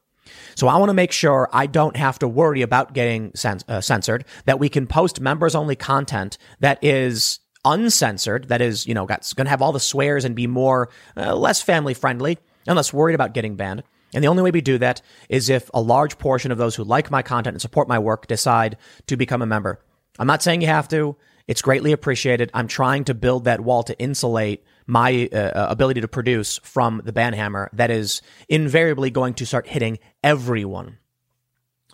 So 0.58 0.68
I 0.68 0.78
want 0.78 0.90
to 0.90 0.96
make 0.96 1.12
sure 1.12 1.48
I 1.54 1.68
don't 1.68 1.96
have 1.96 2.18
to 2.18 2.28
worry 2.28 2.64
about 2.64 2.94
getting 2.94 3.30
cens- 3.34 3.64
uh, 3.70 3.80
censored, 3.80 4.26
that 4.46 4.58
we 4.58 4.70
can 4.70 4.88
post 4.88 5.22
members 5.22 5.54
only 5.54 5.76
content 5.76 6.40
that 6.62 6.84
is 6.84 7.42
uncensored, 7.64 8.48
that 8.48 8.60
is, 8.60 8.88
you 8.88 8.96
know, 8.96 9.06
going 9.06 9.22
to 9.22 9.50
have 9.50 9.62
all 9.62 9.72
the 9.72 9.80
swears 9.80 10.26
and 10.26 10.36
be 10.36 10.48
more, 10.48 10.90
uh, 11.16 11.36
less 11.36 11.62
family 11.62 11.94
friendly 11.94 12.40
and 12.66 12.76
less 12.76 12.92
worried 12.92 13.14
about 13.14 13.36
getting 13.36 13.56
banned. 13.56 13.84
And 14.16 14.24
the 14.24 14.30
only 14.30 14.42
way 14.42 14.50
we 14.50 14.62
do 14.62 14.80
that 14.80 15.04
is 15.30 15.48
if 15.48 15.70
a 15.76 15.82
large 15.82 16.18
portion 16.18 16.52
of 16.52 16.58
those 16.58 16.76
who 16.76 16.84
like 16.84 17.12
my 17.12 17.22
content 17.22 17.54
and 17.54 17.62
support 17.62 17.88
my 17.88 18.00
work 18.00 18.26
decide 18.26 18.78
to 19.06 19.16
become 19.16 19.44
a 19.44 19.46
member. 19.46 19.80
I'm 20.18 20.26
not 20.26 20.42
saying 20.42 20.62
you 20.62 20.68
have 20.70 20.88
to. 20.88 21.18
It's 21.48 21.62
greatly 21.62 21.92
appreciated. 21.92 22.50
I'm 22.56 22.68
trying 22.68 23.04
to 23.04 23.14
build 23.14 23.44
that 23.44 23.62
wall 23.62 23.84
to 23.84 24.00
insulate 24.00 24.64
my 24.88 25.30
uh, 25.32 25.36
uh, 25.36 25.68
ability 25.70 26.02
to 26.02 26.08
produce 26.08 26.58
from 26.64 27.02
the 27.04 27.12
banhammer 27.12 27.68
that 27.74 27.92
is 27.92 28.22
invariably 28.50 29.12
going 29.12 29.34
to 29.36 29.46
start 29.46 29.68
hitting 29.68 30.00
everyone. 30.24 30.98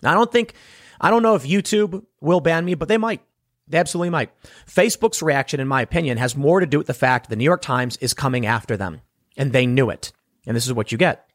Now, 0.02 0.12
I 0.12 0.14
don't 0.14 0.30
think, 0.30 0.54
I 1.00 1.10
don't 1.10 1.22
know 1.22 1.34
if 1.34 1.42
YouTube 1.42 2.04
will 2.20 2.40
ban 2.40 2.64
me, 2.64 2.74
but 2.74 2.88
they 2.88 2.98
might. 2.98 3.20
They 3.66 3.78
absolutely 3.78 4.10
might. 4.10 4.30
Facebook's 4.66 5.22
reaction, 5.22 5.58
in 5.58 5.68
my 5.68 5.82
opinion, 5.82 6.18
has 6.18 6.36
more 6.36 6.60
to 6.60 6.66
do 6.66 6.78
with 6.78 6.86
the 6.86 6.94
fact 6.94 7.28
the 7.28 7.36
New 7.36 7.44
York 7.44 7.62
Times 7.62 7.96
is 7.96 8.14
coming 8.14 8.46
after 8.46 8.76
them, 8.76 9.00
and 9.36 9.52
they 9.52 9.66
knew 9.66 9.90
it. 9.90 10.12
And 10.46 10.54
this 10.54 10.66
is 10.66 10.72
what 10.72 10.92
you 10.92 10.98
get. 10.98 11.28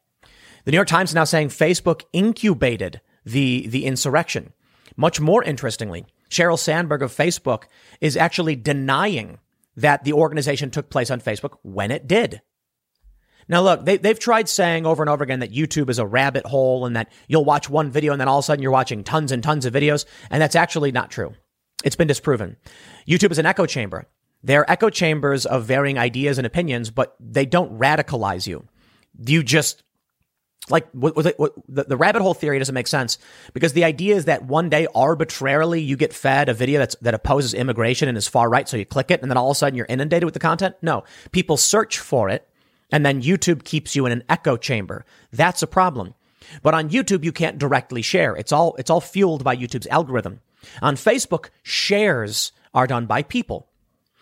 The 0.64 0.70
New 0.70 0.76
York 0.76 0.88
Times 0.88 1.10
is 1.10 1.14
now 1.14 1.24
saying 1.24 1.48
Facebook 1.48 2.04
incubated 2.12 3.00
the, 3.24 3.66
the 3.66 3.84
insurrection. 3.84 4.52
Much 4.96 5.20
more 5.20 5.42
interestingly, 5.42 6.06
Sheryl 6.30 6.58
Sandberg 6.58 7.02
of 7.02 7.12
Facebook 7.14 7.64
is 8.00 8.16
actually 8.16 8.54
denying 8.56 9.38
that 9.80 10.04
the 10.04 10.12
organization 10.12 10.70
took 10.70 10.90
place 10.90 11.10
on 11.10 11.20
Facebook 11.20 11.58
when 11.62 11.90
it 11.90 12.06
did. 12.06 12.40
Now, 13.48 13.62
look, 13.62 13.84
they, 13.84 13.96
they've 13.96 14.18
tried 14.18 14.48
saying 14.48 14.86
over 14.86 15.02
and 15.02 15.10
over 15.10 15.24
again 15.24 15.40
that 15.40 15.52
YouTube 15.52 15.90
is 15.90 15.98
a 15.98 16.06
rabbit 16.06 16.46
hole 16.46 16.86
and 16.86 16.94
that 16.94 17.10
you'll 17.26 17.44
watch 17.44 17.68
one 17.68 17.90
video 17.90 18.12
and 18.12 18.20
then 18.20 18.28
all 18.28 18.38
of 18.38 18.44
a 18.44 18.46
sudden 18.46 18.62
you're 18.62 18.70
watching 18.70 19.02
tons 19.02 19.32
and 19.32 19.42
tons 19.42 19.66
of 19.66 19.74
videos. 19.74 20.04
And 20.30 20.40
that's 20.40 20.54
actually 20.54 20.92
not 20.92 21.10
true. 21.10 21.34
It's 21.82 21.96
been 21.96 22.06
disproven. 22.06 22.56
YouTube 23.08 23.32
is 23.32 23.38
an 23.38 23.46
echo 23.46 23.66
chamber. 23.66 24.06
They're 24.42 24.70
echo 24.70 24.88
chambers 24.88 25.46
of 25.46 25.64
varying 25.64 25.98
ideas 25.98 26.38
and 26.38 26.46
opinions, 26.46 26.90
but 26.90 27.16
they 27.18 27.44
don't 27.44 27.78
radicalize 27.78 28.46
you. 28.46 28.68
You 29.18 29.42
just 29.42 29.82
like 30.68 30.88
what, 30.92 31.16
what, 31.16 31.54
the, 31.68 31.84
the 31.84 31.96
rabbit 31.96 32.22
hole 32.22 32.34
theory 32.34 32.58
doesn't 32.58 32.74
make 32.74 32.86
sense 32.86 33.18
because 33.54 33.72
the 33.72 33.84
idea 33.84 34.14
is 34.14 34.26
that 34.26 34.44
one 34.44 34.68
day 34.68 34.86
arbitrarily 34.94 35.80
you 35.80 35.96
get 35.96 36.12
fed 36.12 36.48
a 36.48 36.54
video 36.54 36.78
that's, 36.78 36.96
that 36.96 37.14
opposes 37.14 37.54
immigration 37.54 38.08
and 38.08 38.18
is 38.18 38.28
far 38.28 38.48
right. 38.48 38.68
So 38.68 38.76
you 38.76 38.84
click 38.84 39.10
it 39.10 39.22
and 39.22 39.30
then 39.30 39.38
all 39.38 39.50
of 39.50 39.56
a 39.56 39.58
sudden 39.58 39.76
you're 39.76 39.86
inundated 39.88 40.24
with 40.24 40.34
the 40.34 40.40
content. 40.40 40.76
No, 40.82 41.04
people 41.32 41.56
search 41.56 41.98
for 41.98 42.28
it 42.28 42.46
and 42.92 43.06
then 43.06 43.22
YouTube 43.22 43.64
keeps 43.64 43.96
you 43.96 44.06
in 44.06 44.12
an 44.12 44.24
echo 44.28 44.56
chamber. 44.56 45.04
That's 45.32 45.62
a 45.62 45.66
problem. 45.66 46.14
But 46.62 46.74
on 46.74 46.90
YouTube, 46.90 47.24
you 47.24 47.32
can't 47.32 47.58
directly 47.58 48.02
share. 48.02 48.34
It's 48.34 48.52
all, 48.52 48.74
it's 48.76 48.90
all 48.90 49.00
fueled 49.00 49.44
by 49.44 49.56
YouTube's 49.56 49.86
algorithm. 49.86 50.40
On 50.82 50.96
Facebook, 50.96 51.48
shares 51.62 52.52
are 52.74 52.86
done 52.86 53.06
by 53.06 53.22
people. 53.22 53.68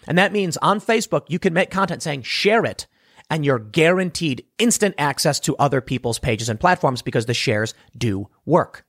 And 0.06 0.18
that 0.18 0.32
means 0.32 0.56
on 0.58 0.80
Facebook, 0.80 1.24
you 1.28 1.38
can 1.38 1.52
make 1.52 1.70
content 1.70 2.02
saying 2.02 2.22
share 2.22 2.64
it 2.64 2.86
and 3.30 3.44
you're 3.44 3.58
guaranteed 3.58 4.44
instant 4.58 4.94
access 4.98 5.40
to 5.40 5.56
other 5.56 5.80
people's 5.80 6.18
pages 6.18 6.48
and 6.48 6.58
platforms 6.58 7.02
because 7.02 7.26
the 7.26 7.34
shares 7.34 7.74
do 7.96 8.28
work. 8.44 8.84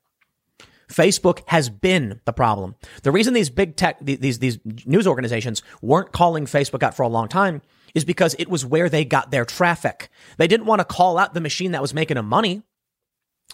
Facebook 0.89 1.41
has 1.47 1.69
been 1.69 2.19
the 2.25 2.33
problem. 2.33 2.75
The 3.03 3.11
reason 3.11 3.33
these 3.33 3.49
big 3.49 3.75
tech, 3.75 3.97
these, 4.01 4.39
these 4.39 4.59
news 4.85 5.05
organizations 5.05 5.61
weren't 5.81 6.11
calling 6.11 6.45
Facebook 6.45 6.83
out 6.83 6.95
for 6.95 7.03
a 7.03 7.07
long 7.07 7.27
time 7.27 7.61
is 7.93 8.05
because 8.05 8.35
it 8.39 8.49
was 8.49 8.65
where 8.65 8.89
they 8.89 9.05
got 9.05 9.31
their 9.31 9.45
traffic. 9.45 10.09
They 10.37 10.47
didn't 10.47 10.65
want 10.65 10.79
to 10.79 10.85
call 10.85 11.17
out 11.17 11.33
the 11.33 11.41
machine 11.41 11.71
that 11.71 11.81
was 11.81 11.93
making 11.93 12.15
them 12.15 12.27
money. 12.27 12.63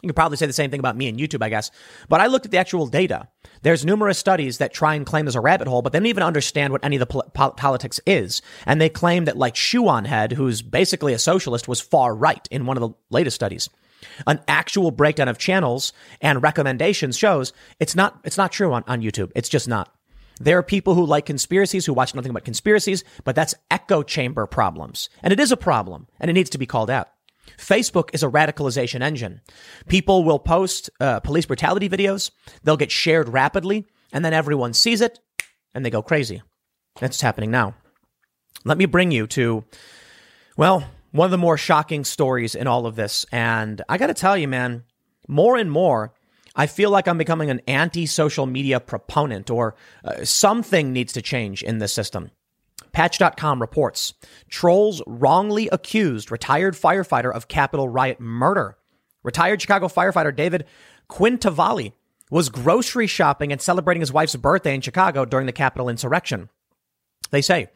You 0.02 0.10
could 0.10 0.16
probably 0.16 0.38
say 0.38 0.46
the 0.46 0.54
same 0.54 0.70
thing 0.70 0.80
about 0.80 0.98
me 0.98 1.08
and 1.08 1.18
YouTube, 1.18 1.41
I 1.41 1.50
guess. 1.50 1.72
But 2.10 2.22
I 2.22 2.28
looked 2.28 2.46
at 2.46 2.52
the 2.52 2.58
actual 2.58 2.86
data. 2.86 3.28
There's 3.62 3.86
numerous 3.86 4.20
studies 4.20 4.58
that 4.58 4.74
try 4.74 4.93
and 4.93 5.06
claim 5.06 5.26
there's 5.26 5.36
a 5.36 5.41
rabbit 5.41 5.68
hole, 5.68 5.82
but 5.82 5.93
they 5.93 6.00
don't 6.00 6.06
even 6.08 6.22
understand 6.22 6.74
what 6.74 6.84
any 6.84 6.98
of 6.98 7.00
the 7.00 7.06
pol- 7.06 7.52
politics 7.52 8.00
is. 8.06 8.41
And 8.66 8.80
they 8.80 8.89
claim 8.89 9.26
that 9.26 9.38
like 9.38 9.56
Shoe-on-Head, 9.56 10.34
who's 10.34 10.62
basically 10.62 11.14
a 11.14 11.20
socialist, 11.20 11.68
was 11.68 11.80
far 11.82 12.14
right 12.14 12.46
in 12.52 12.66
one 12.66 12.78
of 12.78 12.82
the 12.82 12.96
latest 13.10 13.36
studies. 13.36 13.70
An 14.28 14.41
actual 14.48 14.91
breakdown 14.91 15.30
of 15.30 15.38
channels 15.38 15.93
and 16.22 16.43
recommendations 16.43 17.18
shows 17.18 17.54
it's 17.80 17.96
not, 17.96 18.20
it's 18.24 18.38
not 18.38 18.52
true 18.52 18.74
on, 18.74 18.84
on 18.88 19.02
YouTube. 19.02 19.32
It's 19.34 19.50
just 19.50 19.68
not. 19.68 19.96
There 20.39 20.58
are 20.58 20.64
people 20.64 20.93
who 20.93 21.06
like 21.06 21.26
conspiracies 21.26 21.86
who 21.86 21.93
watch 21.93 22.14
nothing 22.14 22.34
but 22.34 22.43
conspiracies, 22.43 23.04
but 23.24 23.36
that's 23.36 23.56
echo 23.72 24.04
chamber 24.04 24.46
problems. 24.46 25.10
And 25.24 25.32
it 25.32 25.39
is 25.39 25.52
a 25.52 25.58
problem 25.58 26.08
and 26.20 26.30
it 26.30 26.34
needs 26.34 26.50
to 26.52 26.58
be 26.58 26.66
called 26.66 26.89
out. 26.89 27.10
Facebook 27.58 28.10
is 28.14 28.24
a 28.24 28.30
radicalization 28.30 29.02
engine. 29.02 29.41
People 29.88 30.24
will 30.24 30.39
post 30.39 30.89
uh, 31.00 31.20
police 31.20 31.46
brutality 31.46 31.89
videos. 31.89 32.32
They'll 32.64 32.78
get 32.78 32.91
shared 32.91 33.30
rapidly 33.30 33.86
and 34.12 34.24
then 34.24 34.34
everyone 34.34 34.74
sees 34.74 35.02
it 35.02 35.20
and 35.74 35.86
they 35.86 35.89
go 35.89 36.02
crazy. 36.02 36.41
That's 37.00 37.16
what's 37.16 37.22
happening 37.22 37.52
now. 37.52 37.76
Let 38.64 38.78
me 38.78 38.86
bring 38.86 39.12
you 39.12 39.28
to, 39.28 39.64
well, 40.58 40.89
one 41.12 41.26
of 41.26 41.32
the 41.32 41.38
more 41.38 41.58
shocking 41.58 42.04
stories 42.04 42.56
in 42.56 42.68
all 42.68 42.86
of 42.86 42.96
this. 42.96 43.26
And 43.32 43.82
I 43.88 43.98
got 43.98 44.08
to 44.08 44.14
tell 44.14 44.38
you, 44.38 44.48
man, 44.48 44.84
more 45.28 45.58
and 45.58 45.72
more, 45.72 46.14
I 46.56 46.68
feel 46.68 46.89
like 46.89 47.08
I'm 47.08 47.18
becoming 47.18 47.50
an 47.50 47.62
anti 47.68 48.06
social 48.06 48.46
media 48.46 48.80
proponent 48.80 49.50
or 49.50 49.76
uh, 50.04 50.24
something 50.24 50.93
needs 50.93 51.14
to 51.14 51.22
change 51.22 51.64
in 51.64 51.80
this 51.80 51.93
system. 51.93 52.32
Patch.com 52.96 53.60
reports 53.60 54.14
trolls 54.48 55.02
wrongly 55.06 55.68
accused 55.68 56.32
retired 56.32 56.76
firefighter 56.76 57.30
of 57.30 57.50
Capitol 57.50 57.89
riot 57.89 58.22
murder. 58.22 58.78
Retired 59.22 59.62
Chicago 59.62 59.89
firefighter 59.89 60.34
David 60.34 60.64
Quintavalle 61.10 61.91
was 62.32 62.48
grocery 62.48 63.06
shopping 63.06 63.52
and 63.52 63.62
celebrating 63.62 64.00
his 64.00 64.14
wife's 64.14 64.38
birthday 64.38 64.74
in 64.74 64.80
Chicago 64.80 65.26
during 65.26 65.46
the 65.46 65.52
Capitol 65.52 65.89
insurrection. 65.89 66.48
They 67.32 67.41
say 67.41 67.68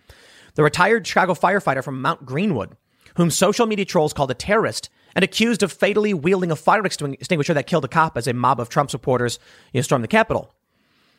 the 0.55 0.63
retired 0.63 1.05
Chicago 1.05 1.33
firefighter 1.33 1.83
from 1.83 2.01
Mount 2.01 2.25
Greenwood, 2.25 2.77
whom 3.17 3.29
social 3.29 3.65
media 3.65 3.83
trolls 3.83 4.13
called 4.13 4.31
a 4.31 4.35
terrorist 4.35 4.89
and 5.15 5.25
accused 5.25 5.63
of 5.63 5.73
fatally 5.73 6.13
wielding 6.13 6.49
a 6.49 6.55
fire 6.55 6.85
extinguisher 6.85 7.53
that 7.53 7.67
killed 7.67 7.83
a 7.83 7.89
cop 7.89 8.17
as 8.17 8.25
a 8.25 8.33
mob 8.33 8.61
of 8.61 8.69
Trump 8.69 8.89
supporters 8.89 9.37
stormed 9.81 10.05
the 10.05 10.07
Capitol, 10.07 10.55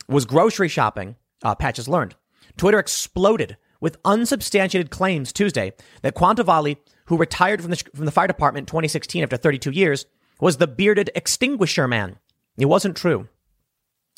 was 0.08 0.24
grocery 0.24 0.68
shopping, 0.68 1.16
uh, 1.42 1.54
Patches 1.54 1.86
learned. 1.86 2.14
Twitter 2.56 2.78
exploded 2.78 3.58
with 3.80 3.98
unsubstantiated 4.04 4.90
claims 4.90 5.32
Tuesday 5.32 5.72
that 6.02 6.14
Quintavalle, 6.14 6.76
who 7.06 7.16
retired 7.16 7.62
from 7.62 7.70
the, 7.70 7.82
from 7.94 8.04
the 8.04 8.12
fire 8.12 8.26
department 8.26 8.64
in 8.64 8.66
2016 8.66 9.22
after 9.22 9.36
32 9.36 9.70
years, 9.70 10.06
was 10.40 10.56
the 10.56 10.66
bearded 10.66 11.10
extinguisher 11.14 11.88
man. 11.88 12.16
It 12.56 12.66
wasn't 12.66 12.96
true. 12.96 13.28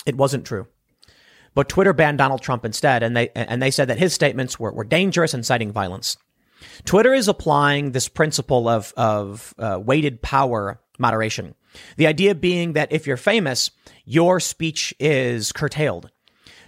It 0.06 0.16
wasn't 0.16 0.46
true. 0.46 0.66
But 1.54 1.68
Twitter 1.68 1.92
banned 1.92 2.18
Donald 2.18 2.40
Trump 2.40 2.64
instead, 2.64 3.02
and 3.02 3.16
they, 3.16 3.28
and 3.34 3.62
they 3.62 3.70
said 3.70 3.88
that 3.88 3.98
his 3.98 4.14
statements 4.14 4.58
were, 4.58 4.72
were 4.72 4.84
dangerous 4.84 5.34
and 5.34 5.44
citing 5.44 5.70
violence. 5.70 6.16
Twitter 6.84 7.12
is 7.12 7.28
applying 7.28 7.92
this 7.92 8.08
principle 8.08 8.68
of, 8.68 8.92
of 8.96 9.54
uh, 9.58 9.78
weighted 9.82 10.22
power 10.22 10.80
moderation. 10.98 11.54
The 11.96 12.06
idea 12.06 12.34
being 12.34 12.74
that 12.74 12.92
if 12.92 13.06
you're 13.06 13.16
famous, 13.16 13.70
your 14.04 14.40
speech 14.40 14.94
is 14.98 15.52
curtailed. 15.52 16.10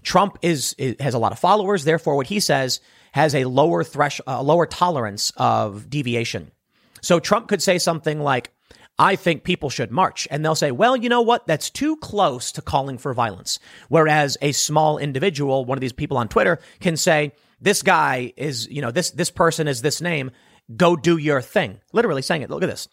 Trump 0.05 0.39
is, 0.43 0.74
is, 0.78 0.97
has 1.01 1.14
a 1.14 1.18
lot 1.18 1.32
of 1.32 1.39
followers. 1.39 1.85
Therefore, 1.85 2.14
what 2.14 2.28
he 2.28 2.39
says 2.39 2.81
has 3.12 3.35
a 3.35 3.44
lower 3.44 3.82
thresh, 3.82 4.20
a 4.26 4.43
lower 4.43 4.66
tolerance 4.66 5.32
of 5.36 5.90
deviation. 5.90 6.52
So 7.01 7.18
Trump 7.18 7.48
could 7.48 7.62
say 7.62 7.78
something 7.78 8.20
like, 8.20 8.52
I 8.98 9.16
think 9.16 9.43
people 9.43 9.70
should 9.70 9.90
march. 9.90 10.28
And 10.31 10.44
they'll 10.44 10.55
say, 10.55 10.70
well, 10.70 10.97
you 10.97 11.09
know 11.09 11.22
what? 11.22 11.47
That's 11.47 11.68
too 11.68 11.97
close 11.97 12.52
to 12.52 12.62
calling 12.62 12.98
for 12.98 13.12
violence. 13.12 13.59
Whereas 13.89 14.39
a 14.40 14.52
small 14.52 14.98
individual, 14.98 15.64
one 15.64 15.76
of 15.76 15.81
these 15.81 15.93
people 15.93 16.16
on 16.16 16.28
Twitter 16.28 16.60
can 16.81 16.97
say, 16.97 17.32
this 17.60 17.82
guy 17.82 18.32
is, 18.36 18.68
you 18.68 18.82
know, 18.82 18.90
this, 18.90 19.10
this 19.10 19.31
person 19.31 19.66
is 19.66 19.82
this 19.82 20.01
name. 20.01 20.31
Go 20.76 20.97
do 20.97 21.16
your 21.16 21.43
thing. 21.43 21.81
Literally 21.93 22.22
saying 22.22 22.43
it. 22.43 22.51
Look 22.51 22.62
at 22.62 22.68
this. 22.68 22.89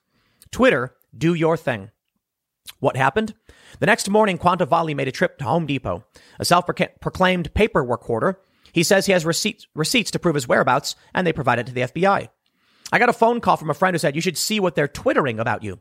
Twitter, 0.51 0.95
do 1.15 1.33
your 1.33 1.55
thing. 1.55 1.91
What 2.79 2.95
happened? 2.95 3.33
The 3.79 3.85
next 3.85 4.09
morning, 4.09 4.37
Quintavalle 4.37 4.95
made 4.95 5.07
a 5.07 5.11
trip 5.11 5.37
to 5.37 5.45
Home 5.45 5.65
Depot, 5.65 6.03
a 6.39 6.45
self-proclaimed 6.45 7.53
paperwork 7.53 8.03
hoarder. 8.03 8.39
He 8.73 8.83
says 8.83 9.05
he 9.05 9.11
has 9.11 9.25
receipts, 9.25 9.67
receipts 9.75 10.11
to 10.11 10.19
prove 10.19 10.35
his 10.35 10.47
whereabouts, 10.47 10.95
and 11.13 11.25
they 11.25 11.33
provided 11.33 11.65
to 11.65 11.73
the 11.73 11.81
FBI. 11.81 12.29
I 12.91 12.99
got 12.99 13.09
a 13.09 13.13
phone 13.13 13.41
call 13.41 13.57
from 13.57 13.69
a 13.69 13.73
friend 13.73 13.93
who 13.93 13.99
said, 13.99 14.15
you 14.15 14.21
should 14.21 14.37
see 14.37 14.59
what 14.59 14.75
they're 14.75 14.87
twittering 14.87 15.39
about 15.39 15.63
you. 15.63 15.79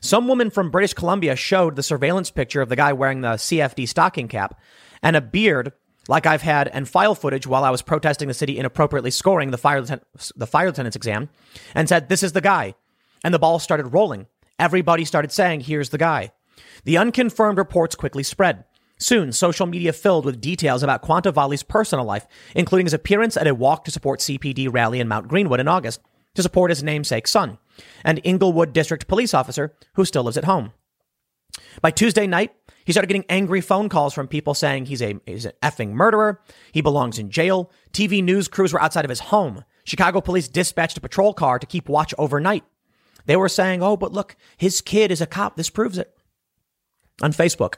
Some 0.00 0.28
woman 0.28 0.50
from 0.50 0.70
British 0.70 0.94
Columbia 0.94 1.36
showed 1.36 1.76
the 1.76 1.82
surveillance 1.82 2.30
picture 2.30 2.62
of 2.62 2.68
the 2.68 2.76
guy 2.76 2.92
wearing 2.92 3.20
the 3.20 3.34
CFD 3.34 3.88
stocking 3.88 4.28
cap 4.28 4.58
and 5.02 5.16
a 5.16 5.20
beard 5.20 5.72
like 6.08 6.26
I've 6.26 6.42
had 6.42 6.68
and 6.68 6.88
file 6.88 7.14
footage 7.14 7.46
while 7.46 7.64
I 7.64 7.70
was 7.70 7.82
protesting 7.82 8.28
the 8.28 8.34
city 8.34 8.58
inappropriately 8.58 9.10
scoring 9.10 9.50
the 9.50 9.58
fire, 9.58 9.82
the 9.82 10.46
fire 10.46 10.66
lieutenant's 10.66 10.96
exam 10.96 11.28
and 11.74 11.88
said, 11.88 12.08
this 12.08 12.22
is 12.22 12.32
the 12.32 12.40
guy. 12.40 12.74
And 13.22 13.34
the 13.34 13.38
ball 13.38 13.58
started 13.58 13.92
rolling. 13.92 14.26
Everybody 14.58 15.04
started 15.04 15.32
saying, 15.32 15.60
here's 15.60 15.90
the 15.90 15.98
guy. 15.98 16.32
The 16.84 16.98
unconfirmed 16.98 17.58
reports 17.58 17.94
quickly 17.94 18.22
spread. 18.22 18.64
Soon, 18.98 19.32
social 19.32 19.66
media 19.66 19.94
filled 19.94 20.26
with 20.26 20.40
details 20.40 20.82
about 20.82 21.02
Quintavalle's 21.02 21.62
personal 21.62 22.04
life, 22.04 22.26
including 22.54 22.86
his 22.86 22.92
appearance 22.92 23.36
at 23.36 23.46
a 23.46 23.54
walk 23.54 23.84
to 23.84 23.90
support 23.90 24.20
CPD 24.20 24.68
rally 24.70 25.00
in 25.00 25.08
Mount 25.08 25.26
Greenwood 25.28 25.60
in 25.60 25.68
August 25.68 26.00
to 26.34 26.42
support 26.42 26.70
his 26.70 26.82
namesake 26.82 27.26
son, 27.26 27.58
and 28.04 28.20
Englewood 28.24 28.72
District 28.72 29.08
police 29.08 29.32
officer 29.32 29.74
who 29.94 30.04
still 30.04 30.24
lives 30.24 30.36
at 30.36 30.44
home. 30.44 30.72
By 31.80 31.90
Tuesday 31.90 32.26
night, 32.26 32.52
he 32.84 32.92
started 32.92 33.08
getting 33.08 33.24
angry 33.28 33.60
phone 33.60 33.88
calls 33.88 34.14
from 34.14 34.28
people 34.28 34.54
saying 34.54 34.86
he's 34.86 35.02
a 35.02 35.18
he's 35.26 35.46
an 35.46 35.52
effing 35.62 35.90
murderer. 35.90 36.40
He 36.72 36.80
belongs 36.80 37.18
in 37.18 37.30
jail. 37.30 37.70
TV 37.92 38.22
news 38.22 38.48
crews 38.48 38.72
were 38.72 38.82
outside 38.82 39.04
of 39.04 39.10
his 39.10 39.20
home. 39.20 39.64
Chicago 39.84 40.20
police 40.20 40.48
dispatched 40.48 40.98
a 40.98 41.00
patrol 41.00 41.32
car 41.32 41.58
to 41.58 41.66
keep 41.66 41.88
watch 41.88 42.14
overnight. 42.18 42.64
They 43.26 43.36
were 43.36 43.48
saying, 43.48 43.82
"Oh, 43.82 43.96
but 43.96 44.12
look, 44.12 44.36
his 44.56 44.80
kid 44.80 45.10
is 45.10 45.20
a 45.20 45.26
cop. 45.26 45.56
This 45.56 45.70
proves 45.70 45.98
it." 45.98 46.16
On 47.22 47.32
Facebook, 47.32 47.74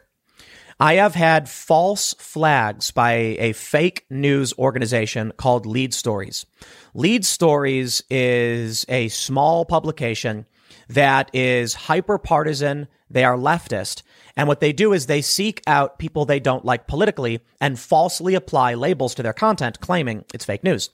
I 0.78 0.94
have 0.94 1.14
had 1.14 1.48
false 1.48 2.14
flags 2.18 2.90
by 2.90 3.12
a 3.12 3.52
fake 3.52 4.04
news 4.08 4.52
organization 4.58 5.32
called 5.36 5.66
Lead 5.66 5.92
Stories. 5.92 6.46
Lead 6.94 7.24
Stories 7.24 8.02
is 8.08 8.86
a 8.88 9.08
small 9.08 9.64
publication 9.64 10.46
that 10.88 11.30
is 11.34 11.74
hyper 11.74 12.18
partisan. 12.18 12.88
They 13.10 13.24
are 13.24 13.36
leftist. 13.36 14.02
And 14.36 14.48
what 14.48 14.60
they 14.60 14.72
do 14.72 14.92
is 14.92 15.06
they 15.06 15.22
seek 15.22 15.62
out 15.66 15.98
people 15.98 16.24
they 16.24 16.40
don't 16.40 16.64
like 16.64 16.86
politically 16.86 17.40
and 17.60 17.78
falsely 17.78 18.34
apply 18.34 18.74
labels 18.74 19.14
to 19.16 19.22
their 19.22 19.32
content, 19.32 19.80
claiming 19.80 20.24
it's 20.32 20.44
fake 20.44 20.64
news. 20.64 20.90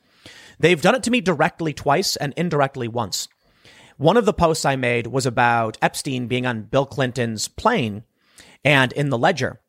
They've 0.59 0.81
done 0.81 0.97
it 0.97 1.03
to 1.05 1.11
me 1.11 1.21
directly 1.21 1.73
twice 1.73 2.17
and 2.17 2.35
indirectly 2.37 2.89
once. 2.89 3.29
One 3.97 4.17
of 4.17 4.25
the 4.25 4.33
posts 4.33 4.65
I 4.65 4.77
made 4.77 5.09
was 5.09 5.27
about 5.27 5.79
Epstein 5.83 6.27
being 6.27 6.47
on 6.47 6.63
Bill 6.63 6.87
Clinton's 6.87 7.49
plane 7.49 8.05
and 8.65 8.93
in 8.93 9.11
the 9.11 9.19
ledger. 9.19 9.61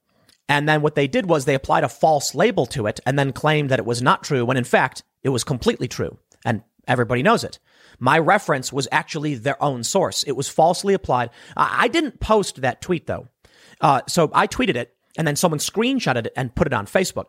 And 0.48 0.68
then 0.68 0.82
what 0.82 0.95
they 0.95 1.07
did 1.07 1.30
was 1.30 1.45
they 1.45 1.56
applied 1.56 1.84
a 1.84 1.90
false 1.90 2.34
label 2.34 2.66
to 2.68 2.88
it 2.88 2.99
and 3.06 3.18
then 3.18 3.34
claimed 3.34 3.70
that 3.70 3.80
it 3.80 3.86
was 3.86 4.02
not 4.02 4.24
true 4.24 4.44
when 4.44 4.57
in 4.57 4.64
fact 4.64 5.03
it 5.24 5.30
was 5.30 5.44
completely 5.44 5.88
true. 5.88 6.18
And 6.44 6.64
everybody 6.88 7.22
knows 7.22 7.44
it. 7.44 7.60
My 7.99 8.18
reference 8.18 8.74
was 8.74 8.88
actually 8.91 9.36
their 9.36 9.61
own 9.61 9.84
source. 9.84 10.24
It 10.24 10.36
was 10.36 10.49
falsely 10.49 10.94
applied. 10.94 11.30
I 11.56 11.88
didn't 11.88 12.20
post 12.20 12.61
that 12.61 12.82
tweet 12.82 13.06
though. 13.06 13.28
Uh, 13.80 14.02
so 14.07 14.32
I 14.34 14.48
tweeted 14.48 14.76
it 14.76 14.95
and 15.18 15.28
then 15.28 15.36
someone 15.36 15.60
screenshotted 15.60 16.28
it 16.28 16.34
and 16.36 16.56
put 16.56 16.68
it 16.68 16.74
on 16.74 16.88
Facebook. 16.88 17.26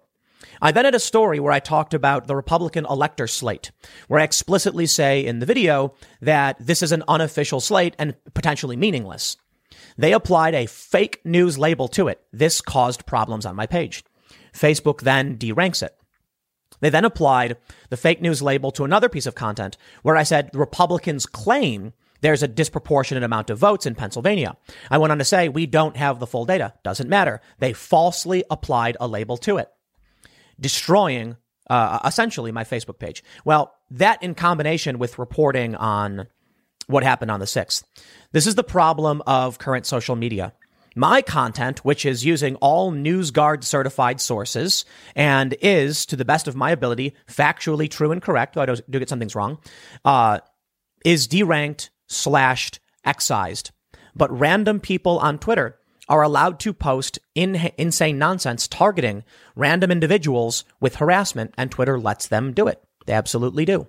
I 0.63 0.73
then 0.73 0.85
had 0.85 0.95
a 0.95 1.01
story 1.01 1.41
where 1.41 1.53
I 1.53 1.61
talked 1.61 1.93
about 1.93 2.27
the 2.27 2.37
Republican 2.37 2.87
elector 2.89 3.27
slate, 3.27 3.71
where 4.09 4.21
I 4.21 4.25
explicitly 4.25 4.87
say 4.87 5.25
in 5.25 5.39
the 5.39 5.47
video 5.47 5.95
that 6.23 6.57
this 6.59 6.83
is 6.83 6.93
an 6.93 7.05
unofficial 7.09 7.61
slate 7.61 7.95
and 7.99 8.15
potentially 8.35 8.77
meaningless. 8.77 9.37
They 9.97 10.13
applied 10.13 10.55
a 10.55 10.67
fake 10.67 11.21
news 11.25 11.59
label 11.59 11.89
to 11.89 12.09
it. 12.09 12.21
This 12.33 12.61
caused 12.61 13.07
problems 13.07 13.47
on 13.47 13.57
my 13.57 13.67
page. 13.67 14.05
Facebook 14.53 15.01
then 15.03 15.37
deranks 15.37 15.83
it. 15.83 15.97
They 16.81 16.91
then 16.91 17.05
applied 17.05 17.57
the 17.91 17.97
fake 17.97 18.23
news 18.23 18.43
label 18.43 18.71
to 18.73 18.85
another 18.85 19.09
piece 19.09 19.27
of 19.27 19.35
content 19.35 19.77
where 20.03 20.17
I 20.17 20.23
said 20.23 20.51
Republicans 20.55 21.27
claim 21.27 21.93
there's 22.21 22.43
a 22.43 22.49
disproportionate 22.49 23.23
amount 23.23 23.51
of 23.51 23.59
votes 23.59 23.87
in 23.87 23.95
Pennsylvania. 23.95 24.57
I 24.91 24.99
went 24.99 25.13
on 25.13 25.19
to 25.19 25.25
say 25.25 25.49
we 25.49 25.67
don't 25.67 25.97
have 25.97 26.19
the 26.19 26.27
full 26.27 26.45
data. 26.45 26.75
Doesn't 26.83 27.09
matter. 27.09 27.41
They 27.59 27.73
falsely 27.73 28.45
applied 28.51 28.97
a 29.01 29.09
label 29.09 29.37
to 29.39 29.59
it, 29.59 29.71
destroying 30.59 31.37
uh, 31.69 32.01
essentially 32.05 32.53
my 32.53 32.65
Facebook 32.65 32.99
page. 32.99 33.23
Well, 33.45 33.75
that 33.91 34.23
in 34.23 34.35
combination 34.35 34.99
with 34.99 35.19
reporting 35.19 35.75
on 35.75 36.27
what 36.91 37.03
happened 37.03 37.31
on 37.31 37.41
the 37.41 37.47
6th. 37.47 37.83
This 38.33 38.47
is 38.47 38.55
the 38.55 38.65
problem 38.65 39.23
of 39.27 39.59
current 39.59 39.87
social 39.87 40.17
media. 40.17 40.53
My 40.97 41.23
content, 41.23 41.85
which 41.85 42.05
is 42.05 42.25
using 42.25 42.57
all 42.57 42.93
NewsGuard 42.93 43.63
certified 43.63 44.21
sources 44.21 44.85
and 45.15 45.57
is, 45.63 46.05
to 46.07 46.17
the 46.17 46.25
best 46.25 46.49
of 46.49 46.57
my 46.57 46.73
ability, 46.73 47.15
factually 47.29 47.89
true 47.89 48.11
and 48.11 48.21
correct, 48.21 48.55
though 48.55 48.63
I 48.63 48.67
do 48.67 48.99
get 48.99 49.09
some 49.09 49.21
things 49.21 49.37
wrong, 49.37 49.59
uh, 50.05 50.41
is 51.05 51.29
deranked, 51.29 51.91
slashed, 52.09 52.81
excised. 53.05 53.71
But 54.17 54.37
random 54.37 54.81
people 54.81 55.19
on 55.21 55.39
Twitter 55.39 55.79
are 56.09 56.23
allowed 56.23 56.59
to 56.61 56.73
post 56.73 57.21
in- 57.37 57.71
insane 57.79 58.19
nonsense 58.19 58.67
targeting 58.67 59.23
random 59.55 59.93
individuals 59.93 60.65
with 60.81 60.97
harassment, 60.97 61.55
and 61.57 61.71
Twitter 61.71 62.01
lets 62.01 62.27
them 62.27 62.53
do 62.53 62.67
it. 62.67 62.83
They 63.07 63.13
absolutely 63.13 63.65
do. 63.65 63.87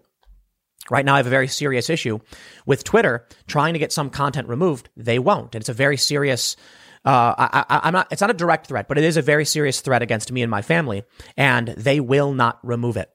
Right 0.90 1.06
now, 1.06 1.14
I 1.14 1.18
have 1.18 1.28
a 1.28 1.32
very 1.32 1.48
serious 1.48 1.90
issue 1.90 2.20
with 2.66 2.84
Twitter 2.84 3.28
trying 3.48 3.74
to 3.74 3.80
get 3.80 3.92
some 3.92 4.10
content 4.10 4.48
removed. 4.48 4.90
They 4.98 5.20
won't. 5.20 5.54
And 5.56 5.62
it's 5.62 5.70
a 5.70 5.74
very 5.74 5.98
serious, 5.98 6.56
uh, 7.06 7.36
I, 7.38 7.88
am 7.88 7.94
not, 7.94 8.08
it's 8.12 8.22
not 8.22 8.32
a 8.32 8.36
direct 8.36 8.68
threat, 8.68 8.88
but 8.88 8.98
it 8.98 9.04
is 9.04 9.18
a 9.18 9.22
very 9.22 9.46
serious 9.46 9.82
threat 9.82 10.02
against 10.02 10.32
me 10.32 10.42
and 10.42 10.50
my 10.50 10.62
family. 10.62 11.04
And 11.38 11.68
they 11.70 12.00
will 12.00 12.34
not 12.34 12.60
remove 12.64 12.98
it. 12.98 13.12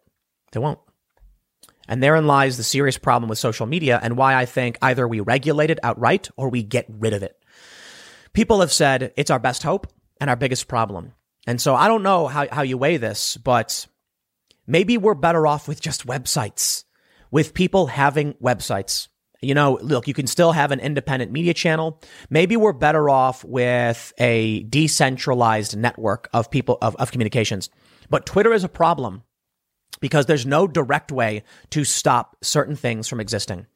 They 0.53 0.61
won't. 0.61 0.79
And 1.89 2.03
therein 2.03 2.27
lies 2.27 2.57
the 2.57 2.63
serious 2.63 2.99
problem 2.99 3.29
with 3.29 3.39
social 3.39 3.67
media 3.67 3.99
and 4.03 4.17
why 4.17 4.35
I 4.35 4.45
think 4.45 4.79
either 4.83 5.07
we 5.07 5.21
regulate 5.21 5.71
it 5.71 5.79
outright 5.83 6.29
or 6.37 6.49
we 6.49 6.63
get 6.63 6.87
rid 6.89 7.13
of 7.13 7.23
it. 7.23 7.37
People 8.33 8.61
have 8.61 8.73
said 8.73 9.13
it's 9.17 9.31
our 9.31 9.39
best 9.39 9.63
hope 9.63 9.87
and 10.21 10.31
our 10.31 10.37
biggest 10.37 10.69
problem. 10.69 11.13
And 11.47 11.61
so 11.61 11.75
I 11.75 11.89
don't 11.89 12.03
know 12.03 12.27
how, 12.27 12.47
how 12.51 12.63
you 12.63 12.77
weigh 12.77 12.97
this, 12.97 13.37
but 13.37 13.87
maybe 14.67 14.99
we're 14.99 15.15
better 15.15 15.47
off 15.47 15.69
with 15.69 15.81
just 15.81 16.07
websites 16.07 16.85
with 17.31 17.55
people 17.55 17.87
having 17.87 18.35
websites. 18.35 19.09
You 19.43 19.55
know, 19.55 19.79
look, 19.83 20.09
you 20.09 20.15
can 20.15 20.27
still 20.27 20.53
have 20.53 20.73
an 20.73 20.81
independent 20.81 21.31
media 21.31 21.55
channel. 21.55 22.01
Maybe 22.31 22.57
we're 22.57 22.73
better 22.73 23.11
off 23.11 23.45
with 23.45 24.13
a 24.19 24.63
decentralized 24.65 25.77
network 25.77 26.29
of 26.33 26.51
people, 26.51 26.79
of, 26.81 26.97
of 26.97 27.13
communications. 27.13 27.71
But 28.09 28.27
Twitter 28.27 28.53
is 28.53 28.65
a 28.65 28.69
problem 28.69 29.23
because 30.01 30.27
there's 30.27 30.47
no 30.47 30.67
direct 30.67 31.13
way 31.13 31.43
to 31.71 31.85
stop 31.85 32.37
certain 32.43 32.77
things 32.77 33.09
from 33.09 33.21
existing. 33.21 33.67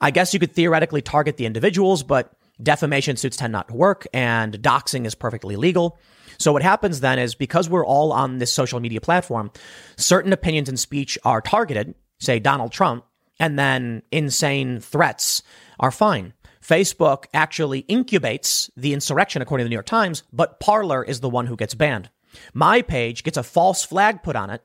I 0.00 0.10
guess 0.10 0.34
you 0.34 0.40
could 0.40 0.52
theoretically 0.52 1.02
target 1.02 1.36
the 1.36 1.46
individuals, 1.46 2.02
but 2.02 2.34
defamation 2.62 3.16
suits 3.16 3.36
tend 3.36 3.52
not 3.52 3.68
to 3.68 3.74
work 3.74 4.06
and 4.12 4.54
doxing 4.54 5.06
is 5.06 5.14
perfectly 5.14 5.56
legal. 5.56 5.98
So 6.38 6.52
what 6.52 6.62
happens 6.62 7.00
then 7.00 7.18
is 7.18 7.34
because 7.34 7.68
we're 7.68 7.86
all 7.86 8.12
on 8.12 8.38
this 8.38 8.52
social 8.52 8.80
media 8.80 9.00
platform, 9.00 9.50
certain 9.96 10.32
opinions 10.32 10.68
and 10.68 10.78
speech 10.78 11.18
are 11.24 11.40
targeted 11.40 11.94
say 12.22 12.38
Donald 12.38 12.72
Trump, 12.72 13.04
and 13.38 13.58
then 13.58 14.02
insane 14.10 14.80
threats 14.80 15.42
are 15.80 15.90
fine. 15.90 16.32
Facebook 16.62 17.24
actually 17.34 17.82
incubates 17.84 18.70
the 18.76 18.92
insurrection, 18.92 19.42
according 19.42 19.64
to 19.64 19.66
the 19.66 19.70
New 19.70 19.76
York 19.76 19.86
Times, 19.86 20.22
but 20.32 20.60
Parler 20.60 21.02
is 21.04 21.20
the 21.20 21.28
one 21.28 21.46
who 21.46 21.56
gets 21.56 21.74
banned. 21.74 22.08
My 22.54 22.82
page 22.82 23.24
gets 23.24 23.36
a 23.36 23.42
false 23.42 23.84
flag 23.84 24.22
put 24.22 24.36
on 24.36 24.48
it 24.48 24.62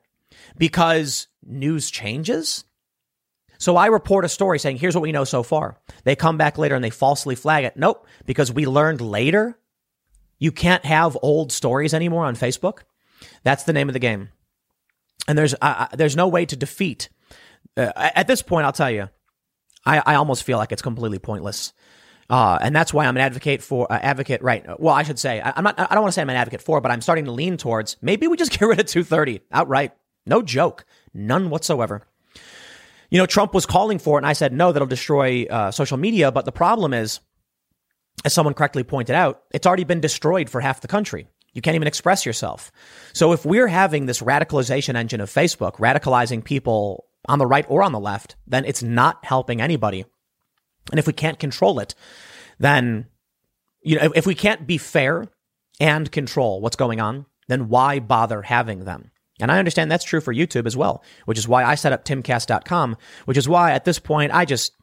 because 0.57 1.27
news 1.43 1.89
changes. 1.89 2.63
So 3.57 3.75
I 3.75 3.87
report 3.87 4.25
a 4.25 4.29
story 4.29 4.59
saying, 4.59 4.77
here's 4.77 4.93
what 4.93 5.01
we 5.01 5.11
know 5.11 5.23
so 5.23 5.41
far. 5.41 5.79
They 6.03 6.15
come 6.15 6.37
back 6.37 6.59
later 6.59 6.75
and 6.75 6.83
they 6.83 6.91
falsely 6.91 7.35
flag 7.35 7.65
it. 7.65 7.75
Nope, 7.75 8.05
because 8.25 8.53
we 8.53 8.67
learned 8.67 9.01
later 9.01 9.57
you 10.39 10.51
can't 10.51 10.85
have 10.85 11.17
old 11.23 11.51
stories 11.51 11.95
anymore 11.95 12.25
on 12.25 12.35
Facebook. 12.35 12.81
That's 13.43 13.63
the 13.63 13.73
name 13.73 13.89
of 13.89 13.93
the 13.93 13.99
game. 13.99 14.29
And 15.27 15.35
there's, 15.35 15.55
uh, 15.59 15.87
there's 15.93 16.15
no 16.15 16.27
way 16.27 16.45
to 16.45 16.55
defeat 16.55 17.09
uh, 17.75 17.91
at 17.95 18.27
this 18.27 18.41
point, 18.41 18.65
I'll 18.65 18.71
tell 18.71 18.91
you, 18.91 19.09
I, 19.85 20.01
I 20.05 20.15
almost 20.15 20.43
feel 20.43 20.57
like 20.57 20.71
it's 20.71 20.81
completely 20.81 21.19
pointless. 21.19 21.73
Uh, 22.29 22.57
and 22.61 22.75
that's 22.75 22.93
why 22.93 23.05
I'm 23.05 23.15
an 23.15 23.21
advocate 23.21 23.61
for 23.61 23.91
uh, 23.91 23.97
advocate. 23.97 24.41
Right. 24.41 24.65
Well, 24.79 24.93
I 24.93 25.03
should 25.03 25.19
say 25.19 25.39
I, 25.39 25.53
am 25.55 25.63
not. 25.63 25.79
I 25.79 25.93
don't 25.93 26.01
want 26.01 26.11
to 26.11 26.15
say 26.15 26.21
I'm 26.21 26.29
an 26.29 26.35
advocate 26.35 26.61
for, 26.61 26.81
but 26.81 26.91
I'm 26.91 27.01
starting 27.01 27.25
to 27.25 27.31
lean 27.31 27.57
towards 27.57 27.95
maybe 28.01 28.27
we 28.27 28.35
just 28.35 28.51
get 28.59 28.65
rid 28.65 28.79
of 28.79 28.85
230 28.85 29.41
outright. 29.51 29.93
No 30.25 30.41
joke, 30.41 30.85
none 31.13 31.49
whatsoever. 31.49 32.01
You 33.09 33.17
know, 33.17 33.25
Trump 33.25 33.53
was 33.53 33.65
calling 33.65 33.99
for 33.99 34.17
it, 34.17 34.23
and 34.23 34.27
I 34.27 34.33
said 34.33 34.51
no. 34.51 34.73
That'll 34.73 34.87
destroy 34.87 35.45
uh, 35.45 35.71
social 35.71 35.97
media. 35.97 36.31
But 36.31 36.43
the 36.43 36.51
problem 36.51 36.93
is, 36.93 37.21
as 38.25 38.33
someone 38.33 38.53
correctly 38.53 38.83
pointed 38.83 39.15
out, 39.15 39.43
it's 39.51 39.65
already 39.65 39.85
been 39.85 40.01
destroyed 40.01 40.49
for 40.49 40.59
half 40.59 40.81
the 40.81 40.89
country. 40.89 41.27
You 41.53 41.61
can't 41.61 41.75
even 41.75 41.87
express 41.87 42.25
yourself. 42.25 42.71
So 43.13 43.31
if 43.31 43.45
we're 43.45 43.67
having 43.67 44.05
this 44.05 44.21
radicalization 44.21 44.95
engine 44.95 45.21
of 45.21 45.31
Facebook 45.31 45.77
radicalizing 45.77 46.43
people 46.43 47.06
on 47.27 47.39
the 47.39 47.45
right 47.45 47.65
or 47.69 47.83
on 47.83 47.91
the 47.91 47.99
left, 47.99 48.35
then 48.45 48.65
it's 48.65 48.83
not 48.83 49.23
helping 49.25 49.61
anybody. 49.61 50.05
And 50.91 50.99
if 50.99 51.07
we 51.07 51.13
can't 51.13 51.39
control 51.39 51.79
it, 51.79 51.95
then, 52.59 53.07
you 53.83 53.97
know, 53.97 54.11
if, 54.15 54.25
we 54.25 54.35
can't 54.35 54.65
be 54.65 54.77
fair 54.77 55.27
and 55.79 56.11
control 56.11 56.61
what's 56.61 56.75
going 56.75 56.99
on, 56.99 57.25
then 57.47 57.69
why 57.69 57.99
bother 57.99 58.41
having 58.41 58.85
them? 58.85 59.11
And 59.39 59.51
I 59.51 59.59
understand 59.59 59.91
that's 59.91 60.03
true 60.03 60.21
for 60.21 60.33
YouTube 60.33 60.65
as 60.65 60.75
well, 60.75 61.03
which 61.25 61.37
is 61.37 61.47
why 61.47 61.63
I 61.63 61.75
set 61.75 61.93
up 61.93 62.05
timcast.com, 62.05 62.97
which 63.25 63.37
is 63.37 63.47
why 63.47 63.73
at 63.73 63.85
this 63.85 63.99
point 63.99 64.33
I 64.33 64.45
just, 64.45 64.73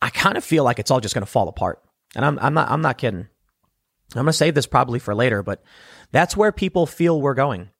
I 0.00 0.10
kind 0.10 0.36
of 0.36 0.44
feel 0.44 0.64
like 0.64 0.78
it's 0.78 0.90
all 0.90 1.00
just 1.00 1.14
going 1.14 1.24
to 1.24 1.30
fall 1.30 1.48
apart. 1.48 1.80
And 2.16 2.24
I'm, 2.24 2.38
I'm 2.40 2.54
not, 2.54 2.70
I'm 2.70 2.82
not 2.82 2.98
kidding. 2.98 3.28
I'm 4.14 4.24
going 4.24 4.26
to 4.26 4.32
save 4.32 4.54
this 4.54 4.66
probably 4.66 4.98
for 4.98 5.14
later, 5.14 5.42
but 5.42 5.62
that's 6.10 6.36
where 6.36 6.52
people 6.52 6.86
feel 6.86 7.20
we're 7.20 7.34
going. 7.34 7.70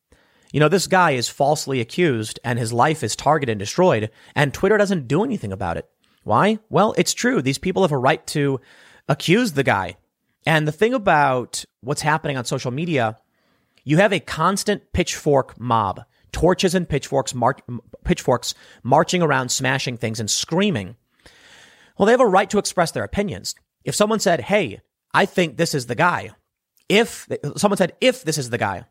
You 0.53 0.61
know, 0.61 0.69
this 0.69 0.87
guy 0.87 1.13
is 1.13 1.29
falsely 1.29 1.81
accused 1.81 2.39
and 2.45 2.59
his 2.59 2.73
life 2.73 3.03
is 3.03 3.17
targeted 3.17 3.53
and 3.53 3.59
destroyed, 3.59 4.11
and 4.35 4.53
Twitter 4.53 4.77
doesn't 4.79 5.09
do 5.09 5.25
anything 5.25 5.51
about 5.51 5.79
it. 5.79 5.89
Why? 6.25 6.59
Well, 6.69 6.95
it's 6.97 7.15
true. 7.15 7.43
These 7.43 7.59
people 7.59 7.83
have 7.83 7.91
a 7.93 7.99
right 7.99 8.25
to 8.29 8.61
accuse 9.09 9.53
the 9.53 9.65
guy 9.65 9.97
And 10.45 10.67
the 10.67 10.73
thing 10.73 10.95
about 10.95 11.65
what's 11.83 12.03
happening 12.03 12.37
on 12.37 12.45
social 12.45 12.71
media, 12.71 13.17
you 13.85 13.99
have 13.99 14.13
a 14.13 14.21
constant 14.21 14.93
pitchfork 14.93 15.59
mob, 15.59 16.03
torches 16.33 16.75
and 16.75 16.89
pitchforks, 16.89 17.35
mar- 17.35 17.57
pitchforks 18.05 18.55
marching 18.83 19.23
around, 19.23 19.51
smashing 19.51 19.97
things 19.97 20.21
and 20.21 20.31
screaming. 20.31 20.97
Well, 21.97 22.07
they 22.07 22.13
have 22.13 22.21
a 22.21 22.27
right 22.27 22.51
to 22.51 22.59
express 22.59 22.91
their 22.91 23.05
opinions. 23.05 23.55
If 23.85 23.95
someone 23.95 24.21
said, 24.21 24.41
Hey, 24.41 24.81
I 25.15 25.27
think 25.27 25.57
this 25.57 25.75
is 25.75 25.87
the 25.87 25.95
guy, 25.95 26.31
if 26.89 27.29
someone 27.57 27.77
said, 27.77 27.95
if 28.01 28.25
this 28.25 28.39
is 28.39 28.51
the 28.51 28.59
guy, 28.59 28.85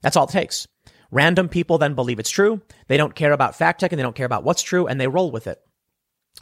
that's 0.00 0.16
all 0.16 0.24
it 0.24 0.30
takes. 0.30 0.66
Random 1.10 1.48
people 1.48 1.78
then 1.78 1.94
believe 1.94 2.18
it's 2.18 2.30
true. 2.30 2.60
They 2.88 2.96
don't 2.96 3.14
care 3.14 3.32
about 3.32 3.56
fact 3.56 3.80
checking. 3.80 3.96
They 3.96 4.02
don't 4.02 4.16
care 4.16 4.26
about 4.26 4.44
what's 4.44 4.62
true 4.62 4.86
and 4.86 5.00
they 5.00 5.08
roll 5.08 5.30
with 5.30 5.46
it. 5.46 5.60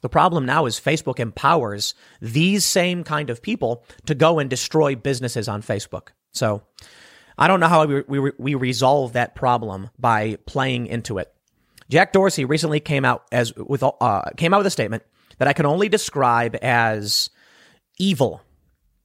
The 0.02 0.08
problem 0.08 0.44
now 0.44 0.66
is 0.66 0.78
Facebook 0.80 1.18
empowers 1.18 1.94
these 2.20 2.64
same 2.64 3.04
kind 3.04 3.30
of 3.30 3.42
people 3.42 3.84
to 4.06 4.14
go 4.14 4.38
and 4.38 4.50
destroy 4.50 4.96
businesses 4.96 5.48
on 5.48 5.62
Facebook. 5.62 6.08
So 6.32 6.62
I 7.38 7.48
don't 7.48 7.60
know 7.60 7.68
how 7.68 7.86
we, 7.86 8.02
we, 8.02 8.32
we 8.38 8.54
resolve 8.54 9.12
that 9.12 9.34
problem 9.34 9.90
by 9.98 10.36
playing 10.46 10.86
into 10.88 11.18
it. 11.18 11.32
Jack 11.88 12.12
Dorsey 12.12 12.44
recently 12.44 12.80
came 12.80 13.04
out 13.04 13.24
as 13.30 13.54
with 13.54 13.82
uh, 13.82 14.22
came 14.36 14.54
out 14.54 14.58
with 14.58 14.66
a 14.66 14.70
statement 14.70 15.02
that 15.38 15.48
I 15.48 15.52
can 15.52 15.66
only 15.66 15.88
describe 15.88 16.56
as 16.62 17.30
evil, 17.98 18.42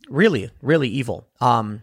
really, 0.10 0.50
really 0.62 0.88
evil. 0.88 1.28
Um, 1.42 1.82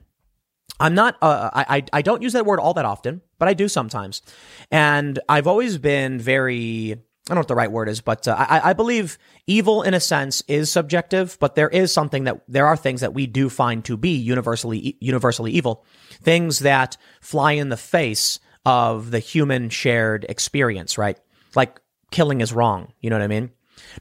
I'm 0.78 0.94
not, 0.94 1.16
uh, 1.22 1.50
I, 1.52 1.84
I 1.92 2.02
don't 2.02 2.22
use 2.22 2.34
that 2.34 2.46
word 2.46 2.60
all 2.60 2.74
that 2.74 2.84
often, 2.84 3.22
but 3.38 3.48
I 3.48 3.54
do 3.54 3.68
sometimes. 3.68 4.22
And 4.70 5.18
I've 5.28 5.46
always 5.46 5.78
been 5.78 6.18
very, 6.18 6.92
I 6.92 6.96
don't 7.28 7.36
know 7.36 7.40
what 7.40 7.48
the 7.48 7.54
right 7.54 7.72
word 7.72 7.88
is, 7.88 8.00
but 8.00 8.28
uh, 8.28 8.36
I, 8.38 8.70
I 8.70 8.72
believe 8.72 9.18
evil 9.46 9.82
in 9.82 9.94
a 9.94 10.00
sense 10.00 10.42
is 10.48 10.70
subjective, 10.70 11.38
but 11.40 11.54
there 11.54 11.68
is 11.68 11.92
something 11.92 12.24
that, 12.24 12.42
there 12.46 12.66
are 12.66 12.76
things 12.76 13.00
that 13.00 13.14
we 13.14 13.26
do 13.26 13.48
find 13.48 13.84
to 13.86 13.96
be 13.96 14.16
universally, 14.16 14.96
universally 15.00 15.52
evil. 15.52 15.84
Things 16.22 16.60
that 16.60 16.96
fly 17.20 17.52
in 17.52 17.70
the 17.70 17.76
face 17.76 18.38
of 18.66 19.10
the 19.12 19.18
human 19.18 19.70
shared 19.70 20.26
experience, 20.28 20.98
right? 20.98 21.18
Like 21.54 21.80
killing 22.10 22.40
is 22.40 22.52
wrong. 22.52 22.92
You 23.00 23.10
know 23.10 23.16
what 23.16 23.24
I 23.24 23.28
mean? 23.28 23.50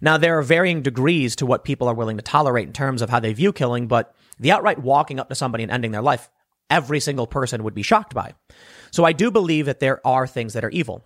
Now, 0.01 0.17
there 0.17 0.37
are 0.37 0.43
varying 0.43 0.81
degrees 0.81 1.35
to 1.37 1.45
what 1.45 1.63
people 1.63 1.87
are 1.87 1.93
willing 1.93 2.17
to 2.17 2.23
tolerate 2.23 2.67
in 2.67 2.73
terms 2.73 3.01
of 3.01 3.09
how 3.09 3.19
they 3.19 3.33
view 3.33 3.53
killing, 3.53 3.87
but 3.87 4.15
the 4.39 4.51
outright 4.51 4.79
walking 4.79 5.19
up 5.19 5.29
to 5.29 5.35
somebody 5.35 5.63
and 5.63 5.71
ending 5.71 5.91
their 5.91 6.01
life, 6.01 6.29
every 6.69 6.99
single 6.99 7.27
person 7.27 7.63
would 7.63 7.73
be 7.73 7.81
shocked 7.81 8.13
by. 8.13 8.33
So 8.91 9.05
I 9.05 9.13
do 9.13 9.31
believe 9.31 9.65
that 9.65 9.79
there 9.79 10.05
are 10.05 10.27
things 10.27 10.53
that 10.53 10.63
are 10.63 10.69
evil. 10.69 11.05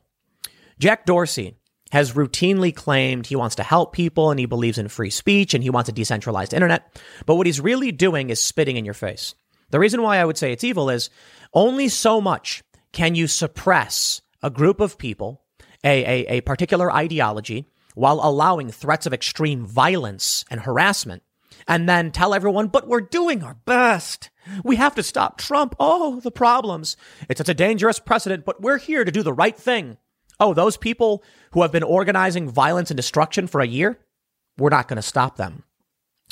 Jack 0.80 1.06
Dorsey 1.06 1.56
has 1.92 2.14
routinely 2.14 2.76
claimed 2.76 3.26
he 3.26 3.36
wants 3.36 3.56
to 3.56 3.64
help 3.64 3.94
people 3.94 4.30
and 4.30 4.40
he 4.40 4.46
believes 4.46 4.78
in 4.78 4.88
free 4.88 5.10
speech 5.10 5.54
and 5.54 5.64
he 5.64 5.70
wants 5.70 5.90
a 5.90 5.94
decentralized 5.94 6.54
internet. 6.54 7.02
But 7.26 7.36
what 7.36 7.48
he's 7.48 7.60
really 7.60 7.92
doing 7.92 8.30
is 8.30 8.40
spitting 8.40 8.78
in 8.78 8.86
your 8.86 8.94
face. 8.94 9.34
The 9.72 9.80
reason 9.80 10.02
why 10.02 10.18
I 10.18 10.26
would 10.26 10.38
say 10.38 10.52
it's 10.52 10.64
evil 10.64 10.90
is 10.90 11.10
only 11.54 11.90
so 11.90 12.22
much 12.22 12.64
can 12.92 13.16
you 13.16 13.28
suppress 13.28 14.22
a 14.42 14.50
group 14.50 14.80
of 14.80 14.98
people, 14.98 15.44
a, 15.84 16.04
a, 16.04 16.38
a 16.38 16.42
particular 16.42 16.92
ideology, 16.92 17.66
while 17.96 18.20
allowing 18.24 18.70
threats 18.70 19.06
of 19.06 19.14
extreme 19.14 19.66
violence 19.66 20.46
and 20.50 20.62
harassment 20.62 21.24
and 21.70 21.88
then 21.88 22.12
tell 22.12 22.34
everyone, 22.34 22.68
but 22.68 22.88
we're 22.88 23.00
doing 23.00 23.44
our 23.44 23.54
best. 23.64 24.32
We 24.64 24.78
have 24.78 24.96
to 24.96 25.04
stop 25.04 25.38
Trump. 25.38 25.76
Oh, 25.80 26.20
the 26.20 26.32
problems. 26.32 26.98
It's 27.30 27.38
such 27.38 27.48
a 27.48 27.54
dangerous 27.54 28.00
precedent, 28.00 28.44
but 28.44 28.60
we're 28.60 28.80
here 28.80 29.06
to 29.06 29.12
do 29.12 29.22
the 29.22 29.32
right 29.32 29.56
thing. 29.56 29.98
Oh, 30.40 30.56
those 30.56 30.78
people 30.78 31.24
who 31.52 31.62
have 31.62 31.72
been 31.72 31.84
organizing 31.84 32.50
violence 32.50 32.90
and 32.90 32.98
destruction 32.98 33.46
for 33.46 33.62
a 33.62 33.68
year, 33.68 34.00
we're 34.58 34.70
not 34.70 34.88
going 34.88 34.98
to 34.98 35.04
stop 35.04 35.38
them. 35.38 35.64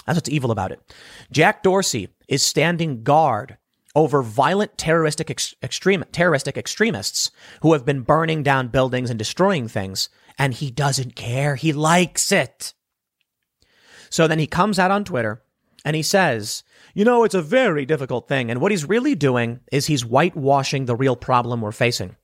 That's 0.08 0.18
what's 0.18 0.30
evil 0.30 0.52
about 0.52 0.72
it. 0.72 0.82
Jack 1.32 1.62
Dorsey 1.62 2.10
is 2.28 2.42
standing 2.42 3.04
guard 3.04 3.58
over 3.96 4.24
violent 4.24 4.76
terroristic 4.78 5.30
ex- 5.30 5.54
extreme, 5.62 6.04
terroristic 6.12 6.58
extremists 6.58 7.30
who 7.62 7.74
have 7.74 7.86
been 7.86 8.02
burning 8.02 8.42
down 8.42 8.70
buildings 8.70 9.12
and 9.12 9.20
destroying 9.20 9.68
things, 9.68 10.10
and 10.40 10.56
he 10.56 10.72
doesn't 10.72 11.16
care. 11.16 11.56
He 11.56 11.74
likes 11.74 12.32
it. 12.32 12.74
So 14.10 14.28
then 14.28 14.40
he 14.40 14.48
comes 14.48 14.80
out 14.80 14.92
on 14.92 15.04
Twitter 15.04 15.42
and 15.86 15.96
he 15.96 16.02
says, 16.02 16.64
you 16.94 17.06
know, 17.06 17.24
it's 17.24 17.36
a 17.36 17.42
very 17.42 17.86
difficult 17.86 18.28
thing. 18.28 18.50
And 18.50 18.60
what 18.60 18.72
he's 18.72 18.88
really 18.88 19.16
doing 19.16 19.60
is 19.72 19.86
he's 19.86 20.04
whitewashing 20.04 20.86
the 20.86 20.96
real 20.96 21.16
problem 21.16 21.62
we're 21.62 21.72
facing. 21.72 22.16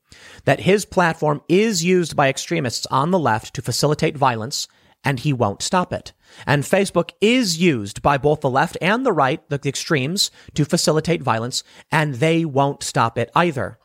That 0.45 0.61
his 0.61 0.85
platform 0.85 1.41
is 1.47 1.84
used 1.84 2.15
by 2.15 2.30
extremists 2.30 2.85
on 2.88 3.11
the 3.11 3.19
left 3.19 3.53
to 3.55 3.61
facilitate 3.61 4.18
violence, 4.18 4.68
and 5.03 5.19
he 5.19 5.34
won't 5.34 5.61
stop 5.61 5.91
it. 5.93 6.14
And 6.47 6.64
Facebook 6.64 7.11
is 7.22 7.57
used 7.57 8.01
by 8.01 8.18
both 8.18 8.41
the 8.41 8.49
left 8.49 8.77
and 8.81 9.05
the 9.05 9.11
right, 9.11 9.47
the 9.49 9.60
extremes, 9.65 10.31
to 10.55 10.65
facilitate 10.65 11.22
violence, 11.22 11.64
and 11.91 12.15
they 12.15 12.45
won't 12.45 12.84
stop 12.84 13.18
it 13.18 13.31
either. 13.35 13.77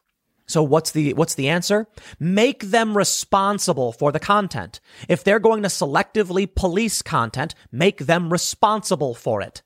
So 0.49 0.63
what's 0.63 0.91
the, 0.91 1.13
what's 1.13 1.35
the 1.35 1.49
answer? 1.49 1.87
Make 2.19 2.63
them 2.65 2.97
responsible 2.97 3.93
for 3.93 4.11
the 4.11 4.19
content. 4.19 4.81
If 5.09 5.23
they're 5.23 5.39
going 5.39 5.63
to 5.63 5.69
selectively 5.69 6.53
police 6.53 7.03
content, 7.03 7.55
make 7.71 7.99
them 7.99 8.33
responsible 8.33 9.15
for 9.15 9.43
it. 9.43 9.63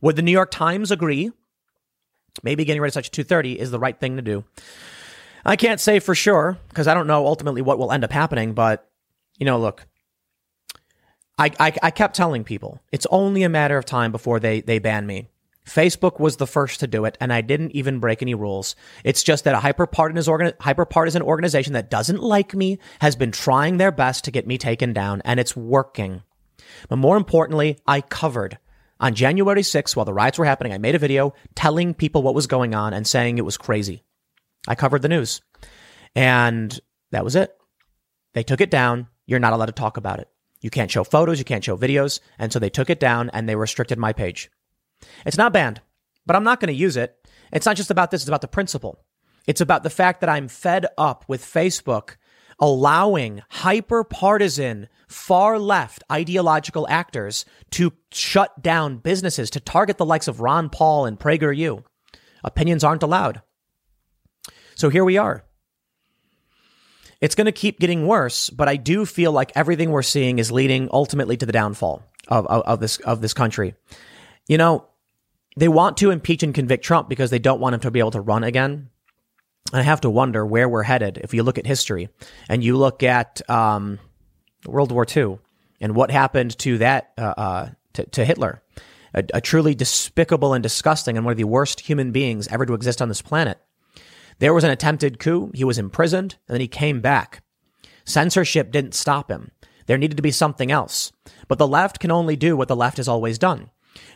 Would 0.00 0.16
the 0.16 0.22
New 0.22 0.32
York 0.32 0.52
Times 0.52 0.90
agree? 0.90 1.32
Maybe 2.42 2.64
getting 2.64 2.80
rid 2.80 2.88
of 2.88 2.94
Section 2.94 3.12
230 3.12 3.58
is 3.58 3.70
the 3.70 3.80
right 3.80 3.98
thing 3.98 4.16
to 4.16 4.22
do. 4.22 4.44
I 5.44 5.56
can't 5.56 5.80
say 5.80 5.98
for 5.98 6.14
sure 6.14 6.56
because 6.68 6.86
I 6.86 6.94
don't 6.94 7.08
know 7.08 7.26
ultimately 7.26 7.62
what 7.62 7.78
will 7.78 7.92
end 7.92 8.04
up 8.04 8.12
happening, 8.12 8.54
but 8.54 8.88
you 9.38 9.44
know, 9.44 9.58
look, 9.58 9.86
I, 11.36 11.50
I, 11.58 11.72
I 11.82 11.90
kept 11.90 12.14
telling 12.14 12.44
people 12.44 12.80
it's 12.92 13.06
only 13.10 13.42
a 13.42 13.48
matter 13.48 13.76
of 13.76 13.84
time 13.84 14.12
before 14.12 14.38
they, 14.38 14.60
they 14.60 14.78
ban 14.78 15.04
me. 15.06 15.28
Facebook 15.66 16.18
was 16.18 16.36
the 16.36 16.46
first 16.46 16.80
to 16.80 16.86
do 16.86 17.04
it, 17.04 17.16
and 17.20 17.32
I 17.32 17.40
didn't 17.40 17.72
even 17.72 18.00
break 18.00 18.20
any 18.20 18.34
rules. 18.34 18.74
It's 19.04 19.22
just 19.22 19.44
that 19.44 19.54
a 19.54 19.60
hyper-partisan, 19.60 21.22
organization 21.22 21.72
that 21.74 21.90
doesn't 21.90 22.22
like 22.22 22.54
me 22.54 22.78
has 23.00 23.14
been 23.16 23.30
trying 23.30 23.76
their 23.76 23.92
best 23.92 24.24
to 24.24 24.30
get 24.30 24.46
me 24.46 24.58
taken 24.58 24.92
down, 24.92 25.22
and 25.24 25.38
it's 25.38 25.56
working. 25.56 26.22
But 26.88 26.96
more 26.96 27.16
importantly, 27.16 27.78
I 27.86 28.00
covered. 28.00 28.58
On 28.98 29.14
January 29.14 29.62
6th, 29.62 29.96
while 29.96 30.04
the 30.04 30.14
riots 30.14 30.38
were 30.38 30.44
happening, 30.44 30.72
I 30.72 30.78
made 30.78 30.94
a 30.94 30.98
video 30.98 31.34
telling 31.54 31.94
people 31.94 32.22
what 32.22 32.34
was 32.34 32.46
going 32.46 32.74
on 32.74 32.92
and 32.92 33.06
saying 33.06 33.38
it 33.38 33.44
was 33.44 33.56
crazy. 33.56 34.04
I 34.68 34.74
covered 34.76 35.02
the 35.02 35.08
news. 35.08 35.42
And 36.14 36.78
that 37.10 37.24
was 37.24 37.34
it. 37.34 37.52
They 38.34 38.42
took 38.42 38.60
it 38.60 38.70
down. 38.70 39.08
You're 39.26 39.40
not 39.40 39.52
allowed 39.52 39.66
to 39.66 39.72
talk 39.72 39.96
about 39.96 40.20
it. 40.20 40.28
You 40.60 40.70
can't 40.70 40.90
show 40.90 41.02
photos, 41.02 41.40
you 41.40 41.44
can't 41.44 41.64
show 41.64 41.76
videos. 41.76 42.20
And 42.38 42.52
so 42.52 42.60
they 42.60 42.70
took 42.70 42.90
it 42.90 43.00
down 43.00 43.30
and 43.32 43.48
they 43.48 43.56
restricted 43.56 43.98
my 43.98 44.12
page. 44.12 44.50
It's 45.26 45.38
not 45.38 45.52
banned, 45.52 45.80
but 46.26 46.36
I'm 46.36 46.44
not 46.44 46.60
going 46.60 46.68
to 46.68 46.74
use 46.74 46.96
it. 46.96 47.16
It's 47.52 47.66
not 47.66 47.76
just 47.76 47.90
about 47.90 48.10
this, 48.10 48.22
it's 48.22 48.28
about 48.28 48.40
the 48.40 48.48
principle. 48.48 49.04
It's 49.46 49.60
about 49.60 49.82
the 49.82 49.90
fact 49.90 50.20
that 50.20 50.30
I'm 50.30 50.48
fed 50.48 50.86
up 50.96 51.24
with 51.28 51.44
Facebook 51.44 52.16
allowing 52.58 53.42
hyper 53.50 54.04
partisan, 54.04 54.88
far 55.08 55.58
left 55.58 56.04
ideological 56.10 56.86
actors 56.88 57.44
to 57.70 57.92
shut 58.12 58.62
down 58.62 58.98
businesses, 58.98 59.50
to 59.50 59.60
target 59.60 59.98
the 59.98 60.06
likes 60.06 60.28
of 60.28 60.40
Ron 60.40 60.70
Paul 60.70 61.06
and 61.06 61.18
PragerU. 61.18 61.82
Opinions 62.44 62.84
aren't 62.84 63.02
allowed. 63.02 63.42
So 64.76 64.90
here 64.90 65.04
we 65.04 65.18
are. 65.18 65.44
It's 67.20 67.34
going 67.34 67.46
to 67.46 67.52
keep 67.52 67.78
getting 67.78 68.06
worse, 68.06 68.50
but 68.50 68.68
I 68.68 68.76
do 68.76 69.06
feel 69.06 69.32
like 69.32 69.52
everything 69.54 69.90
we're 69.90 70.02
seeing 70.02 70.38
is 70.38 70.50
leading 70.50 70.88
ultimately 70.92 71.36
to 71.36 71.46
the 71.46 71.52
downfall 71.52 72.02
of, 72.28 72.46
of, 72.46 72.62
of 72.62 72.80
this 72.80 72.96
of 72.98 73.20
this 73.20 73.34
country. 73.34 73.74
You 74.48 74.58
know, 74.58 74.86
they 75.56 75.68
want 75.68 75.96
to 75.98 76.10
impeach 76.10 76.42
and 76.42 76.54
convict 76.54 76.84
Trump 76.84 77.08
because 77.08 77.30
they 77.30 77.38
don't 77.38 77.60
want 77.60 77.74
him 77.74 77.80
to 77.80 77.90
be 77.90 77.98
able 77.98 78.10
to 78.12 78.20
run 78.20 78.44
again. 78.44 78.88
I 79.72 79.82
have 79.82 80.00
to 80.02 80.10
wonder 80.10 80.44
where 80.44 80.68
we're 80.68 80.82
headed 80.82 81.18
if 81.18 81.32
you 81.34 81.42
look 81.42 81.58
at 81.58 81.66
history 81.66 82.08
and 82.48 82.64
you 82.64 82.76
look 82.76 83.02
at 83.02 83.48
um, 83.48 83.98
World 84.66 84.92
War 84.92 85.06
II 85.08 85.38
and 85.80 85.94
what 85.94 86.10
happened 86.10 86.58
to 86.58 86.78
that 86.78 87.12
uh, 87.16 87.34
uh, 87.36 87.68
to, 87.94 88.04
to, 88.06 88.24
Hitler, 88.24 88.62
a, 89.14 89.24
a 89.34 89.40
truly 89.40 89.74
despicable 89.74 90.54
and 90.54 90.62
disgusting 90.62 91.16
and 91.16 91.24
one 91.24 91.32
of 91.32 91.38
the 91.38 91.44
worst 91.44 91.80
human 91.80 92.12
beings 92.12 92.48
ever 92.48 92.66
to 92.66 92.74
exist 92.74 93.00
on 93.00 93.08
this 93.08 93.22
planet. 93.22 93.58
There 94.38 94.54
was 94.54 94.64
an 94.64 94.70
attempted 94.70 95.18
coup. 95.18 95.52
He 95.54 95.64
was 95.64 95.78
imprisoned 95.78 96.36
and 96.48 96.54
then 96.54 96.60
he 96.60 96.68
came 96.68 97.00
back. 97.00 97.42
Censorship 98.04 98.72
didn't 98.72 98.94
stop 98.94 99.30
him. 99.30 99.52
There 99.86 99.98
needed 99.98 100.16
to 100.16 100.22
be 100.22 100.30
something 100.30 100.70
else. 100.70 101.12
But 101.48 101.58
the 101.58 101.68
left 101.68 101.98
can 101.98 102.10
only 102.10 102.36
do 102.36 102.56
what 102.56 102.68
the 102.68 102.76
left 102.76 102.96
has 102.96 103.08
always 103.08 103.38
done. 103.38 103.70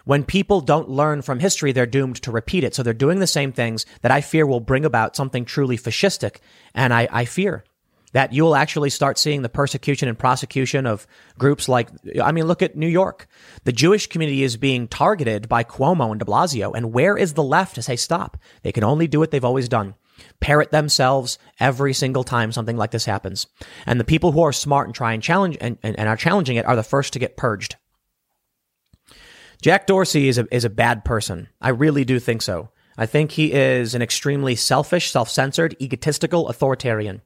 When 0.04 0.24
people 0.24 0.60
don't 0.60 0.88
learn 0.88 1.22
from 1.22 1.40
history, 1.40 1.72
they're 1.72 1.86
doomed 1.86 2.22
to 2.22 2.30
repeat 2.30 2.64
it. 2.64 2.74
So 2.74 2.82
they're 2.82 2.92
doing 2.92 3.18
the 3.18 3.26
same 3.26 3.52
things 3.52 3.86
that 4.02 4.12
I 4.12 4.20
fear 4.20 4.46
will 4.46 4.60
bring 4.60 4.84
about 4.84 5.16
something 5.16 5.44
truly 5.44 5.76
fascistic. 5.76 6.36
And 6.74 6.94
I, 6.94 7.08
I 7.10 7.24
fear 7.24 7.64
that 8.12 8.32
you'll 8.32 8.56
actually 8.56 8.88
start 8.88 9.18
seeing 9.18 9.42
the 9.42 9.48
persecution 9.48 10.08
and 10.08 10.18
prosecution 10.18 10.86
of 10.86 11.06
groups 11.38 11.68
like, 11.68 11.88
I 12.22 12.32
mean, 12.32 12.46
look 12.46 12.62
at 12.62 12.76
New 12.76 12.86
York. 12.86 13.26
The 13.64 13.72
Jewish 13.72 14.06
community 14.06 14.42
is 14.42 14.56
being 14.56 14.88
targeted 14.88 15.48
by 15.48 15.64
Cuomo 15.64 16.10
and 16.10 16.18
de 16.18 16.24
Blasio. 16.24 16.72
And 16.74 16.94
where 16.94 17.18
is 17.18 17.34
the 17.34 17.42
left 17.42 17.74
to 17.74 17.82
say 17.82 17.96
stop? 17.96 18.38
They 18.62 18.72
can 18.72 18.84
only 18.84 19.06
do 19.06 19.18
what 19.18 19.32
they've 19.32 19.44
always 19.44 19.68
done. 19.68 19.96
Parrot 20.40 20.70
themselves 20.70 21.38
every 21.60 21.92
single 21.92 22.24
time 22.24 22.52
something 22.52 22.76
like 22.76 22.90
this 22.90 23.04
happens. 23.04 23.48
And 23.84 24.00
the 24.00 24.04
people 24.04 24.32
who 24.32 24.42
are 24.42 24.52
smart 24.52 24.86
and 24.86 24.94
try 24.94 25.12
and 25.12 25.22
challenge 25.22 25.58
and, 25.60 25.76
and, 25.82 25.98
and 25.98 26.08
are 26.08 26.16
challenging 26.16 26.56
it 26.56 26.64
are 26.64 26.76
the 26.76 26.82
first 26.82 27.12
to 27.12 27.18
get 27.18 27.36
purged. 27.36 27.76
Jack 29.62 29.86
Dorsey 29.86 30.28
is 30.28 30.38
a, 30.38 30.46
is 30.54 30.64
a 30.64 30.70
bad 30.70 31.04
person. 31.04 31.48
I 31.60 31.70
really 31.70 32.04
do 32.04 32.18
think 32.18 32.42
so. 32.42 32.70
I 32.98 33.06
think 33.06 33.30
he 33.30 33.52
is 33.52 33.94
an 33.94 34.02
extremely 34.02 34.54
selfish, 34.56 35.10
self 35.10 35.28
censored, 35.28 35.76
egotistical 35.80 36.48
authoritarian. 36.48 37.22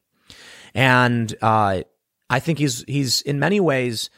And 0.74 1.34
uh, 1.42 1.82
I 2.28 2.40
think 2.40 2.58
he's, 2.58 2.84
he's 2.86 3.22
in 3.22 3.38
many 3.38 3.60
ways 3.60 4.10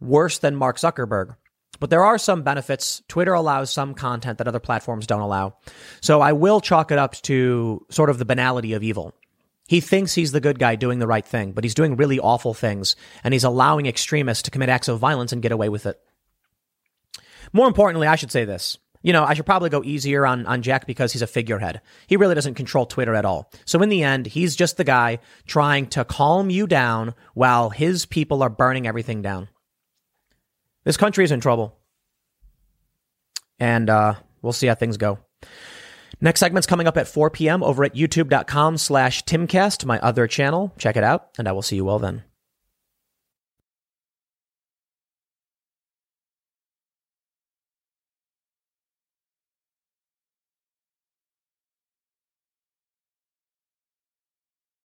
worse 0.00 0.38
than 0.38 0.56
Mark 0.56 0.78
Zuckerberg. 0.78 1.36
But 1.78 1.88
there 1.88 2.04
are 2.04 2.18
some 2.18 2.42
benefits. 2.42 3.02
Twitter 3.08 3.32
allows 3.32 3.70
some 3.70 3.94
content 3.94 4.38
that 4.38 4.48
other 4.48 4.60
platforms 4.60 5.06
don't 5.06 5.22
allow. 5.22 5.56
So 6.02 6.20
I 6.20 6.32
will 6.32 6.60
chalk 6.60 6.92
it 6.92 6.98
up 6.98 7.14
to 7.22 7.86
sort 7.88 8.10
of 8.10 8.18
the 8.18 8.26
banality 8.26 8.74
of 8.74 8.82
evil. 8.82 9.14
He 9.66 9.80
thinks 9.80 10.14
he's 10.14 10.32
the 10.32 10.40
good 10.40 10.58
guy 10.58 10.74
doing 10.74 10.98
the 10.98 11.06
right 11.06 11.24
thing, 11.24 11.52
but 11.52 11.64
he's 11.64 11.74
doing 11.74 11.96
really 11.96 12.18
awful 12.18 12.54
things, 12.54 12.96
and 13.22 13.32
he's 13.32 13.44
allowing 13.44 13.86
extremists 13.86 14.42
to 14.42 14.50
commit 14.50 14.68
acts 14.68 14.88
of 14.88 14.98
violence 14.98 15.32
and 15.32 15.40
get 15.40 15.52
away 15.52 15.68
with 15.68 15.86
it. 15.86 16.00
More 17.52 17.66
importantly, 17.66 18.06
I 18.06 18.16
should 18.16 18.32
say 18.32 18.44
this. 18.44 18.78
You 19.02 19.14
know, 19.14 19.24
I 19.24 19.32
should 19.32 19.46
probably 19.46 19.70
go 19.70 19.82
easier 19.82 20.26
on, 20.26 20.44
on 20.46 20.60
Jack 20.60 20.86
because 20.86 21.12
he's 21.12 21.22
a 21.22 21.26
figurehead. 21.26 21.80
He 22.06 22.16
really 22.16 22.34
doesn't 22.34 22.54
control 22.54 22.84
Twitter 22.84 23.14
at 23.14 23.24
all. 23.24 23.50
So 23.64 23.80
in 23.82 23.88
the 23.88 24.02
end, 24.02 24.26
he's 24.26 24.54
just 24.54 24.76
the 24.76 24.84
guy 24.84 25.20
trying 25.46 25.86
to 25.88 26.04
calm 26.04 26.50
you 26.50 26.66
down 26.66 27.14
while 27.32 27.70
his 27.70 28.04
people 28.04 28.42
are 28.42 28.50
burning 28.50 28.86
everything 28.86 29.22
down. 29.22 29.48
This 30.84 30.98
country 30.98 31.24
is 31.24 31.32
in 31.32 31.40
trouble. 31.40 31.78
And 33.58 33.88
uh, 33.88 34.14
we'll 34.42 34.52
see 34.52 34.66
how 34.66 34.74
things 34.74 34.98
go. 34.98 35.18
Next 36.20 36.40
segment's 36.40 36.66
coming 36.66 36.86
up 36.86 36.98
at 36.98 37.08
4 37.08 37.30
p.m. 37.30 37.62
over 37.62 37.84
at 37.84 37.94
youtube.com 37.94 38.76
slash 38.76 39.24
timcast, 39.24 39.86
my 39.86 39.98
other 40.00 40.26
channel. 40.26 40.74
Check 40.76 40.96
it 40.96 41.04
out, 41.04 41.28
and 41.38 41.48
I 41.48 41.52
will 41.52 41.62
see 41.62 41.76
you 41.76 41.88
all 41.88 41.98
then. 41.98 42.24